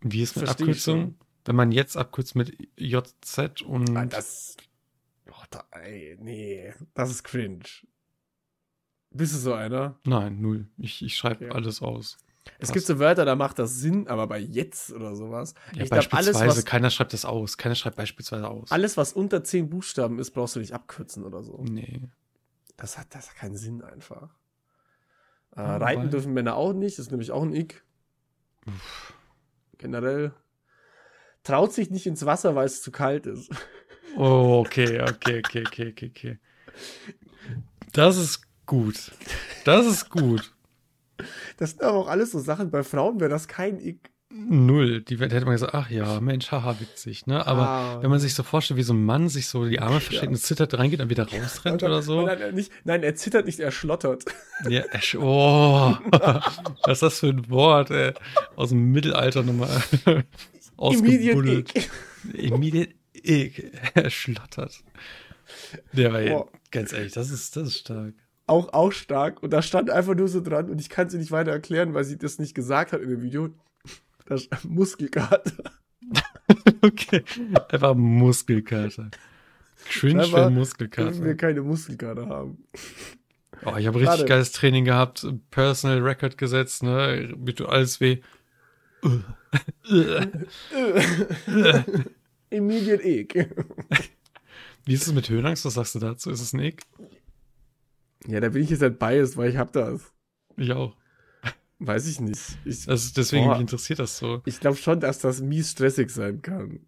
Wie 0.00 0.22
ist 0.22 0.36
mit 0.36 0.48
Abkürzungen? 0.48 1.18
Wenn 1.44 1.56
man 1.56 1.72
jetzt 1.72 1.96
abkürzt 1.96 2.34
mit 2.36 2.56
JZ 2.78 3.62
und 3.62 3.96
Ah, 3.96 4.04
Das, 4.06 4.56
oh, 5.30 5.42
da, 5.50 5.64
ey, 5.72 6.16
nee, 6.20 6.72
das 6.94 7.10
ist 7.10 7.22
cringe. 7.24 7.60
Bist 9.10 9.34
du 9.34 9.38
so 9.38 9.54
einer? 9.54 9.98
Nein, 10.04 10.40
null. 10.40 10.68
Ich, 10.78 11.02
ich 11.02 11.16
schreibe 11.16 11.46
Okay. 11.46 11.54
alles 11.54 11.82
aus. 11.82 12.18
Es 12.58 12.68
Krass. 12.68 12.72
gibt 12.72 12.86
so 12.86 12.98
Wörter, 12.98 13.24
da 13.24 13.36
macht 13.36 13.58
das 13.58 13.74
Sinn, 13.76 14.06
aber 14.08 14.26
bei 14.26 14.38
jetzt 14.38 14.92
oder 14.92 15.14
sowas. 15.16 15.54
Ja, 15.74 15.82
ich 15.82 15.90
glaube, 15.90 15.94
alles 15.94 16.08
beispielsweise, 16.32 16.56
was, 16.58 16.64
keiner 16.64 16.90
schreibt 16.90 17.12
das 17.12 17.24
aus. 17.24 17.56
Keiner 17.56 17.74
schreibt 17.74 17.96
beispielsweise 17.96 18.48
aus. 18.48 18.70
alles, 18.70 18.96
was 18.96 19.12
unter 19.12 19.42
zehn 19.44 19.68
Buchstaben 19.68 20.18
ist, 20.18 20.30
brauchst 20.30 20.56
du 20.56 20.60
nicht 20.60 20.72
abkürzen 20.72 21.24
oder 21.24 21.42
so. 21.42 21.62
Nee. 21.68 22.02
Das 22.76 22.96
hat, 22.98 23.14
das 23.14 23.28
hat 23.30 23.36
keinen 23.36 23.56
Sinn 23.56 23.82
einfach. 23.82 24.30
Äh, 25.56 25.60
Ja, 25.60 25.76
reiten 25.78 26.02
wobei- 26.02 26.10
dürfen 26.10 26.32
Männer 26.32 26.56
auch 26.56 26.72
nicht, 26.72 26.98
das 26.98 27.06
ist 27.06 27.10
nämlich 27.10 27.32
auch 27.32 27.42
ein 27.42 27.54
Ick. 27.54 27.82
Generell. 29.78 30.32
Traut 31.42 31.72
sich 31.72 31.90
nicht 31.90 32.06
ins 32.06 32.26
Wasser, 32.26 32.54
weil 32.54 32.66
es 32.66 32.82
zu 32.82 32.90
kalt 32.92 33.26
ist. 33.26 33.50
Oh, 34.16 34.62
okay, 34.66 35.00
okay, 35.00 35.38
okay, 35.38 35.64
okay, 35.66 35.88
okay, 35.90 36.10
okay. 36.10 36.38
Das 37.92 38.16
ist 38.18 38.42
gut. 38.66 39.12
Das 39.64 39.86
ist 39.86 40.10
gut. 40.10 40.54
Das 41.56 41.70
sind 41.70 41.82
aber 41.82 41.98
auch 41.98 42.08
alles 42.08 42.30
so 42.30 42.38
Sachen, 42.38 42.70
bei 42.70 42.82
Frauen 42.82 43.20
wäre 43.20 43.30
das 43.30 43.48
kein 43.48 43.78
Ick. 43.80 44.09
Null. 44.32 45.00
Die 45.02 45.18
hätte 45.18 45.44
man 45.44 45.54
gesagt, 45.54 45.74
ach 45.74 45.90
ja, 45.90 46.20
Mensch, 46.20 46.52
haha, 46.52 46.78
witzig, 46.78 47.26
ne? 47.26 47.44
Aber 47.46 47.66
Ah. 47.68 48.02
wenn 48.02 48.10
man 48.10 48.20
sich 48.20 48.34
so 48.34 48.44
vorstellt, 48.44 48.78
wie 48.78 48.84
so 48.84 48.92
ein 48.92 49.04
Mann 49.04 49.28
sich 49.28 49.48
so 49.48 49.64
die 49.68 49.80
Arme 49.80 50.00
versteckt 50.00 50.30
und 50.30 50.38
zittert, 50.38 50.78
reingeht 50.78 51.00
und 51.00 51.10
wieder 51.10 51.28
rausrennt 51.28 51.82
oder 51.82 52.00
so. 52.00 52.24
Nein, 52.26 52.38
nein, 52.38 52.54
nicht, 52.54 52.70
nein, 52.84 53.02
er 53.02 53.16
zittert 53.16 53.46
nicht, 53.46 53.58
er 53.58 53.72
schlottert. 53.72 54.24
Ja, 54.68 54.82
esch- 54.92 55.18
oh, 55.18 55.96
was 56.84 56.92
ist 56.98 57.02
das 57.02 57.18
für 57.20 57.28
ein 57.28 57.50
Wort, 57.50 57.90
ey? 57.90 58.12
Aus 58.54 58.68
dem 58.68 58.92
Mittelalter 58.92 59.42
nochmal 59.42 59.68
Immediate 60.06 60.26
ausgebuddelt. 60.76 61.90
Immediate 62.34 62.94
Ick. 63.14 63.72
Er 63.94 64.10
schlottert. 64.10 64.82
Der 65.92 66.12
war 66.12 66.20
ja, 66.20 66.44
ganz 66.70 66.92
ehrlich, 66.92 67.12
das 67.12 67.30
ist, 67.30 67.56
das 67.56 67.68
ist 67.68 67.78
stark. 67.78 68.14
Auch, 68.46 68.72
auch 68.72 68.92
stark. 68.92 69.42
Und 69.42 69.52
da 69.52 69.60
stand 69.62 69.90
einfach 69.90 70.14
nur 70.14 70.28
so 70.28 70.40
dran 70.40 70.70
und 70.70 70.80
ich 70.80 70.88
kann 70.88 71.10
sie 71.10 71.18
nicht 71.18 71.32
weiter 71.32 71.50
erklären, 71.50 71.94
weil 71.94 72.04
sie 72.04 72.16
das 72.16 72.38
nicht 72.38 72.54
gesagt 72.54 72.92
hat 72.92 73.00
in 73.00 73.08
dem 73.10 73.22
Video. 73.22 73.50
Das 74.30 74.48
Muskelkater. 74.64 75.52
Okay. 76.82 77.22
Einfach 77.68 77.94
Muskelkater. 77.94 79.10
Cringe 79.84 80.24
für 80.24 80.32
Wenn 80.32 80.42
wir 80.44 80.50
Muskelkater. 80.50 81.34
keine 81.36 81.60
Muskelkater 81.62 82.26
haben. 82.26 82.64
Oh, 83.64 83.76
ich 83.76 83.86
habe 83.86 84.00
richtig 84.00 84.26
geiles 84.26 84.50
Training 84.52 84.84
gehabt, 84.84 85.26
Personal 85.50 85.98
Record 86.00 86.38
gesetzt, 86.38 86.82
ne? 86.82 87.32
Mir 87.36 87.54
tut 87.54 87.68
alles 87.68 88.00
weh. 88.00 88.20
Immediate 92.50 93.02
Ick. 93.06 93.48
Wie 94.86 94.94
ist 94.94 95.06
es 95.06 95.12
mit 95.12 95.28
Höhenangst? 95.28 95.64
Was 95.64 95.74
sagst 95.74 95.94
du 95.94 95.98
dazu? 96.00 96.30
Ist 96.30 96.40
es 96.40 96.52
ein 96.52 96.60
Ick? 96.60 96.82
Ja, 98.26 98.40
da 98.40 98.48
bin 98.48 98.62
ich 98.62 98.70
jetzt 98.70 98.82
halt 98.82 98.98
biased, 98.98 99.36
weil 99.36 99.50
ich 99.50 99.56
hab 99.56 99.72
das. 99.72 100.12
Ich 100.56 100.72
auch. 100.72 100.96
Weiß 101.80 102.06
ich 102.06 102.20
nicht. 102.20 102.40
Ich, 102.64 102.88
Also 102.88 103.10
deswegen 103.16 103.46
Boah. 103.46 103.52
mich 103.52 103.60
interessiert 103.62 103.98
das 103.98 104.18
so. 104.18 104.42
ich 104.44 104.60
glaube 104.60 104.76
schon, 104.76 105.00
dass 105.00 105.18
das 105.18 105.40
mies 105.40 105.70
stressig 105.72 106.10
sein 106.10 106.42
kann. 106.42 106.80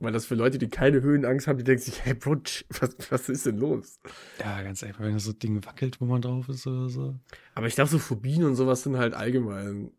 Weil 0.00 0.12
das 0.12 0.26
für 0.26 0.34
Leute, 0.34 0.58
die 0.58 0.68
keine 0.68 1.00
Höhenangst 1.02 1.46
haben, 1.46 1.56
die 1.58 1.64
denken 1.64 1.82
sich, 1.82 2.04
hey 2.04 2.14
Bro, 2.14 2.42
was, 2.80 2.96
was 3.10 3.28
ist 3.28 3.46
denn 3.46 3.58
los? 3.58 4.00
Ja, 4.40 4.60
ganz 4.62 4.82
einfach, 4.82 5.00
wenn 5.04 5.14
das 5.14 5.24
so 5.24 5.32
Ding 5.32 5.64
wackelt, 5.64 6.00
wo 6.00 6.04
man 6.06 6.20
drauf 6.20 6.48
ist 6.48 6.66
oder 6.66 6.88
so. 6.88 7.14
Aber 7.54 7.68
ich 7.68 7.76
glaube, 7.76 7.88
so 7.90 7.98
Phobien 8.00 8.42
und 8.44 8.56
sowas 8.56 8.82
sind 8.82 8.96
halt 8.98 9.14
allgemein. 9.14 9.92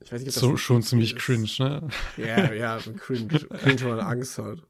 Ich 0.00 0.12
weiß 0.12 0.20
nicht, 0.20 0.28
ob 0.28 0.34
das 0.34 0.40
So, 0.40 0.56
schon 0.56 0.82
ziemlich 0.82 1.14
ist. 1.16 1.22
cringe, 1.22 1.48
ne? 1.58 1.88
Ja, 2.16 2.52
ja, 2.52 2.78
so 2.78 2.92
cringe. 2.92 3.26
Cringe, 3.28 3.80
wenn 3.80 3.88
man 3.96 4.00
Angst 4.00 4.38
hat. 4.38 4.62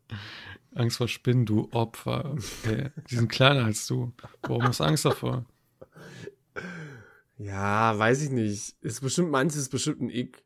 Angst 0.75 0.97
vor 0.97 1.09
Spinnen, 1.09 1.45
du 1.45 1.69
Opfer. 1.73 2.35
Okay. 2.65 2.91
Die 3.11 3.17
sind 3.17 3.29
kleiner 3.29 3.67
als 3.67 3.87
du. 3.87 4.13
Warum 4.43 4.63
hast 4.63 4.81
du 4.81 4.85
Angst 4.85 5.05
davor? 5.05 5.45
Ja, 7.39 7.99
weiß 7.99 8.23
ich 8.23 8.31
nicht. 8.31 8.77
Ist 8.81 9.01
bestimmt, 9.01 9.31
manches 9.31 9.57
ist 9.57 9.69
bestimmt 9.71 10.01
ein 10.01 10.11
Ick. 10.11 10.43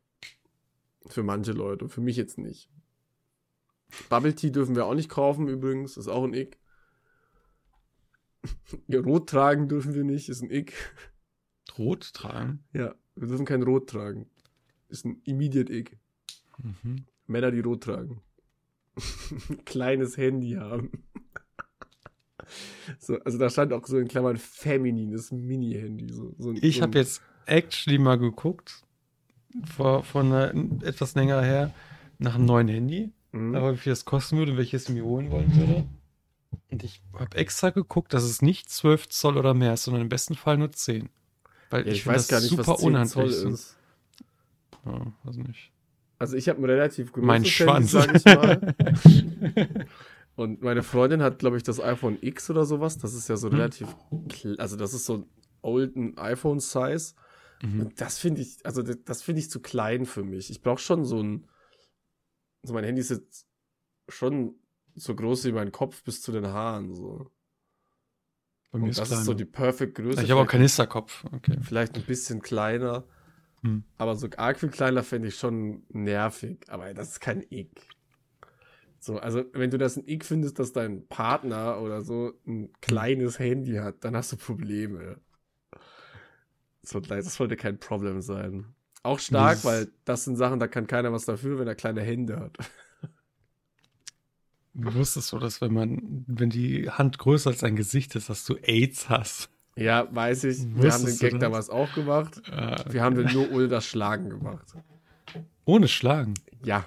Für 1.07 1.23
manche 1.23 1.51
Leute. 1.51 1.89
Für 1.89 2.01
mich 2.01 2.17
jetzt 2.17 2.37
nicht. 2.37 2.69
Bubble 4.09 4.35
Tea 4.35 4.51
dürfen 4.51 4.75
wir 4.75 4.85
auch 4.85 4.93
nicht 4.93 5.09
kaufen, 5.09 5.47
übrigens. 5.47 5.97
Ist 5.97 6.07
auch 6.07 6.23
ein 6.23 6.33
Ick. 6.33 6.59
Rot 8.93 9.29
tragen 9.29 9.67
dürfen 9.67 9.93
wir 9.93 10.03
nicht, 10.03 10.29
ist 10.29 10.41
ein 10.41 10.51
Ick. 10.51 10.73
Rot 11.77 12.13
tragen? 12.13 12.63
Ja, 12.73 12.95
wir 13.15 13.27
dürfen 13.27 13.45
kein 13.45 13.63
Rot 13.63 13.89
tragen. 13.89 14.29
Ist 14.89 15.05
ein 15.05 15.21
immediate 15.25 15.71
Ick. 15.71 15.97
Mhm. 16.57 17.05
Männer, 17.27 17.51
die 17.51 17.61
Rot 17.61 17.83
tragen. 17.83 18.21
Kleines 19.65 20.17
Handy 20.17 20.53
haben. 20.53 20.91
So, 22.99 23.17
also 23.19 23.37
da 23.37 23.49
stand 23.49 23.73
auch 23.73 23.85
so 23.85 23.97
in 23.97 24.07
Klammern 24.07 24.37
feminines 24.37 25.31
Mini-Handy. 25.31 26.13
So, 26.13 26.33
so 26.37 26.53
Ich 26.53 26.77
so 26.77 26.81
habe 26.83 26.97
jetzt 26.99 27.21
actually 27.45 27.97
mal 27.97 28.17
geguckt, 28.17 28.83
vor, 29.75 30.03
einer, 30.15 30.53
etwas 30.83 31.15
länger 31.15 31.41
her, 31.41 31.73
nach 32.19 32.35
einem 32.35 32.45
neuen 32.45 32.67
Handy. 32.67 33.11
Mhm. 33.33 33.55
aber 33.55 33.73
wie 33.73 33.77
viel 33.77 33.93
das 33.93 34.03
kosten 34.03 34.37
würde 34.37 34.51
und 34.51 34.57
welches 34.57 34.89
ich 34.89 34.95
mir 34.95 35.05
holen 35.05 35.31
wollen 35.31 35.55
würde. 35.55 35.85
Und 36.69 36.83
ich 36.83 37.01
habe 37.17 37.37
extra 37.37 37.69
geguckt, 37.69 38.13
dass 38.13 38.23
es 38.23 38.41
nicht 38.41 38.69
12 38.69 39.07
Zoll 39.07 39.37
oder 39.37 39.53
mehr 39.53 39.73
ist, 39.73 39.83
sondern 39.83 40.01
im 40.01 40.09
besten 40.09 40.35
Fall 40.35 40.57
nur 40.57 40.71
10. 40.71 41.09
Weil 41.69 41.85
Ja, 41.87 41.93
ich, 41.93 41.99
ich 41.99 42.07
weiß 42.07 42.27
gar 42.27 42.41
nicht, 42.41 42.49
super 42.49 42.67
was 42.67 42.79
10 42.79 42.87
unhandlich 42.87 43.13
Zoll 43.13 43.53
ist. 43.53 43.77
Ja, 44.85 45.05
weiß 45.23 45.37
nicht. 45.37 45.71
Also 46.19 46.35
ich 46.35 46.49
habe 46.49 46.59
ein 46.61 46.65
relativ 46.65 47.13
großes 47.13 47.25
Mein 47.25 47.43
Handy, 47.43 47.49
Schwanz. 47.49 47.91
sag 47.91 48.15
ich 48.15 48.25
mal. 48.25 48.75
Und 50.35 50.61
meine 50.61 50.81
Freundin 50.83 51.21
hat, 51.21 51.39
glaube 51.39 51.57
ich, 51.57 51.63
das 51.63 51.79
iPhone 51.79 52.17
X 52.21 52.49
oder 52.49 52.65
sowas. 52.65 52.97
Das 52.97 53.13
ist 53.13 53.27
ja 53.27 53.37
so 53.37 53.49
Hm. 53.49 53.55
relativ, 53.55 53.87
kl- 54.27 54.57
also 54.59 54.75
das 54.77 54.93
ist 54.93 55.05
so 55.05 55.17
ein 55.17 55.25
olden 55.61 56.17
iPhone-Size. 56.17 57.13
Mhm. 57.61 57.81
Und 57.81 58.01
das 58.01 58.17
finde 58.17 58.41
ich, 58.41 58.65
also 58.65 58.81
das, 58.81 59.21
finde 59.21 59.41
ich 59.41 59.49
zu 59.51 59.59
klein 59.59 60.05
für 60.05 60.23
mich. 60.23 60.49
Ich 60.49 60.61
brauche 60.61 60.79
schon 60.79 61.05
so 61.05 61.21
ein, 61.21 61.47
so 62.63 62.73
mein 62.73 62.83
Handy 62.83 63.01
ist 63.01 63.09
jetzt 63.11 63.45
schon 64.09 64.55
so 64.95 65.15
groß 65.15 65.45
wie 65.45 65.51
mein 65.51 65.71
Kopf 65.71 66.03
bis 66.03 66.21
zu 66.21 66.31
den 66.31 66.47
Haaren, 66.47 66.95
so. 66.95 67.29
Bei 68.71 68.79
mir 68.79 68.85
Und 68.85 68.89
ist 68.91 68.99
das 68.99 69.09
kleiner. 69.09 69.21
ist 69.21 69.25
so 69.27 69.33
die 69.33 69.45
perfect 69.45 69.95
Größe. 69.95 70.23
ich 70.23 70.31
habe 70.31 70.41
auch 70.41 70.47
Kanisterkopf. 70.47 71.25
Okay. 71.33 71.57
Vielleicht 71.61 71.95
ein 71.95 72.03
bisschen 72.03 72.41
kleiner. 72.41 73.03
Hm. 73.63 73.83
Aber 73.97 74.15
so 74.15 74.27
arg 74.37 74.59
viel 74.59 74.69
kleiner 74.69 75.03
fände 75.03 75.27
ich 75.27 75.35
schon 75.35 75.83
nervig. 75.89 76.59
Aber 76.69 76.93
das 76.93 77.09
ist 77.09 77.19
kein 77.19 77.43
Ick. 77.51 77.87
So, 79.03 79.17
also 79.17 79.43
wenn 79.53 79.71
du 79.71 79.79
das 79.79 79.97
ein 79.97 80.07
Ick 80.07 80.23
findest, 80.25 80.59
dass 80.59 80.73
dein 80.73 81.07
Partner 81.07 81.81
oder 81.81 82.01
so 82.01 82.33
ein 82.45 82.71
kleines 82.81 83.39
Handy 83.39 83.77
hat, 83.77 84.03
dann 84.05 84.15
hast 84.15 84.31
du 84.31 84.37
Probleme. 84.37 85.17
so 86.83 86.99
das 86.99 87.33
sollte 87.35 87.55
kein 87.57 87.79
Problem 87.79 88.21
sein. 88.21 88.65
Auch 89.03 89.17
stark, 89.19 89.53
Dieses- 89.53 89.65
weil 89.65 89.91
das 90.05 90.23
sind 90.25 90.35
Sachen, 90.35 90.59
da 90.59 90.67
kann 90.67 90.85
keiner 90.85 91.11
was 91.11 91.25
dafür, 91.25 91.57
wenn 91.57 91.67
er 91.67 91.73
kleine 91.75 92.01
Hände 92.01 92.39
hat. 92.39 92.57
Du 94.73 94.93
wusstest 94.93 95.27
so, 95.29 95.37
dass 95.39 95.59
wenn 95.61 95.73
man, 95.73 96.23
wenn 96.27 96.49
die 96.49 96.89
Hand 96.89 97.17
größer 97.17 97.49
als 97.49 97.59
dein 97.59 97.75
Gesicht 97.75 98.15
ist, 98.15 98.29
dass 98.29 98.45
du 98.45 98.55
AIDS 98.55 99.09
hast. 99.09 99.49
Ja, 99.75 100.07
weiß 100.13 100.43
ich. 100.45 100.59
Wir 100.59 100.65
haben 100.67 100.75
den 100.75 100.83
Wusstest 100.83 101.19
Gag 101.21 101.31
das? 101.31 101.39
damals 101.39 101.69
auch 101.69 101.91
gemacht. 101.93 102.41
Äh, 102.49 102.93
Wir 102.93 103.03
haben 103.03 103.15
den 103.15 103.33
nur 103.33 103.51
ohne 103.51 103.67
das 103.67 103.85
Schlagen 103.85 104.29
gemacht. 104.29 104.65
ohne 105.65 105.87
Schlagen. 105.87 106.35
Ja, 106.63 106.85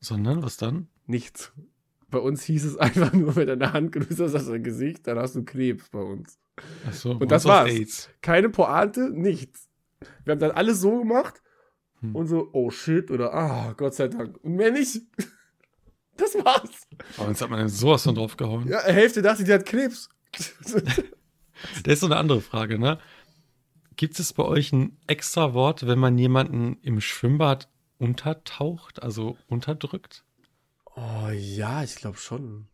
Sondern, 0.00 0.42
was 0.42 0.56
dann? 0.56 0.88
Nichts. 1.10 1.52
Bei 2.08 2.18
uns 2.18 2.42
hieß 2.44 2.64
es 2.64 2.76
einfach 2.76 3.12
nur, 3.12 3.36
wenn 3.36 3.46
deine 3.46 3.72
Hand 3.72 3.92
größer 3.92 4.26
ist 4.26 4.34
als 4.34 4.46
dein 4.46 4.64
Gesicht, 4.64 5.06
dann 5.06 5.18
hast 5.18 5.36
du 5.36 5.44
Krebs 5.44 5.88
bei 5.90 6.00
uns. 6.00 6.38
Achso, 6.86 7.12
Und 7.12 7.30
das 7.30 7.44
war's. 7.44 7.70
AIDS. 7.70 8.10
Keine 8.20 8.48
Pointe, 8.48 9.10
nichts. 9.10 9.68
Wir 10.24 10.32
haben 10.32 10.40
dann 10.40 10.50
alles 10.52 10.80
so 10.80 10.98
gemacht 10.98 11.42
Hm. 12.00 12.16
und 12.16 12.26
so, 12.26 12.48
oh 12.52 12.70
shit, 12.70 13.10
oder 13.10 13.34
ah, 13.34 13.74
Gott 13.76 13.94
sei 13.94 14.08
Dank. 14.08 14.38
Und 14.42 14.54
mehr 14.54 14.70
nicht. 14.70 15.02
Das 16.16 16.34
war's. 16.34 16.86
Bei 17.16 17.24
uns 17.24 17.40
hat 17.40 17.48
man 17.48 17.66
sowas 17.70 18.02
von 18.02 18.14
draufgehauen. 18.14 18.68
Ja, 18.68 18.82
Hälfte 18.82 19.22
dachte, 19.22 19.42
die 19.42 19.52
hat 19.54 19.64
Krebs. 19.64 20.10
Das 21.82 21.94
ist 21.94 22.00
so 22.00 22.06
eine 22.06 22.16
andere 22.16 22.40
Frage, 22.42 22.78
ne? 22.78 22.98
Gibt 23.96 24.18
es 24.18 24.32
bei 24.34 24.44
euch 24.44 24.70
ein 24.72 24.98
extra 25.06 25.54
Wort, 25.54 25.86
wenn 25.86 25.98
man 25.98 26.18
jemanden 26.18 26.78
im 26.82 27.00
Schwimmbad 27.00 27.68
untertaucht, 27.98 29.02
also 29.02 29.36
unterdrückt? 29.48 30.24
Oh 30.96 31.28
ja, 31.32 31.82
ich 31.82 31.96
glaube 31.96 32.18
schon. 32.18 32.68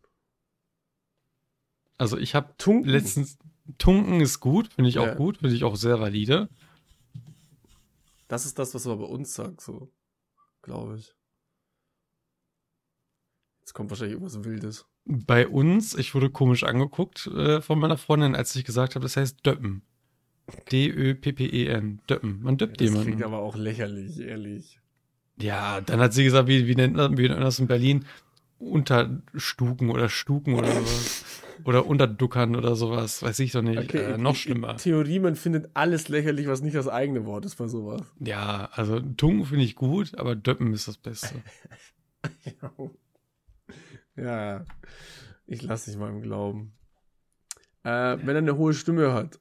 Also 1.97 2.17
ich 2.17 2.35
habe 2.35 2.53
Tunken. 2.57 2.89
letztens 2.89 3.37
Tunken 3.77 4.21
ist 4.21 4.39
gut, 4.39 4.71
finde 4.73 4.89
ich 4.89 4.99
auch 4.99 5.07
Ja. 5.07 5.13
gut, 5.15 5.37
finde 5.39 5.55
ich 5.55 5.63
auch 5.63 5.75
sehr 5.75 5.99
valide. 5.99 6.47
Das 8.27 8.45
ist 8.45 8.59
das, 8.59 8.73
was 8.75 8.85
man 8.85 8.99
bei 8.99 9.05
uns 9.05 9.33
sagt, 9.33 9.61
so. 9.61 9.91
Glaube 10.61 10.97
ich. 10.97 11.13
Jetzt 13.61 13.73
kommt 13.73 13.89
wahrscheinlich 13.89 14.13
irgendwas 14.13 14.43
Wildes. 14.43 14.85
Bei 15.05 15.47
uns, 15.47 15.93
ich 15.95 16.13
wurde 16.13 16.29
komisch 16.29 16.63
angeguckt 16.63 17.27
äh, 17.27 17.61
von 17.61 17.79
meiner 17.79 17.97
Freundin, 17.97 18.35
als 18.35 18.55
ich 18.55 18.65
gesagt 18.65 18.95
habe, 18.95 19.03
das 19.03 19.17
heißt 19.17 19.45
Döppen. 19.45 19.83
D-Ö-P-P-E-N. 20.71 22.01
Döppen. 22.09 22.41
Man 22.41 22.57
döppt 22.57 22.79
Das 22.79 22.89
klingt 22.89 23.05
jemanden. 23.05 23.23
aber 23.23 23.39
auch 23.39 23.55
lächerlich, 23.55 24.19
ehrlich. 24.19 24.79
Ja, 25.39 25.81
dann 25.81 25.99
hat 25.99 26.13
sie 26.13 26.23
gesagt, 26.23 26.47
wie, 26.47 26.67
wie 26.67 26.75
nennt 26.75 26.95
man 26.95 27.17
wie 27.17 27.29
nennt 27.29 27.41
das 27.41 27.59
in 27.59 27.67
Berlin? 27.67 28.05
Unterstuken 28.59 29.91
oder 29.91 30.09
Stuken 30.09 30.55
oder 30.55 30.71
sowas. 30.71 31.43
oder 31.63 31.85
Unterduckern 31.85 32.55
oder 32.55 32.75
sowas. 32.75 33.21
Weiß 33.21 33.39
ich 33.39 33.51
doch 33.51 33.61
nicht. 33.61 33.93
äh, 33.93 34.17
noch 34.17 34.35
schlimmer. 34.35 34.77
Theorie, 34.77 35.19
man 35.19 35.35
findet 35.35 35.69
alles 35.75 36.07
lächerlich, 36.09 36.47
was 36.47 36.61
nicht 36.61 36.75
das 36.75 36.87
eigene 36.87 37.25
Wort 37.25 37.45
ist 37.45 37.57
bei 37.57 37.67
sowas. 37.67 38.01
Ja, 38.19 38.69
also 38.71 38.99
Tunken 38.99 39.45
finde 39.45 39.65
ich 39.65 39.75
gut, 39.75 40.17
aber 40.17 40.35
Döppen 40.35 40.73
ist 40.73 40.87
das 40.87 40.97
Beste. 40.97 41.35
ja, 44.15 44.65
ich 45.45 45.61
lasse 45.61 45.91
dich 45.91 45.99
mal 45.99 46.09
im 46.09 46.21
Glauben. 46.21 46.73
Äh, 47.83 48.17
wenn 48.23 48.35
er 48.35 48.37
eine 48.37 48.57
hohe 48.57 48.73
Stimme 48.73 49.13
hat. 49.13 49.39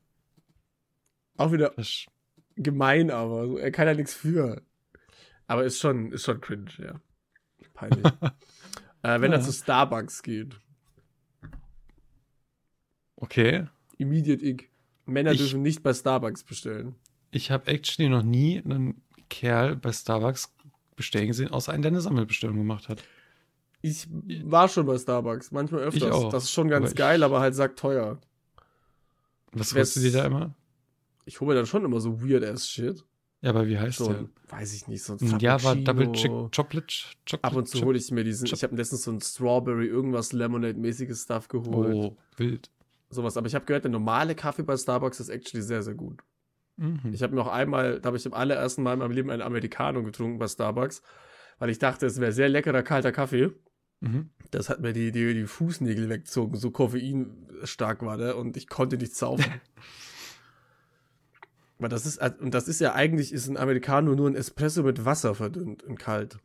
Auch 1.39 1.53
wieder 1.53 1.73
gemein, 2.57 3.11
aber 3.11 3.47
so, 3.47 3.59
er 3.59 3.71
kann 3.71 3.87
ja 3.87 3.95
nichts 3.95 4.15
für. 4.15 4.63
Aber 5.47 5.65
ist 5.65 5.79
schon, 5.79 6.13
ist 6.13 6.25
schon 6.25 6.41
cringe, 6.41 6.71
ja. 6.79 7.01
Peinlich. 7.75 8.05
äh, 9.03 9.21
wenn 9.21 9.33
er 9.33 9.39
Ja. 9.39 9.45
zu 9.45 9.53
Starbucks 9.53 10.23
geht. 10.23 10.59
okay. 13.17 13.67
Immediate 13.99 14.45
Ick. 14.45 14.71
Männer 15.07 15.33
Ich- 15.33 15.39
dürfen 15.39 15.63
nicht 15.63 15.83
bei 15.83 15.95
Starbucks 15.95 16.45
bestellen. 16.45 16.95
Ich 17.31 17.51
habe 17.51 17.67
actually 17.69 18.09
noch 18.09 18.23
nie 18.23 18.63
einen 18.65 19.03
Kerl 19.29 19.77
bei 19.77 19.93
Starbucks 19.93 20.53
bestellen 20.97 21.29
gesehen, 21.29 21.51
außer 21.51 21.73
einen, 21.73 21.83
der 21.83 21.93
eine 21.93 22.01
Sammelbestellung 22.01 22.57
gemacht 22.57 22.89
hat. 22.89 23.03
Ich 23.83 24.09
war 24.45 24.69
schon 24.69 24.87
bei 24.87 24.99
Starbucks, 24.99 25.51
manchmal 25.53 25.83
öfters. 25.83 26.03
Ich 26.03 26.11
auch, 26.11 26.31
Das 26.33 26.45
ist 26.45 26.53
schon 26.53 26.69
ganz 26.69 26.85
aber 26.85 26.91
ich- 26.91 26.97
geil, 26.97 27.23
aber 27.23 27.41
halt 27.41 27.55
sagt 27.55 27.79
teuer. 27.79 28.21
Was 29.53 29.75
holst 29.75 29.97
du 29.97 30.01
dir 30.01 30.13
da 30.13 30.25
immer? 30.25 30.55
Ich 31.25 31.41
hole 31.41 31.51
mir 31.51 31.55
dann 31.55 31.67
schon 31.67 31.85
immer 31.85 32.01
so 32.01 32.21
weird 32.23 32.45
ass 32.45 32.69
Shit. 32.69 33.05
Ja, 33.43 33.51
aber 33.51 33.67
wie 33.67 33.79
heißt 33.79 33.99
Schon, 33.99 34.31
weiß 34.49 34.75
ich 34.75 34.89
nicht, 34.89 35.03
so 35.03 35.13
ein 35.15 35.19
der? 35.19 35.39
Ja, 35.39 35.53
war 35.63 35.75
Frappuccino. 35.77 35.85
Double 35.85 36.13
Chick 36.13 36.31
Chocolate. 36.57 36.95
Chocolate 37.29 37.45
Ab 37.45 37.55
und 37.57 37.69
zu 37.69 37.83
hole 37.85 37.99
ich 37.99 38.11
mir 38.11 38.25
diesen, 38.25 38.47
Chip- 38.47 38.57
ich 38.57 38.63
habe 38.65 38.77
letztens 38.77 39.03
so 39.05 39.13
ein 39.13 39.21
Strawberry 39.21 39.87
irgendwas 39.87 40.33
Lemonade-mäßiges 40.33 41.25
Stuff 41.25 41.49
geholt. 41.49 41.95
Oh, 41.95 42.17
wild. 42.39 42.71
Sowas, 43.11 43.37
aber 43.37 43.47
ich 43.47 43.55
habe 43.55 43.65
gehört, 43.67 43.85
der 43.85 43.91
normale 43.93 44.35
Kaffee 44.35 44.63
bei 44.63 44.77
Starbucks 44.77 45.21
ist 45.21 45.29
actually 45.29 45.63
sehr, 45.63 45.83
sehr 45.83 45.95
gut. 45.95 46.23
Mhm. 46.77 47.01
Ich 47.13 47.23
habe 47.23 47.35
noch 47.37 47.47
einmal, 47.49 48.01
da 48.01 48.09
habe 48.09 48.17
ich 48.17 48.23
zum 48.23 48.35
allerersten 48.35 48.83
Mal 48.83 48.95
in 48.95 48.99
meinem 48.99 49.13
Leben 49.13 49.31
einen 49.31 49.43
Americano 49.43 50.03
getrunken 50.03 50.39
bei 50.39 50.49
Starbucks, 50.49 51.03
weil 51.59 51.71
ich 51.71 51.79
dachte, 51.79 52.07
es 52.07 52.21
wäre 52.21 52.33
sehr 52.33 52.49
leckerer 52.49 52.83
kalter 52.83 53.13
Kaffee. 53.13 53.51
Mhm. 54.01 54.31
Das 54.51 54.69
hat 54.69 54.81
mir 54.81 54.93
die, 54.93 55.13
die, 55.13 55.35
die 55.35 55.47
Fußnägel 55.47 56.09
weggezogen, 56.09 56.57
so 56.57 56.71
koffeinstark 56.71 58.03
war 58.05 58.19
der 58.19 58.37
und 58.37 58.57
ich 58.57 58.67
konnte 58.69 58.97
nicht 58.97 59.15
saufen. 59.15 59.45
Aber 61.79 61.89
das 61.89 62.07
ist, 62.07 62.19
und 62.41 62.55
das 62.55 62.69
ist 62.69 62.81
ja 62.81 62.95
eigentlich, 62.95 63.33
ist 63.33 63.49
ein 63.49 63.57
Americano 63.57 64.15
nur 64.15 64.29
ein 64.29 64.35
Espresso 64.35 64.83
mit 64.83 65.05
Wasser 65.05 65.35
verdünnt 65.35 65.83
und 65.83 65.99
kalt. 65.99 66.39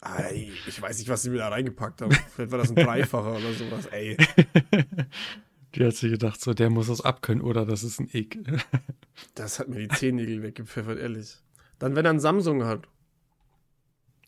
Ey, 0.00 0.52
ich 0.66 0.80
weiß 0.80 0.98
nicht, 0.98 1.08
was 1.08 1.22
sie 1.22 1.30
mir 1.30 1.38
da 1.38 1.48
reingepackt 1.48 2.00
haben. 2.00 2.12
Vielleicht 2.34 2.52
war 2.52 2.58
das 2.58 2.70
ein 2.70 2.76
Dreifacher 2.84 3.32
oder 3.32 3.52
sowas. 3.52 3.86
Ey, 3.86 4.16
Die 5.74 5.84
hat 5.84 5.94
sich 5.94 6.10
gedacht, 6.10 6.40
so, 6.40 6.54
der 6.54 6.70
muss 6.70 6.86
das 6.86 7.02
abkönnen 7.02 7.42
oder 7.42 7.66
das 7.66 7.84
ist 7.84 8.00
ein 8.00 8.08
Ick. 8.12 8.38
das 9.34 9.58
hat 9.58 9.68
mir 9.68 9.86
die 9.86 9.88
Zehennägel 9.88 10.42
weggepfeffert, 10.42 10.98
ehrlich. 10.98 11.36
Dann, 11.78 11.94
wenn 11.94 12.04
er 12.04 12.10
einen 12.10 12.20
Samsung 12.20 12.64
hat. 12.64 12.88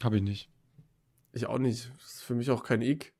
Habe 0.02 0.16
ich 0.16 0.22
nicht. 0.22 0.50
Ich 1.32 1.46
auch 1.46 1.58
nicht. 1.58 1.90
Das 1.98 2.14
ist 2.14 2.22
für 2.22 2.34
mich 2.34 2.50
auch 2.50 2.62
kein 2.62 2.82
Ick. 2.82 3.14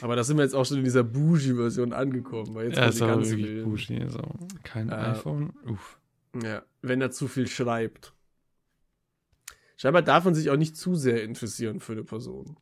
Aber 0.00 0.16
da 0.16 0.24
sind 0.24 0.36
wir 0.36 0.44
jetzt 0.44 0.54
auch 0.54 0.64
schon 0.66 0.78
in 0.78 0.84
dieser 0.84 1.04
Bougie-Version 1.04 1.92
angekommen. 1.92 2.54
Weil 2.54 2.68
jetzt 2.68 2.76
Ja, 2.78 2.86
ist 2.86 3.02
aber 3.02 3.16
ganz 3.16 3.28
wirklich 3.30 3.46
wilden. 3.46 3.70
Bougie. 3.70 4.04
So. 4.08 4.22
Kein 4.62 4.88
Äh, 4.88 4.94
iPhone. 4.94 5.52
Uff. 5.66 5.98
Ja, 6.42 6.62
wenn 6.82 7.00
er 7.00 7.10
zu 7.10 7.28
viel 7.28 7.46
schreibt. 7.46 8.12
Scheinbar 9.76 10.02
darf 10.02 10.24
man 10.24 10.34
sich 10.34 10.50
auch 10.50 10.56
nicht 10.56 10.76
zu 10.76 10.94
sehr 10.94 11.22
interessieren 11.22 11.80
für 11.80 11.92
eine 11.92 12.04
Person. 12.04 12.56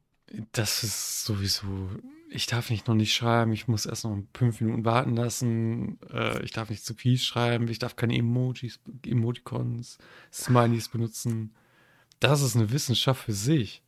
Das 0.53 0.83
ist 0.83 1.25
sowieso. 1.25 1.91
Ich 2.29 2.47
darf 2.47 2.71
nicht 2.71 2.89
noch 2.89 2.95
nicht 2.97 3.15
schreiben. 3.15 3.53
Ich 3.53 3.69
muss 3.69 3.87
erst 3.87 4.05
noch 4.05 4.19
fünf 4.37 4.61
Minuten 4.61 4.85
warten 4.85 5.15
lassen. 5.15 5.99
Äh, 6.11 6.43
ich 6.43 6.51
darf 6.51 6.71
nicht 6.71 6.85
zu 6.85 6.95
viel 6.95 7.19
schreiben. 7.19 7.69
Ich 7.69 7.79
darf 7.79 7.95
keine 7.95 8.17
Emojis, 8.17 8.81
Emoticons, 9.07 9.99
Smileys 10.33 10.89
benutzen. 10.89 11.55
Das 12.19 12.43
ist 12.43 12.57
eine 12.57 12.73
Wissenschaft 12.73 13.25
für 13.25 13.33
sich. 13.33 13.83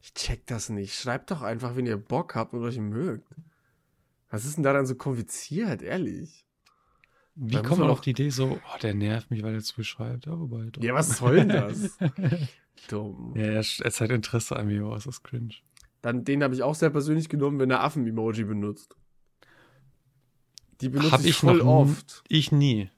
Ich 0.00 0.14
check 0.14 0.46
das 0.46 0.68
nicht. 0.68 0.94
Schreibt 0.94 1.30
doch 1.30 1.42
einfach, 1.42 1.76
wenn 1.76 1.86
ihr 1.86 1.96
Bock 1.96 2.34
habt 2.34 2.54
und 2.54 2.62
euch 2.62 2.78
mögt. 2.78 3.28
Was 4.30 4.44
ist 4.44 4.56
denn 4.56 4.64
daran 4.64 4.86
so 4.86 4.94
kompliziert, 4.94 5.82
ehrlich? 5.82 6.46
Wie 7.34 7.52
Da 7.52 7.60
muss 7.60 7.68
kommt 7.68 7.80
man 7.80 7.90
auf 7.90 8.00
die 8.00 8.10
Idee 8.10 8.30
so, 8.30 8.58
oh, 8.62 8.78
der 8.82 8.94
nervt 8.94 9.30
mich, 9.30 9.42
weil 9.42 9.54
er 9.54 9.60
zu 9.60 9.74
viel 9.74 9.84
schreibt? 9.84 10.26
Ja, 10.26 10.38
wobei, 10.38 10.64
doch. 10.70 10.82
Ja, 10.82 10.94
was 10.94 11.18
soll 11.18 11.36
denn 11.36 11.48
das? 11.48 11.98
Dumm. 12.88 13.34
Ja, 13.36 13.44
er, 13.44 13.56
er 13.56 13.90
zeigt 13.90 14.12
Interesse 14.12 14.56
an 14.56 14.66
mir, 14.66 14.84
aber 14.84 14.96
es 14.96 15.06
ist 15.06 15.22
cringe. 15.22 15.54
Dann 16.02 16.24
den 16.24 16.42
habe 16.42 16.54
ich 16.54 16.62
auch 16.62 16.74
sehr 16.74 16.90
persönlich 16.90 17.28
genommen, 17.28 17.58
wenn 17.58 17.70
er 17.70 17.82
Affen-Emoji 17.82 18.44
benutzt. 18.44 18.96
Die 20.80 20.88
benutze 20.88 21.20
ich 21.20 21.28
ich 21.28 21.36
voll 21.36 21.60
oft. 21.60 22.22
Ich 22.28 22.52
nie. 22.52 22.90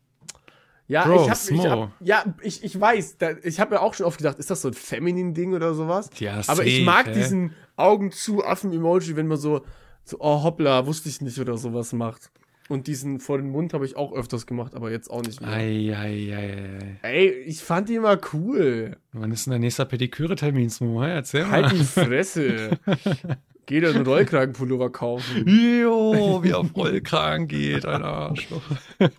Ja, 0.89 1.05
Bro, 1.07 1.25
ich 1.25 1.31
hab, 1.31 1.39
ich 1.51 1.67
hab, 1.67 1.93
ja, 2.01 2.25
ich, 2.43 2.65
ich 2.65 2.79
weiß, 2.79 3.17
da, 3.19 3.31
ich 3.43 3.61
habe 3.61 3.75
mir 3.75 3.81
auch 3.81 3.95
schon 3.95 4.05
oft 4.07 4.19
gedacht, 4.19 4.39
ist 4.39 4.51
das 4.51 4.63
so 4.63 4.69
ein 4.69 4.75
Feminin-Ding 4.75 5.55
oder 5.55 5.75
sowas? 5.75 6.11
Ja, 6.19 6.41
Aber 6.49 6.65
ich 6.65 6.77
safe, 6.79 6.85
mag 6.85 7.07
hä? 7.07 7.13
diesen 7.15 7.55
Augen 7.77 8.11
zu 8.11 8.45
Affen-Emoji, 8.45 9.17
wenn 9.17 9.27
man 9.29 9.39
so, 9.39 9.63
so, 10.05 10.19
oh 10.21 10.43
hoppla, 10.43 10.87
wusste 10.87 11.09
ich 11.09 11.21
nicht 11.21 11.39
oder 11.39 11.57
sowas 11.57 11.93
macht. 11.93 12.31
Und 12.69 12.87
diesen 12.87 13.21
vor 13.21 13.39
den 13.39 13.51
Mund 13.51 13.75
habe 13.75 13.85
ich 13.85 13.97
auch 13.97 14.13
öfters 14.13 14.47
gemacht, 14.47 14.75
aber 14.75 14.91
jetzt 14.91 15.11
auch 15.11 15.23
nicht 15.23 15.41
mehr. 15.41 15.51
Ei, 15.51 15.95
ei, 15.95 16.35
ei, 16.35 16.99
ei. 17.03 17.09
Ey, 17.11 17.29
ich 17.47 17.63
fand 17.63 17.89
die 17.89 17.97
immer 17.97 18.19
cool. 18.33 18.97
Wann 19.13 19.33
ist 19.33 19.47
denn 19.47 19.51
der 19.53 19.61
nächste 19.61 19.85
Pediküre-Termin, 19.85 20.71
Smo? 20.71 21.03
Erzähl 21.03 21.45
mal. 21.45 21.63
Halt 21.69 21.73
die 21.73 21.85
Fresse. 21.85 22.79
Geh 23.67 23.81
dir 23.81 23.91
einen 23.91 24.07
Rollkragenpullover 24.07 24.91
kaufen. 24.91 25.47
Jo, 25.47 26.43
wie 26.43 26.55
auf 26.55 26.75
Rollkragen 26.75 27.47
geht, 27.47 27.85
ein 27.85 28.03
Arschloch. 28.03 28.63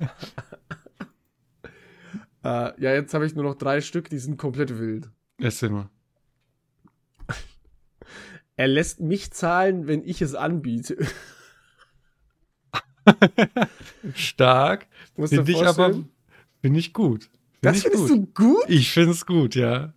Äh, 2.44 2.82
ja, 2.82 2.94
jetzt 2.94 3.14
habe 3.14 3.26
ich 3.26 3.36
nur 3.36 3.44
noch 3.46 3.56
drei 3.56 3.80
Stück, 3.82 4.10
die 4.10 4.18
sind 4.20 4.38
komplett 4.38 4.78
wild. 4.78 5.10
Erzähl 5.40 5.70
mal. 5.70 5.90
Er 8.56 8.68
lässt 8.68 9.00
mich 9.00 9.32
zahlen, 9.32 9.88
wenn 9.88 10.04
ich 10.08 10.22
es 10.22 10.36
anbiete. 10.36 10.96
Stark. 14.16 14.86
Finde 15.16 15.52
ich 15.52 15.66
aber, 15.66 16.04
finde 16.62 16.80
ich 16.80 16.94
gut. 16.94 17.24
Find 17.24 17.32
Das 17.62 17.82
findest 17.82 18.08
gut. 18.10 18.12
du 18.12 18.26
gut? 18.54 18.64
Ich 18.68 18.92
finde 18.92 19.12
es 19.12 19.26
gut, 19.26 19.56
ja. 19.56 19.94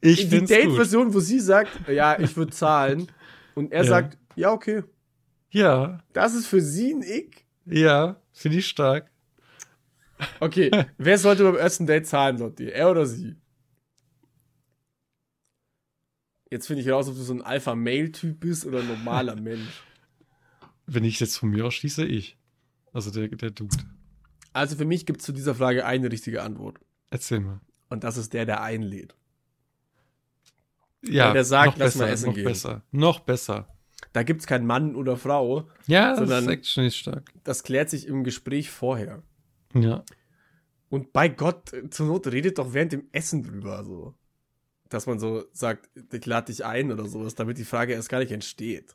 Ich 0.00 0.28
die. 0.28 0.44
Date-Version, 0.44 1.14
wo 1.14 1.20
sie 1.20 1.40
sagt, 1.40 1.88
ja, 1.88 2.18
ich 2.18 2.36
würde 2.36 2.52
zahlen. 2.52 3.06
Und 3.54 3.72
er 3.72 3.84
Ja. 3.84 3.88
sagt, 3.88 4.18
ja, 4.36 4.50
okay. 4.52 4.82
Ja, 5.50 6.02
Das 6.12 6.34
ist 6.34 6.46
für 6.48 6.60
sie 6.60 6.92
ein 6.92 7.02
Ick. 7.02 7.44
ja, 7.66 8.16
finde 8.32 8.58
ich 8.58 8.66
stark. 8.66 9.10
Okay, 10.40 10.70
wer 10.98 11.18
sollte 11.18 11.44
beim 11.44 11.56
ersten 11.56 11.86
Date 11.86 12.06
zahlen, 12.06 12.38
Lotti? 12.38 12.68
Er 12.68 12.90
oder 12.90 13.06
sie? 13.06 13.36
Jetzt 16.50 16.66
finde 16.66 16.82
ich 16.82 16.88
raus, 16.88 17.08
ob 17.08 17.14
du 17.14 17.22
so 17.22 17.34
ein 17.34 17.42
Alpha-Mail-Typ 17.42 18.38
bist 18.38 18.64
oder 18.64 18.80
ein 18.80 18.86
normaler 18.86 19.34
Mensch. 19.36 19.82
Wenn 20.86 21.04
ich 21.04 21.18
jetzt 21.18 21.38
von 21.38 21.50
mir 21.50 21.66
aus 21.66 21.74
schließe, 21.74 22.04
ich. 22.04 22.38
Also 22.92 23.10
der, 23.10 23.28
der 23.28 23.50
Dude. 23.50 23.76
Also 24.52 24.76
für 24.76 24.84
mich 24.84 25.04
gibt 25.04 25.20
es 25.20 25.26
zu 25.26 25.32
dieser 25.32 25.54
Frage 25.54 25.84
eine 25.84 26.12
richtige 26.12 26.42
Antwort. 26.42 26.78
Erzähl 27.10 27.40
mal. 27.40 27.60
Und 27.88 28.04
das 28.04 28.16
ist 28.16 28.32
der, 28.34 28.46
der 28.46 28.62
einlädt. 28.62 29.16
Ja, 31.02 31.32
der 31.32 31.44
sagt, 31.44 31.72
noch 31.72 31.76
lass 31.78 31.94
besser, 31.94 32.04
mal 32.04 32.12
essen 32.12 32.26
noch 32.26 32.34
gehen. 32.34 32.44
besser. 32.44 32.82
Noch 32.92 33.20
besser. 33.20 33.68
Da 34.12 34.22
gibt 34.22 34.40
es 34.40 34.46
keinen 34.46 34.66
Mann 34.66 34.94
oder 34.94 35.16
Frau. 35.16 35.68
Ja, 35.86 36.14
das 36.14 36.30
ist 36.30 36.48
Action 36.48 36.84
ist 36.84 36.96
stark. 36.96 37.32
Das 37.42 37.64
klärt 37.64 37.90
sich 37.90 38.06
im 38.06 38.22
Gespräch 38.22 38.70
vorher. 38.70 39.22
Ja. 39.74 40.04
Und 40.88 41.12
bei 41.12 41.28
Gott, 41.28 41.72
äh, 41.72 41.90
zur 41.90 42.06
Not 42.06 42.26
redet 42.28 42.58
doch 42.58 42.72
während 42.72 42.92
dem 42.92 43.08
Essen 43.12 43.42
drüber, 43.42 43.84
so. 43.84 44.14
Dass 44.88 45.06
man 45.06 45.18
so 45.18 45.44
sagt, 45.52 45.88
ich 46.12 46.26
lade 46.26 46.46
dich 46.46 46.64
ein 46.64 46.92
oder 46.92 47.06
sowas, 47.06 47.34
damit 47.34 47.58
die 47.58 47.64
Frage 47.64 47.94
erst 47.94 48.08
gar 48.08 48.20
nicht 48.20 48.32
entsteht. 48.32 48.94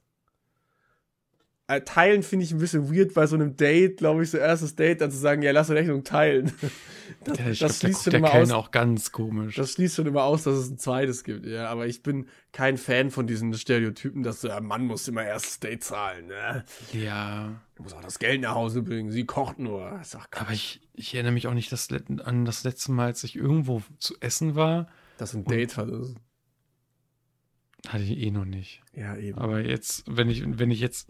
Äh, 1.69 1.81
Teilen 1.81 2.23
finde 2.23 2.45
ich 2.45 2.51
ein 2.51 2.57
bisschen 2.57 2.91
weird 2.91 3.13
bei 3.13 3.27
so 3.27 3.35
einem 3.35 3.55
Date, 3.55 3.97
glaube 3.97 4.23
ich, 4.23 4.31
so 4.31 4.39
erstes 4.39 4.75
Date, 4.75 5.01
dann 5.01 5.11
zu 5.11 5.17
sagen, 5.17 5.43
ja, 5.43 5.51
lass 5.51 5.69
Rechnung 5.69 6.03
teilen. 6.03 6.51
Das, 7.23 7.39
ja 7.39 7.49
ich 7.49 7.57
das 7.57 7.79
glaube, 7.79 7.79
der 7.81 7.87
schließt 7.89 8.03
schon 8.03 8.13
immer 8.13 8.33
aus. 8.35 8.51
auch 8.51 8.69
ganz 8.69 9.11
komisch. 9.11 9.55
Das 9.55 9.71
schließt 9.71 9.95
schon 9.95 10.05
immer 10.05 10.23
aus, 10.25 10.43
dass 10.43 10.53
es 10.57 10.69
ein 10.69 10.77
zweites 10.77 11.23
gibt, 11.23 11.43
ja. 11.47 11.67
Aber 11.67 11.87
ich 11.87 12.03
bin 12.03 12.27
kein 12.51 12.77
Fan 12.77 13.09
von 13.09 13.25
diesen 13.25 13.51
Stereotypen, 13.55 14.21
dass 14.21 14.41
der 14.41 14.61
Mann 14.61 14.85
muss 14.85 15.07
immer 15.07 15.23
erstes 15.23 15.59
Date 15.59 15.83
zahlen, 15.83 16.27
ne? 16.27 16.63
ja. 16.93 17.59
Er 17.79 17.83
muss 17.83 17.93
auch 17.93 18.01
das 18.01 18.19
Geld 18.19 18.41
nach 18.41 18.55
Hause 18.55 18.81
bringen, 18.81 19.09
sie 19.09 19.25
kocht 19.25 19.57
nur. 19.57 19.97
Sag, 20.03 20.39
Aber 20.41 20.51
ich, 20.51 20.81
ich 20.93 21.13
erinnere 21.13 21.31
mich 21.31 21.47
auch 21.47 21.53
nicht 21.53 21.71
das, 21.71 21.87
an 22.25 22.43
das 22.43 22.65
letzte 22.65 22.91
Mal, 22.91 23.05
als 23.05 23.23
ich 23.23 23.37
irgendwo 23.37 23.81
zu 23.99 24.15
essen 24.19 24.55
war. 24.55 24.89
dass 25.17 25.33
ein 25.33 25.45
Date 25.45 25.77
hat. 25.77 25.87
ist. 25.87 26.15
Hatte 27.87 28.03
ich 28.03 28.17
eh 28.17 28.31
noch 28.31 28.43
nicht. 28.43 28.81
Ja, 28.93 29.15
eben. 29.15 29.37
Aber 29.37 29.61
jetzt, 29.61 30.03
wenn 30.07 30.29
ich, 30.29 30.43
wenn 30.45 30.71
ich 30.71 30.81
jetzt 30.81 31.07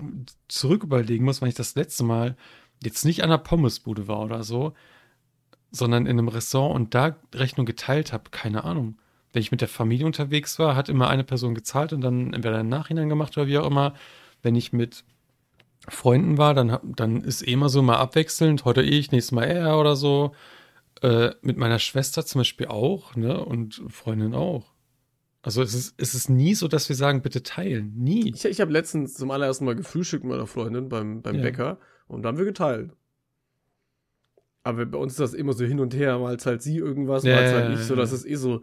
zurück 0.47 0.83
überlegen 0.83 1.25
muss, 1.25 1.41
wann 1.41 1.49
ich 1.49 1.55
das 1.55 1.73
letzte 1.73 2.03
Mal 2.03 2.37
jetzt 2.83 3.03
nicht 3.03 3.23
an 3.23 3.31
der 3.31 3.39
Pommesbude 3.39 4.07
war 4.07 4.19
oder 4.19 4.43
so, 4.43 4.73
sondern 5.71 6.05
in 6.05 6.19
einem 6.19 6.27
Restaurant 6.27 6.75
und 6.75 6.93
da 6.93 7.17
Rechnung 7.33 7.65
geteilt 7.65 8.13
habe, 8.13 8.29
keine 8.29 8.63
Ahnung. 8.63 8.99
Wenn 9.33 9.41
ich 9.41 9.49
mit 9.49 9.61
der 9.61 9.67
Familie 9.67 10.05
unterwegs 10.05 10.59
war, 10.59 10.75
hat 10.75 10.87
immer 10.87 11.09
eine 11.09 11.23
Person 11.23 11.55
gezahlt 11.55 11.93
und 11.93 12.01
dann 12.01 12.33
entweder 12.33 12.59
im 12.59 12.69
Nachhinein 12.69 13.09
gemacht 13.09 13.35
oder 13.37 13.47
wie 13.47 13.57
auch 13.57 13.67
immer. 13.67 13.95
Wenn 14.43 14.55
ich 14.55 14.71
mit 14.71 15.03
Freunden 15.87 16.37
war, 16.37 16.53
dann, 16.53 16.77
dann 16.83 17.21
ist 17.21 17.47
eh 17.47 17.53
immer 17.53 17.69
so 17.69 17.81
mal 17.81 17.97
abwechselnd, 17.97 18.65
heute 18.65 18.81
ich, 18.81 19.11
nächstes 19.11 19.31
Mal 19.31 19.45
er 19.45 19.79
oder 19.79 19.95
so. 19.95 20.33
Äh, 21.01 21.31
mit 21.41 21.57
meiner 21.57 21.79
Schwester 21.79 22.25
zum 22.25 22.39
Beispiel 22.41 22.67
auch, 22.67 23.15
ne? 23.15 23.43
Und 23.43 23.81
Freundin 23.87 24.33
auch. 24.35 24.73
Also 25.41 25.61
es 25.61 25.73
ist, 25.73 25.95
es 25.97 26.13
ist 26.13 26.29
nie 26.29 26.53
so, 26.53 26.67
dass 26.67 26.89
wir 26.89 26.95
sagen, 26.97 27.21
bitte 27.21 27.41
teilen. 27.43 27.93
Nie. 27.95 28.33
Ich, 28.35 28.43
ich 28.43 28.59
habe 28.59 28.73
letztens 28.73 29.13
zum 29.13 29.31
allerersten 29.31 29.63
Mal 29.63 29.75
gefrühstückt 29.75 30.25
mit 30.25 30.31
meiner 30.33 30.47
Freundin 30.47 30.89
beim, 30.89 31.21
beim 31.21 31.35
Ja. 31.35 31.41
Bäcker 31.41 31.79
und 32.07 32.23
dann 32.23 32.33
haben 32.33 32.37
wir 32.39 32.45
geteilt. 32.45 32.91
Aber 34.63 34.85
bei 34.85 34.97
uns 34.97 35.13
ist 35.13 35.21
das 35.21 35.33
immer 35.33 35.53
so 35.53 35.63
hin 35.63 35.79
und 35.79 35.95
her, 35.95 36.19
mal 36.19 36.37
zahlt 36.37 36.61
sie 36.61 36.77
irgendwas, 36.77 37.23
Ja, 37.23 37.35
mal 37.35 37.49
zahlt 37.49 37.79
ich 37.79 37.85
so, 37.85 37.93
ja. 37.93 38.01
das 38.01 38.11
ist 38.11 38.25
eh 38.25 38.35
so. 38.35 38.61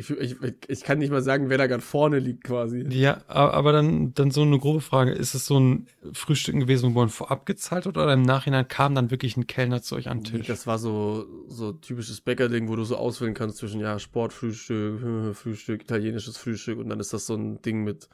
Ich, 0.00 0.08
ich, 0.08 0.36
ich 0.66 0.82
kann 0.82 0.98
nicht 0.98 1.10
mal 1.10 1.20
sagen, 1.20 1.50
wer 1.50 1.58
da 1.58 1.66
gerade 1.66 1.82
vorne 1.82 2.18
liegt 2.18 2.44
quasi. 2.44 2.86
Ja, 2.88 3.20
aber 3.28 3.72
dann, 3.72 4.14
dann 4.14 4.30
so 4.30 4.40
eine 4.40 4.58
grobe 4.58 4.80
Frage. 4.80 5.12
Ist 5.12 5.34
es 5.34 5.44
so 5.44 5.60
ein 5.60 5.88
Frühstücken 6.14 6.60
gewesen, 6.60 6.94
wo 6.94 7.00
man 7.00 7.10
vorab 7.10 7.44
gezahlt 7.44 7.84
hat 7.84 7.98
oder 7.98 8.10
im 8.14 8.22
Nachhinein 8.22 8.66
kam 8.66 8.94
dann 8.94 9.10
wirklich 9.10 9.36
ein 9.36 9.46
Kellner 9.46 9.82
zu 9.82 9.96
euch 9.96 10.08
an 10.08 10.22
den 10.22 10.38
Tisch? 10.38 10.46
Das 10.46 10.66
war 10.66 10.78
so, 10.78 11.26
so 11.48 11.72
typisches 11.72 12.22
Bäckerding, 12.22 12.68
wo 12.68 12.76
du 12.76 12.84
so 12.84 12.96
auswählen 12.96 13.34
kannst 13.34 13.58
zwischen 13.58 13.78
ja, 13.78 13.98
Sportfrühstück, 13.98 15.34
Frühstück, 15.36 15.82
italienisches 15.82 16.38
Frühstück 16.38 16.78
und 16.78 16.88
dann 16.88 16.98
ist 16.98 17.12
das 17.12 17.26
so 17.26 17.34
ein 17.34 17.60
Ding 17.60 17.84
mit 17.84 18.08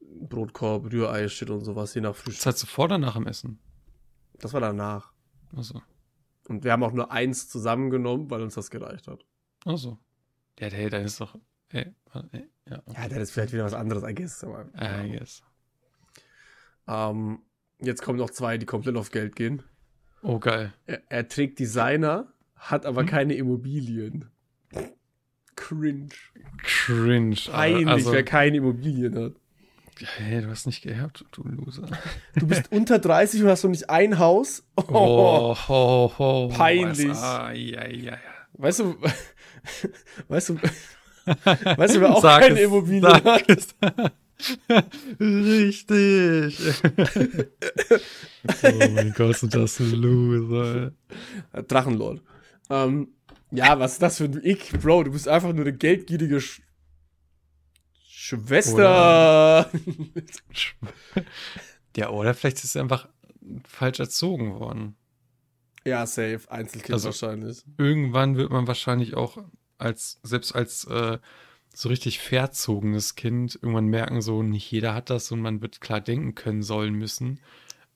Brotkorb, 0.00 0.90
Rührei, 0.90 1.28
Shit 1.28 1.50
und 1.50 1.62
sowas, 1.62 1.94
je 1.94 2.00
nach 2.00 2.16
Frühstück. 2.16 2.42
Zahlst 2.42 2.62
du 2.62 2.66
vor 2.66 2.86
oder 2.86 2.96
nach 2.96 3.16
dem 3.16 3.26
Essen? 3.26 3.58
Das 4.38 4.54
war 4.54 4.62
danach. 4.62 5.12
Also, 5.54 5.82
Und 6.48 6.64
wir 6.64 6.72
haben 6.72 6.82
auch 6.82 6.92
nur 6.92 7.12
eins 7.12 7.50
zusammengenommen, 7.50 8.30
weil 8.30 8.40
uns 8.40 8.54
das 8.54 8.70
gereicht 8.70 9.08
hat. 9.08 9.26
also. 9.66 9.98
Ja, 10.58 10.68
hey, 10.68 10.88
dann 10.90 11.04
ist 11.04 11.20
doch. 11.20 11.38
Hey, 11.68 11.92
ja, 12.68 12.82
Ja, 12.94 13.08
das 13.08 13.18
ist 13.18 13.30
vielleicht 13.32 13.52
wieder 13.52 13.64
was 13.64 13.74
anderes, 13.74 14.02
I 14.04 14.14
guess. 14.14 14.42
Aber, 14.44 14.66
I 14.80 15.10
guess. 15.18 15.42
ähm, 16.88 17.40
jetzt 17.80 18.02
kommen 18.02 18.18
noch 18.18 18.30
zwei, 18.30 18.58
die 18.58 18.66
komplett 18.66 18.96
auf 18.96 19.10
Geld 19.10 19.36
gehen. 19.36 19.62
Oh, 20.22 20.38
geil. 20.38 20.72
Er, 20.86 21.02
er 21.08 21.28
trägt 21.28 21.58
Designer, 21.58 22.32
hat 22.56 22.86
aber 22.86 23.02
Hm? 23.02 23.08
keine 23.08 23.34
Immobilien. 23.34 24.30
Cringe. 25.56 26.08
Cringe. 26.58 27.36
Peinlich, 27.50 27.86
also, 27.88 28.12
wer 28.12 28.24
keine 28.24 28.58
Immobilien 28.58 29.16
hat. 29.18 29.32
hey, 30.16 30.42
du 30.42 30.48
hast 30.48 30.66
nicht 30.66 30.82
geerbt, 30.82 31.24
du 31.32 31.42
Loser. 31.44 31.88
Du 32.34 32.46
bist 32.46 32.64
unter 32.72 32.98
30 32.98 33.42
und 33.42 33.48
hast 33.48 33.62
noch 33.64 33.70
nicht 33.70 33.88
ein 33.90 34.18
Haus. 34.18 34.64
Oh. 34.76 34.84
Oh, 34.88 35.56
ho, 35.68 36.12
ho. 36.18 36.48
Peinlich. 36.48 37.08
Was, 37.08 37.22
ah, 37.22 37.52
ja, 37.52 37.86
ja, 37.86 38.12
ja. 38.12 38.18
Weißt 38.58 38.80
du, 38.80 38.96
weißt 40.28 40.48
du, 40.50 40.54
weißt 41.26 41.96
du, 41.96 42.00
wer 42.00 42.14
auch 42.14 42.22
Sag 42.22 42.42
keine 42.42 42.60
es, 42.60 42.64
Immobilien 42.66 43.02
sag 43.02 43.24
hat? 43.24 43.48
es. 43.48 43.74
Richtig. 45.20 46.58
oh 48.62 48.88
mein 48.94 49.12
Gott, 49.14 49.36
sind 49.36 49.54
das 49.54 49.78
Loser. 49.78 50.92
Drachenlord. 51.68 52.22
Ähm, 52.68 53.08
ja, 53.50 53.78
was 53.78 53.92
ist 53.94 54.02
das 54.02 54.18
für 54.18 54.24
ein 54.24 54.44
Ick, 54.44 54.80
Bro? 54.82 55.04
Du 55.04 55.12
bist 55.12 55.26
einfach 55.28 55.52
nur 55.52 55.64
eine 55.64 55.76
geldgierige 55.76 56.40
Sch 56.40 56.60
Schwester. 58.08 59.70
Ja, 61.96 62.10
oder 62.10 62.34
vielleicht 62.34 62.64
ist 62.64 62.74
er 62.74 62.82
einfach 62.82 63.08
falsch 63.68 64.00
erzogen 64.00 64.58
worden. 64.58 64.96
Ja, 65.86 66.04
safe. 66.06 66.40
Einzelkind 66.48 66.92
Also- 66.92 67.06
wahrscheinlich. 67.06 67.64
Irgendwann 67.78 68.36
wird 68.36 68.50
man 68.50 68.66
wahrscheinlich 68.66 69.14
auch 69.14 69.38
als, 69.78 70.20
selbst 70.22 70.54
als 70.54 70.84
äh, 70.84 71.18
so 71.74 71.88
richtig 71.88 72.18
verzogenes 72.20 73.14
Kind 73.14 73.54
irgendwann 73.56 73.86
merken, 73.86 74.20
so 74.22 74.42
nicht 74.42 74.70
jeder 74.70 74.94
hat 74.94 75.10
das 75.10 75.30
und 75.32 75.40
man 75.40 75.60
wird 75.60 75.80
klar 75.80 76.00
denken 76.00 76.34
können 76.34 76.62
sollen 76.62 76.94
müssen. 76.94 77.40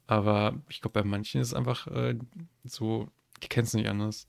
Aber 0.07 0.61
ich 0.69 0.81
glaube, 0.81 1.01
bei 1.01 1.07
manchen 1.09 1.41
ist 1.41 1.49
es 1.49 1.55
einfach 1.55 1.87
äh, 1.87 2.19
so, 2.65 3.09
die 3.43 3.49
kennen 3.49 3.67
es 3.67 3.75
nicht 3.75 3.89
anders. 3.89 4.29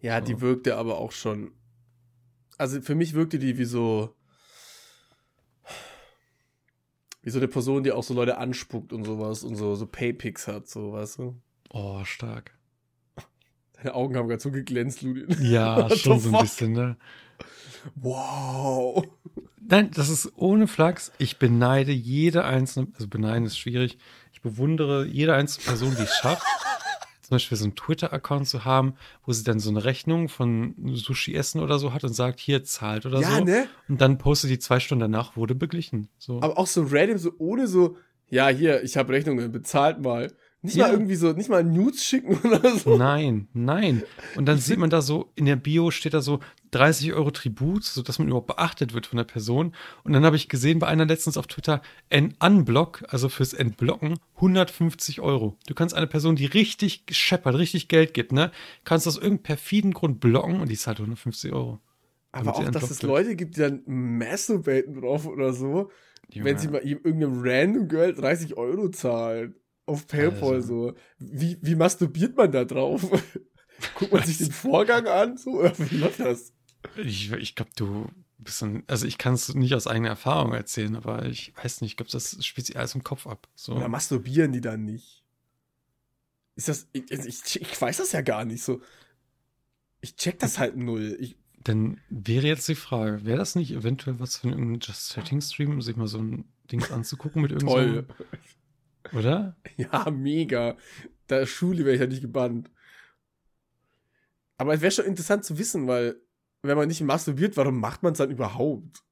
Ja, 0.00 0.20
So. 0.20 0.26
die 0.26 0.40
wirkte 0.40 0.76
aber 0.76 0.98
auch 0.98 1.12
schon. 1.12 1.52
Also 2.58 2.80
für 2.80 2.94
mich 2.94 3.14
wirkte 3.14 3.38
die 3.40 3.58
wie 3.58 3.64
so. 3.64 4.14
Wie 7.22 7.30
so 7.30 7.38
eine 7.38 7.48
Person, 7.48 7.82
die 7.82 7.90
auch 7.92 8.02
so 8.04 8.12
Leute 8.14 8.36
anspuckt 8.36 8.92
und 8.92 9.04
sowas 9.04 9.44
und 9.44 9.56
so, 9.56 9.74
so 9.74 9.86
Paypics 9.86 10.46
hat, 10.46 10.68
so, 10.68 10.92
weißt 10.92 11.18
du? 11.18 11.40
Oh, 11.70 12.04
stark. 12.04 12.52
Deine 13.84 13.94
Augen 13.94 14.16
haben 14.16 14.28
gerade 14.28 14.40
so 14.42 14.50
geglänzt, 14.50 15.02
Ludin. 15.02 15.26
Ja, 15.42 15.88
schon 15.96 16.18
so 16.18 16.28
ein 16.30 16.32
fuck? 16.32 16.40
bisschen, 16.42 16.72
ne? 16.72 16.96
Wow. 17.96 19.04
Nein, 19.60 19.90
das 19.94 20.08
ist 20.08 20.32
ohne 20.36 20.66
Flachs. 20.66 21.12
Ich 21.18 21.38
beneide 21.38 21.92
jede 21.92 22.44
einzelne, 22.44 22.88
also 22.94 23.08
beneiden 23.08 23.44
ist 23.46 23.58
schwierig. 23.58 23.98
Ich 24.32 24.40
bewundere 24.40 25.06
jede 25.06 25.34
einzelne 25.34 25.66
Person, 25.66 25.94
die 25.96 26.02
es 26.02 26.16
schafft, 26.16 26.42
zum 27.22 27.34
Beispiel 27.34 27.56
so 27.58 27.64
einen 27.64 27.74
Twitter-Account 27.74 28.48
zu 28.48 28.64
haben, 28.64 28.94
wo 29.26 29.32
sie 29.32 29.44
dann 29.44 29.60
so 29.60 29.68
eine 29.70 29.84
Rechnung 29.84 30.28
von 30.28 30.74
Sushi-Essen 30.94 31.60
oder 31.60 31.78
so 31.78 31.92
hat 31.92 32.04
und 32.04 32.14
sagt, 32.14 32.40
hier 32.40 32.64
zahlt 32.64 33.04
oder 33.06 33.20
Ja, 33.20 33.36
so. 33.38 33.44
ne? 33.44 33.66
Und 33.88 34.00
dann 34.00 34.16
postet 34.18 34.50
die 34.50 34.58
zwei 34.58 34.80
Stunden 34.80 35.00
danach, 35.00 35.36
wurde 35.36 35.54
beglichen. 35.54 36.08
So. 36.18 36.40
Aber 36.42 36.58
auch 36.58 36.66
so 36.66 36.86
random, 36.90 37.18
so 37.18 37.32
ohne 37.38 37.66
so, 37.66 37.96
ja, 38.30 38.48
hier, 38.48 38.82
ich 38.82 38.96
habe 38.96 39.12
Rechnungen, 39.12 39.52
bezahlt 39.52 40.00
mal. 40.02 40.32
Nicht 40.64 40.76
Ja. 40.76 40.86
mal 40.86 40.94
irgendwie 40.94 41.14
so, 41.14 41.32
nicht 41.32 41.50
mal 41.50 41.62
Nudes 41.62 42.02
schicken 42.02 42.38
oder 42.42 42.76
so. 42.78 42.96
Nein, 42.96 43.48
nein. 43.52 44.02
Und 44.34 44.46
dann 44.46 44.56
sieht 44.56 44.78
man 44.78 44.88
da 44.88 45.02
so, 45.02 45.30
in 45.34 45.44
der 45.44 45.56
Bio 45.56 45.90
steht 45.90 46.14
da 46.14 46.22
so 46.22 46.40
30 46.70 47.12
Euro 47.12 47.30
Tribut, 47.30 47.84
sodass 47.84 48.18
man 48.18 48.28
überhaupt 48.28 48.46
beachtet 48.46 48.94
wird 48.94 49.06
von 49.06 49.18
der 49.18 49.24
Person. 49.24 49.74
Und 50.04 50.14
dann 50.14 50.24
habe 50.24 50.36
ich 50.36 50.48
gesehen 50.48 50.78
bei 50.78 50.86
einer 50.86 51.04
letztens 51.04 51.36
auf 51.36 51.46
Twitter, 51.48 51.82
ein 52.08 52.34
Unblock, 52.40 53.04
also 53.08 53.28
fürs 53.28 53.52
Entblocken, 53.52 54.18
150 54.36 55.20
Euro. 55.20 55.58
Du 55.66 55.74
kannst 55.74 55.94
eine 55.94 56.06
Person, 56.06 56.34
die 56.34 56.46
richtig 56.46 57.04
scheppert, 57.10 57.56
richtig 57.58 57.88
Geld 57.88 58.14
gibt, 58.14 58.32
ne, 58.32 58.50
kannst 58.84 59.06
aus 59.06 59.16
irgendeinem 59.16 59.42
perfiden 59.42 59.92
Grund 59.92 60.18
blocken 60.18 60.60
und 60.60 60.70
die 60.70 60.78
zahlt 60.78 60.98
150 60.98 61.52
Euro. 61.52 61.78
Aber 62.32 62.56
auch, 62.56 62.70
dass 62.70 62.90
es. 62.90 63.02
Leute 63.02 63.36
gibt, 63.36 63.56
die 63.56 63.60
dann 63.60 63.82
masturbaten 63.86 64.94
drauf 64.98 65.26
oder 65.26 65.52
so, 65.52 65.90
Junge. 66.30 66.48
wenn 66.48 66.58
sie 66.58 66.68
mal 66.68 66.80
irgendeinem 66.80 67.42
random 67.44 67.86
Girl 67.88 68.14
30 68.14 68.56
Euro 68.56 68.88
zahlen. 68.88 69.54
Auf 69.86 70.06
PayPal 70.06 70.54
Also. 70.54 70.90
so. 70.90 70.96
Wie, 71.18 71.58
wie 71.60 71.74
masturbiert 71.74 72.36
man 72.36 72.50
da 72.50 72.64
drauf? 72.64 73.02
Guckt 73.96 74.12
man 74.12 74.24
sich 74.24 74.38
den 74.38 74.52
Vorgang 74.52 75.06
an? 75.06 75.36
So, 75.36 75.60
oder 75.60 75.78
wie 75.78 75.96
läuft 75.96 76.20
das? 76.20 76.52
Ich, 76.96 77.32
ich 77.32 77.54
glaube, 77.54 77.72
du 77.76 78.08
bist 78.38 78.62
ein, 78.62 78.84
also 78.86 79.06
ich 79.06 79.18
kann 79.18 79.34
es 79.34 79.54
nicht 79.54 79.74
aus 79.74 79.86
eigener 79.86 80.10
Erfahrung 80.10 80.52
erzählen, 80.52 80.96
aber 80.96 81.26
ich 81.26 81.52
weiß 81.56 81.80
nicht, 81.80 81.92
ich 81.92 81.96
glaube, 81.96 82.10
das 82.10 82.44
spielt 82.44 82.66
sich 82.66 82.78
alles 82.78 82.94
im 82.94 83.04
Kopf 83.04 83.26
ab. 83.26 83.48
So. 83.54 83.74
Oder 83.74 83.88
masturbieren 83.88 84.52
die 84.52 84.60
dann 84.60 84.84
nicht? 84.84 85.24
Ist 86.56 86.68
das. 86.68 86.88
Ich, 86.92 87.10
ich, 87.10 87.60
ich 87.60 87.80
weiß 87.80 87.96
das 87.96 88.12
ja 88.12 88.20
gar 88.20 88.44
nicht 88.44 88.62
so. 88.62 88.80
Ich 90.00 90.16
check 90.16 90.38
das 90.38 90.58
halt 90.58 90.76
null. 90.76 91.16
Ich, 91.18 91.36
Dann 91.62 92.00
wäre 92.10 92.46
jetzt 92.46 92.68
die 92.68 92.74
Frage, 92.74 93.24
wäre 93.24 93.38
das 93.38 93.54
nicht 93.54 93.72
eventuell 93.72 94.20
was 94.20 94.36
für 94.36 94.48
einen 94.48 94.78
Just 94.80 95.08
Setting 95.08 95.40
Stream, 95.40 95.80
sich 95.82 95.96
mal 95.96 96.06
so 96.06 96.18
ein 96.18 96.44
Ding 96.70 96.82
anzugucken 96.92 97.42
mit 97.42 97.52
irgendeinem, 97.52 98.06
oder? 99.12 99.56
Ja, 99.76 100.10
mega. 100.10 100.76
Da 101.26 101.46
Schule 101.46 101.84
wäre 101.84 101.94
ich 101.94 102.00
ja 102.00 102.06
nicht 102.06 102.20
gebannt. 102.22 102.70
Aber 104.56 104.74
es 104.74 104.80
wäre 104.80 104.92
schon 104.92 105.06
interessant 105.06 105.44
zu 105.44 105.58
wissen, 105.58 105.86
weil, 105.88 106.16
wenn 106.62 106.76
man 106.76 106.88
nicht 106.88 107.00
masturbiert, 107.00 107.56
warum 107.56 107.80
macht 107.80 108.02
man 108.02 108.12
es 108.12 108.18
dann 108.18 108.30
überhaupt? 108.30 109.02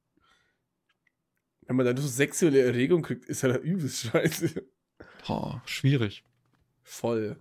Wenn 1.67 1.77
man 1.77 1.87
dann 1.87 1.97
so 1.97 2.07
sexuelle 2.07 2.61
Erregung 2.63 3.03
kriegt, 3.03 3.25
ist 3.27 3.43
ja 3.43 3.49
da 3.49 3.57
übelst 3.57 3.99
scheiße. 4.07 4.65
Boah, 5.27 5.63
schwierig. 5.65 6.25
Voll. 6.83 7.41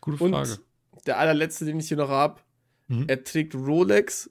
Gute 0.00 0.22
Und 0.22 0.32
Frage. 0.32 0.58
der 1.06 1.18
allerletzte, 1.18 1.64
den 1.64 1.80
ich 1.80 1.88
hier 1.88 1.96
noch 1.96 2.08
hab, 2.10 2.44
Mhm. 2.88 3.04
er 3.08 3.22
trägt 3.22 3.54
Rolex, 3.54 4.30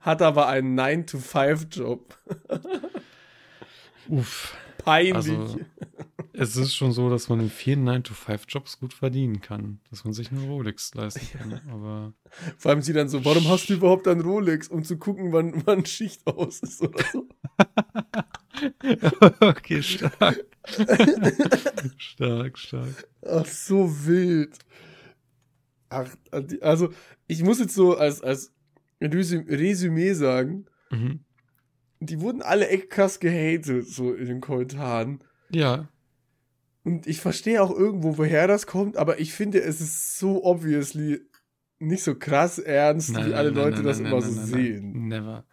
hat 0.00 0.20
aber 0.22 0.46
einen 0.48 0.78
9-to-5-Job. 0.78 2.18
Uff. 4.08 4.54
Peinlich. 4.84 5.14
Also, 5.14 5.60
es 6.32 6.56
ist 6.56 6.74
schon 6.74 6.92
so, 6.92 7.10
dass 7.10 7.28
man 7.28 7.40
in 7.40 7.50
vielen 7.50 7.86
9-to-5-Jobs 7.88 8.78
gut 8.78 8.94
verdienen 8.94 9.40
kann. 9.40 9.80
Dass 9.90 10.04
man 10.04 10.12
sich 10.14 10.30
eine 10.30 10.40
Rolex 10.42 10.94
leisten 10.94 11.26
kann. 11.38 11.60
Aber 11.70 12.14
Vor 12.56 12.70
allem 12.70 12.82
sie 12.82 12.92
dann 12.92 13.08
so, 13.08 13.24
warum 13.24 13.46
hast 13.48 13.68
du 13.68 13.74
überhaupt 13.74 14.06
ein 14.08 14.20
Rolex? 14.20 14.68
Um 14.68 14.82
zu 14.84 14.96
gucken, 14.96 15.32
wann, 15.32 15.62
wann 15.66 15.84
Schicht 15.84 16.26
aus 16.26 16.60
ist 16.60 16.80
oder 16.82 17.04
so. 17.12 17.28
okay, 19.40 19.82
stark. 19.82 20.44
stark, 21.96 22.58
stark. 22.58 23.08
Ach, 23.26 23.46
so 23.46 23.88
wild. 24.06 24.56
Ach, 25.88 26.08
also, 26.60 26.90
ich 27.26 27.42
muss 27.42 27.58
jetzt 27.58 27.74
so 27.74 27.96
als, 27.96 28.22
als 28.22 28.52
Resü- 29.00 29.48
Resümee 29.48 30.12
sagen, 30.14 30.66
Mhm. 30.92 31.20
Die 32.00 32.20
wurden 32.20 32.42
alle 32.42 32.66
krass 32.78 33.20
gehatet, 33.20 33.88
so 33.88 34.12
in 34.12 34.26
den 34.26 34.40
Kommentaren. 34.40 35.22
Ja, 35.50 35.88
Und 36.84 37.06
ich 37.06 37.20
verstehe 37.20 37.62
auch 37.62 37.70
irgendwo, 37.70 38.16
woher 38.18 38.46
das 38.46 38.66
kommt, 38.66 38.96
aber 38.96 39.20
ich 39.20 39.32
finde, 39.32 39.60
es 39.60 39.80
ist 39.80 40.18
so 40.18 40.44
obviously 40.44 41.20
nicht 41.78 42.02
so 42.02 42.14
krass 42.14 42.58
ernst, 42.58 43.14
wie 43.14 43.34
alle 43.34 43.50
Leute 43.50 43.82
das 43.82 44.00
immer 44.00 44.20
so 44.20 44.30
sehen. 44.30 45.08
Never. 45.08 45.44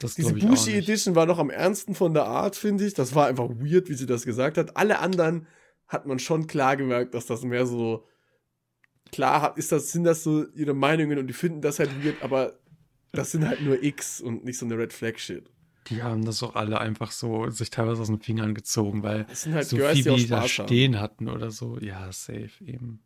Das 0.00 0.14
Diese 0.14 0.34
Bushi. 0.34 0.76
Edition 0.76 1.14
war 1.14 1.26
noch 1.26 1.38
am 1.38 1.50
ernsten 1.50 1.94
von 1.94 2.12
der 2.12 2.24
Art, 2.24 2.56
finde 2.56 2.84
ich. 2.86 2.94
Das 2.94 3.14
war 3.14 3.26
einfach 3.26 3.48
weird, 3.48 3.88
wie 3.88 3.94
sie 3.94 4.06
das 4.06 4.24
gesagt 4.24 4.58
hat. 4.58 4.76
Alle 4.76 4.98
anderen 4.98 5.46
hat 5.86 6.06
man 6.06 6.18
schon 6.18 6.46
klar 6.46 6.76
gemerkt, 6.76 7.14
dass 7.14 7.26
das 7.26 7.42
mehr 7.42 7.66
so 7.66 8.06
klar 9.12 9.42
hat, 9.42 9.58
ist 9.58 9.70
das, 9.70 9.92
sind 9.92 10.04
das 10.04 10.22
so 10.22 10.46
ihre 10.54 10.74
Meinungen 10.74 11.18
und 11.18 11.26
die 11.26 11.34
finden 11.34 11.60
das 11.60 11.78
halt 11.78 12.04
weird, 12.04 12.22
aber 12.22 12.58
das 13.12 13.30
sind 13.30 13.46
halt 13.46 13.62
nur 13.62 13.82
X 13.82 14.20
und 14.20 14.44
nicht 14.44 14.58
so 14.58 14.66
eine 14.66 14.76
Red 14.76 14.92
Flag 14.92 15.18
Shit. 15.18 15.50
Die 15.88 16.02
haben 16.02 16.24
das 16.24 16.42
auch 16.42 16.54
alle 16.54 16.80
einfach 16.80 17.10
so 17.12 17.50
sich 17.50 17.70
teilweise 17.70 18.00
aus 18.02 18.08
den 18.08 18.20
Fingern 18.20 18.54
gezogen, 18.54 19.02
weil 19.02 19.24
Das 19.24 19.42
sind 19.42 19.54
halt 19.54 19.66
so 19.66 19.76
Girls, 19.76 19.94
viel 19.98 20.04
die 20.14 20.22
wie 20.24 20.26
da 20.26 20.48
stehen 20.48 20.98
hatten 21.00 21.28
oder 21.28 21.50
so. 21.50 21.78
Ja, 21.78 22.10
safe 22.12 22.50
eben. 22.64 23.00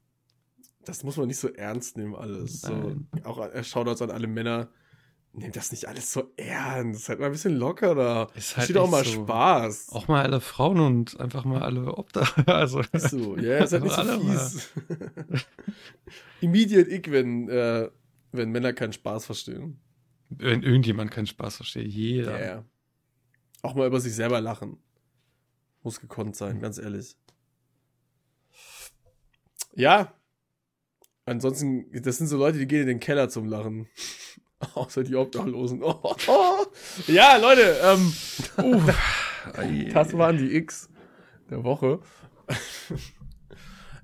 Das 0.84 1.02
muss 1.04 1.16
man 1.16 1.26
nicht 1.26 1.38
so 1.38 1.48
ernst 1.48 1.96
nehmen, 1.96 2.14
alles. 2.14 2.62
So, 2.62 2.96
auch 3.24 3.38
er 3.38 3.62
Shoutouts 3.64 4.00
an 4.00 4.10
alle 4.10 4.26
Männer. 4.26 4.68
Nehmt 5.34 5.56
das 5.56 5.70
nicht 5.72 5.86
alles 5.86 6.10
so 6.12 6.32
ernst. 6.36 7.04
Seid 7.04 7.20
mal 7.20 7.26
ein 7.26 7.32
bisschen 7.32 7.54
lockerer. 7.56 8.28
Ist 8.34 8.56
Halt 8.56 8.56
halt 8.56 8.64
Steht 8.70 8.76
auch 8.78 8.90
mal 8.90 9.04
so. 9.04 9.10
Spaß. 9.24 9.90
Auch 9.90 10.08
mal 10.08 10.22
alle 10.24 10.40
Frauen 10.40 10.80
und 10.80 11.20
einfach 11.20 11.44
mal 11.44 11.62
alle 11.62 11.94
Obdach. 11.96 12.36
Also, 12.46 12.80
Ist 12.92 13.10
so. 13.10 13.36
Ja, 13.36 13.66
seid 13.66 13.82
nicht 13.82 13.94
so 13.94 14.00
Alle 14.00 14.18
mal. 14.18 14.38
fies. 14.38 14.68
Immediate 16.40 16.90
Ick, 16.90 17.10
wenn, 17.12 17.48
äh, 17.48 17.90
wenn 18.32 18.50
Männer 18.50 18.72
keinen 18.72 18.92
Spaß 18.92 19.26
verstehen. 19.26 19.78
Wenn 20.30 20.62
irgendjemand 20.62 21.10
keinen 21.10 21.26
Spaß 21.26 21.56
versteht, 21.56 21.88
jeder. 21.88 22.44
Ja. 22.44 22.64
Auch 23.62 23.74
mal 23.74 23.86
über 23.86 24.00
sich 24.00 24.14
selber 24.14 24.40
lachen. 24.40 24.78
Muss 25.82 26.00
gekonnt 26.00 26.36
sein, 26.36 26.60
ganz 26.60 26.78
ehrlich. 26.78 27.16
Ja. 29.74 30.12
Ansonsten, 31.24 31.90
das 32.02 32.18
sind 32.18 32.26
so 32.26 32.36
Leute, 32.36 32.58
die 32.58 32.66
gehen 32.66 32.82
in 32.82 32.88
den 32.88 33.00
Keller 33.00 33.28
zum 33.28 33.46
Lachen. 33.46 33.88
Außer 34.74 35.04
die 35.04 35.14
Obdachlosen. 35.14 35.82
Oh, 35.82 36.00
oh. 36.26 36.66
Ja, 37.06 37.36
Leute, 37.36 37.78
ähm, 37.82 38.12
das 39.92 40.12
waren 40.16 40.36
die 40.36 40.56
X 40.56 40.90
der 41.48 41.62
Woche. 41.64 42.00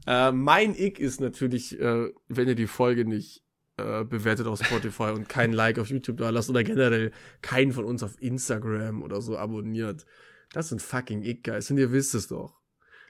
äh, 0.06 0.32
mein 0.32 0.74
Ick 0.74 0.98
ist 0.98 1.20
natürlich, 1.20 1.78
äh, 1.80 2.10
wenn 2.28 2.48
ihr 2.48 2.54
die 2.54 2.66
Folge 2.66 3.04
nicht 3.04 3.43
äh, 3.76 4.04
bewertet 4.04 4.46
auf 4.46 4.64
Spotify 4.64 5.10
und 5.14 5.28
kein 5.28 5.52
Like 5.52 5.78
auf 5.78 5.88
YouTube 5.90 6.18
da 6.18 6.30
lasst 6.30 6.50
oder 6.50 6.62
generell 6.64 7.10
keinen 7.42 7.72
von 7.72 7.84
uns 7.84 8.02
auf 8.02 8.20
Instagram 8.22 9.02
oder 9.02 9.20
so 9.20 9.36
abonniert. 9.36 10.06
Das 10.52 10.68
sind 10.68 10.80
fucking 10.80 11.22
Ick, 11.22 11.44
Guys. 11.44 11.70
Und 11.70 11.78
ihr 11.78 11.90
wisst 11.90 12.14
es 12.14 12.28
doch. 12.28 12.60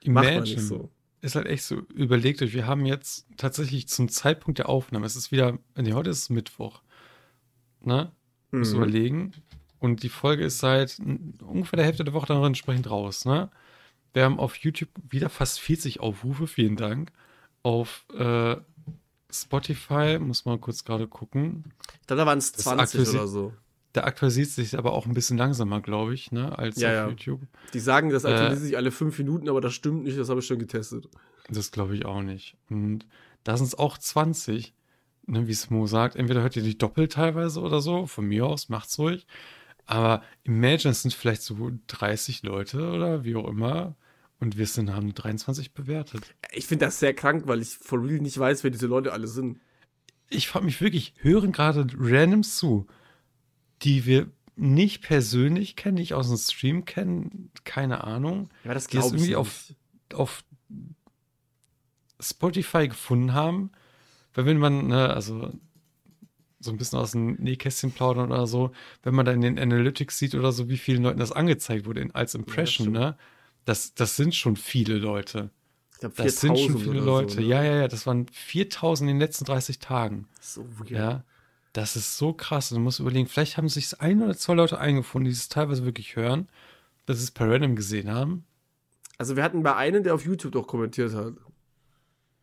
Macht 0.07 0.25
man 0.27 0.43
nicht 0.43 0.53
Imagine. 0.55 0.61
so. 0.61 0.91
Ist 1.21 1.37
halt 1.37 1.47
echt 1.47 1.65
so, 1.65 1.77
überlegt 1.95 2.43
euch, 2.43 2.53
wir 2.53 2.67
haben 2.67 2.85
jetzt 2.85 3.27
tatsächlich 3.39 3.89
zum 3.89 4.09
Zeitpunkt 4.11 4.59
der 4.59 4.69
Aufnahme, 4.69 5.07
es 5.07 5.17
ist 5.17 5.33
wieder, 5.33 5.59
nee, 5.75 5.95
heute 5.95 6.11
ist 6.11 6.29
Mittwoch, 6.29 6.83
ne? 7.81 8.13
Muss 8.51 8.71
Mhm. 8.73 8.77
überlegen. 8.77 9.33
Und 9.79 10.03
die 10.03 10.11
Folge 10.11 10.45
ist 10.45 10.59
seit 10.59 10.99
ungefähr 10.99 11.79
der 11.79 11.87
Hälfte 11.87 12.05
der 12.05 12.13
Woche 12.15 12.27
dann 12.27 12.43
entsprechend 12.45 12.91
raus, 12.91 13.25
ne? 13.25 13.51
Wir 14.13 14.25
haben 14.25 14.39
auf 14.39 14.57
YouTube 14.57 14.91
wieder 15.09 15.29
fast 15.31 15.61
40 15.61 16.01
Aufrufe, 16.01 16.47
vielen 16.47 16.77
Dank. 16.77 17.11
Auf 17.63 18.05
äh, 18.15 18.57
Spotify, 19.43 20.19
muss 20.19 20.45
man 20.45 20.61
kurz 20.61 20.85
gerade 20.85 21.07
gucken. 21.09 21.65
Ich 22.01 22.07
glaube, 22.07 22.21
da 22.21 22.27
waren 22.27 22.39
es 22.39 22.53
Das 22.53 22.65
20 22.65 23.01
aktualisiert- 23.01 23.15
oder 23.23 23.29
so. 23.29 23.53
Der 23.95 24.07
aktualisiert 24.07 24.49
sich 24.49 24.77
aber 24.77 24.93
auch 24.93 25.07
ein 25.07 25.15
bisschen 25.15 25.39
langsamer, 25.39 25.81
glaube 25.81 26.15
ich, 26.15 26.33
ne? 26.33 26.59
Als 26.59 26.81
Ja, 26.81 26.89
auf 26.89 26.95
ja. 26.95 27.09
YouTube. 27.11 27.41
Die 27.73 27.79
sagen, 27.81 28.11
das 28.11 28.25
Äh. 28.25 28.29
aktualisiert 28.29 28.65
sich 28.67 28.77
alle 28.77 28.91
fünf 28.91 29.17
Minuten, 29.19 29.49
aber 29.49 29.61
das 29.61 29.73
stimmt 29.75 30.03
nicht, 30.05 30.19
das 30.19 30.29
habe 30.29 30.41
ich 30.41 30.47
schon 30.47 30.59
getestet. 30.59 31.09
Das 31.49 31.71
glaube 31.71 31.95
ich 31.95 32.05
auch 32.05 32.23
nicht. 32.23 32.57
Und 32.71 33.07
da 33.45 33.57
sind 33.57 33.67
es 33.67 33.75
auch 33.79 33.97
20, 33.99 34.75
ne, 35.27 35.47
wie 35.47 35.55
Smo 35.55 35.87
sagt. 35.87 36.17
Entweder 36.17 36.43
hört 36.43 36.57
ihr 36.57 36.63
die 36.63 36.77
doppelt 36.79 37.13
teilweise 37.13 37.61
oder 37.61 37.81
so. 37.81 38.07
Von 38.07 38.27
mir 38.27 38.47
aus, 38.47 38.69
macht's 38.69 38.99
ruhig. 38.99 39.27
Aber 39.87 40.23
imagine, 40.45 40.91
es 40.93 41.03
sind 41.03 41.13
vielleicht 41.15 41.43
so 41.43 41.71
30 41.89 42.43
Leute 42.43 42.91
oder 42.91 43.23
wie 43.25 43.37
auch 43.37 43.47
immer. 43.47 43.95
Und 44.45 44.59
wir 44.59 44.67
sind, 44.67 44.93
haben 44.93 45.15
23 45.15 45.73
bewertet. 45.73 46.35
Ich 46.53 46.67
finde 46.67 46.85
das 46.85 46.99
sehr 46.99 47.15
krank, 47.15 47.45
weil 47.47 47.63
ich 47.63 47.71
for 47.71 48.05
real 48.05 48.19
nicht 48.19 48.39
weiß, 48.39 48.63
wer 48.63 48.71
diese 48.71 48.87
Leute 48.87 49.15
alle 49.15 49.27
sind. 49.27 49.59
Ich 50.29 50.49
frage 50.49 50.67
mich 50.67 50.83
wirklich, 50.83 51.15
hören 51.17 51.51
gerade 51.51 51.87
Randoms 51.97 52.59
zu, 52.59 52.87
die 53.81 54.05
wir 54.05 54.31
nicht 54.55 55.01
persönlich 55.01 55.77
kennen, 55.77 55.95
nicht 55.95 56.13
aus 56.13 56.29
dem 56.29 56.37
Stream 56.37 56.85
kennen, 56.85 57.53
keine 57.65 58.05
Ahnung. 58.05 58.51
Ja, 58.65 58.75
das 58.75 58.89
glaube 58.89 59.07
ich 59.07 59.13
irgendwie 59.15 59.29
nicht. 59.29 59.37
auf 59.37 59.73
auf 60.13 60.45
Spotify 62.21 62.89
gefunden 62.89 63.33
haben. 63.33 63.71
Weil 64.35 64.45
wenn 64.45 64.59
man, 64.59 64.89
ne, 64.89 65.09
also 65.09 65.55
so 66.61 66.71
ein 66.71 66.77
bisschen 66.77 66.99
aus 66.99 67.13
dem 67.13 67.37
Nähkästchen 67.37 67.93
plaudern 67.93 68.31
oder 68.31 68.47
so, 68.47 68.73
wenn 69.05 69.15
man 69.15 69.25
da 69.25 69.33
in 69.33 69.41
den 69.41 69.59
Analytics 69.59 70.19
sieht 70.19 70.35
oder 70.35 70.53
so, 70.53 70.69
wie 70.69 70.77
vielen 70.77 71.03
Leuten 71.03 71.19
das 71.19 71.33
angezeigt 71.33 71.87
wurde 71.87 72.03
in, 72.03 72.15
als 72.15 72.35
Impression, 72.35 72.89
stimmt. 72.89 72.99
ne? 72.99 73.17
Das, 73.65 73.95
das 73.95 74.17
sind 74.17 74.35
schon 74.35 74.57
viele 74.57 74.99
Leute. 74.99 75.51
Ich 75.93 76.01
glaube, 76.01 76.15
Das 76.17 76.41
sind 76.41 76.59
schon 76.59 76.79
viele 76.79 77.01
Leute. 77.01 77.35
So, 77.35 77.41
ne? 77.41 77.47
Ja, 77.47 77.63
ja, 77.63 77.77
ja, 77.77 77.89
das 77.89 78.07
waren 78.07 78.27
4000 78.29 79.09
in 79.11 79.17
den 79.17 79.21
letzten 79.21 79.45
30 79.45 79.79
Tagen. 79.79 80.29
So 80.41 80.67
weird. 80.79 80.91
Ja. 80.91 81.25
Das 81.73 81.97
ist 81.97 82.19
so 82.19 82.33
krass. 82.33 82.71
Und 82.71 82.79
du 82.79 82.83
musst 82.83 83.01
überlegen, 83.01 83.27
vielleicht 83.27 83.57
haben 83.57 83.69
sich 83.69 84.01
ein 84.01 84.23
oder 84.23 84.37
zwei 84.37 84.55
Leute 84.55 84.79
eingefunden, 84.79 85.31
die 85.31 85.37
es 85.37 85.49
teilweise 85.49 85.85
wirklich 85.85 86.17
hören, 86.17 86.49
dass 87.07 87.19
sie 87.19 87.25
es 87.25 87.31
per 87.31 87.51
Random 87.51 87.75
gesehen 87.77 88.11
haben. 88.11 88.45
Also 89.19 89.37
wir 89.37 89.43
hatten 89.43 89.63
bei 89.63 89.75
einem, 89.75 90.03
der 90.03 90.15
auf 90.15 90.25
YouTube 90.25 90.53
doch 90.53 90.67
kommentiert 90.67 91.15
hat. 91.15 91.35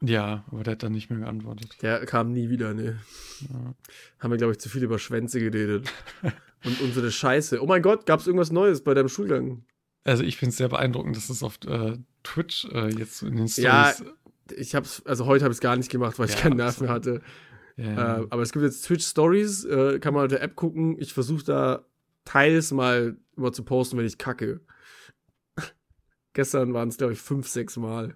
Ja, 0.02 0.44
aber 0.52 0.64
der 0.64 0.72
hat 0.74 0.84
dann 0.84 0.94
nicht 0.94 1.10
mehr 1.10 1.20
geantwortet. 1.20 1.78
Der 1.82 2.06
kam 2.06 2.32
nie 2.32 2.50
wieder, 2.50 2.74
ne. 2.74 3.00
Haben 4.20 4.32
wir, 4.32 4.38
glaube 4.38 4.54
ich, 4.54 4.60
zu 4.60 4.68
viel 4.68 4.84
über 4.84 4.98
Schwänze 4.98 5.40
geredet. 5.40 5.92
Und 6.64 6.82
unsere 6.82 7.12
Scheiße. 7.12 7.62
Oh 7.62 7.68
mein 7.68 7.82
Gott, 7.82 8.06
gab 8.06 8.20
es 8.20 8.28
irgendwas 8.28 8.52
Neues 8.52 8.84
bei 8.84 8.94
deinem 8.94 9.10
Schulgang? 9.10 9.64
Also 10.04 10.24
ich 10.24 10.38
finde 10.38 10.50
es 10.52 10.58
sehr 10.58 10.70
beeindruckend, 10.70 11.16
dass 11.16 11.30
es 11.30 11.44
auf 11.44 11.60
äh, 11.68 11.98
Twitch 12.24 12.66
äh, 12.72 12.90
jetzt 12.90 13.18
so 13.20 13.28
in 13.28 13.36
den 13.38 13.48
Ja, 13.48 13.94
Stories. 13.94 14.12
Ich 14.56 14.76
hab's, 14.76 15.02
also 15.06 15.26
heute 15.28 15.44
habe 15.46 15.52
ich 15.52 15.58
es 15.58 15.62
gar 15.62 15.76
nicht 15.76 15.90
gemacht, 15.92 16.18
weil 16.20 16.28
ich 16.28 16.36
Ja, 16.36 16.42
keinen 16.42 16.58
Nerv 16.58 16.82
mehr 16.82 16.90
hatte. 16.90 17.22
Ja, 17.78 18.20
Äh, 18.22 18.28
aber 18.30 18.42
es 18.42 18.52
gibt 18.52 18.64
jetzt 18.66 18.84
Twitch 18.86 19.06
Stories, 19.06 19.64
äh, 19.66 20.00
kann 20.00 20.14
man 20.14 20.24
auf 20.26 20.30
der 20.30 20.42
App 20.42 20.56
gucken. 20.56 20.98
Ich 21.00 21.14
versuche 21.14 21.44
da 21.44 21.86
teils 22.26 22.72
mal 22.72 23.18
immer 23.38 23.54
zu 23.54 23.64
posten, 23.64 23.98
wenn 23.98 24.06
ich 24.06 24.18
kacke. 24.18 24.62
Gestern 26.34 26.74
waren 26.74 26.90
es, 26.90 26.98
glaube 26.98 27.14
ich, 27.14 27.20
fünf, 27.20 27.48
sechs 27.48 27.78
Mal. 27.78 28.16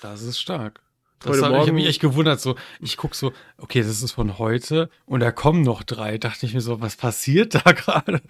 das 0.00 0.22
ist 0.22 0.38
stark. 0.38 0.82
Das 1.20 1.30
Heute 1.32 1.42
hab, 1.42 1.50
ich 1.50 1.54
habe 1.54 1.56
Morgen- 1.66 1.74
mich 1.76 1.86
echt 1.86 2.00
gewundert. 2.00 2.40
So, 2.40 2.56
ich 2.78 2.96
guck 2.98 3.14
so, 3.14 3.32
okay, 3.56 3.80
das 3.80 4.02
ist 4.02 4.12
von 4.12 4.38
heute 4.38 4.90
und 5.06 5.20
da 5.20 5.32
kommen 5.32 5.62
noch 5.62 5.82
drei. 5.82 6.18
Dachte 6.18 6.44
ich 6.44 6.52
mir 6.52 6.60
so, 6.60 6.80
was 6.82 6.96
passiert 6.96 7.54
da 7.54 7.60
gerade? 7.72 8.20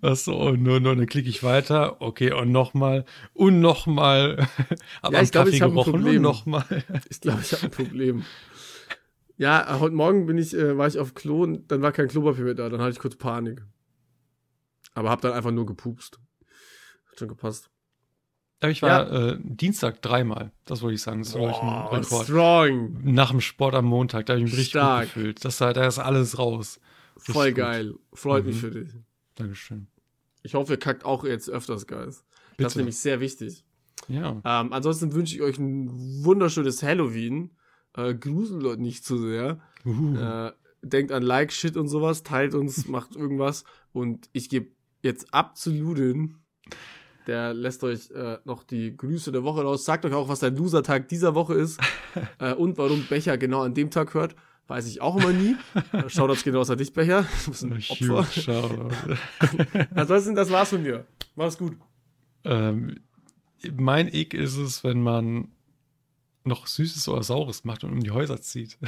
was 0.00 0.24
so, 0.24 0.36
und 0.38 0.62
nur, 0.62 0.78
nur, 0.80 0.94
dann 0.94 1.06
klicke 1.06 1.28
ich 1.28 1.42
weiter. 1.42 2.00
Okay, 2.00 2.32
und 2.32 2.52
nochmal 2.52 3.04
und 3.34 3.60
nochmal. 3.60 4.46
Aber 5.02 5.14
Ja, 5.14 5.22
ich 5.22 5.32
glaub, 5.32 5.48
ich 5.48 5.60
hab 5.60 5.70
ein 5.70 5.74
Problem. 5.74 6.22
nochmal. 6.22 6.64
Ich 7.08 7.20
glaube, 7.20 7.40
ich 7.42 7.52
habe 7.52 7.64
ein 7.64 7.70
Problem. 7.70 8.24
Ja, 9.36 9.78
heute 9.80 9.94
Morgen 9.94 10.26
bin 10.26 10.38
ich, 10.38 10.54
äh, 10.54 10.76
war 10.76 10.86
ich 10.86 10.98
auf 10.98 11.14
Klo 11.14 11.42
und 11.42 11.70
dann 11.72 11.82
war 11.82 11.92
kein 11.92 12.08
Klopapier 12.08 12.44
mehr 12.44 12.54
da. 12.54 12.68
Dann 12.68 12.80
hatte 12.80 12.92
ich 12.92 12.98
kurz 12.98 13.16
Panik. 13.16 13.62
Aber 14.94 15.10
hab 15.10 15.20
dann 15.22 15.32
einfach 15.32 15.50
nur 15.50 15.66
gepupst. 15.66 16.20
Hat 17.10 17.18
schon 17.18 17.28
gepasst. 17.28 17.70
Aber 18.60 18.70
ich 18.70 18.82
war 18.82 19.10
äh, 19.10 19.38
Dienstag 19.42 20.02
dreimal. 20.02 20.52
Das 20.66 20.82
wollte 20.82 20.94
ich 20.96 21.02
sagen. 21.02 21.22
Das 21.22 21.34
war 21.34 21.40
ein 21.40 21.50
Boah, 21.50 21.96
Rekord. 21.98 22.24
strong. 22.26 22.98
Nach 23.04 23.30
dem 23.30 23.40
Sport 23.40 23.74
am 23.74 23.86
Montag, 23.86 24.26
da 24.26 24.34
habe 24.34 24.40
ich 24.44 24.50
mich 24.50 24.58
richtig 24.58 24.80
gut 24.80 25.00
gefühlt. 25.02 25.44
Das, 25.44 25.58
da 25.58 25.70
ist 25.86 25.98
alles 25.98 26.38
raus. 26.38 26.78
Richtig 27.16 27.34
Voll 27.34 27.48
gut. 27.48 27.56
geil. 27.56 27.94
Freut 28.12 28.44
mich 28.44 28.56
Mhm. 28.56 28.60
für 28.60 28.70
dich. 28.70 28.90
Dankeschön. 29.36 29.86
Ich 30.42 30.54
hoffe, 30.54 30.74
ihr 30.74 30.78
kackt 30.78 31.04
auch 31.04 31.24
jetzt 31.24 31.48
öfters, 31.48 31.86
Guys. 31.86 32.06
Das 32.06 32.14
ist 32.18 32.56
Bitte. 32.56 32.78
nämlich 32.78 32.98
sehr 32.98 33.20
wichtig. 33.20 33.64
Ja. 34.08 34.40
Ähm, 34.44 34.72
ansonsten 34.72 35.12
wünsche 35.14 35.34
ich 35.34 35.42
euch 35.42 35.58
ein 35.58 35.88
wunderschönes 36.24 36.82
Halloween. 36.82 37.50
Äh, 37.96 38.14
gruselt 38.14 38.64
euch 38.64 38.78
nicht 38.78 39.04
zu 39.04 39.16
sehr. 39.18 39.60
Uh. 39.86 40.16
Äh, 40.16 40.52
denkt 40.82 41.12
an 41.12 41.22
Like, 41.22 41.52
Shit 41.52 41.76
und 41.76 41.88
sowas, 41.88 42.22
teilt 42.22 42.54
uns, 42.54 42.86
macht 42.88 43.16
irgendwas. 43.16 43.64
Und 43.92 44.28
ich 44.32 44.48
gebe 44.50 44.68
jetzt 45.02 45.32
ab 45.34 45.56
zu 45.56 45.70
Ludin. 45.72 46.36
Der 47.26 47.54
lässt 47.54 47.84
euch 47.84 48.10
äh, 48.10 48.38
noch 48.44 48.64
die 48.64 48.96
Grüße 48.96 49.32
der 49.32 49.44
Woche 49.44 49.62
raus. 49.62 49.84
Sagt 49.84 50.04
euch 50.04 50.14
auch, 50.14 50.28
was 50.28 50.40
der 50.40 50.50
Loser-Tag 50.50 51.08
dieser 51.08 51.34
Woche 51.34 51.54
ist. 51.54 51.80
äh, 52.38 52.54
und 52.54 52.78
warum 52.78 53.04
Becher 53.08 53.38
genau 53.38 53.62
an 53.62 53.74
dem 53.74 53.90
Tag 53.90 54.14
hört. 54.14 54.34
Weiß 54.68 54.86
ich 54.86 55.00
auch 55.00 55.16
immer 55.16 55.32
nie. 55.32 55.56
Shoutouts 56.08 56.44
genau 56.44 56.60
aus 56.60 56.70
an 56.70 56.78
dich, 56.78 56.92
Becher. 56.92 57.26
Du 57.44 57.50
bist 57.50 57.64
ein 57.64 57.72
Opfer. 58.10 58.88
Ansonsten, 59.94 60.34
das 60.36 60.50
war's 60.50 60.70
von 60.70 60.82
mir. 60.82 61.06
Mach's 61.34 61.58
gut. 61.58 61.76
ähm, 62.44 63.00
mein 63.76 64.08
Ick 64.08 64.32
ist 64.32 64.56
es, 64.56 64.84
wenn 64.84 65.02
man 65.02 65.48
noch 66.44 66.66
Süßes 66.66 67.08
oder 67.08 67.22
Saures 67.22 67.64
macht 67.64 67.84
und 67.84 67.92
um 67.92 68.00
die 68.00 68.12
Häuser 68.12 68.40
zieht. 68.40 68.78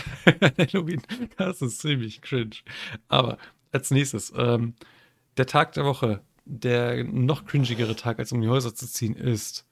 Halloween, 0.57 1.03
das 1.37 1.61
ist 1.61 1.81
ziemlich 1.81 2.23
cringe. 2.23 2.57
Aber 3.09 3.37
als 3.73 3.91
nächstes, 3.91 4.33
ähm, 4.37 4.75
der 5.37 5.47
Tag 5.47 5.73
der 5.73 5.85
Woche, 5.85 6.23
der 6.45 7.05
noch 7.05 7.45
cringigere 7.47 7.97
Tag, 7.97 8.19
als 8.19 8.33
um 8.33 8.41
die 8.41 8.49
Häuser 8.49 8.75
zu 8.75 8.87
ziehen, 8.87 9.15
ist 9.15 9.67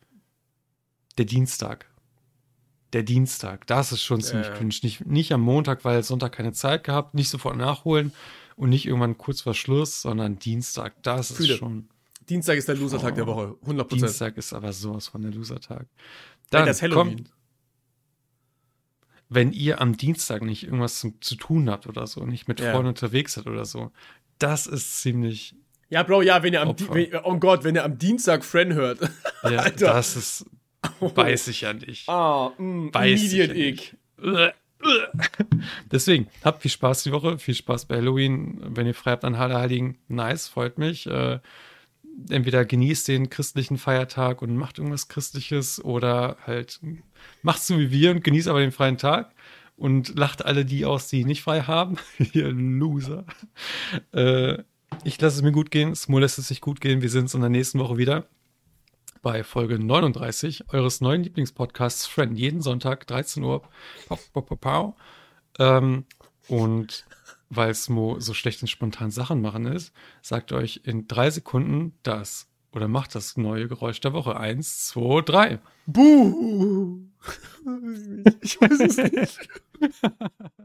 der 1.19 1.25
Dienstag. 1.25 1.87
Der 2.93 3.03
Dienstag, 3.05 3.67
das 3.69 3.93
ist 3.93 4.03
schon 4.03 4.21
ziemlich 4.21 4.49
Äh. 4.49 4.53
cringe. 4.55 4.75
Nicht, 4.83 5.07
nicht 5.07 5.33
am 5.33 5.41
Montag, 5.43 5.85
weil 5.85 6.03
Sonntag 6.03 6.33
keine 6.33 6.53
Zeit 6.53 6.83
gehabt, 6.85 7.15
nicht 7.15 7.29
sofort 7.29 7.57
nachholen 7.57 8.13
und 8.57 8.71
nicht 8.71 8.87
irgendwann 8.87 9.17
kurz 9.19 9.41
vor 9.43 9.55
Schluss, 9.55 10.03
sondern 10.03 10.39
Dienstag, 10.39 11.01
das 11.03 11.31
ist 11.31 11.37
Fühle. 11.37 11.57
schon. 11.57 11.89
Dienstag 12.29 12.57
ist 12.59 12.69
der 12.69 12.77
Loser-Tag 12.77 13.13
Oh. 13.13 13.17
der 13.17 13.27
Woche. 13.27 13.57
100%. 13.65 14.01
Dienstag 14.07 14.37
ist 14.37 14.53
aber 14.53 14.73
sowas 14.73 15.09
von 15.09 15.23
der 15.23 15.31
Loser-Tag. 15.33 15.87
Dann 16.51 16.61
Dann 16.61 16.67
das 16.67 16.83
Halloween. 16.83 17.17
kommt, 17.17 17.31
wenn 19.29 19.53
ihr 19.53 19.81
am 19.81 19.97
Dienstag 19.97 20.43
nicht 20.43 20.65
irgendwas 20.65 20.99
zu, 21.01 21.15
zu 21.21 21.37
tun 21.37 21.71
habt 21.71 21.87
oder 21.87 22.07
so, 22.07 22.25
nicht 22.27 22.49
mit 22.49 22.59
Ja. 22.61 22.73
Freunden 22.73 22.89
unterwegs 22.89 23.35
seid 23.35 23.47
oder 23.47 23.65
so, 23.65 23.93
das 24.39 24.67
ist 24.67 25.01
ziemlich, 25.01 25.55
Ja, 25.91 26.05
Bro, 26.05 26.23
ja, 26.23 26.43
wenn 26.43 26.53
ihr 26.53 26.63
am, 26.63 26.75
wenn, 26.91 27.15
oh 27.25 27.37
Gott, 27.37 27.65
wenn 27.65 27.75
ihr 27.75 27.85
am 27.85 27.99
Dienstag 27.99 28.45
Friend 28.45 28.73
hört. 28.75 29.01
ja, 29.43 29.59
Alter. 29.59 29.87
das 29.87 30.17
ist, 30.17 30.47
weiß 31.01 31.49
ich 31.49 31.63
ja 31.63 31.73
nicht. 31.73 32.09
Ah, 32.09 32.53
mm, 32.57 32.95
Weiß 32.95 33.21
ich 33.21 33.35
immediate 33.35 33.55
ja 33.55 33.69
ick. 33.69 33.97
Deswegen, 35.91 36.29
habt 36.45 36.63
viel 36.63 36.71
Spaß 36.71 37.03
die 37.03 37.13
Woche, 37.13 37.39
viel 37.39 37.55
Spaß 37.55 37.87
bei 37.87 37.97
Halloween. 37.97 38.61
Wenn 38.63 38.87
ihr 38.87 38.95
frei 38.95 39.11
habt 39.11 39.25
an 39.25 39.35
Allerheiligen, 39.35 39.99
nice, 40.09 40.49
freut 40.49 40.79
mich. 40.79 41.07
Äh, 41.07 41.41
entweder 42.31 42.65
genießt 42.65 43.09
den 43.09 43.29
christlichen 43.29 43.77
Feiertag 43.77 44.43
und 44.43 44.57
macht 44.57 44.79
irgendwas 44.79 45.09
Christliches 45.09 45.85
oder 45.85 46.37
halt 46.47 46.81
macht 47.43 47.63
so 47.63 47.79
wie 47.79 47.91
wir 47.91 48.13
und 48.13 48.25
genießt 48.25 48.49
aber 48.49 48.61
den 48.61 48.73
freien 48.73 48.97
Tag 48.97 49.35
und 49.77 50.17
lacht 50.19 50.45
alle 50.45 50.65
die 50.65 50.85
aus, 50.85 51.09
die 51.09 51.25
nicht 51.25 51.43
frei 51.43 51.63
haben. 51.63 51.97
Ihr 52.33 52.51
Loser. 52.53 53.25
Äh, 54.13 54.59
ich 55.05 55.21
lasse 55.21 55.37
es 55.37 55.43
mir 55.43 55.53
gut 55.53 55.71
gehen, 55.71 55.95
Smo 55.95 56.19
lässt 56.19 56.39
es 56.39 56.49
sich 56.49 56.61
gut 56.61 56.81
gehen. 56.81 57.03
Wir 57.03 57.11
sehen 57.11 57.23
uns 57.23 57.35
in 57.35 57.41
der 57.41 57.51
nächsten 57.51 57.79
Woche 57.79 57.97
wieder 57.97 58.27
bei 59.23 59.45
Folge 59.45 59.79
39 59.79 60.73
eures 60.73 61.01
neuen 61.01 61.23
Lieblingspodcasts 61.23 62.07
Friend. 62.07 62.39
Jeden 62.39 62.63
Sonntag, 62.63 63.07
13 63.07 63.43
Uhr. 63.43 63.63
Pau, 64.09 64.19
pau, 64.33 64.41
pau, 64.43 64.57
pau. 64.57 64.97
Ähm, 65.59 66.05
und 66.49 67.05
weil 67.51 67.75
Smo 67.75 68.19
so 68.21 68.35
schlecht 68.35 68.63
in 68.63 68.69
spontan 68.69 69.11
Sachen 69.11 69.41
machen 69.41 69.67
ist, 69.67 69.93
sagt 70.23 70.53
euch 70.53 70.83
in 70.85 71.09
drei 71.09 71.31
Sekunden 71.31 71.95
das 72.03 72.49
oder 72.73 72.87
macht 72.87 73.15
das 73.15 73.37
neue 73.37 73.69
Geräusch 73.69 74.01
der 74.01 74.13
Woche. 74.13 74.37
Eins, 74.39 74.87
zwei, 74.87 75.21
drei. 75.23 75.59
Buh. 75.87 77.01
Ich 78.41 78.59
weiß 78.59 78.81
es 78.81 78.97
nicht. 78.97 79.49